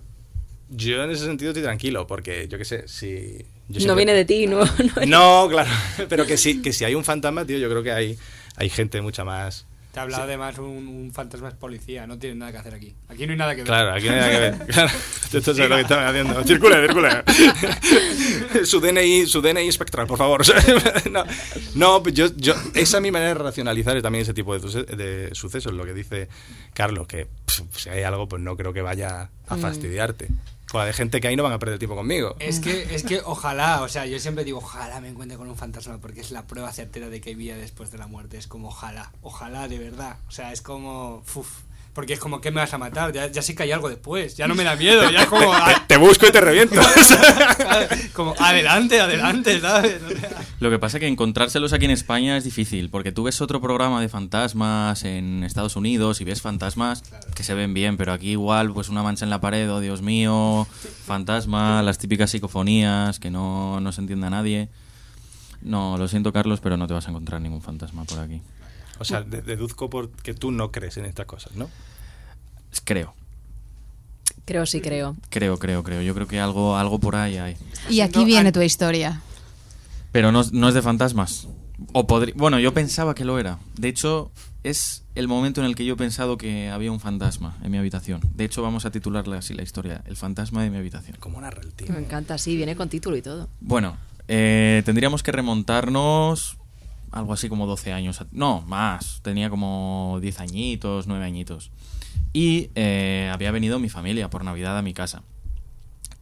yo 0.69 1.03
en 1.05 1.11
ese 1.11 1.25
sentido 1.25 1.51
estoy 1.53 1.63
tranquilo, 1.63 2.07
porque 2.07 2.49
yo 2.49 2.59
qué 2.59 2.65
sé, 2.65 2.89
si... 2.89 3.39
yo 3.69 3.75
No 3.75 3.81
siempre- 3.81 3.97
viene 3.97 4.13
de 4.15 4.25
ti, 4.25 4.47
no. 4.47 4.61
no- 5.07 5.07
No, 5.07 5.49
claro, 5.51 5.71
pero 6.09 6.27
que 6.27 6.37
si, 6.37 6.61
que 6.63 6.73
si 6.73 6.85
hay 6.85 6.95
un 6.95 7.05
fantasma, 7.05 7.45
tío, 7.45 7.59
yo 7.59 7.69
creo 7.69 7.83
que 7.83 7.93
hay, 7.93 8.19
hay 8.57 8.69
gente 8.69 9.01
mucha 9.01 9.25
más... 9.25 9.67
Te 9.93 10.01
ha 10.01 10.03
hablado 10.03 10.25
además 10.25 10.59
un, 10.59 10.67
un 10.89 11.11
fantasma 11.15 11.49
es 11.49 11.55
policía, 11.55 12.07
no 12.07 12.19
tiene 12.19 12.37
nada 12.37 12.53
que 12.53 12.59
hacer 12.59 12.75
aquí. 12.75 12.95
Aquí 13.09 13.25
no 13.27 13.33
hay 13.33 13.39
nada 13.39 13.53
que 13.55 13.63
ver. 13.63 13.67
Claro, 13.67 13.95
aquí 13.95 14.05
no 14.09 14.13
hay 14.13 14.19
nada 14.21 14.31
que 14.31 14.41
ver. 14.41 14.67
Claro, 14.67 14.91
esto 15.33 15.51
es 15.53 15.57
lo 15.59 15.69
que 15.75 15.81
están 15.81 16.07
haciendo. 16.07 16.45
Circula, 16.45 16.83
circula. 16.83 17.25
su 18.65 18.79
DNI, 18.81 19.25
su 19.27 19.41
DNI 19.41 19.69
espectral, 19.69 20.07
por 20.07 20.19
favor. 20.19 20.43
no, 21.11 21.25
no, 21.77 22.03
pues 22.03 22.15
yo, 22.15 22.27
yo, 22.37 22.53
esa 22.75 22.99
es 22.99 23.03
mi 23.03 23.11
manera 23.11 23.29
de 23.33 23.35
racionalizar 23.43 24.01
también 24.03 24.21
ese 24.21 24.35
tipo 24.35 24.59
de, 24.59 24.83
de 24.85 25.35
sucesos, 25.35 25.73
lo 25.73 25.87
que 25.87 25.95
dice 25.95 26.29
Carlos, 26.75 27.07
que 27.07 27.27
pff, 27.47 27.63
si 27.79 27.89
hay 27.89 28.03
algo, 28.03 28.29
pues 28.29 28.43
no 28.43 28.55
creo 28.55 28.75
que 28.75 28.83
vaya 28.83 29.31
a 29.49 29.57
fastidiarte. 29.57 30.29
De 30.85 30.93
gente 30.93 31.21
que 31.21 31.29
ahí 31.29 31.37
no 31.37 31.43
van 31.43 31.53
a 31.53 31.59
perder 31.59 31.79
tiempo 31.79 31.97
conmigo. 31.97 32.37
Es 32.39 32.61
que, 32.61 32.95
es 32.95 33.03
que 33.03 33.21
ojalá, 33.25 33.83
o 33.83 33.89
sea, 33.89 34.07
yo 34.07 34.19
siempre 34.19 34.45
digo, 34.45 34.59
ojalá 34.59 35.01
me 35.01 35.09
encuentre 35.09 35.39
con 35.39 35.49
un 35.49 35.57
fantasma, 35.57 35.99
porque 35.99 36.21
es 36.21 36.31
la 36.31 36.47
prueba 36.47 36.73
certera 36.73 37.09
de 37.09 37.21
que 37.21 37.31
hay 37.31 37.35
vida 37.35 37.57
después 37.57 37.91
de 37.91 37.99
la 37.99 38.07
muerte. 38.07 38.37
Es 38.39 38.47
como, 38.47 38.69
ojalá, 38.69 39.13
ojalá, 39.23 39.69
de 39.69 39.79
verdad. 39.79 40.19
O 40.29 40.31
sea, 40.31 40.53
es 40.53 40.63
como, 40.63 41.23
porque 41.97 42.13
es 42.13 42.21
como, 42.21 42.43
¿qué 42.43 42.51
me 42.51 42.61
vas 42.61 42.75
a 42.75 42.77
matar? 42.77 43.11
Ya, 43.11 43.29
ya 43.29 43.41
sé 43.41 43.55
que 43.55 43.63
hay 43.63 43.73
algo 43.73 43.89
después, 43.89 44.37
ya 44.37 44.47
no 44.47 44.55
me 44.55 44.65
da 44.65 44.77
miedo, 44.77 45.11
ya 45.11 45.23
es 45.23 45.29
como, 45.29 45.51
Te 45.87 45.97
busco 45.97 46.27
y 46.27 46.31
te 46.31 46.43
reviento. 46.43 46.79
como 48.13 48.35
adelante, 48.39 49.01
adelante, 49.01 49.59
¿sabes? 49.61 50.03
O 50.03 50.11
sea, 50.11 50.45
Lo 50.61 50.69
que 50.69 50.79
pasa 50.79 50.99
es 50.99 51.01
que 51.01 51.07
encontrárselos 51.07 51.73
aquí 51.73 51.87
en 51.87 51.93
España 51.93 52.37
es 52.37 52.45
difícil, 52.45 52.91
porque 52.91 53.13
tú 53.13 53.23
ves 53.23 53.41
otro 53.41 53.63
programa 53.63 54.03
de 54.03 54.11
fantasmas 54.11 55.05
en 55.05 55.43
Estados 55.43 55.75
Unidos 55.75 56.21
y 56.21 56.25
ves 56.25 56.43
fantasmas 56.43 57.03
que 57.35 57.43
se 57.43 57.55
ven 57.55 57.73
bien, 57.73 57.97
pero 57.97 58.13
aquí 58.13 58.33
igual 58.33 58.75
pues 58.75 58.91
una 58.91 59.03
mancha 59.03 59.25
en 59.25 59.31
la 59.31 59.41
pared, 59.41 59.73
oh 59.73 59.81
Dios 59.81 60.03
mío, 60.03 60.69
fantasma, 61.07 61.83
las 61.83 61.97
típicas 61.97 62.31
psicofonías 62.31 63.19
que 63.19 63.31
no, 63.31 63.81
no 63.81 63.91
se 63.93 64.03
entiende 64.03 64.27
a 64.27 64.31
nadie. 64.31 64.69
No, 65.63 65.97
lo 65.97 66.09
siento 66.09 66.31
Carlos, 66.31 66.61
pero 66.61 66.77
no 66.77 66.87
te 66.87 66.93
vas 66.93 67.07
a 67.07 67.11
encontrar 67.11 67.41
ningún 67.41 67.63
fantasma 67.63 68.05
por 68.05 68.19
aquí. 68.19 68.43
O 68.99 69.05
sea, 69.05 69.23
de- 69.23 69.43
deduzco 69.43 69.89
porque 69.91 70.35
tú 70.35 70.51
no 70.51 70.71
crees 70.73 70.97
en 70.97 71.05
estas 71.05 71.27
cosas, 71.27 71.55
¿no? 71.57 71.69
Creo, 72.85 73.15
Creo, 74.45 74.65
sí, 74.67 74.81
creo. 74.81 75.17
creo, 75.29 75.59
creo, 75.59 75.83
creo. 75.83 76.03
Yo 76.03 76.15
creo 76.15 76.29
que 76.29 76.39
algo, 76.39 76.77
algo 76.77 77.01
por 77.01 77.17
ahí 77.17 77.37
hay. 77.37 77.57
Y 77.91 78.01
aquí 78.01 78.25
viene 78.25 78.53
tu 78.53 78.61
historia. 78.63 79.21
Pero 80.13 80.31
no, 80.31 80.43
no 80.53 80.69
es 80.69 80.75
de 80.75 80.83
fantasmas. 80.83 81.49
O 81.93 82.07
podría, 82.07 82.33
bueno, 82.37 82.59
yo 82.61 82.73
pensaba 82.73 83.15
que 83.15 83.25
lo 83.25 83.39
era. 83.41 83.59
De 83.77 83.89
hecho, 83.89 84.31
es 84.63 85.03
el 85.17 85.27
momento 85.27 85.61
en 85.61 85.67
el 85.67 85.75
que 85.75 85.85
yo 85.85 85.95
he 85.95 85.97
pensado 85.97 86.39
que 86.39 86.69
había 86.71 86.93
un 86.93 87.01
fantasma 87.01 87.57
en 87.65 87.73
mi 87.73 87.79
habitación. 87.79 88.21
De 88.35 88.45
hecho, 88.45 88.63
vamos 88.63 88.85
a 88.87 88.91
titularle 88.93 89.37
así 89.37 89.53
la 89.53 89.63
historia, 89.63 90.03
El 90.07 90.17
fantasma 90.17 90.63
de 90.63 90.71
mi 90.71 90.77
habitación. 90.77 91.17
Como 91.19 91.45
el 91.45 91.73
tío. 91.73 91.93
Me 91.93 91.99
encanta, 91.99 92.39
sí, 92.39 92.57
viene 92.57 92.77
con 92.77 92.89
título 92.89 93.17
y 93.17 93.23
todo. 93.23 93.49
Bueno, 93.61 93.97
eh, 94.29 94.83
tendríamos 94.87 95.23
que 95.25 95.33
remontarnos 95.33 96.57
algo 97.11 97.33
así 97.33 97.49
como 97.49 97.67
12 97.67 97.93
años. 97.93 98.25
No, 98.33 98.63
más. 98.63 99.21
Tenía 99.23 99.51
como 99.51 100.19
10 100.21 100.41
añitos, 100.41 101.07
9 101.07 101.25
añitos. 101.25 101.71
Y 102.33 102.71
eh, 102.75 103.31
había 103.33 103.51
venido 103.51 103.79
mi 103.79 103.89
familia 103.89 104.31
por 104.31 104.45
Navidad 104.45 104.77
a 104.79 104.83
mi 104.83 104.95
casa. 104.95 105.23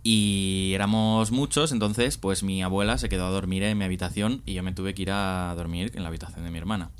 Y 0.02 0.72
éramos 0.74 1.30
muchos, 1.30 1.72
entonces 1.72 2.18
pues 2.18 2.42
mi 2.42 2.62
abuela 2.62 2.98
se 2.98 3.08
quedó 3.08 3.26
a 3.26 3.30
dormir 3.30 3.62
en 3.62 3.78
mi 3.78 3.84
habitación 3.84 4.42
y 4.44 4.52
yo 4.52 4.62
me 4.62 4.72
tuve 4.72 4.92
que 4.92 5.02
ir 5.02 5.10
a 5.10 5.54
dormir 5.56 5.92
en 5.94 6.02
la 6.02 6.08
habitación 6.08 6.44
de 6.44 6.50
mi 6.50 6.58
hermana. 6.58 6.90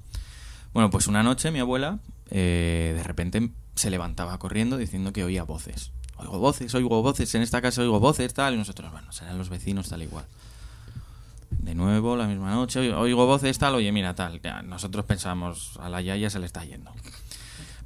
Bueno, 0.73 0.89
pues 0.91 1.07
una 1.07 1.23
noche 1.23 1.51
mi 1.51 1.59
abuela 1.59 1.99
eh, 2.31 2.95
de 2.97 3.03
repente 3.03 3.51
se 3.75 3.91
levantaba 3.91 4.39
corriendo 4.39 4.79
diciendo 4.79 5.13
que 5.13 5.23
oía 5.23 5.45
voces. 5.45 5.93
Oigo 6.17 6.39
voces, 6.39 6.75
oigo 6.75 7.03
voces, 7.03 7.35
en 7.35 7.43
esta 7.43 7.61
casa 7.61 7.83
oigo 7.83 8.01
voces, 8.01 8.33
tal, 8.33 8.55
y 8.55 8.57
nosotros, 8.57 8.91
bueno, 8.91 9.13
serán 9.13 9.37
los 9.37 9.51
vecinos, 9.51 9.89
tal 9.89 10.03
igual. 10.03 10.25
De 11.59 11.75
nuevo, 11.75 12.17
la 12.17 12.27
misma 12.27 12.51
noche, 12.53 12.81
oigo- 12.93 13.27
voces, 13.27 13.59
tal, 13.59 13.75
oye, 13.75 13.91
mira, 13.93 14.15
tal. 14.15 14.41
Ya, 14.43 14.63
nosotros 14.63 15.05
pensamos, 15.05 15.79
a 15.81 15.89
la 15.89 16.01
Yaya 16.03 16.29
se 16.31 16.39
le 16.39 16.47
está 16.47 16.65
yendo. 16.65 16.91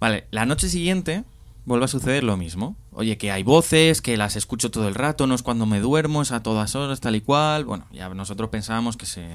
Vale, 0.01 0.27
la 0.31 0.47
noche 0.47 0.69
siguiente 0.69 1.25
vuelve 1.65 1.85
a 1.85 1.89
suceder 1.89 2.25
lo 2.25 2.37
mismo. 2.37 2.77
Oye, 2.93 3.17
que 3.19 3.31
hay 3.31 3.43
voces, 3.43 4.01
que 4.01 4.17
las 4.17 4.37
escucho 4.37 4.71
todo 4.71 4.89
el 4.89 4.95
rato, 4.95 5.27
no 5.27 5.35
es 5.35 5.43
cuando 5.43 5.67
me 5.67 5.81
duermo, 5.81 6.23
es 6.23 6.33
a 6.33 6.43
todas 6.43 6.75
horas, 6.75 7.01
tal 7.01 7.15
y 7.17 7.21
cual. 7.21 7.65
Bueno, 7.65 7.87
ya 7.93 8.09
nosotros 8.09 8.51
pensábamos 8.51 8.97
que 8.97 9.07
se... 9.07 9.27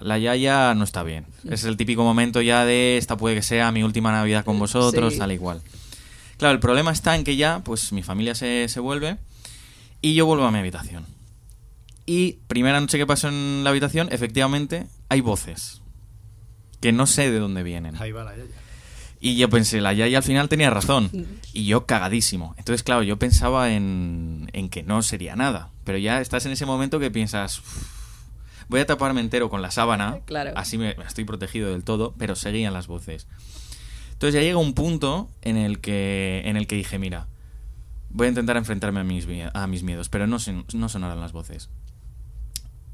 La 0.00 0.16
Yaya 0.18 0.74
no 0.74 0.84
está 0.84 1.02
bien. 1.02 1.26
Es 1.48 1.64
el 1.64 1.76
típico 1.76 2.04
momento 2.04 2.40
ya 2.40 2.64
de 2.64 2.98
esta 2.98 3.16
puede 3.16 3.34
que 3.34 3.42
sea 3.42 3.72
mi 3.72 3.82
última 3.82 4.12
Navidad 4.12 4.44
con 4.44 4.58
vosotros, 4.58 5.14
Sí. 5.14 5.18
tal 5.18 5.32
y 5.32 5.38
cual. 5.38 5.60
Claro, 6.36 6.54
el 6.54 6.60
problema 6.60 6.92
está 6.92 7.16
en 7.16 7.24
que 7.24 7.34
ya, 7.36 7.60
pues 7.64 7.92
mi 7.92 8.04
familia 8.04 8.36
se, 8.36 8.68
se 8.68 8.78
vuelve 8.78 9.16
y 10.00 10.14
yo 10.14 10.24
vuelvo 10.24 10.44
a 10.44 10.52
mi 10.52 10.58
habitación. 10.58 11.04
Y 12.10 12.38
primera 12.46 12.80
noche 12.80 12.96
que 12.96 13.06
paso 13.06 13.28
en 13.28 13.62
la 13.64 13.68
habitación, 13.70 14.08
efectivamente, 14.10 14.86
hay 15.10 15.20
voces. 15.20 15.82
Que 16.80 16.90
no 16.90 17.06
sé 17.06 17.30
de 17.30 17.38
dónde 17.38 17.62
vienen. 17.62 17.96
Ahí 18.00 18.12
va 18.12 18.24
la 18.24 18.34
yaya. 18.34 18.48
Y 19.20 19.36
yo 19.36 19.50
pensé, 19.50 19.80
la 19.82 19.92
Yaya 19.92 20.16
al 20.18 20.22
final 20.24 20.48
tenía 20.48 20.70
razón. 20.70 21.10
Y 21.52 21.66
yo 21.66 21.84
cagadísimo. 21.84 22.54
Entonces, 22.56 22.82
claro, 22.82 23.02
yo 23.02 23.18
pensaba 23.18 23.72
en, 23.72 24.48
en 24.54 24.70
que 24.70 24.84
no 24.84 25.02
sería 25.02 25.36
nada. 25.36 25.70
Pero 25.84 25.98
ya 25.98 26.20
estás 26.22 26.46
en 26.46 26.52
ese 26.52 26.64
momento 26.64 26.98
que 27.00 27.10
piensas, 27.10 27.58
"Uf, 27.58 27.82
voy 28.68 28.80
a 28.80 28.86
taparme 28.86 29.20
entero 29.20 29.50
con 29.50 29.60
la 29.60 29.70
sábana. 29.70 30.20
Claro. 30.24 30.52
Así 30.56 30.78
me 30.78 30.96
estoy 31.06 31.24
protegido 31.24 31.72
del 31.72 31.82
todo, 31.84 32.14
pero 32.16 32.36
seguían 32.36 32.72
las 32.72 32.86
voces. 32.86 33.26
Entonces 34.12 34.34
ya 34.34 34.40
llega 34.46 34.56
un 34.58 34.72
punto 34.72 35.28
en 35.42 35.56
el 35.58 35.80
que, 35.80 36.40
en 36.46 36.56
el 36.56 36.66
que 36.66 36.76
dije, 36.76 36.98
mira, 36.98 37.26
voy 38.08 38.26
a 38.26 38.30
intentar 38.30 38.56
enfrentarme 38.56 39.00
a 39.00 39.04
mis, 39.04 39.26
mie- 39.28 39.50
a 39.52 39.66
mis 39.66 39.82
miedos, 39.82 40.08
pero 40.08 40.26
no, 40.26 40.38
son- 40.38 40.64
no 40.72 40.88
sonaron 40.88 41.20
las 41.20 41.32
voces. 41.32 41.68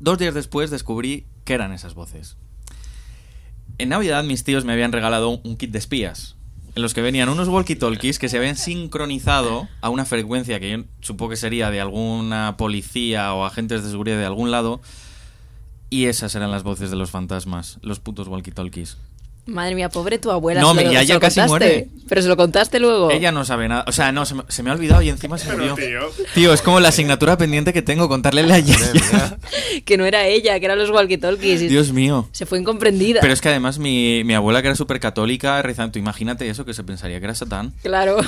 Dos 0.05 0.19
días 0.19 0.35
después 0.35 0.71
descubrí 0.71 1.25
qué 1.47 1.55
eran 1.55 1.73
esas 1.73 1.95
voces. 1.95 2.37
En 3.79 3.89
Navidad 3.89 4.23
mis 4.23 4.45
tíos 4.45 4.67
me 4.67 4.75
habían 4.75 4.93
regalado 4.93 5.31
un- 5.31 5.57
kit 5.57 5.71
de 5.71 5.79
espías, 5.79 6.37
en 6.75 6.83
los 6.83 6.93
que 6.93 7.01
venían 7.01 7.31
unos 7.31 7.49
walkie-talkies 7.49 8.19
que 8.19 8.29
se 8.29 8.37
habían 8.37 8.57
sincronizado 8.57 9.67
a 9.81 9.89
una 9.89 10.05
frecuencia 10.05 10.61
que 10.61 10.73
yo 10.73 10.85
supongo 11.01 11.31
que 11.31 11.37
sería 11.37 11.71
de 11.71 11.81
alguna 11.81 12.59
policía 12.59 13.33
o 13.33 13.47
agentes 13.47 13.83
de 13.83 13.89
seguridad 13.89 14.19
de 14.19 14.27
algún 14.27 14.51
lado, 14.51 14.83
y 15.89 16.05
esas 16.05 16.35
eran 16.35 16.51
las 16.51 16.65
voces 16.65 16.91
de 16.91 16.97
los 16.97 17.11
fantasmas, 17.11 17.79
los 17.81 17.99
putos 17.99 18.29
walkie-talkies. 18.29 18.99
Madre 19.47 19.75
mía, 19.75 19.91
pobre 19.91 20.19
tu 20.19 20.31
abuela. 20.31 20.61
No, 20.63 20.71
se 20.75 20.81
mi 20.81 20.85
lo- 20.87 20.93
yaya 20.93 21.07
se 21.07 21.15
lo 21.15 21.21
casi 21.21 21.41
contaste. 21.41 21.49
muere. 21.67 21.89
Pero 22.09 22.23
se 22.23 22.29
lo 22.29 22.37
contaste 22.37 22.81
luego. 22.81 23.11
Ella 23.11 23.31
no 23.33 23.45
sabe 23.45 23.67
nada. 23.69 23.85
O 23.87 23.93
sea, 23.93 24.11
no, 24.13 24.25
se 24.27 24.35
me, 24.35 24.43
se 24.49 24.63
me 24.63 24.71
ha 24.71 24.73
olvidado 24.75 25.03
y 25.03 25.09
encima 25.11 25.37
se 25.39 25.51
murió. 25.53 25.75
tío. 25.75 26.01
Tío, 26.35 26.53
es 26.55 26.61
como 26.63 26.81
la 26.81 26.89
asignatura 26.89 27.37
pendiente 27.39 27.73
que 27.73 27.83
tengo, 27.83 28.09
contarle 28.09 28.43
a 28.43 28.47
la 28.47 28.59
Yaya. 28.59 29.37
Que 29.85 29.97
no 29.99 30.05
era 30.07 30.27
ella, 30.27 30.59
que 30.61 30.65
eran 30.67 30.79
los 30.79 30.91
walkie-talkies. 30.91 31.69
Dios 31.69 31.93
mío. 31.93 32.29
Se 32.33 32.47
fue 32.47 32.59
incomprendida. 32.59 33.21
Pero 33.21 33.33
es 33.33 33.41
que 33.41 33.49
además 33.49 33.79
mi, 33.79 34.23
mi 34.25 34.35
abuela, 34.35 34.63
que 34.63 34.69
era 34.69 34.77
súper 34.77 35.01
católica, 35.01 35.61
rezando, 35.63 35.99
imagínate 35.99 36.49
eso, 36.49 36.65
que 36.65 36.73
se 36.75 36.85
pensaría 36.85 37.19
que 37.19 37.25
era 37.25 37.35
Satán. 37.35 37.73
Claro. 37.83 38.19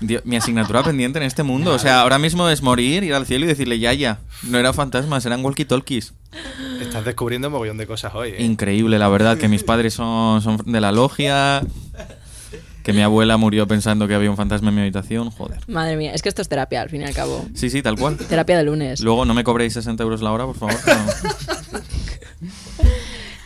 Dios, 0.00 0.22
mi 0.24 0.36
asignatura 0.36 0.82
pendiente 0.84 1.18
en 1.18 1.24
este 1.24 1.42
mundo. 1.42 1.72
O 1.72 1.78
sea, 1.78 2.00
ahora 2.02 2.18
mismo 2.18 2.48
es 2.48 2.62
morir, 2.62 3.02
ir 3.04 3.14
al 3.14 3.26
cielo 3.26 3.44
y 3.44 3.48
decirle, 3.48 3.78
Yaya, 3.78 4.18
no 4.42 4.58
eran 4.58 4.74
fantasmas, 4.74 5.24
eran 5.26 5.42
walkie-talkies. 5.42 6.12
Estás 6.80 7.04
descubriendo 7.04 7.48
un 7.48 7.52
mogollón 7.52 7.78
de 7.78 7.86
cosas 7.86 8.14
hoy. 8.14 8.30
¿eh? 8.30 8.42
Increíble, 8.42 8.98
la 8.98 9.08
verdad, 9.08 9.38
que 9.38 9.48
mis 9.48 9.62
padres 9.62 9.94
son, 9.94 10.42
son 10.42 10.58
de 10.64 10.80
la 10.80 10.92
logia, 10.92 11.62
que 12.82 12.92
mi 12.92 13.02
abuela 13.02 13.36
murió 13.36 13.66
pensando 13.66 14.06
que 14.06 14.14
había 14.14 14.30
un 14.30 14.36
fantasma 14.36 14.68
en 14.68 14.74
mi 14.74 14.80
habitación, 14.82 15.30
joder. 15.30 15.58
Madre 15.66 15.96
mía, 15.96 16.12
es 16.14 16.22
que 16.22 16.28
esto 16.28 16.42
es 16.42 16.48
terapia, 16.48 16.82
al 16.82 16.90
fin 16.90 17.02
y 17.02 17.04
al 17.04 17.14
cabo. 17.14 17.44
Sí, 17.54 17.70
sí, 17.70 17.82
tal 17.82 17.98
cual. 17.98 18.16
Terapia 18.16 18.56
de 18.58 18.64
lunes. 18.64 19.00
Luego 19.00 19.24
no 19.24 19.34
me 19.34 19.44
cobréis 19.44 19.72
60 19.72 20.02
euros 20.02 20.22
la 20.22 20.32
hora, 20.32 20.46
por 20.46 20.56
favor. 20.56 20.76
no. 20.86 21.80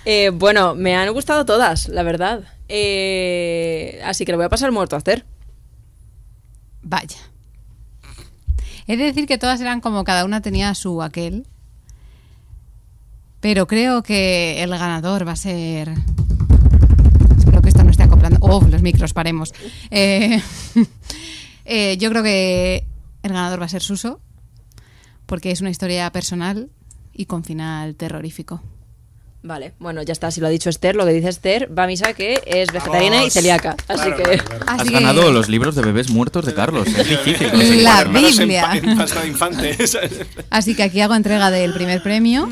Eh, 0.06 0.30
bueno, 0.32 0.74
me 0.74 0.96
han 0.96 1.12
gustado 1.12 1.44
todas, 1.44 1.88
la 1.88 2.02
verdad. 2.02 2.42
Eh, 2.68 4.00
así 4.04 4.24
que 4.24 4.32
le 4.32 4.36
voy 4.36 4.46
a 4.46 4.48
pasar 4.48 4.72
muerto 4.72 4.96
a 4.96 4.98
hacer. 4.98 5.24
Vaya. 6.82 7.18
He 8.86 8.96
de 8.96 9.04
decir 9.04 9.26
que 9.26 9.38
todas 9.38 9.60
eran 9.60 9.80
como 9.80 10.02
cada 10.04 10.24
una 10.24 10.40
tenía 10.40 10.74
su 10.74 11.02
aquel. 11.02 11.46
Pero 13.40 13.66
creo 13.66 14.02
que 14.02 14.62
el 14.62 14.70
ganador 14.70 15.26
va 15.26 15.32
a 15.32 15.36
ser. 15.36 15.90
Espero 17.38 17.62
que 17.62 17.68
esto 17.70 17.82
no 17.84 17.90
esté 17.90 18.02
acoplando. 18.02 18.38
Oh, 18.42 18.60
los 18.70 18.82
micros, 18.82 19.12
paremos. 19.14 19.52
Eh, 19.90 20.40
eh, 21.64 21.96
yo 21.98 22.10
creo 22.10 22.22
que 22.22 22.84
el 23.22 23.32
ganador 23.32 23.60
va 23.60 23.64
a 23.64 23.68
ser 23.68 23.82
Suso. 23.82 24.20
Porque 25.26 25.52
es 25.52 25.60
una 25.60 25.70
historia 25.70 26.10
personal 26.10 26.70
y 27.14 27.26
con 27.26 27.44
final 27.44 27.94
terrorífico. 27.94 28.62
Vale, 29.42 29.72
bueno, 29.78 30.02
ya 30.02 30.12
está. 30.12 30.30
Si 30.30 30.40
lo 30.40 30.48
ha 30.48 30.50
dicho 30.50 30.68
Esther, 30.68 30.96
lo 30.96 31.06
que 31.06 31.12
dice 31.12 31.28
Esther, 31.30 31.70
va 31.76 31.84
a 31.84 31.86
misa 31.86 32.12
que 32.12 32.42
es 32.44 32.70
vegetariana 32.72 33.16
y 33.16 33.18
Vamos. 33.20 33.32
celíaca. 33.32 33.74
Así 33.88 34.02
Claro, 34.10 34.16
que. 34.16 34.22
claro, 34.24 34.44
claro. 34.44 34.64
Así 34.66 34.80
Has 34.82 34.88
que- 34.88 34.92
ganado 34.94 35.32
los 35.32 35.48
libros 35.48 35.74
de 35.76 35.82
bebés 35.82 36.10
muertos 36.10 36.44
de 36.44 36.52
Carlos. 36.52 36.86
Es 36.88 37.08
difícil. 37.24 37.48
La 37.84 38.04
Biblia. 38.04 38.62
pa- 38.62 38.76
En 38.76 38.98
pasta 38.98 39.22
de 39.22 39.28
infante. 39.28 39.86
¿sabes? 39.86 40.26
Así 40.50 40.74
que 40.74 40.82
aquí 40.82 41.00
hago 41.00 41.14
entrega 41.14 41.50
del 41.50 41.72
primer 41.72 42.02
premio. 42.02 42.46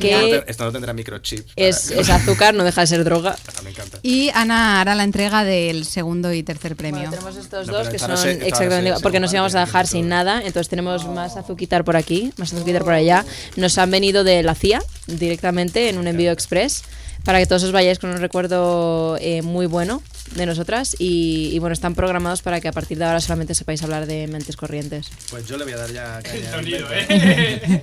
Que- 0.00 0.44
Esto 0.46 0.64
no 0.64 0.72
tendrá 0.72 0.92
microchip. 0.92 1.46
Es, 1.56 1.90
azúcar, 2.08 2.54
no 2.54 2.64
deja 2.64 2.82
de 2.82 2.86
ser 2.86 3.04
droga. 3.04 3.36
Me 3.64 3.70
encanta. 3.70 3.98
Y 4.02 4.30
Ana 4.34 4.80
hará 4.80 4.94
la 4.94 5.04
entrega 5.04 5.44
del 5.44 5.84
segundo 5.84 6.32
y 6.32 6.42
tercer 6.42 6.76
premio. 6.76 7.00
Bueno, 7.00 7.10
tenemos 7.12 7.36
estos 7.36 7.66
No, 7.66 7.72
dos 7.74 7.88
que 7.88 7.98
son 7.98 8.10
exactamente 8.12 8.96
sé, 8.96 9.02
porque 9.02 9.20
nos 9.20 9.32
íbamos 9.32 9.54
a 9.54 9.60
dejar 9.60 9.86
sin 9.86 10.08
nada, 10.08 10.38
entonces 10.38 10.68
tenemos 10.68 11.06
más 11.06 11.36
azuquitar 11.36 11.84
por 11.84 11.96
aquí, 11.96 12.32
más 12.36 12.52
azuquitar 12.52 12.84
por 12.84 12.92
allá. 12.92 13.24
Nos 13.56 13.76
han 13.78 13.90
venido 13.90 14.24
de 14.24 14.42
la 14.42 14.54
CIA 14.54 14.82
directamente 15.06 15.88
en 15.88 15.98
un 15.98 16.06
envío 16.06 16.32
express 16.32 16.82
para 17.24 17.38
que 17.40 17.46
todos 17.46 17.64
os 17.64 17.72
vayáis 17.72 17.98
con 17.98 18.10
un 18.10 18.18
recuerdo 18.18 19.16
eh, 19.20 19.42
muy 19.42 19.66
bueno 19.66 20.02
de 20.34 20.46
nosotras 20.46 20.96
y, 20.98 21.50
y, 21.52 21.58
bueno, 21.58 21.72
están 21.72 21.94
programados 21.94 22.42
para 22.42 22.60
que 22.60 22.68
a 22.68 22.72
partir 22.72 22.98
de 22.98 23.04
ahora 23.04 23.20
solamente 23.20 23.54
sepáis 23.54 23.82
hablar 23.82 24.06
de 24.06 24.26
mentes 24.26 24.56
corrientes. 24.56 25.10
Pues 25.30 25.46
yo 25.46 25.56
le 25.56 25.64
voy 25.64 25.72
a 25.72 25.76
dar 25.76 25.92
ya 25.92 26.20
caña. 26.52 27.82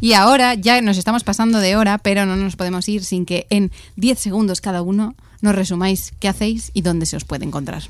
Y 0.00 0.12
ahora 0.12 0.54
ya 0.54 0.80
nos 0.80 0.96
estamos 0.96 1.24
pasando 1.24 1.58
de 1.58 1.74
hora, 1.74 1.98
pero 1.98 2.24
no 2.24 2.36
nos 2.36 2.54
podemos 2.54 2.88
ir 2.88 3.04
sin 3.04 3.26
que 3.26 3.46
en 3.50 3.72
10 3.96 4.18
segundos 4.18 4.60
cada 4.60 4.80
uno 4.80 5.16
nos 5.40 5.54
resumáis 5.54 6.12
qué 6.20 6.28
hacéis 6.28 6.70
y 6.72 6.82
dónde 6.82 7.06
se 7.06 7.16
os 7.16 7.24
puede 7.24 7.44
encontrar. 7.44 7.82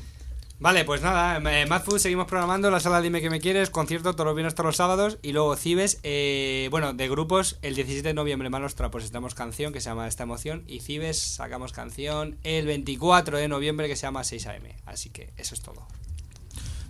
Vale, 0.61 0.83
pues 0.83 1.01
nada, 1.01 1.37
eh, 1.37 1.65
Mad 1.67 1.83
Food 1.83 1.99
seguimos 1.99 2.27
programando 2.27 2.69
la 2.69 2.81
sala 2.81 2.99
Dime 2.99 3.21
que 3.21 3.29
me 3.29 3.39
quieres, 3.39 3.69
concierto 3.69 4.11
todos 4.11 4.25
los 4.25 4.35
viernes, 4.35 4.55
todos 4.55 4.65
los 4.65 4.75
sábados 4.75 5.17
y 5.21 5.31
luego 5.31 5.55
Cibes, 5.55 6.01
eh, 6.03 6.67
bueno, 6.69 6.93
de 6.93 7.07
grupos, 7.07 7.57
el 7.61 7.75
17 7.75 8.09
de 8.09 8.13
noviembre 8.13 8.49
Manostra 8.49 8.91
pues 8.91 9.05
estamos 9.05 9.35
canción 9.35 9.71
que 9.71 9.79
se 9.79 9.89
llama 9.89 10.09
Esta 10.09 10.23
Emoción 10.23 10.65
y 10.67 10.81
Cibes 10.81 11.17
sacamos 11.17 11.71
canción 11.71 12.37
el 12.43 12.65
24 12.65 13.37
de 13.37 13.47
noviembre 13.47 13.87
que 13.87 13.95
se 13.95 14.01
llama 14.01 14.23
6am, 14.23 14.75
así 14.85 15.11
que 15.11 15.31
eso 15.37 15.55
es 15.55 15.61
todo. 15.61 15.87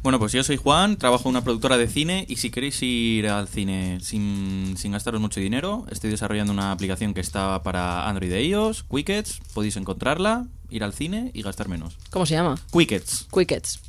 Bueno, 0.02 0.18
pues 0.18 0.32
yo 0.32 0.44
soy 0.46 0.56
Juan, 0.56 0.96
trabajo 0.96 1.24
en 1.26 1.32
una 1.32 1.44
productora 1.44 1.78
de 1.78 1.88
cine 1.88 2.26
y 2.30 2.38
si 2.38 2.52
queréis 2.52 2.82
ir 2.82 3.28
al 3.28 3.50
cine 3.50 4.00
sin, 4.02 4.78
sin 4.78 4.94
gastaros 4.94 5.20
mucho 5.20 5.42
dinero, 5.42 5.86
estoy 5.92 6.10
desarrollando 6.10 6.54
una 6.54 6.72
aplicación 6.72 7.14
que 7.14 7.20
está 7.20 7.62
para 7.64 8.08
Android 8.08 8.32
e 8.32 8.44
iOS, 8.46 8.84
Quickets, 8.84 9.42
podéis 9.54 9.76
encontrarla, 9.76 10.48
ir 10.70 10.86
al 10.86 10.94
cine 10.94 11.32
y 11.34 11.42
gastar 11.42 11.68
menos. 11.68 11.98
¿Cómo 12.12 12.26
se 12.26 12.36
llama? 12.36 12.58
Quickets. 12.72 13.28
Quickets. 13.30 13.82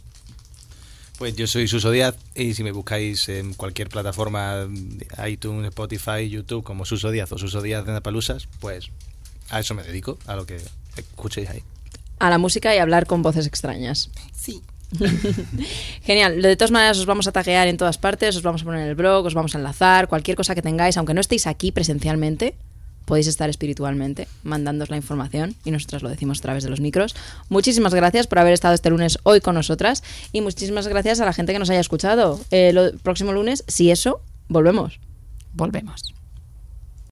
Pues 1.16 1.36
yo 1.36 1.46
soy 1.46 1.68
Suso 1.68 1.92
Díaz 1.92 2.16
y 2.34 2.54
si 2.54 2.64
me 2.64 2.72
buscáis 2.72 3.28
en 3.28 3.54
cualquier 3.54 3.88
plataforma, 3.88 4.66
iTunes, 5.28 5.68
Spotify, 5.68 6.28
YouTube, 6.28 6.64
como 6.64 6.84
Suso 6.86 7.12
Díaz 7.12 7.30
o 7.30 7.38
Suso 7.38 7.62
Díaz 7.62 7.86
de 7.86 7.92
Napalusas, 7.92 8.48
pues 8.58 8.90
a 9.48 9.61
eso 9.61 9.74
me 9.74 9.84
dedico, 9.84 10.18
a 10.26 10.34
lo 10.34 10.44
que 10.44 10.61
escuchéis 10.96 11.50
ahí. 11.50 11.62
A 12.18 12.30
la 12.30 12.38
música 12.38 12.74
y 12.74 12.78
hablar 12.78 13.06
con 13.06 13.22
voces 13.22 13.46
extrañas. 13.46 14.11
Sí. 14.34 14.61
Genial. 16.03 16.43
De 16.43 16.57
todas 16.57 16.70
maneras, 16.70 16.99
os 16.99 17.07
vamos 17.07 17.26
a 17.26 17.32
taguear 17.32 17.68
en 17.68 17.76
todas 17.76 17.99
partes, 17.99 18.36
os 18.36 18.43
vamos 18.43 18.62
a 18.62 18.64
poner 18.64 18.82
en 18.82 18.88
el 18.88 18.95
blog, 18.95 19.26
os 19.26 19.34
vamos 19.34 19.55
a 19.55 19.59
enlazar, 19.59 20.09
cualquier 20.09 20.36
cosa 20.36 20.55
que 20.55 20.62
tengáis, 20.62 20.97
aunque 20.97 21.14
no 21.14 21.20
estéis 21.20 21.47
aquí 21.47 21.72
presencialmente, 21.72 22.55
podéis 23.05 23.26
estar 23.26 23.51
espiritualmente 23.51 24.28
mandándoos 24.45 24.91
la 24.91 24.97
información 24.97 25.57
y 25.64 25.72
nosotras 25.72 26.03
lo 26.03 26.09
decimos 26.09 26.38
a 26.38 26.43
través 26.43 26.64
de 26.64 26.70
los 26.70 26.80
micros. 26.80 27.16
Muchísimas 27.49 27.95
gracias 27.95 28.26
por 28.26 28.38
haber 28.38 28.53
estado 28.53 28.74
este 28.74 28.91
lunes 28.91 29.18
hoy 29.24 29.41
con 29.41 29.55
nosotras 29.55 30.03
y 30.32 30.41
muchísimas 30.41 30.86
gracias 30.86 31.20
a 31.20 31.24
la 31.24 31.32
gente 31.32 31.53
que 31.53 31.59
nos 31.59 31.70
haya 31.70 31.80
escuchado. 31.80 32.41
El 32.51 32.99
próximo 33.03 33.32
lunes, 33.32 33.64
si 33.66 33.91
eso, 33.91 34.20
volvemos. 34.49 35.01
Volvemos. 35.53 36.19